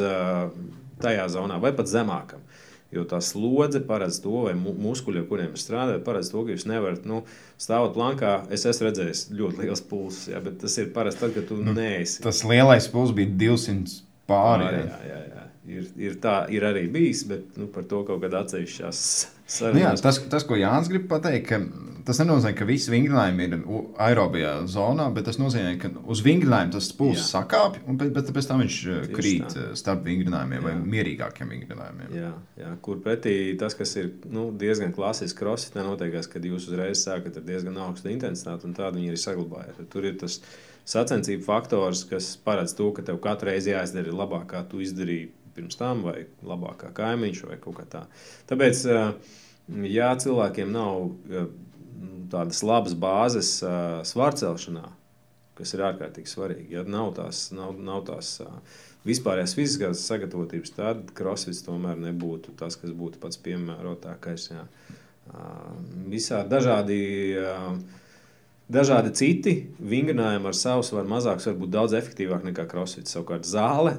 tajā 1.01 1.27
zonā 1.31 1.59
vai 1.63 1.73
pat 1.75 1.91
zemākam. 1.91 2.43
Jo 2.91 3.03
tā 3.03 3.19
slodze 3.23 3.81
paredz 3.83 4.21
to, 4.23 4.45
vai 4.45 4.53
muskuļi, 4.55 5.19
ar 5.19 5.27
kuriem 5.27 5.55
strādājat, 5.59 6.05
paredz 6.05 6.29
to, 6.31 6.45
ka 6.47 6.53
jūs 6.55 6.63
nevarat 6.69 7.03
nu, 7.07 7.21
stāvot 7.59 7.91
plankā. 7.97 8.37
Es 8.53 8.63
esmu 8.69 8.87
redzējis 8.87 9.25
ļoti 9.35 9.65
liels 9.65 9.83
pulss, 9.89 10.29
bet 10.31 10.61
tas 10.61 10.77
ir 10.79 10.93
parasti 10.95 11.25
tad, 11.25 11.33
kad 11.35 11.49
tu 11.49 11.59
nu, 11.59 11.75
neesi. 11.75 12.21
Tas 12.23 12.45
lielais 12.47 12.87
pulss 12.93 13.15
bija 13.15 13.33
200 13.43 13.97
pāri. 14.31 14.69
Jā, 14.71 14.85
jā, 14.87 14.99
jā, 15.11 15.19
jā. 15.33 15.47
Ir, 15.67 15.89
ir 15.99 16.15
tā 16.23 16.37
ir 16.55 16.63
arī 16.63 16.85
bijis, 16.91 17.25
bet 17.27 17.59
nu, 17.59 17.67
par 17.71 17.83
to 17.91 18.05
kaut 18.07 18.23
kādā 18.23 18.45
atsevišķās 18.45 19.01
Nu, 19.47 19.79
jā, 19.79 19.93
tas, 20.03 20.19
tas, 20.27 20.43
ko 20.47 20.57
Jānis 20.59 20.89
grib 20.91 21.05
pateikt, 21.07 21.47
ka 21.47 21.61
tas 22.07 22.19
nenozīmē, 22.21 22.53
ka 22.55 22.65
visi 22.67 22.91
vingrinājumi 22.91 23.45
ir 23.47 23.55
aerobijā 24.03 24.51
zonā, 24.71 25.07
bet 25.15 25.27
tas 25.27 25.39
nozīmē, 25.39 25.73
ka 25.81 25.91
uz 26.11 26.21
vingrinājumu 26.25 26.75
tas 26.77 26.87
pulss 26.95 27.31
sakāpj, 27.33 27.81
un 27.87 27.99
pēc, 27.99 28.11
bet, 28.15 28.31
pēc 28.35 28.47
tam 28.49 28.63
viņš 28.63 28.77
uh, 28.77 28.99
Tieši 29.05 29.15
krīt 29.17 29.47
tā. 29.51 29.63
Uh, 29.63 29.73
starp 29.79 30.05
vingrinājumiem 30.07 30.59
jā. 30.59 30.65
vai 30.67 30.75
mierīgākiem 30.95 31.51
vingrinājumiem. 31.55 32.13
Jā, 32.15 32.31
jā, 32.61 32.71
kur 32.83 33.01
pretī 33.03 33.35
tas, 33.59 33.75
kas 33.77 33.95
ir 33.99 34.13
nu, 34.31 34.49
diezgan 34.55 34.95
klasisks 34.95 35.37
crossfit, 35.39 35.79
noteikās, 35.79 36.31
kad 36.31 36.47
jūs 36.47 36.69
uzreiz 36.71 37.03
sākat 37.03 37.39
ar 37.39 37.47
diezgan 37.47 37.79
augstu 37.87 38.11
intensitāti, 38.13 38.67
un 38.67 38.75
tādu 38.77 39.01
viņi 39.01 39.13
arī 39.13 39.23
saglabājat. 39.23 39.83
Tur 39.91 40.07
ir 40.07 40.19
tas 40.21 40.39
sacensību 40.87 41.43
faktors, 41.43 42.05
kas 42.07 42.35
paredz 42.43 42.75
to, 42.77 42.91
ka 42.95 43.03
tev 43.07 43.19
katru 43.23 43.51
reizi 43.51 43.73
jāizdara 43.73 44.15
labāk, 44.15 44.47
kā 44.53 44.63
tu 44.71 44.79
izdarīji 44.83 45.31
pirms 45.57 45.79
tam, 45.79 46.05
vai 46.07 46.27
labākā 46.45 46.93
kaimiņš, 46.97 47.43
vai 47.49 47.57
kaut 47.61 47.79
kā 47.81 47.87
tā. 47.91 48.03
Tāpēc, 48.49 48.83
ja 49.91 50.11
cilvēkiem 50.21 50.71
nav 50.73 51.09
tādas 52.31 52.63
labas 52.65 52.95
bāzes 52.97 53.57
svārcelšanā, 54.11 54.85
kas 55.57 55.73
ir 55.73 55.85
ārkārtīgi 55.87 56.29
svarīgi, 56.29 56.75
ja 56.77 56.85
nav 56.85 57.15
tās, 57.17 57.47
nav, 57.55 57.77
nav 57.81 58.03
tās 58.09 58.37
vispārējās 59.07 59.55
fiziskās 59.57 60.03
sagatavotības, 60.05 60.73
tad 60.75 61.13
crossfits 61.17 61.63
tomēr 61.65 61.97
nebūtu 62.01 62.53
tas, 62.59 62.77
kas 62.79 62.93
būtu 62.95 63.21
pats 63.23 63.39
piemērotākais. 63.45 64.49
Jā. 64.51 64.65
Visādi 66.07 66.51
dažādi 66.53 66.99
uh, 67.39 67.71
Dažādi 68.67 69.13
citi 69.15 69.51
vingrinājumi 69.79 70.49
ar 70.49 70.55
savu 70.59 70.81
svaru 70.83 71.07
mazāks 71.07 71.45
var 71.47 71.53
būt 71.55 71.71
daudz 71.71 71.93
efektīvāk 71.95 72.43
nekā 72.49 72.65
crossfit. 72.67 73.07
Savukārt 73.07 73.47
zāle, 73.47 73.93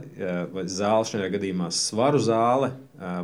vai 0.53 0.67
zāle 0.69 1.09
šajā 1.09 1.31
gadījumā 1.33 1.71
svaru 1.73 2.21
zāle, 2.21 2.75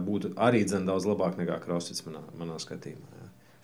būtu 0.07 0.33
arī 0.41 0.63
dzen, 0.65 0.89
daudz 0.89 1.05
labāk 1.05 1.37
nekā 1.37 1.61
crossfit 1.67 2.01
manā, 2.07 2.25
manā 2.41 2.57
skatījumā. 2.63 3.15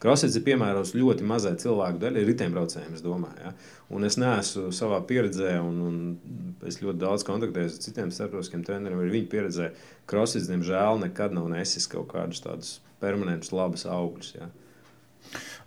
Crossfits 0.01 0.37
ir 0.37 0.45
piemērots 0.47 0.95
ļoti 0.97 1.25
mazai 1.29 1.55
cilvēku 1.61 2.01
daļai, 2.01 2.23
riteņbraucējiem, 2.29 2.93
es 2.97 3.03
domāju. 3.05 3.41
Ja? 3.45 3.51
Un 3.93 4.09
es 4.09 4.17
neesmu 4.21 4.71
savā 4.73 5.01
pieredzē, 5.09 5.59
un, 5.61 5.83
un 5.85 6.63
es 6.69 6.81
ļoti 6.81 7.03
daudz 7.03 7.25
kontaktējos 7.29 7.77
ar 7.77 7.85
citiem 7.85 8.13
starptautiskiem 8.17 8.65
treneriem, 8.65 9.03
arī 9.03 9.19
viņu 9.19 9.29
pieredzē. 9.33 9.73
Crossfits, 10.09 10.49
diemžēl, 10.49 11.03
nekad 11.05 11.37
nav 11.37 11.51
nesis 11.53 11.89
kaut 11.93 12.09
kādus 12.15 12.41
tādus 12.45 12.79
permanentus, 13.01 13.53
labus 13.53 13.85
augļus. 13.89 14.33
Ja? 14.39 14.49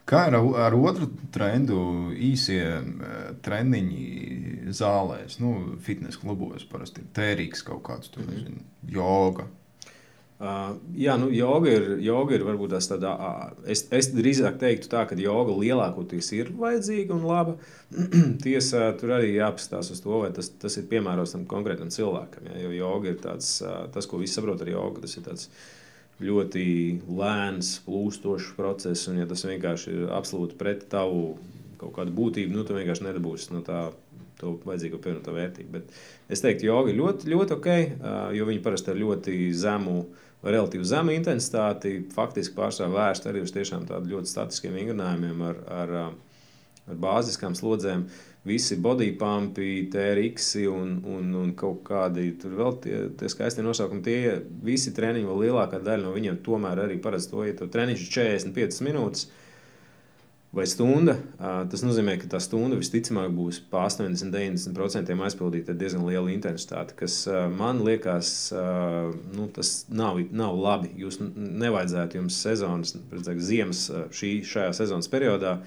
Kā 0.09 0.25
ar, 0.27 0.35
ar 0.35 0.75
otru 0.75 1.07
trendu, 1.31 1.79
īsie 2.11 2.61
eh, 2.75 3.27
treniņi 3.45 4.71
zālēs, 4.75 5.39
nu, 5.39 5.77
fitnes 5.83 6.19
klubos 6.19 6.65
parasti 6.67 7.03
ir 7.03 7.11
tērīgs 7.15 7.63
kaut 7.67 7.85
kāds, 7.87 8.11
tur 8.11 8.25
mhm. 8.25 8.33
nezinu, 8.33 8.65
joga. 8.91 9.47
Uh, 10.43 10.73
jā, 10.99 11.13
nu, 11.15 11.29
joga 11.31 11.71
ir, 11.71 11.85
joga 12.03 12.33
ir 12.35 12.41
varbūt 12.43 12.73
tās 12.73 12.89
tādā. 12.89 13.13
Es, 13.69 13.85
es 13.95 14.09
drīzāk 14.11 14.57
teiktu, 14.59 14.89
tā, 14.91 15.05
ka 15.07 15.15
joga 15.15 15.53
lielākoties 15.55 16.31
ir 16.35 16.49
vajadzīga 16.57 17.15
un 17.15 17.23
laba. 17.29 17.53
Tiesa, 18.43 18.89
tur 18.99 19.13
arī 19.15 19.37
jāapstāsta 19.37 19.95
uz 19.95 20.01
to, 20.03 20.17
vai 20.25 20.33
tas, 20.35 20.49
tas 20.59 20.75
ir 20.81 20.89
piemērots 20.91 21.37
tam 21.37 21.45
konkrētam 21.47 21.93
cilvēkam. 21.95 22.49
Ja, 22.49 22.59
jo 22.65 22.73
joga 22.75 23.13
ir 23.13 23.21
tāds, 23.23 23.53
tas, 23.95 24.09
ko 24.09 24.19
visi 24.19 24.35
saprot 24.35 24.65
ar 24.65 24.73
jogu, 24.73 25.05
tas 25.05 25.15
ir 25.15 25.23
tāds 25.29 25.47
ļoti 26.27 26.65
lēns, 27.19 27.75
plūstošs 27.85 28.53
process, 28.57 29.07
un 29.11 29.19
ja 29.21 29.27
tas 29.29 29.45
vienkārši 29.47 29.93
ir 29.93 30.15
absolūti 30.15 30.57
pret 30.59 30.87
tavu 30.91 31.35
kaut 31.81 31.93
kādu 31.97 32.15
būtību, 32.15 32.55
nu, 32.55 32.63
tu 32.63 32.77
vienkārši 32.77 33.09
nedabūsi 33.09 33.53
no 33.55 33.61
tā 33.65 33.89
to 34.39 34.57
vajadzīgo 34.67 34.99
pievienoto 35.03 35.33
vērtību. 35.35 35.71
Bet 35.77 35.93
es 36.31 36.43
teiktu, 36.43 36.67
joga 36.67 36.91
ir 36.91 36.99
ļoti, 36.99 37.31
ļoti 37.31 37.55
ok, 37.57 37.69
jo 38.37 38.49
viņi 38.49 38.63
parasti 38.65 38.93
ar 38.93 38.99
ļoti 38.99 39.37
zemu, 39.55 39.97
relatīvi 40.43 40.87
zemu 40.87 41.15
intensitāti, 41.15 41.95
faktiski 42.13 42.57
pārsvarā 42.57 42.91
vērst 42.91 43.29
arī 43.29 43.43
uz 43.45 43.53
tiešām 43.55 43.87
tādiem 43.87 44.17
ļoti 44.17 44.31
statiskiem 44.33 44.75
vingrinājumiem 44.75 45.43
ar, 45.47 45.61
ar, 45.71 45.95
ar 46.89 46.99
bāziskām 47.05 47.55
slodzēm. 47.55 48.07
Visi 48.43 48.75
body 48.75 49.13
pumpi, 49.15 49.87
TRX 49.91 50.55
un, 50.67 50.97
un, 51.07 51.29
un 51.39 51.53
kaut 51.55 51.79
kādi 51.87 52.33
tur 52.41 52.57
vēl 52.59 52.73
tie, 52.83 52.97
tie 53.15 53.29
skaisti 53.31 53.63
nosaukumi. 53.63 54.03
Tie 54.03 54.33
visi 54.65 54.91
treniņi, 54.95 55.29
vēl 55.29 55.45
lielākā 55.45 55.79
daļa 55.79 56.03
no 56.03 56.11
viņiem 56.11 56.41
tomēr 56.43 56.83
arī 56.83 56.99
paredz 56.99 57.29
to, 57.31 57.45
ja 57.47 57.55
tu 57.55 57.69
treniņš 57.71 58.03
ir 58.03 58.11
45 58.17 58.83
minūtes 58.83 59.29
vai 60.53 60.65
stunda. 60.69 61.15
Tas 61.39 61.81
nozīmē, 61.85 62.17
ka 62.21 62.27
tā 62.35 62.41
stunda 62.43 62.77
visticamāk 62.77 63.31
būs 63.33 63.61
pa 63.71 63.85
80-90% 63.87 65.15
aizpildīta 65.29 65.73
ar 65.73 65.79
diezgan 65.79 66.03
lielu 66.05 66.33
intensitāti, 66.35 66.97
kas 66.99 67.21
man 67.55 67.79
liekas, 67.87 68.33
nu, 69.33 69.47
tas 69.55 69.71
nav, 69.87 70.19
nav 70.35 70.59
labi. 70.59 70.91
Jūs 70.99 71.21
nevajadzētu 71.23 72.19
jums 72.19 72.41
sezonas, 72.43 72.93
redzēt, 73.11 73.39
ziemas 73.39 73.87
šī, 74.13 74.35
šajā 74.51 74.75
sezonas 74.83 75.09
periodā 75.15 75.61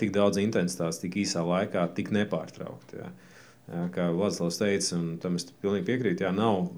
tik 0.00 0.12
daudz 0.14 0.40
intensitātes, 0.42 1.00
tik 1.02 1.18
īsā 1.24 1.44
laikā, 1.44 1.86
tik 1.96 2.12
nepārtraukti. 2.16 3.02
Jā, 3.02 3.82
kā 3.92 4.06
Vladislavs 4.16 4.56
teica, 4.62 4.94
un 4.96 5.18
tam 5.20 5.34
es 5.36 5.44
pilnīgi 5.60 5.84
piekrītu, 5.90 6.24
jā, 6.24 6.30
nav, 6.32 6.70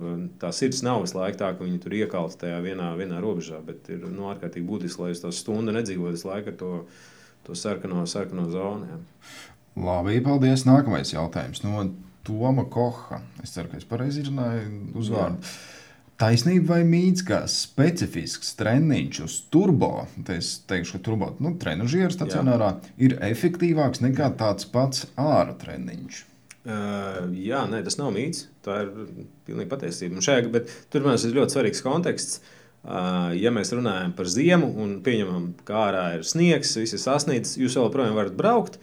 tā 0.42 0.50
sirds 0.56 0.82
nav 0.82 1.04
visu 1.04 1.20
laiku 1.20 1.38
tā, 1.38 1.52
ka 1.54 1.62
viņi 1.62 1.78
tur 1.84 1.94
iekalta 1.94 2.40
tajā 2.46 2.58
vienā, 2.64 2.88
vienā 2.98 3.20
robežā, 3.22 3.60
bet 3.62 3.86
ir 3.94 4.02
nu, 4.08 4.26
ārkārtīgi 4.32 4.66
būtiski, 4.66 5.04
lai 5.04 5.12
jūs 5.12 5.22
to 5.22 5.30
stundu 5.34 5.76
nedzīvojat 5.76 6.18
visu 6.18 6.30
laiku 6.32 6.50
ar 6.50 6.58
to 6.58 6.72
to 7.42 7.54
sarkano, 7.54 8.06
sarkano 8.06 8.46
zonu. 8.50 8.86
Jā. 8.86 9.00
Labi, 9.80 10.20
paldies. 10.24 10.66
Nākamais 10.68 11.12
jautājums 11.14 11.62
no 11.64 11.84
Toma 12.26 12.66
Koha. 12.68 13.20
Es 13.42 13.54
ceru, 13.54 13.70
ka 13.72 13.80
es 13.80 13.86
pareizi 13.88 14.24
izrunāju 14.24 14.98
uzvārdu. 15.00 15.40
Jā. 15.40 15.79
Taisnība 16.20 16.74
vai 16.74 16.82
mīts, 16.84 17.24
ka 17.24 17.42
specifisks 17.48 18.52
treniņš 18.58 19.20
uz 19.24 19.36
turbo, 19.52 20.04
es 20.34 20.58
teikšu, 20.68 20.98
ka 20.98 21.04
turbo 21.06 21.30
nu, 21.40 21.54
trenižera 21.60 22.12
stacionārā 22.12 22.74
Jā. 22.74 22.94
ir 23.06 23.16
efektīvāks 23.30 24.02
nekā 24.04 24.28
tāds 24.40 24.68
pats 24.68 25.06
ārā 25.16 25.56
treniņš? 25.62 26.22
Uh, 26.60 27.30
jā, 27.40 27.64
nē, 27.72 27.80
tas 27.86 27.96
nav 27.96 28.12
mīts. 28.12 28.50
Tā 28.60 28.82
ir 28.84 28.90
pilnīgi 29.48 29.70
patiesība. 29.70 30.20
Šajā, 30.20 30.50
bet 30.52 30.68
tur 30.92 31.08
man 31.08 31.16
ir 31.16 31.38
ļoti 31.40 31.56
svarīgs 31.56 31.84
konteksts. 31.86 32.42
Uh, 32.42 32.56
Ja 33.36 33.50
mēs 33.52 33.74
runājam 33.76 34.14
par 34.16 34.28
ziemu 34.30 34.70
un 34.80 34.94
pieņemam, 35.04 35.50
ka 35.68 35.82
ārā 35.90 36.04
ir 36.16 36.24
sniegs, 36.24 36.72
viss 36.80 36.96
ir 36.96 37.02
sasniedzis, 37.02 37.58
jūs 37.60 37.76
joprojām 37.76 38.16
varat 38.16 38.36
braukt. 38.38 38.78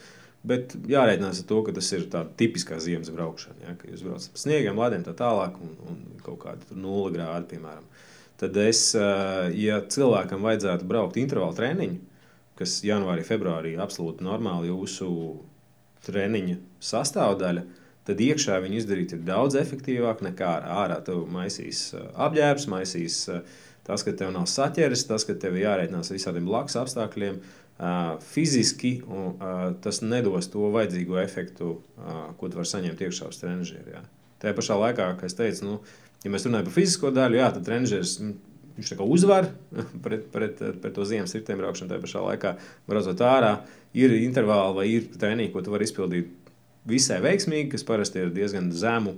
Bet 0.47 0.76
jārēķinās 0.88 1.41
ar 1.41 1.47
to, 1.49 1.61
ka 1.65 1.73
tas 1.76 1.88
ir 1.95 2.05
tāds 2.11 2.35
tipisks 2.39 2.85
ziemas 2.85 3.09
braukšana. 3.14 3.57
Ja, 3.65 3.73
kad 3.80 3.89
jūs 3.91 4.03
braucat 4.05 4.35
pa 4.35 4.41
sniegiem, 4.43 4.77
lediem 4.80 5.05
tā 5.07 5.15
tālāk, 5.18 5.57
un, 5.64 5.73
un 5.89 6.03
kaut 6.23 6.39
kāda 6.43 6.77
nulle 6.77 7.11
grāda, 7.15 7.43
piemēram. 7.49 7.88
Tad 8.38 8.59
es, 8.61 8.91
ja 9.57 9.81
cilvēkam 9.89 10.45
vajadzētu 10.45 10.85
braukt 10.88 11.18
intervālu 11.18 11.57
treniņu, 11.57 11.97
kas 12.57 12.77
janvārī, 12.85 13.26
februārī 13.26 13.73
ir 13.73 13.81
absolūti 13.81 14.26
normāli 14.26 14.69
jūsu 14.69 15.09
treniņa 16.05 16.59
sastāvdaļa, 16.85 17.65
tad 18.07 18.22
iekšā 18.23 18.61
viņu 18.64 18.77
izdarīt 18.80 19.18
ir 19.18 19.26
daudz 19.27 19.57
efektīvāk 19.59 20.22
nekā 20.30 20.53
ārā. 20.77 21.01
Tev 21.05 21.26
maisīs 21.34 21.89
apģērbs, 21.97 22.69
maisīs 22.72 23.23
uh, 23.34 23.41
Tas, 23.88 24.03
ka 24.03 24.11
tev 24.19 24.34
nav 24.35 24.49
saķeris, 24.51 25.05
tas, 25.07 25.23
ka 25.23 25.38
tev 25.39 25.55
jārēķinās 25.55 26.09
ar 26.11 26.18
visādiem 26.18 26.47
blakus 26.49 26.76
apstākļiem, 26.76 27.38
fiziski 28.33 28.97
tas 29.83 30.01
nedos 30.01 30.49
to 30.49 30.71
vajadzīgo 30.73 31.19
efektu, 31.21 31.75
ko 32.39 32.49
tu 32.49 32.59
vari 32.59 32.69
saņemt 32.71 33.03
iekšā 33.05 33.29
uz 33.29 33.37
trenižera. 33.41 34.01
Tajā 34.41 34.53
pašā 34.57 34.77
laikā, 34.81 35.11
kā 35.19 35.29
es 35.29 35.37
teicu, 35.37 35.65
nu, 35.65 35.77
ja 36.23 36.33
mēs 36.33 36.45
runājam 36.47 36.69
par 36.69 36.75
fizisko 36.75 37.11
daļu, 37.13 37.39
jā, 37.39 37.51
tad 37.53 37.65
trenižers 37.69 38.17
viņš 38.77 38.91
uzvar 39.05 39.49
pret, 40.05 40.27
pret, 40.33 40.61
pret 40.81 40.93
to 40.93 41.05
ziemas 41.05 41.33
ritēm 41.37 41.61
braukšanu. 41.61 41.93
Tajā 41.93 42.03
pašā 42.03 42.25
laikā, 42.25 42.57
braucot 42.89 43.23
ārā, 43.25 43.53
ir 43.97 44.13
intervāli 44.19 44.77
vai 44.77 44.89
ir 44.93 45.09
treniņi, 45.13 45.53
ko 45.53 45.65
tu 45.65 45.73
vari 45.73 45.89
izpildīt 45.89 46.33
visai 46.87 47.19
veiksmīgi, 47.25 47.71
kas 47.73 47.85
parasti 47.85 48.23
ir 48.23 48.33
diezgan 48.33 48.71
zemu 48.73 49.17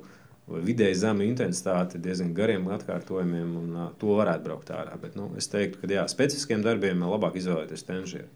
vidēji 0.50 0.98
zemu 1.04 1.26
intensitāti, 1.28 2.00
diezgan 2.02 2.32
gariem 2.34 2.68
atkārtojumiem, 2.74 3.50
un 3.60 3.76
uh, 3.76 3.90
to 4.02 4.16
varētu 4.18 4.48
braukt 4.48 4.72
ārā. 4.74 4.96
Bet 5.02 5.18
nu, 5.20 5.30
es 5.38 5.50
teiktu, 5.52 5.82
ka 5.82 5.90
jā, 5.92 6.06
specifiskiem 6.10 6.64
darbiem 6.66 7.04
labāk 7.06 7.38
izvēlēties 7.40 7.86
tenžieru. 7.86 8.30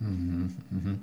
Mm 0.00 0.50
-hmm. 0.70 0.96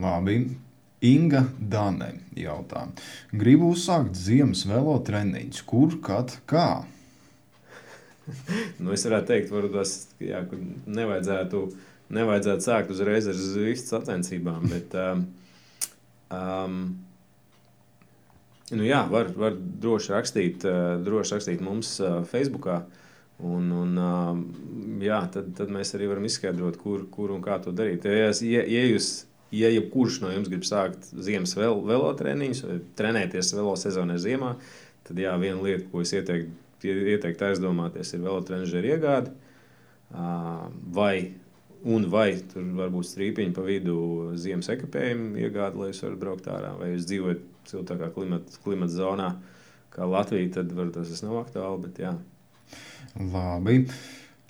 Labi. 0.00 0.56
Inga 1.00 1.44
Dane 1.58 2.12
jautā, 2.36 2.86
gribu 3.32 3.70
uzsākt 3.72 4.14
ziemas 4.14 4.66
velo 4.66 4.98
treniņus. 4.98 5.62
Kur, 5.62 5.96
kad, 6.02 6.34
kā? 6.46 6.84
nu, 8.82 8.92
es 8.92 9.06
varētu 9.06 9.26
teikt, 9.26 9.50
varbūt 9.50 9.72
ka 10.50 10.56
nevajadzētu, 10.86 11.62
nevajadzētu 12.08 12.60
sākt 12.60 12.90
uzreiz 12.90 13.26
ar 13.26 13.34
zivs 13.34 13.88
sacensībām, 13.88 14.68
bet 14.68 14.94
um, 14.94 15.26
um, 16.30 16.98
Nu, 18.70 18.84
jā, 18.86 19.00
var, 19.10 19.32
var 19.34 19.56
droši 19.58 20.12
rakstīt, 20.14 20.64
eh, 20.68 20.96
droši 21.02 21.34
rakstīt 21.34 21.62
mums 21.64 21.96
eh, 21.98 22.20
Facebook. 22.30 22.68
Un, 23.40 23.70
un, 23.72 23.96
jā, 25.00 25.18
tad, 25.32 25.52
tad 25.56 25.72
mēs 25.72 25.94
arī 25.96 26.10
varam 26.10 26.26
izskaidrot, 26.28 26.76
kur, 26.80 27.06
kur 27.12 27.32
un 27.32 27.42
kā 27.44 27.56
to 27.64 27.72
darīt. 27.72 28.04
Ja, 28.04 28.28
ja, 28.28 28.64
ja, 28.68 28.82
jūs, 28.90 29.10
ja 29.54 29.70
jebkurš 29.72 30.20
no 30.24 30.32
jums 30.34 30.50
grib 30.52 30.66
sākt 30.68 31.08
ziemas 31.16 31.54
vel, 31.56 31.80
velotreniņus 31.88 32.64
vai 32.66 32.78
trenēties 32.98 33.54
velo 33.56 33.76
sezonā 33.80 34.18
ziemā, 34.20 34.54
tad 35.08 35.20
jā, 35.22 35.32
viena 35.40 35.60
lieta, 35.64 35.86
ko 35.92 36.02
es 36.04 36.12
ieteiktu, 36.16 36.52
ieteikt 36.84 37.44
aizdomāties, 37.48 38.12
ir 38.12 38.26
velotreniņa 38.26 38.82
iegāde. 38.94 39.32
Vai, 40.10 41.14
un 41.86 42.04
vai 42.12 42.28
tur 42.50 42.66
var 42.76 42.92
būt 42.92 43.08
strīpiņi 43.08 43.54
pa 43.56 43.64
vidu 43.64 43.96
ziemas 44.40 44.68
ekipējumu 44.74 45.40
iegāde, 45.40 45.80
lai 45.80 45.92
jūs 45.92 46.02
varat 46.04 46.20
braukt 46.20 46.50
ārā, 46.50 46.74
vai 46.80 46.92
jūs 46.92 47.08
dzīvojat 47.08 47.46
siltākā 47.70 48.10
klimata, 48.12 48.60
klimata 48.64 48.92
zonā, 48.92 49.30
kā 49.94 50.08
Latvija, 50.08 50.58
tad 50.58 50.74
var, 50.76 50.92
tas 50.94 51.24
nav 51.24 51.40
aktuāli. 51.44 51.86
Bet, 51.86 52.02
jā. 52.04 52.14
Labi. 53.18 53.84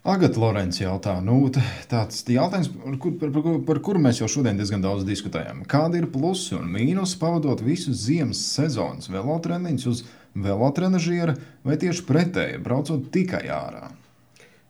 Agata 0.00 0.40
Lorence 0.40 0.80
jautā, 0.80 1.18
nu, 1.20 1.42
tāds 1.90 2.22
jautājums, 2.24 2.70
par, 2.72 2.94
kur, 3.02 3.12
par, 3.20 3.32
par, 3.34 3.58
par 3.68 3.80
kuru 3.84 4.00
mēs 4.00 4.22
jau 4.22 4.30
šodien 4.32 4.56
diezgan 4.56 4.80
daudz 4.80 5.04
diskutējam. 5.04 5.60
Kādi 5.68 6.00
ir 6.00 6.08
plusi 6.08 6.54
un 6.56 6.70
mīnusi 6.72 7.18
pavadot 7.20 7.60
visu 7.60 7.92
ziemas 7.92 8.40
sezonas 8.54 9.10
velotreniņus 9.12 9.86
uz 9.92 10.02
velotrenažiera 10.32 11.36
vai 11.68 11.76
tieši 11.82 12.06
pretēji, 12.08 12.62
braucot 12.64 13.10
tikai 13.12 13.44
ārā? 13.52 13.90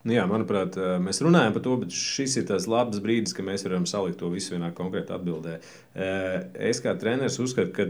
Nu 0.03 0.17
jā, 0.17 0.27
manuprāt, 0.27 0.75
mēs 0.99 1.23
runājam 1.23 1.55
par 1.55 1.63
to, 1.63 1.79
bet 1.85 1.95
šis 1.95 2.39
ir 2.41 2.51
tas 2.51 2.67
labs 2.71 2.99
brīdis, 3.05 3.37
kad 3.37 3.47
mēs 3.47 3.63
varam 3.69 3.87
salikt 3.87 4.19
to 4.19 4.33
visu 4.33 4.57
vienā 4.57 4.73
konkrētā 4.75 5.15
atbildē. 5.21 5.61
Es 5.95 6.83
kā 6.83 6.97
treneris 6.99 7.39
uzskatu, 7.39 7.71
ka 7.77 7.87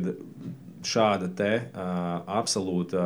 šāda 0.85 1.31
te, 1.39 1.53
absolūta 1.73 3.05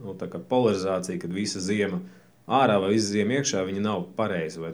nu, 0.00 0.16
polarizācija, 0.48 1.20
kad 1.22 1.36
visa 1.36 1.62
ziema 1.62 2.00
ir 2.00 2.16
ārā 2.50 2.80
vai 2.82 2.94
izziem 2.96 3.30
iekšā, 3.38 3.64
viņa 3.68 3.82
nav 3.84 4.06
pareiza. 4.18 4.72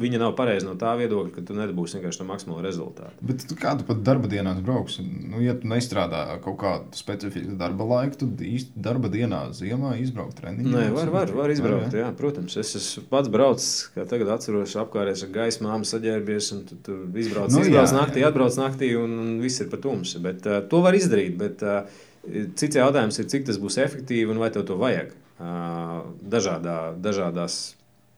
Viņa 0.00 0.18
nav 0.20 0.36
pareiza 0.38 0.68
no 0.68 0.76
tā 0.78 0.92
viedokļa, 1.00 1.32
ka 1.34 1.42
tu 1.42 1.56
nedabūsi 1.56 1.96
vienkārši 1.96 2.20
to 2.20 2.26
maksimālo 2.28 2.60
rezultātu. 2.62 3.24
Bet 3.26 3.42
kā 3.58 3.72
tu 3.78 3.86
pat 3.88 4.02
darba 4.06 4.28
dienās 4.30 4.60
brauksi? 4.62 5.02
Nu, 5.02 5.40
ja 5.42 5.56
tu 5.58 5.66
nestrādā 5.70 6.20
kaut 6.44 6.60
kādu 6.60 6.98
specifisku 6.98 7.56
darba 7.58 7.86
laiku, 7.88 8.20
tad 8.20 8.44
īsti 8.46 8.84
darba 8.84 9.10
dienā 9.10 9.40
ziemā 9.56 9.96
izbraukt 10.04 10.38
treniņā. 10.38 10.74
Nē, 10.76 10.84
var, 10.94 11.10
var, 11.14 11.32
var 11.34 11.54
izbraukt. 11.54 11.88
Var, 11.88 11.98
jā. 11.98 12.04
jā, 12.04 12.10
protams, 12.20 12.58
es 12.62 12.76
esmu 12.78 13.02
pats 13.10 13.32
braucis, 13.32 13.72
kā 13.96 14.04
tagad 14.12 14.30
atceros, 14.36 14.76
apkārt 14.84 15.10
ar 15.16 15.32
gaismām 15.34 15.88
saģērbies 15.88 16.52
un 16.54 16.62
tu, 16.68 16.78
tu 16.86 17.00
izbrauc, 17.24 17.50
nu, 17.50 17.64
izbrauc 17.64 17.90
jā, 17.90 17.96
naktī, 17.96 18.22
jā. 18.22 18.30
atbrauc 18.30 18.60
naktī 18.60 18.92
un, 19.00 19.16
un 19.24 19.34
viss 19.42 19.64
ir 19.64 19.72
par 19.72 19.82
tumsu. 19.82 20.22
Bet 20.22 20.46
uh, 20.46 20.60
to 20.70 20.84
var 20.86 20.94
izdarīt. 20.98 21.34
Bet, 21.40 21.66
uh, 21.66 22.06
Cits 22.20 22.76
jautājums 22.76 23.16
ir, 23.16 23.30
cik 23.32 23.46
tas 23.48 23.56
būs 23.56 23.78
efektīvi 23.80 24.28
un 24.28 24.42
vai 24.42 24.50
tev 24.52 24.66
to 24.68 24.74
vajag 24.76 25.14
dažādā, 25.40 26.78
dažādās 27.00 27.58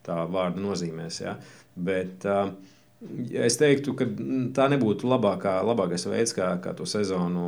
tā 0.07 0.23
vārda 0.27 0.63
nozīmēs. 0.63 1.21
Ja? 1.23 1.37
Bet, 1.77 2.27
es 3.33 3.59
teiktu, 3.61 3.95
ka 3.99 4.09
tā 4.57 4.69
nebūtu 4.73 5.09
labākā, 5.11 5.61
labākais 5.67 6.09
veids, 6.11 6.35
kā, 6.37 6.55
kā 6.63 6.75
to 6.79 6.87
sezonu 6.89 7.47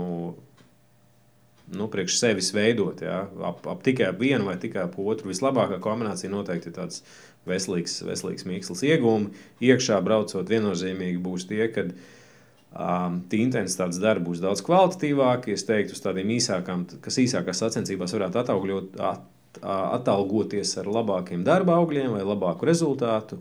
nu, 1.75 1.89
priekš 1.91 2.19
sevis 2.21 2.53
veidot. 2.55 3.03
Ja? 3.05 3.25
Ap, 3.43 3.65
ap 3.71 3.85
tikai 3.87 4.11
ap 4.13 4.21
vienu 4.21 4.49
vai 4.51 4.57
tikai 4.61 4.85
ap 4.87 4.99
otru. 5.01 5.31
Vislabākā 5.33 5.81
kombinācija 5.83 6.33
noteikti 6.33 6.71
ir 6.71 6.77
tāds 6.79 7.03
veselīgs, 7.49 8.03
veselīgs 8.07 8.47
mīksls 8.49 8.85
iegūmi. 8.87 9.33
Iekšā 9.65 10.01
braucot 10.05 10.51
viennozīmīgi 10.51 11.23
būs 11.25 11.49
tie, 11.51 11.67
kad 11.75 11.93
um, 11.95 13.23
tie 13.31 13.43
intensitātes 13.45 14.01
darbi 14.03 14.31
būs 14.31 14.43
daudz 14.45 14.65
kvalitatīvāki. 14.67 15.57
Es 15.57 15.67
teiktu, 15.69 15.97
uz 15.97 16.05
tādiem 16.05 16.35
īsākām, 16.37 16.87
kas 17.05 17.21
īsākās 17.25 17.65
sacensībās 17.65 18.17
varētu 18.17 18.45
ataugļot, 18.45 18.99
at, 19.01 19.25
atalgoties 19.63 20.75
ar 20.81 20.89
labākiem 20.91 21.45
darba 21.47 21.77
augļiem 21.79 22.17
vai 22.17 22.23
labāku 22.27 22.67
rezultātu, 22.69 23.39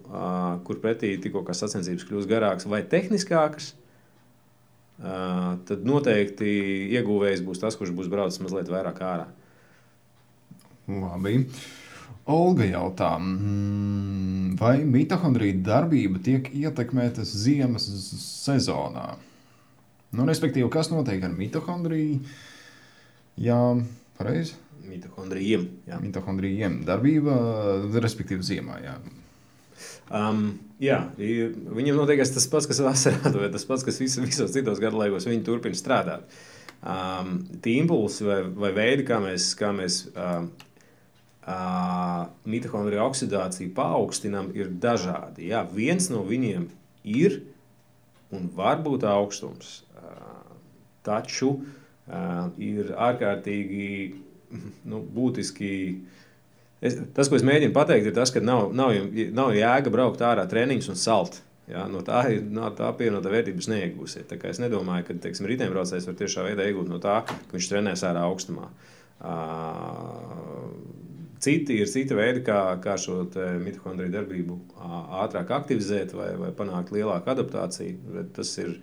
kur 0.68 0.82
pretī 0.84 1.16
tikko 1.22 1.46
sacensības 1.50 2.06
kļūst 2.10 2.30
garākas 2.30 2.70
vai 2.70 2.84
tehniskākas. 2.84 3.74
tad 5.68 5.86
noteikti 5.86 6.50
ieguvējs 6.94 7.42
būs 7.44 7.60
tas, 7.60 7.76
kurš 7.76 7.96
būs 7.98 8.12
braucis 8.12 8.42
mazliet 8.44 8.70
vairāk 8.72 9.02
ārā. 9.04 9.26
Labi. 10.88 11.48
Olga 12.24 12.64
jautā, 12.64 13.18
mm, 13.20 14.56
vai 14.60 14.78
mitohondrija 14.88 15.58
darbība 15.60 16.22
tiek 16.24 16.48
ietekmēta 16.56 17.26
ziemas 17.28 17.90
sezonā? 18.24 19.18
Nu, 20.14 20.28
respektīvi, 20.30 20.70
kas 20.72 20.92
notiek 20.94 21.24
ar 21.26 21.34
mitohondriju? 21.36 22.22
Jā, 23.44 23.60
pareizi. 24.16 24.56
Mitohondrijiem. 24.88 25.68
Jā. 25.88 26.00
Mitohondrijiem 26.04 26.82
darbība, 26.88 27.36
respektīvi, 28.04 28.44
ziemā. 28.46 28.80
Jā. 28.84 28.98
Um, 30.14 30.44
jā, 30.84 31.00
viņam 31.18 31.98
notiek 31.98 32.22
tas 32.22 32.48
pats, 32.52 32.68
kas 32.70 32.82
vasarā, 32.84 33.32
vai 33.38 33.50
tas 33.54 33.66
pats, 33.68 33.86
kas 33.88 34.00
vis, 34.02 34.18
visos 34.22 34.52
citos 34.56 34.82
gadlaikos. 34.84 35.28
Viņi 35.30 35.46
turpina 35.48 35.78
strādāt. 35.80 36.28
Um, 36.84 37.38
tie 37.64 37.78
impulsi 37.80 38.28
vai, 38.28 38.42
vai 38.44 38.74
veidi, 38.76 39.06
kā 39.08 39.22
mēs, 39.24 39.54
kā 39.56 39.72
mēs 39.76 40.02
uh, 40.12 40.44
uh, 41.48 42.26
mitohondriju 42.50 43.06
oksidāciju 43.06 43.72
paaugstinām, 43.78 44.52
ir 44.58 44.74
dažādi. 44.84 45.48
Jā, 45.54 45.64
viens 45.72 46.10
no 46.12 46.26
viņiem 46.28 46.68
ir 47.08 47.40
un 48.36 48.50
var 48.58 48.84
būt 48.84 49.08
augstums. 49.08 49.80
Uh, 49.96 50.58
taču 51.08 51.54
uh, 51.56 52.52
ir 52.60 52.92
ārkārtīgi 53.00 53.88
nu, 54.90 55.00
būtiski 55.16 55.72
uh, 55.94 56.22
Es, 56.84 56.98
tas, 57.16 57.30
ko 57.32 57.38
es 57.40 57.46
mēģinu 57.48 57.72
pateikt, 57.76 58.10
ir 58.10 58.16
tas, 58.16 58.32
ka 58.34 58.42
nav, 58.44 58.74
nav, 58.76 58.92
nav 59.32 59.54
jēga 59.56 59.92
braukt 59.94 60.24
ārā 60.26 60.44
treniņus 60.52 60.90
un 60.92 61.00
salt. 61.00 61.40
Jā, 61.72 61.86
no 61.88 62.02
tā 62.04 62.26
ir 62.34 62.42
no 62.52 62.68
tā 62.76 62.90
pievienotā 63.00 63.32
vērtības 63.32 63.70
neiegūsiet. 63.72 64.34
Es 64.50 64.60
nedomāju, 64.60 65.06
ka 65.08 65.16
teiksim, 65.24 65.48
riteņbraucējs 65.48 66.10
var 66.10 66.18
tiešā 66.20 66.44
veidā 66.50 66.66
iegūt 66.68 66.92
no 66.92 67.00
tā, 67.04 67.22
ka 67.30 67.38
viņš 67.54 67.70
trenēs 67.72 68.04
ārā 68.04 68.26
augstumā. 68.28 68.68
Uh, 69.24 70.74
citi 71.40 71.80
ir 71.80 71.88
citi 71.88 72.18
veidi, 72.20 72.44
kā, 72.44 72.60
kā 72.84 72.98
šo 73.00 73.22
mitohondriju 73.64 74.12
darbību 74.18 74.60
ātrāk 75.24 75.56
aktivizēt 75.56 76.12
vai, 76.20 76.34
vai 76.42 76.52
panākt 76.58 76.92
lielāku 76.92 77.32
adaptāciju. 77.32 78.28
Tas 78.36 78.52
ir, 78.60 78.76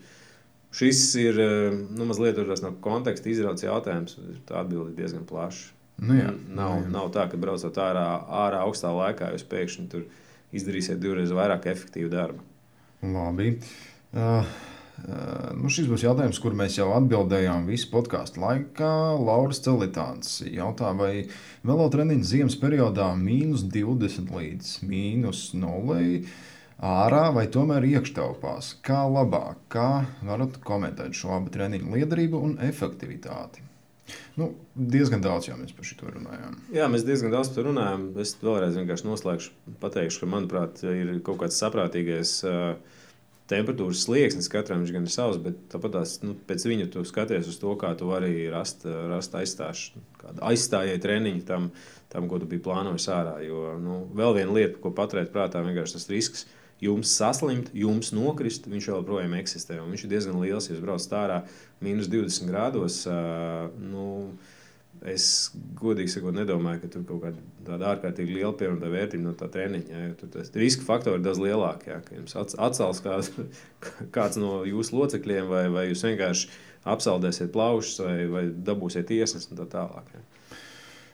šis 0.75 1.03
ir 1.21 1.43
nu, 1.91 2.07
mazliet 2.09 2.39
no 2.63 2.73
konteksta 2.85 3.31
izrauts 3.31 3.67
jautājums. 3.67 4.17
Tā 4.49 4.63
atbilde 4.63 4.93
ir 4.93 4.99
diezgan 5.03 5.27
plaša. 5.29 5.77
Nu, 6.01 6.17
jā, 6.17 6.31
nav, 6.49 6.79
nu, 6.79 6.87
jā. 6.87 6.91
nav 6.95 7.11
tā, 7.13 7.27
ka 7.29 7.39
braucot 7.41 7.77
ārā, 7.77 8.07
ārā 8.47 8.63
augstā 8.65 8.89
laikā, 8.95 9.35
jūs 9.35 9.45
pēkšņi 9.51 9.87
tur 9.93 10.07
izdarīsiet 10.57 11.01
divreiz 11.03 11.33
vairāk 11.37 11.69
efektīvu 11.75 12.09
darbu. 12.13 12.45
Labi. 13.05 13.51
Uh, 14.13 14.49
uh, 15.05 15.51
nu 15.61 15.69
šis 15.73 15.91
būs 15.91 16.07
jautājums, 16.07 16.41
kur 16.41 16.57
mēs 16.57 16.79
jau 16.79 16.89
atbildējām 16.97 17.69
visu 17.69 17.91
podkāstu 17.93 18.41
laikā. 18.41 18.91
Lauris 19.21 19.61
Celitāns 19.65 20.39
jautā, 20.49 20.95
vai 20.97 21.27
velotreniņš 21.69 22.33
ziemas 22.33 22.57
periodā 22.61 23.11
mīnus 23.21 23.67
20 23.69 24.33
līdz 24.37 24.73
mīnus 24.89 25.51
0 25.53 26.01
ārā 26.81 27.27
vai 27.37 27.47
tomēr 27.53 27.87
iekštelpās? 27.89 28.75
Kā 28.87 29.03
labāk? 29.09 29.61
Kā 29.73 29.89
varat 30.27 30.61
komentēt 30.65 31.17
šo 31.17 31.35
abu 31.37 31.53
treniņu 31.55 31.93
liederību 31.97 32.41
un 32.47 32.57
efektivitāti? 32.65 33.67
Nu, 34.41 34.51
diezgan 34.75 35.23
daudz 35.23 35.47
jau 35.51 35.57
mēs 35.59 35.75
par 35.77 35.87
šo 35.87 36.09
runājām. 36.11 36.57
Jā, 36.75 36.89
mēs 36.91 37.05
diezgan 37.07 37.35
daudz 37.35 37.51
par 37.51 37.61
to 37.61 37.67
runājām. 37.69 38.09
Es 38.23 38.33
vēlreiz 38.41 38.79
vienkārši 38.79 39.07
noslēgšu, 39.07 39.53
pateikšu, 39.83 40.23
ka 40.23 40.31
manuprāt, 40.33 40.83
ir 40.83 41.13
kaut 41.27 41.43
kāds 41.45 41.61
saprātīgais. 41.63 42.41
Uh, 42.49 42.99
temperatūras 43.51 44.05
slieksnis 44.07 44.49
katram 44.51 44.85
gan 44.87 45.07
ir 45.07 45.13
savs, 45.13 45.41
bet 45.43 45.59
tāpat 45.73 45.95
tās, 45.97 46.17
nu, 46.23 46.37
pēc 46.47 46.67
viņa 46.71 46.87
tu 46.93 47.03
skaties 47.07 47.49
uz 47.51 47.59
to, 47.61 47.73
kā 47.81 47.93
tu 47.99 48.11
vari 48.11 48.47
rast, 48.53 48.87
rast 48.87 49.35
aizstāšanu, 49.39 50.05
kādu 50.21 50.45
aizstājēju 50.51 51.03
treniņu 51.03 51.43
tam, 51.49 51.71
tam, 52.13 52.29
ko 52.31 52.41
tu 52.43 52.49
biji 52.51 52.65
plānojis 52.67 53.09
ārā. 53.15 53.37
Jo 53.47 53.75
nu, 53.83 54.05
vēl 54.17 54.39
viena 54.41 54.57
lieta, 54.57 54.79
ko 54.83 54.95
paturēt 54.95 55.33
prātā, 55.35 55.63
ir 55.67 55.83
tas 55.83 56.09
risks. 56.13 56.47
Jums 56.81 57.13
saslimt, 57.13 57.69
jums 57.77 58.15
nokrist, 58.17 58.69
viņš 58.71 58.87
joprojām 58.93 59.35
eksistē. 59.37 59.77
Viņš 59.85 60.07
ir 60.07 60.15
diezgan 60.15 60.41
liels, 60.41 60.71
ja 60.71 60.79
braucat 60.81 61.19
ārā 61.19 61.43
minus 61.85 62.09
20 62.09 62.49
grādos. 62.49 63.03
Nu, 63.81 64.07
Es 65.01 65.25
godīgi 65.81 66.13
sakot, 66.13 66.35
nedomāju, 66.37 66.83
ka 66.83 66.89
tur 66.93 67.05
kaut 67.09 67.23
kāda 67.65 67.87
ārkārtīgi 67.95 68.35
liela 68.37 68.53
pievienotā 68.53 68.91
vērtība 68.93 69.25
no 69.25 69.33
tā 69.39 69.47
treniņa. 69.53 70.01
Ja, 70.03 70.09
tur 70.19 70.29
tas 70.35 70.53
riska 70.53 70.85
faktors 70.85 71.17
ir 71.17 71.25
daudz 71.25 71.41
lielāks. 71.41 71.89
Ja, 71.89 72.01
jums 72.13 72.37
atsals 72.37 73.01
kāds, 73.05 73.31
kāds 74.17 74.37
no 74.41 74.59
jūsu 74.69 74.99
locekļiem, 74.99 75.49
vai, 75.49 75.63
vai 75.73 75.87
jūs 75.89 76.05
vienkārši 76.05 76.51
apsaldēsiet 76.91 77.53
plaušas, 77.55 78.03
vai, 78.05 78.19
vai 78.35 78.45
dabūsiet 78.69 79.13
iesnas 79.17 79.49
un 79.49 79.63
tā 79.63 79.69
tālāk. 79.73 80.13
Ja. 80.13 80.23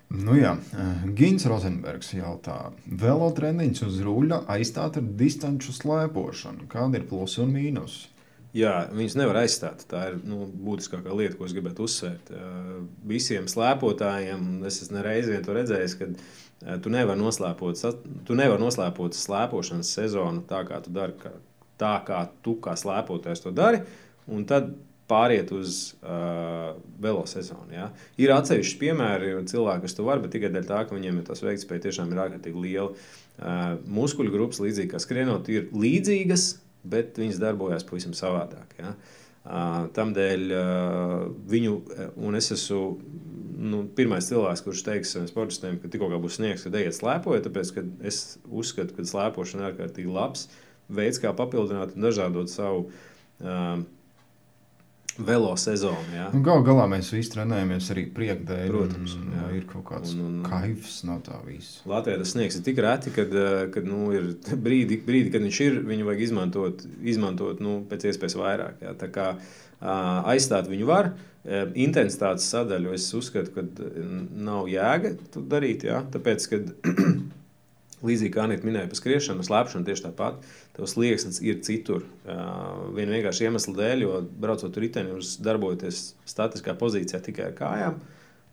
Nu 0.06 0.36
jā, 0.38 0.52
Gins 1.18 1.44
Rozenbergs 1.50 2.12
jautā, 2.14 2.70
velotreniņš 2.86 3.80
uz 3.88 3.96
ruļļa 4.06 4.44
aizstāt 4.54 5.00
ar 5.00 5.08
distanču 5.18 5.74
slēpošanu. 5.74 6.68
Kādi 6.70 7.00
ir 7.00 7.08
plusi 7.10 7.42
un 7.42 7.50
mīnusi? 7.56 8.12
Jā, 8.56 8.86
viņas 8.94 9.16
nevar 9.18 9.42
aizstāt. 9.42 9.82
Tā 9.90 10.06
ir 10.12 10.20
nu, 10.24 10.46
būtiskākā 10.48 11.12
lieta, 11.12 11.34
ko 11.36 11.44
es 11.44 11.52
gribētu 11.52 11.84
uzsvērt. 11.84 12.30
Visiem 13.04 13.50
slēpotājiem, 13.50 14.46
es 14.68 14.80
esmu 14.86 15.02
reiz 15.04 15.28
vien 15.28 15.44
to 15.44 15.56
redzējis, 15.56 15.96
ka 15.98 16.78
tu 16.80 16.92
nevari 16.94 17.20
noslēpot, 17.20 17.82
tu 18.24 18.38
nevari 18.38 18.62
noslēpot 18.62 19.18
slēpošanas 19.18 19.92
sezonu 19.98 20.46
tā, 20.48 20.62
kā 20.70 20.80
tu 20.86 20.94
dari, 20.94 21.34
tā 21.76 21.96
kā 22.06 22.22
tu 22.46 22.56
kā 22.64 22.78
slēpotājs 22.78 23.44
to 23.44 23.52
dari. 23.52 23.82
Un 24.32 24.46
tad 24.48 24.72
pāriet 25.10 25.52
uz 25.54 25.94
uh, 26.00 26.74
velo 27.02 27.24
sezonu. 27.30 27.68
Ja? 27.74 27.90
Ir 28.20 28.32
atsevišķi 28.34 28.80
piemēri, 28.80 29.34
cilvēki, 29.50 29.84
kas 29.86 29.96
to 29.96 30.06
var, 30.06 30.22
bet 30.22 30.34
tikai 30.34 30.50
dēļ 30.54 30.66
tā, 30.68 30.82
ka 30.86 30.96
viņiem 30.96 31.20
ir 31.20 31.28
tas 31.28 31.44
veiktspēja 31.46 31.86
tiešām 31.88 32.10
ir 32.12 32.22
ārkārtīgi 32.26 32.64
liela. 32.64 32.90
Uh, 33.36 33.76
muskuļu 33.98 34.32
grupas, 34.34 34.62
līdzīgi 34.64 34.92
kā 34.94 35.02
skrienot, 35.02 35.50
ir 35.52 35.70
līdzīgas, 35.76 36.48
bet 36.86 37.20
viņas 37.20 37.40
darbojas 37.42 37.86
pavisam 37.86 38.16
savādāk. 38.16 38.76
Ja? 38.80 38.96
Uh, 39.46 39.86
Tādēļ 39.94 40.46
uh, 40.50 41.16
viņu, 41.46 41.74
un 42.26 42.38
es 42.38 42.50
esmu 42.56 42.80
nu, 43.56 43.84
pirmais 43.96 44.26
cilvēks, 44.28 44.62
kurš 44.66 44.82
teiks 44.86 45.14
saviem 45.14 45.28
sportistiem, 45.30 45.76
ka 45.80 45.90
tikko 45.92 46.10
būs 46.20 46.40
sniegs, 46.40 46.66
tad 46.66 46.76
ejiet 46.80 46.96
slēpojiet, 46.98 47.46
tāpēc 47.46 47.72
ka 47.76 47.84
es 48.06 48.38
uzskatu, 48.50 48.96
ka 48.96 49.06
slēpošana 49.06 49.62
ir 49.62 49.68
ārkārtīgi 49.70 50.12
labs 50.12 50.48
veids, 50.92 51.20
kā 51.22 51.32
papildināt 51.36 51.94
un 51.96 52.06
dažādot 52.06 52.50
savu 52.52 52.88
uh, 52.88 53.84
velo 55.18 55.52
sezonu. 55.56 56.04
Ja? 56.14 56.28
Nu, 56.34 56.40
Galu 56.44 56.64
galā 56.66 56.86
mēs 56.90 57.10
visi 57.14 57.32
trenējamies 57.34 57.90
arī 57.94 58.06
priekšdēļ. 58.16 58.64
Protams, 58.72 59.14
un, 59.18 59.28
jā, 59.36 59.46
ir 59.58 59.68
kaut 59.70 59.84
kāds 59.90 60.14
un, 60.16 60.24
un, 60.26 60.40
kaifs 60.46 60.98
no 61.08 61.18
tā 61.24 61.38
visa. 61.46 61.84
Latvijā 61.90 62.20
tas 62.20 62.34
sniegs 62.34 62.58
ir 62.58 62.66
tik 62.66 62.80
reti, 62.84 63.12
kad, 63.16 63.32
eh, 63.32 63.60
kad 63.74 63.88
nu, 63.88 64.10
ir 64.16 64.32
brīdi, 64.66 65.00
brīdi, 65.06 65.32
kad 65.34 65.46
viņš 65.46 65.62
ir, 65.66 65.78
viņu 65.86 66.08
vajag 66.10 66.26
izmantot, 66.28 66.84
izmantot 67.14 67.62
nu, 67.64 67.78
pēc 67.90 68.10
iespējas 68.10 68.38
vairāk. 68.40 68.84
Ja? 68.84 68.96
Tā 68.98 69.10
kā 69.12 69.30
aizstāt 69.76 70.70
viņu 70.72 70.86
var. 70.88 71.10
Intensitātes 71.78 72.46
sadaļu 72.50 72.94
es 72.96 73.06
uzskatu, 73.14 73.52
ka 73.54 73.62
nav 74.48 74.70
jēga 74.72 75.12
to 75.34 75.44
darīt. 75.46 75.84
Ja? 75.86 76.00
Tāpēc, 76.10 76.48
kad 76.50 76.72
Līdzīgi 78.04 78.32
kā 78.34 78.42
Anita 78.44 78.66
minēja 78.66 78.90
par 78.90 78.98
skriešanu, 78.98 79.44
slēpšanu 79.46 79.86
tieši 79.86 80.04
tāpat. 80.04 80.42
Tavs 80.76 80.92
slieksnis 80.92 81.40
ir 81.40 81.62
citur. 81.64 82.04
Viena 82.26 83.14
vienkārši 83.14 83.46
iemesla 83.48 83.72
dēļ, 83.78 84.04
jo 84.04 84.18
braucot 84.42 84.76
riteni, 84.82 85.14
jūs 85.14 85.38
darbojaties 85.40 86.02
statiskā 86.28 86.76
pozīcijā 86.76 87.22
tikai 87.24 87.48
ar 87.48 87.56
kājām, 87.56 87.96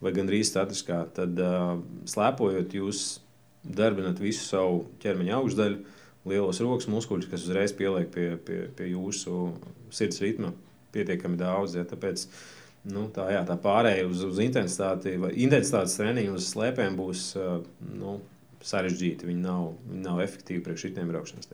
vai 0.04 0.16
gandrīz 0.16 0.48
statiskā. 0.54 1.02
Tad 1.18 1.44
slēpojot, 2.08 2.78
jūs 2.80 3.04
darbinat 3.68 4.24
visu 4.24 4.48
savu 4.48 4.86
ķermeņa 5.04 5.38
augšdaļu, 5.42 5.84
lielos 6.32 6.64
rokas 6.64 6.88
muskuļus, 6.92 7.28
kas 7.32 7.44
uzreiz 7.44 7.76
pieliek 7.76 8.08
pie, 8.16 8.30
pie, 8.48 8.64
pie 8.78 8.92
jūsu 8.94 9.50
sirds 9.92 10.24
ritma 10.24 10.54
pietiekami 10.96 11.36
daudz. 11.40 11.76
Ja, 11.76 11.84
tāpēc, 11.88 12.30
nu, 12.96 13.10
tā, 13.12 13.28
jā, 13.36 13.44
tā 13.48 13.60
pārējai 13.60 14.08
uz, 14.08 14.24
uz 14.28 14.40
intensitāti, 14.44 15.18
vai 15.20 15.34
intensitātes 15.36 16.00
treniņu 16.00 16.40
uz 16.40 16.48
slēpēm 16.56 16.96
būs. 16.96 17.34
Nu, 17.92 18.22
sarežģīti. 18.64 19.28
Viņi 19.30 19.44
nav, 19.44 19.70
viņi 19.90 20.04
nav 20.06 20.22
efektīvi 20.24 20.64
priekš 20.66 20.88
šitiem 20.88 21.12
braukšanas. 21.12 21.50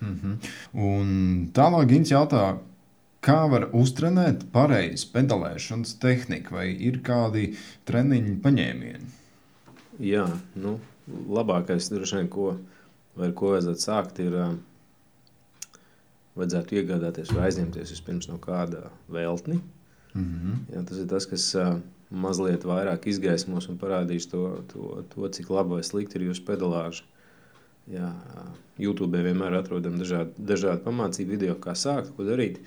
Mm 0.00 0.16
-hmm. 0.22 0.36
Un 0.72 1.50
tālāk 1.56 1.86
Gins 1.88 2.10
jautā, 2.10 2.58
kā 3.20 3.38
var 3.50 3.68
uztrenēt 3.72 4.50
pareizi 4.52 5.08
pedalēšanas 5.12 5.98
tehniku, 5.98 6.54
vai 6.54 6.68
ir 6.70 7.00
kādi 7.02 7.56
treniņu 7.84 8.40
paņēmieni? 8.42 9.12
Jā, 9.98 10.26
nu, 10.54 10.78
labākais 11.08 11.90
vien, 11.90 12.28
ko, 12.28 12.56
vai 13.16 13.32
ko 13.32 13.54
vajadzētu 13.54 13.80
sākt, 13.80 14.20
ir 14.20 14.34
uh, 14.34 14.54
vajadzētu 16.36 16.76
iegādāties 16.80 17.32
vai 17.32 17.48
aizņemties 17.48 17.90
vispirms 17.90 18.28
no 18.28 18.38
kāda 18.38 18.90
veltni. 19.08 19.60
Mm 20.14 20.24
-hmm. 20.24 20.74
Jā, 20.74 20.84
tas 20.88 20.98
ir 20.98 21.06
tas, 21.06 21.26
kas 21.26 21.54
uh, 21.54 21.78
mazliet 22.10 22.64
vairāk 22.66 23.08
izgaismos 23.10 23.68
un 23.70 23.78
parādīs 23.80 24.28
to, 24.30 24.42
to, 24.70 25.02
to 25.12 25.30
cik 25.36 25.50
laba 25.50 25.78
vai 25.78 25.86
slikta 25.86 26.18
ir 26.18 26.28
jūsu 26.28 26.44
pedalāža. 26.46 27.06
Jā, 27.90 28.10
YouTube 28.82 29.20
vienmēr 29.22 29.60
atrodam 29.60 29.94
dažādi, 29.98 30.34
dažādi 30.42 30.82
pamācību 30.82 31.36
video, 31.36 31.54
kā 31.62 31.76
sākt, 31.78 32.10
ko 32.16 32.26
darīt. 32.26 32.58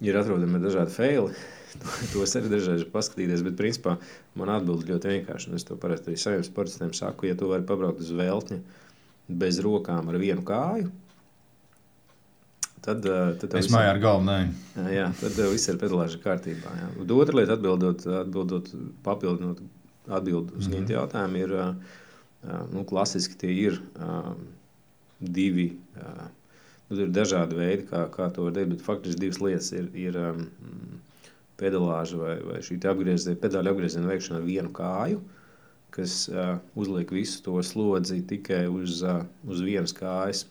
ir 0.00 0.16
atrodami 0.16 0.60
dažādi 0.62 0.94
faili. 0.94 1.34
Tos 2.12 2.32
arī 2.38 2.48
dažreiz 2.50 2.86
paskatīties, 2.88 3.44
bet 3.44 3.58
principā 3.58 3.98
man 4.34 4.48
atbild 4.48 4.88
ļoti 4.88 5.12
vienkārši. 5.12 5.52
Es 5.54 5.68
to 5.68 5.76
parasti 5.76 6.10
arī 6.10 6.20
saviem 6.20 6.46
sportistiem 6.46 6.94
saku, 6.96 7.28
ja 7.28 7.36
tu 7.36 7.50
vari 7.52 7.66
pabraukt 7.68 8.00
uz 8.00 8.10
veltņa 8.16 8.62
bez 9.28 9.60
rokām 9.62 10.08
ar 10.10 10.18
vienu 10.18 10.42
kāju, 10.42 10.88
Tad, 12.84 13.04
eh, 13.06 13.34
tad 13.40 13.56
es 13.60 13.68
māju 13.72 13.90
ar 13.92 14.00
galvu, 14.00 14.24
nē. 14.28 14.38
Jā, 14.94 15.10
tad 15.20 15.36
eh, 15.36 15.50
viss 15.52 15.68
ir 15.68 15.78
pedalāža 15.80 16.20
kārtībā. 16.22 16.72
Jā. 16.80 16.88
Otra 17.04 17.36
lieta, 17.36 17.58
atbildot, 17.58 18.06
atbildot 18.22 18.72
papildinot 19.04 19.60
atbildi 20.10 20.56
uz 20.56 20.66
mm 20.66 20.74
-hmm. 20.74 20.90
jautājumu, 20.90 21.36
ir 21.36 21.50
nu, 22.72 22.84
klasiski 22.84 23.36
tie 23.38 23.52
ir 23.52 23.80
divi. 25.20 25.76
Nu, 26.88 27.00
ir 27.04 27.12
dažādi 27.14 27.54
veidi, 27.54 27.84
kā, 27.86 28.08
kā 28.10 28.30
to 28.34 28.48
var 28.48 28.52
darīt, 28.52 28.72
bet 28.72 28.82
faktiski 28.82 29.20
divas 29.20 29.40
lietas 29.40 29.72
ir, 29.72 29.90
ir 29.94 30.16
pedalāža 31.60 32.16
vai, 32.20 32.36
vai 32.46 32.62
šī 32.64 32.78
apgrieziena, 32.90 33.38
pedāļu 33.40 33.74
apgrieziena 33.74 34.10
veikšana 34.10 34.40
ar 34.40 34.46
vienu 34.46 34.72
kāju, 34.74 35.20
kas 35.94 36.28
uh, 36.30 36.56
uzliek 36.78 37.10
visu 37.12 37.42
to 37.44 37.58
slodzi 37.66 38.20
tikai 38.26 38.64
uz, 38.70 39.02
uh, 39.02 39.24
uz 39.48 39.62
vienas 39.66 39.94
kājas. 39.96 40.46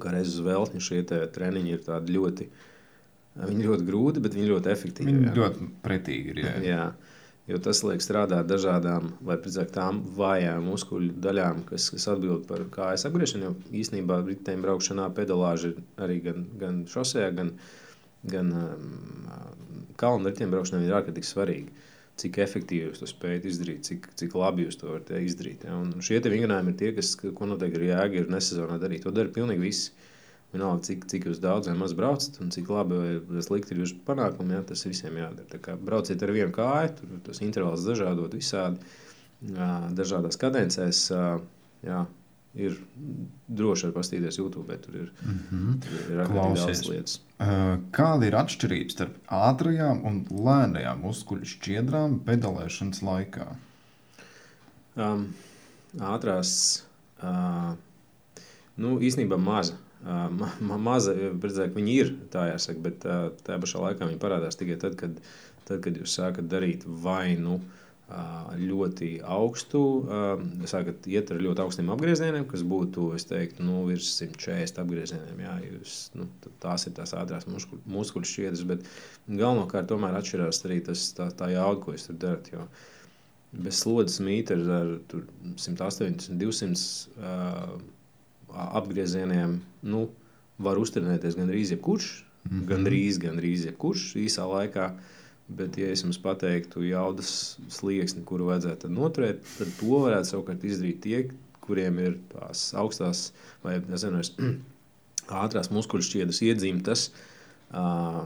Kā 0.00 0.12
reizes 0.14 0.38
uz 0.38 0.46
veltņa 0.46 0.82
šie 0.82 1.00
treniņi 1.34 1.74
ir 1.76 2.12
ļoti, 2.16 2.48
viņi 3.42 3.66
ļoti 3.68 3.88
grūti, 3.88 4.22
bet 4.24 4.36
viņi 4.36 4.52
ļoti 4.52 4.72
efektīvi. 4.72 5.10
Viņi 5.10 5.28
jā. 5.28 5.34
ļoti 5.40 5.68
pretīgi 5.84 6.34
ir. 6.34 6.42
Jā. 6.44 6.54
jā. 6.66 6.86
Jo 7.50 7.58
tas 7.58 7.80
liek 7.82 8.00
strādāt 8.04 8.46
dažādām, 8.46 9.08
vai 9.26 9.34
precīzāk, 9.34 9.72
tām 9.74 9.98
vājām 10.14 10.68
muskuļu 10.70 11.16
daļām, 11.24 11.64
kas, 11.66 11.88
kas 11.90 12.06
atbild 12.12 12.44
par 12.46 12.62
kājas 12.72 13.04
apgriešanu. 13.08 13.48
Jo 13.48 13.80
īstenībā 13.82 14.20
riteņu 14.28 14.62
braukšanā 14.62 15.08
pedalāža 15.16 15.72
ir 15.72 15.80
arī 16.06 16.20
gan, 16.22 16.44
gan 16.60 16.84
šosejā, 16.88 17.32
gan, 17.34 17.50
gan 18.30 18.52
um, 18.60 18.92
kalnu 19.98 20.30
riteņu 20.30 20.54
braukšanā 20.54 20.84
ir 20.86 20.94
ārkārtīgi 21.00 21.32
svarīga. 21.32 21.82
Cik 22.22 22.38
efektīvi 22.44 22.86
jūs 22.86 23.02
to 23.02 23.08
spējat 23.10 23.48
izdarīt, 23.50 23.82
cik, 23.88 24.08
cik 24.20 24.34
labi 24.38 24.68
jūs 24.68 24.78
to 24.78 24.92
varat 24.92 25.10
izdarīt. 25.18 25.66
Ja? 25.66 25.74
Un 25.80 26.04
šie 26.04 26.20
vingrinājumi 26.22 26.70
ir 26.74 26.78
tie, 26.78 26.90
kas, 26.94 27.16
ko 27.18 27.48
noteikti 27.50 27.80
ir 27.80 27.88
jēga 27.88 28.20
ir 28.20 28.30
nesezonā 28.30 28.78
darīt. 28.82 29.02
To 29.06 29.14
dara 29.14 29.32
pilnīgi 29.34 29.64
visi. 29.64 30.08
Vienalga, 30.52 30.84
cik, 30.84 31.06
cik 31.08 31.26
jūs 31.30 31.40
daudz 31.40 31.70
vai 31.70 31.74
maz 31.80 31.94
braucat, 31.96 32.36
un 32.44 32.50
cik 32.52 32.68
labi 32.68 32.98
vai 33.24 33.42
slikti 33.44 33.72
ir 33.72 33.80
jūsu 33.82 34.02
panākumi, 34.04 34.52
jā, 34.52 34.64
tas 34.68 34.84
visiem 34.84 35.16
jādara. 35.16 35.48
Tā 35.48 35.60
kā 35.64 35.78
brauciet 35.80 36.22
ar 36.22 36.32
vienu 36.36 36.52
kāju, 36.52 36.90
tur 36.98 37.22
tas 37.24 37.40
intervāls 37.40 37.86
dažādot 37.88 38.36
visādi, 38.36 38.92
dažādās 39.96 40.36
kadencēs. 40.42 41.06
Jā, 41.88 42.02
ir 42.54 42.76
droši 43.48 43.88
arī 43.88 43.94
paskatīties 43.96 44.38
YouTube, 44.38 44.76
tur 44.84 44.96
ir, 44.96 45.12
mm 45.24 45.38
-hmm. 45.50 45.76
ir, 45.92 46.10
ir 46.12 46.34
daudz 46.34 46.88
lietas. 46.88 47.20
Kāda 47.96 48.26
ir 48.26 48.36
atšķirība 48.36 48.90
starp 48.90 49.14
ātrajām 49.26 50.04
un 50.06 50.24
lēnajām 50.30 51.00
muskuļu 51.06 51.48
šķiedrām 51.54 52.20
pedalēšanas 52.26 53.02
laikā? 53.02 53.46
Um, 54.96 55.32
ātrās, 55.98 56.82
uh, 57.22 57.72
nu, 58.76 58.98
īstenībā 59.00 59.38
maza 59.38 59.78
ma 60.02 60.78
maza, 60.80 61.14
redzēt, 61.14 61.76
viņi 61.76 61.94
ir 61.94 62.10
tā 62.32 62.48
jāsaka, 62.50 62.82
bet 62.82 63.04
tajā 63.46 63.58
pašā 63.62 63.82
laikā 63.84 64.08
viņi 64.08 64.20
parādās 64.22 64.58
tikai 64.58 64.78
tad, 64.82 64.96
kad, 64.98 65.20
tad, 65.68 65.82
kad 65.84 65.98
jūs 65.98 66.16
sākat 66.18 66.48
darīt 66.50 66.86
vai 66.86 67.36
nu 67.38 67.60
ļoti 68.12 69.08
augstu, 69.24 69.80
sākat 70.68 71.06
iet 71.08 71.30
ar 71.32 71.40
ļoti 71.40 71.62
augstiem 71.64 71.90
apgriezieniem, 71.94 72.44
kas 72.50 72.64
būtu, 72.68 73.12
es 73.16 73.24
teiktu, 73.28 73.64
nu, 73.64 73.84
virs 73.88 74.10
140 74.18 74.80
apgriezieniem. 74.82 75.40
Jā, 75.40 75.54
jūs, 75.64 75.94
nu, 76.18 76.26
tās 76.60 76.86
ir 76.86 76.96
tās 76.98 77.14
ātrās 77.16 77.48
muskuļu 77.48 78.28
šķiedras, 78.28 78.64
bet 78.68 78.84
galvenokārt 79.28 79.88
tomēr 79.88 80.18
atšķirās 80.18 80.64
arī 80.68 80.80
tas, 80.84 81.06
tā, 81.16 81.30
tā 81.38 81.52
jauda, 81.54 81.80
ko 81.80 81.96
jūs 81.96 82.08
tur 82.10 82.18
darat. 82.20 82.52
Jo, 82.52 82.66
bez 83.52 83.80
slodzes 83.84 84.20
mītnes 84.24 84.68
ar 84.72 84.92
180, 85.56 86.36
200 86.40 86.84
uh, 87.16 87.80
apgriezieniem 88.52 89.58
nu, 89.88 90.06
var 90.62 90.78
uztrenēties 90.80 91.38
gandrīz 91.38 91.72
jebkurš, 91.74 92.12
mm 92.44 92.52
-hmm. 92.52 92.68
gandrīz, 92.68 93.18
gandrīz 93.22 93.66
jebkurš 93.70 94.12
īsā 94.20 94.46
laikā. 94.48 94.92
Bet, 95.58 95.76
ja 95.80 95.90
es 95.92 96.04
jums 96.04 96.20
pateiktu 96.22 96.84
jaudas 96.86 97.32
slieksni, 97.72 98.22
kuru 98.28 98.50
vajadzētu 98.50 98.90
noturēt, 98.92 99.42
tad 99.58 99.72
to 99.80 100.02
varētu 100.04 100.30
savukārt 100.30 100.64
izdarīt 100.64 101.02
tie, 101.04 101.24
kuriem 101.62 101.98
ir 102.02 102.16
tās 102.32 102.70
augstās 102.78 103.26
vai 103.64 103.76
nezinu, 103.84 104.22
ātrās 105.42 105.72
muskuļu 105.74 106.08
šķiedras 106.08 106.42
iedzīmes. 106.48 107.10
Uh, 107.12 107.28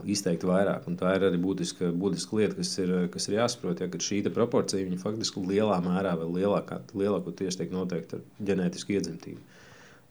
izteikti 0.03 0.47
vairāk. 0.47 0.87
Un 0.89 0.97
tā 0.99 1.13
ir 1.15 1.23
arī 1.29 1.37
būtiska, 1.39 1.93
būtiska 1.95 2.35
lieta, 2.35 2.55
kas 2.57 2.73
ir, 2.83 2.91
kas 3.13 3.27
ir 3.29 3.37
jāsaprot. 3.37 3.79
Ja, 3.79 3.87
šī 3.87 4.19
proporcija 4.33 4.99
faktiski 4.99 5.43
lielā 5.47 5.77
mērā, 5.85 6.17
vai 6.19 6.27
lielākā, 6.27 6.81
lielākoties 6.93 7.55
tiek 7.59 7.71
noteikta 7.71 8.19
ar 8.19 8.25
ģenētisku 8.49 8.97
iedzimtību. 8.97 9.39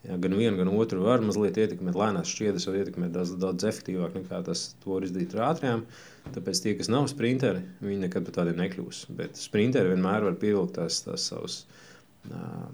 Jā, 0.05 0.17
gan 0.23 0.37
vienu, 0.39 0.55
gan 0.59 0.69
otru 0.71 1.03
var 1.03 1.23
mazliet 1.25 1.57
ietekmēt. 1.59 1.97
Lēnās 1.99 2.31
šķiedras 2.31 2.69
var 2.69 2.77
ietekmēt 2.79 3.15
daudz, 3.15 3.33
daudz 3.43 3.67
efektīvāk 3.67 4.15
nekā 4.21 4.43
tas 4.47 4.69
var 4.85 5.07
izdarīt 5.07 5.35
ar 5.35 5.49
ātrām. 5.49 5.83
Tāpēc 6.35 6.61
tie, 6.63 6.75
kas 6.79 6.91
nav 6.93 7.09
sprinteri, 7.11 7.65
viņi 7.83 8.05
nekad 8.05 8.29
par 8.29 8.37
tādiem 8.39 8.61
nekļūs. 8.61 9.01
Bet 9.19 9.41
sprinteri 9.41 9.95
vienmēr 9.95 10.29
var 10.29 10.39
pievilkt 10.43 10.77
tās, 10.79 11.01
tās 11.07 11.27
savas 11.33 11.57
uh, 12.31 12.69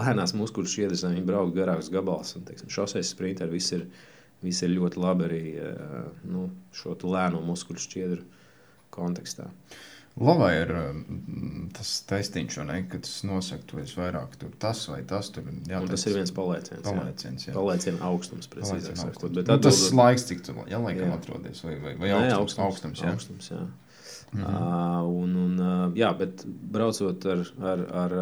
lēnās 0.00 0.36
muskuļu 0.36 0.74
šķiedras, 0.74 1.06
lai 1.06 1.14
viņi 1.16 1.28
brauktu 1.30 1.56
garākus 1.62 1.92
gabalus. 1.94 2.36
Šoseis 2.68 3.14
sprinteri 3.14 3.56
viss 3.56 3.72
ir, 3.76 3.86
viss 4.44 4.66
ir 4.66 4.74
ļoti 4.74 5.00
labi 5.00 5.28
arī 5.30 5.44
uh, 5.62 6.10
nu, 6.28 6.50
šo 6.76 6.98
lēno 7.06 7.40
muskuļu 7.46 7.86
šķiedru 7.86 8.26
kontekstā. 8.92 9.48
Uh, 9.48 9.80
Labā 10.18 10.48
ir 10.52 10.70
mm, 10.74 11.68
tas 11.76 11.90
testiņš, 12.10 12.56
ne, 12.66 12.80
kad 12.90 13.04
tas 13.06 13.20
nosaka, 13.24 13.62
tu 13.70 13.78
esi 13.80 13.94
vairāk 13.96 14.34
tur 14.40 14.50
tas 14.60 14.82
vai 14.90 15.00
tas. 15.08 15.30
Tur, 15.32 15.46
jā, 15.70 15.80
tas 15.86 16.06
ir 16.10 16.16
viens 16.18 16.32
palieciens. 16.34 16.82
Palieciens, 16.84 17.46
jā. 17.46 17.54
Palieciena 17.54 18.02
augstums, 18.08 18.50
precīzāk 18.50 18.98
sakot. 18.98 19.30
Bet 19.30 19.46
nu, 19.46 19.60
tas 19.62 19.78
atbildot... 19.78 20.00
laiks, 20.00 20.26
cik 20.28 20.42
tu 20.48 20.56
jā, 20.66 20.80
laikam 20.82 21.06
jā. 21.06 21.20
atrodies, 21.20 21.62
vai, 21.64 21.76
vai, 21.84 21.94
vai 22.02 22.10
augstums, 22.16 22.26
Nē, 22.26 22.40
augstums, 22.40 22.66
augstums, 22.66 23.04
jā. 23.04 23.14
augstums, 23.14 23.52
jā. 23.54 23.62
Mm 24.30 24.42
-hmm. 24.42 24.58
uh, 24.58 25.22
un, 25.22 25.30
un, 25.36 25.54
uh, 25.58 25.96
jā, 25.98 26.10
bet 26.18 26.44
braucot 26.46 27.24
ar, 27.26 27.40
ar, 27.70 27.80
ar, 28.02 28.12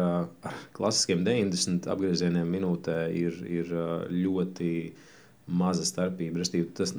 ar 0.41 0.55
klasiskiem 0.73 1.25
90 1.25 1.89
apgriezieniem 1.89 2.49
minūtē, 2.49 3.11
ir, 3.13 3.43
ir 3.45 3.75
ļoti 4.09 4.71
maza 5.45 5.85
starpība. 5.85 6.39
Restīvi, 6.39 6.71
tas, 6.73 6.95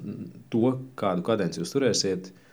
to, 0.48 0.78
kādu 0.94 1.22
kadenci 1.26 1.60
jūs 1.60 1.74
turēsiet, 1.74 2.30
uh, 2.30 2.46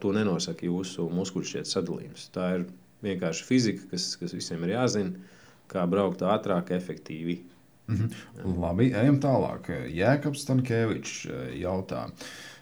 to 0.00 0.12
nenosaka 0.12 0.66
jūsu 0.66 1.08
muskuļšķietas 1.16 1.76
sadalījums. 1.78 2.26
Tā 2.34 2.48
ir 2.58 2.66
vienkārši 3.02 3.46
fizika, 3.48 3.86
kas, 3.92 4.12
kas 4.20 4.34
visiem 4.36 4.64
ir 4.66 4.76
jāzina, 4.76 5.30
kā 5.72 5.86
braukt 5.88 6.22
ātrāk, 6.22 6.74
efektīvi. 6.76 7.40
-hmm. 7.88 8.60
Labi, 8.60 8.90
ejam 8.94 9.18
tālāk. 9.22 9.70
Jēkabs 9.92 10.44
Stankēvičs 10.46 11.16
eh, 11.26 11.40
jautā, 11.62 12.06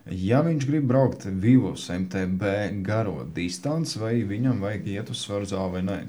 ja 0.06 0.42
viņš 0.46 0.66
grib 0.70 0.88
braukt 0.90 1.26
Vivus 1.42 1.88
MTB 1.90 2.54
garo 2.86 3.24
distanci, 3.34 3.98
vai 3.98 4.14
viņam 4.24 4.64
vajag 4.64 4.88
iet 4.94 5.10
uz 5.10 5.26
svaru 5.26 5.44
zāli 5.44 5.78
vai 5.78 5.82
nē? 5.82 6.00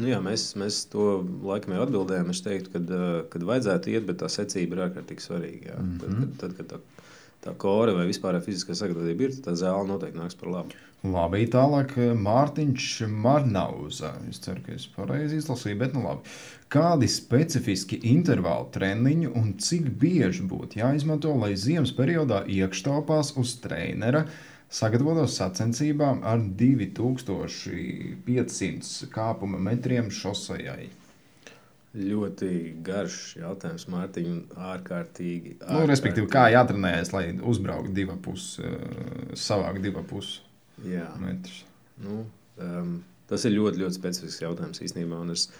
Nu 0.00 0.08
jā, 0.08 0.22
mēs, 0.24 0.54
mēs 0.56 0.86
to 0.88 1.20
laikam 1.44 1.74
jau 1.76 1.82
atbildējām. 1.84 2.30
Es 2.32 2.40
teiktu, 2.40 2.72
ka 2.72 2.80
eh, 2.80 3.46
vajadzētu 3.52 3.92
iet, 3.92 4.08
bet 4.08 4.22
tā 4.22 4.32
secība 4.32 4.78
ir 4.78 4.84
ārkārtīgi 4.88 5.28
svarīga. 5.28 5.78
Mm 5.78 5.98
-hmm. 5.98 6.00
tad, 6.00 6.10
kad, 6.16 6.38
tad, 6.40 6.56
kad 6.56 6.72
tā 6.72 6.82
tā 7.42 7.50
kore 7.58 7.92
vai 7.96 8.06
vispār 8.08 8.38
fiziskā 8.44 8.74
sagatavotība 8.78 9.22
ir, 9.26 9.32
tad 9.44 9.54
zāle 9.60 9.84
noteikti 9.88 10.18
nāks 10.20 10.36
par 10.38 10.48
labu. 10.52 10.70
Labi, 11.02 11.48
tālāk 11.50 11.96
eh, 11.98 12.12
Mārtiņš 12.14 13.10
Marnauza. 13.10 14.12
Es 14.30 14.38
ceru, 14.44 14.60
ka 14.62 14.70
es 14.76 14.86
pareizi 14.94 15.36
izlasīju, 15.40 15.78
bet 15.80 15.94
nu 15.96 16.00
labi. 16.04 16.20
Kādi 16.70 17.08
specifiski 17.10 17.96
intervāli 18.12 18.70
treniņu 18.76 19.28
un 19.40 19.46
cik 19.58 19.84
bieži 19.98 20.42
būtu 20.48 20.78
jāizmanto, 20.78 21.30
lai 21.42 21.52
ziemas 21.58 21.92
periodā 21.98 22.38
iekštelpās 22.46 23.28
uz 23.42 23.50
treinera 23.64 24.22
sagatavotos 24.72 25.36
sacensībām 25.36 26.16
ar 26.24 26.38
2500 26.62 29.10
kāpuma 29.12 29.58
metriem 29.58 30.10
šosejai? 30.14 31.01
Ļoti 31.92 32.48
garš 32.80 33.16
jautājums, 33.36 33.84
Mārtiņ, 33.92 34.28
ārkārtīgi. 34.56 35.58
ārkārtīgi. 35.58 35.74
Nu, 35.76 35.82
respektīvi, 35.90 36.28
kā 36.32 36.46
jātrenējas, 36.54 37.10
lai 37.12 37.26
uzbrauktu 37.36 37.92
divas 37.96 38.20
puses, 38.24 38.62
uh, 38.64 39.34
savāk 39.36 39.82
divas 39.84 40.06
puses 40.08 40.38
metrus? 41.20 41.58
Nu, 42.00 42.22
um, 42.64 42.94
tas 43.28 43.44
ir 43.44 43.52
ļoti, 43.58 43.82
ļoti 43.84 43.98
specifisks 43.98 44.40
jautājums 44.40 44.80
īstenībā. 44.86 45.20
Es, 45.34 45.50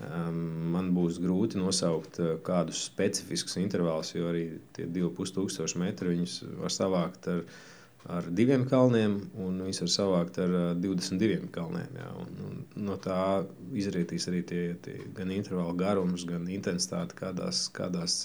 um, 0.00 0.40
man 0.72 0.88
būs 0.96 1.20
grūti 1.20 1.60
nosaukt 1.60 2.22
uh, 2.24 2.32
kādus 2.46 2.86
specifiskus 2.88 3.60
intervālus, 3.60 4.14
jo 4.16 4.32
arī 4.32 4.46
tie 4.72 4.88
2,5 4.88 5.76
metri 5.82 6.16
viņus 6.16 6.38
var 6.64 6.72
savākt 6.72 7.28
ar 7.28 7.44
viņu 7.44 7.70
ar 8.10 8.26
diviem 8.34 8.64
kalniem, 8.66 9.18
un 9.38 9.60
viņš 9.62 9.80
var 9.84 9.90
savākt 9.94 10.38
ar 10.42 10.54
22 10.82 11.48
kalniem. 11.54 11.98
Jā, 12.00 12.08
un, 12.18 12.32
un 12.48 12.86
no 12.88 12.96
tā 13.02 13.44
izrietīs 13.78 14.26
arī 14.30 14.42
tie, 14.46 14.62
tie 14.82 14.98
gan 15.16 15.30
intervāla 15.34 15.74
garums, 15.78 16.26
gan 16.28 16.48
intensitāte, 16.50 17.16
kādās, 17.18 17.68
kādās, 17.76 18.24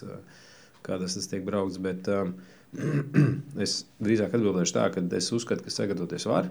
kādās 0.87 1.17
tas 1.19 1.29
tiek 1.29 1.45
braukts. 1.45 1.77
Bet, 1.83 2.09
um, 2.09 2.33
es 3.65 3.83
drīzāk 4.03 4.33
atbildēšu 4.37 4.79
tā, 4.79 4.87
ka 4.95 5.05
es 5.19 5.29
uzskatu, 5.35 5.67
ka 5.67 5.73
sagatavoties 5.73 6.25
var. 6.29 6.49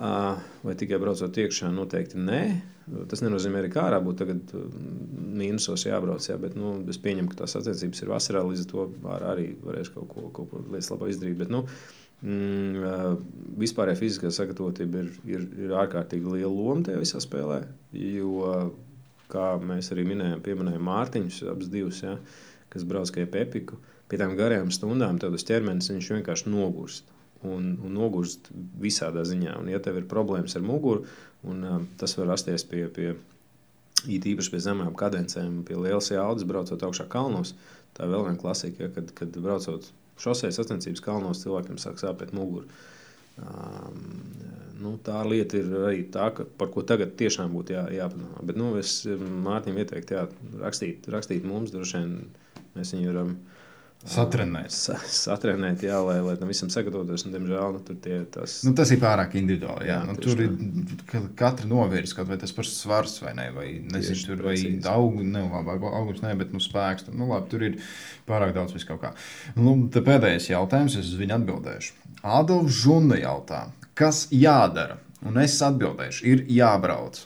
Vai 0.00 0.74
tikai 0.78 1.00
braucot 1.02 1.40
iekšā, 1.42 1.72
noteikti 1.74 2.20
nē. 2.20 2.42
Tas 3.10 3.20
nenozīmē, 3.22 3.60
arī 3.60 3.70
kā 3.72 3.82
ārā 3.88 3.98
būtu 4.02 4.24
tagad 4.24 4.52
mīnusos 5.40 5.84
jābrauc. 5.86 6.24
Jā, 6.26 6.36
bet 6.40 6.56
nu, 6.58 6.76
es 6.90 6.98
pieņemu, 7.02 7.32
ka 7.32 7.42
tās 7.42 7.56
attiecības 7.58 8.04
ir 8.04 8.12
vasarā, 8.12 8.44
līdz 8.46 8.64
ar 8.64 8.70
to 8.70 8.86
arī 9.18 9.50
varēšu 9.62 9.96
kaut 9.96 10.08
ko, 10.12 10.28
kaut 10.36 10.50
ko 10.50 10.62
lietas 10.70 10.90
labāk 10.92 11.12
izdarīt. 11.12 11.36
Bet, 11.42 11.52
nu, 11.52 11.64
mm, 12.22 13.24
vispārējā 13.60 13.98
fiziskā 14.00 14.32
sagatavotība 14.34 15.04
ir, 15.04 15.10
ir, 15.28 15.46
ir 15.66 15.74
ārkārtīgi 15.82 16.36
liela 16.36 16.52
loma 16.52 16.84
tajā 16.86 17.00
visā 17.02 17.22
spēlē. 17.22 17.62
Jo, 17.96 18.50
kā 19.30 19.54
mēs 19.62 19.92
arī 19.94 20.06
minējām, 20.08 20.42
pieminējām 20.44 20.84
Mārtiņus, 20.90 21.40
abus 21.52 21.70
divus, 21.72 22.02
ja, 22.04 22.16
kas 22.72 22.86
brauc 22.88 23.12
kā 23.14 23.24
epiku. 23.24 23.78
Pie 24.10 24.18
tām 24.18 24.34
garajām 24.38 24.72
stundām 24.74 25.20
tas 25.22 25.46
ķermenis 25.46 25.90
vienkārši 25.92 26.50
nogurst. 26.50 27.10
Un, 27.46 27.76
un 27.80 27.94
nogurst 27.96 28.50
visādā 28.82 29.22
ziņā. 29.24 29.54
Un, 29.62 29.70
ja 29.72 29.78
tev 29.80 29.96
ir 29.96 30.08
problēmas 30.10 30.58
ar 30.58 30.64
muguru, 30.66 31.06
un, 31.48 31.62
uh, 31.64 31.78
tas 31.96 32.12
var 32.18 32.34
rasties 32.34 32.66
pie, 32.68 32.82
pie 32.92 33.14
it 34.08 34.26
īpaši 34.28 34.52
pie 34.52 34.60
zemām 34.60 34.92
kadencēm, 34.98 35.62
pie 35.64 35.78
lielas 35.78 36.10
jaudas, 36.12 36.44
braucot 36.48 36.84
augšā 36.84 37.06
kalnos. 37.08 37.54
Tā 37.96 38.10
vēl 38.10 38.26
viena 38.26 38.40
klasika, 38.40 38.84
ja, 38.84 38.92
kad, 38.92 39.14
kad 39.16 39.40
braucot 39.40 39.88
šoseis 40.20 40.58
sacensības 40.60 41.02
kalnos, 41.04 41.42
cilvēkiem 41.44 41.78
sāk 41.80 42.00
sāpēt 42.02 42.34
muguru. 42.36 42.68
Um, 43.40 44.00
nu, 44.80 44.94
tā 45.04 45.20
lieta 45.28 45.60
ir 45.60 45.70
arī 45.80 46.02
tā, 46.12 46.28
ka, 46.36 46.44
par 46.60 46.70
ko 46.74 46.84
tagad 46.86 47.14
tiešām 47.20 47.52
būtu 47.54 47.76
jā, 47.76 47.84
jāpadomā. 48.00 48.44
Bet 48.48 48.58
nu, 48.60 48.72
es 48.80 49.00
Mārtiņam 49.06 49.80
ieteiktu, 49.84 50.16
jā, 50.16 50.26
rakstīt, 50.62 51.08
rakstīt 51.12 51.46
mums, 51.48 51.72
droši 51.74 52.00
vien 52.00 52.14
mēs 52.76 52.94
viņu 52.96 53.12
varam. 53.12 53.34
Satrenēt. 54.00 54.72
Sa, 54.72 54.94
satrenēt, 55.12 55.82
jā, 55.84 55.98
lai, 56.00 56.16
lai 56.24 56.32
tam 56.40 56.48
visam 56.48 56.70
sagatavotos. 56.72 57.26
Un, 57.26 57.34
diemžēl, 57.34 57.74
nu, 57.76 57.96
tie, 58.00 58.22
tas... 58.32 58.54
nu, 58.64 58.72
tas 58.76 58.88
ir 58.94 59.00
pārāk 59.02 59.34
individuāli. 59.36 59.90
Jā. 59.90 59.98
Jā, 59.98 60.06
nu, 60.08 60.14
tur 60.16 60.40
ir 60.40 61.26
katra 61.36 61.68
novirzes, 61.68 62.14
kaut 62.16 62.30
vai 62.30 62.38
tas 62.40 62.54
pašs 62.56 62.78
svars 62.80 63.18
vai 63.20 63.34
ne, 63.36 63.50
vai 63.52 63.66
nezinu, 63.76 64.14
Tieši 64.14 64.30
tur 64.30 64.40
vai 64.46 64.56
augu, 64.88 65.26
ne, 65.26 65.44
labi, 65.52 65.92
augums, 65.92 66.24
ne, 66.24 66.32
bet 66.40 66.56
nu, 66.56 66.62
spēks. 66.64 67.10
Tur, 67.10 67.18
nu, 67.20 67.28
labi, 67.28 67.52
tur 67.52 67.66
ir 67.68 67.76
pārāk 68.30 68.56
daudz 68.56 68.72
vis 68.78 68.88
kaut 68.88 69.02
kā. 69.04 69.12
Nu, 69.60 69.76
pēdējais 69.92 70.48
jautājums, 70.54 70.96
es 70.96 71.12
uz 71.12 71.20
viņu 71.20 71.36
atbildēšu. 71.36 71.98
Adolfs 72.40 72.80
Žunda 72.80 73.20
jautā, 73.20 73.66
kas 74.00 74.26
jādara? 74.32 74.96
Un 75.28 75.36
es 75.42 75.58
atbildēšu, 75.60 76.24
ir 76.24 76.46
jābrauc. 76.48 77.20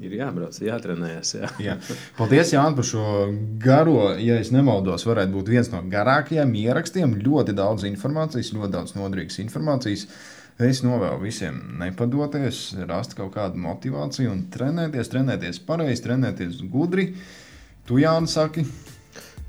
Ir 0.00 0.14
jābrauc, 0.16 0.56
jātrenējas. 0.56 1.34
Jā. 1.36 1.48
jā. 1.66 1.74
Paldies, 2.16 2.54
Jānis, 2.54 2.76
par 2.78 2.86
šo 2.88 3.06
garo, 3.60 4.14
ja 4.16 4.38
nemaldos, 4.54 5.04
varētu 5.04 5.34
būt 5.34 5.50
viens 5.52 5.68
no 5.72 5.82
garākajiem 5.92 6.54
ierakstiem. 6.62 7.18
Ļoti 7.20 7.56
daudz 7.58 7.84
informācijas, 7.88 8.54
ļoti 8.56 8.72
daudz 8.72 8.96
noderīgas 8.96 9.42
informācijas. 9.44 10.06
Es 10.62 10.80
novēlu 10.84 11.20
visiem 11.24 11.58
nepadoties, 11.80 12.62
rast 12.88 13.16
kaut 13.18 13.34
kādu 13.36 13.60
motivāciju 13.60 14.32
un 14.32 14.42
trenēties, 14.52 15.12
trenēties 15.12 15.60
pareizi, 15.66 16.04
trenēties 16.06 16.64
gudri. 16.72 17.10
Tu, 17.88 18.00
Jānis, 18.04 18.36
saki, 18.36 18.64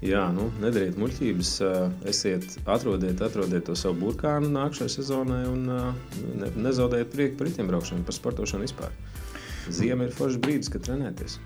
Jā, 0.04 0.26
nu, 0.36 0.50
nedariet 0.60 0.98
muļķības. 1.00 1.50
Esiet, 2.12 2.58
atrodiet, 2.68 3.22
atrodiet 3.24 3.64
to 3.70 3.76
savu 3.80 4.02
burkānu 4.02 4.50
nākamajai 4.52 4.92
sezonai 4.92 5.44
un 5.48 5.62
ne, 5.70 6.50
nezaudējiet 6.66 7.14
prieku 7.14 7.40
par 7.40 7.48
rītiem 7.48 7.70
braukšanu, 7.72 8.04
par 8.04 8.18
sportošanu 8.18 8.68
vispār. 8.68 8.92
Ziema 9.72 10.08
ir 10.08 10.16
foršs 10.16 10.40
brīdis, 10.44 10.72
kad 10.74 10.84
trenēties. 10.88 11.38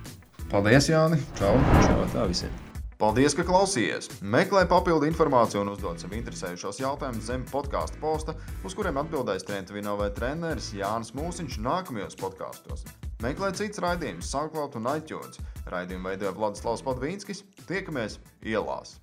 Paldies, 0.52 0.88
Jāni! 0.90 1.20
Čau! 1.38 1.54
Čau 1.84 2.06
tā 2.14 2.26
visiem! 2.30 2.54
Paldies, 2.98 3.36
ka 3.38 3.46
klausījāties! 3.46 4.22
Meklē 4.26 4.64
papildu 4.70 5.06
informāciju 5.06 5.62
un 5.62 5.74
uzdod 5.76 6.02
sev 6.02 6.16
interesējušos 6.18 6.82
jautājumus 6.82 7.28
zem 7.30 7.44
podkāstu 7.52 8.02
posta, 8.02 8.34
uz 8.66 8.74
kuriem 8.78 8.98
atbildēs 9.04 9.46
Trentvino 9.46 9.94
vai 10.00 10.10
treneris 10.18 10.72
Jānis 10.74 11.14
Mūsiņš 11.18 11.60
nākamajos 11.62 12.18
podkāstos. 12.18 12.88
Meklē 13.22 13.52
citas 13.58 13.84
raidījumus, 13.86 14.32
SoundCloud 14.34 14.80
un 14.82 14.94
iTunes. 14.96 15.42
Raidījumu 15.70 16.10
veidoja 16.10 16.34
Vladislavs 16.38 16.86
Padvīnskis. 16.86 17.46
Tiekamies 17.70 18.18
ielās! 18.42 18.98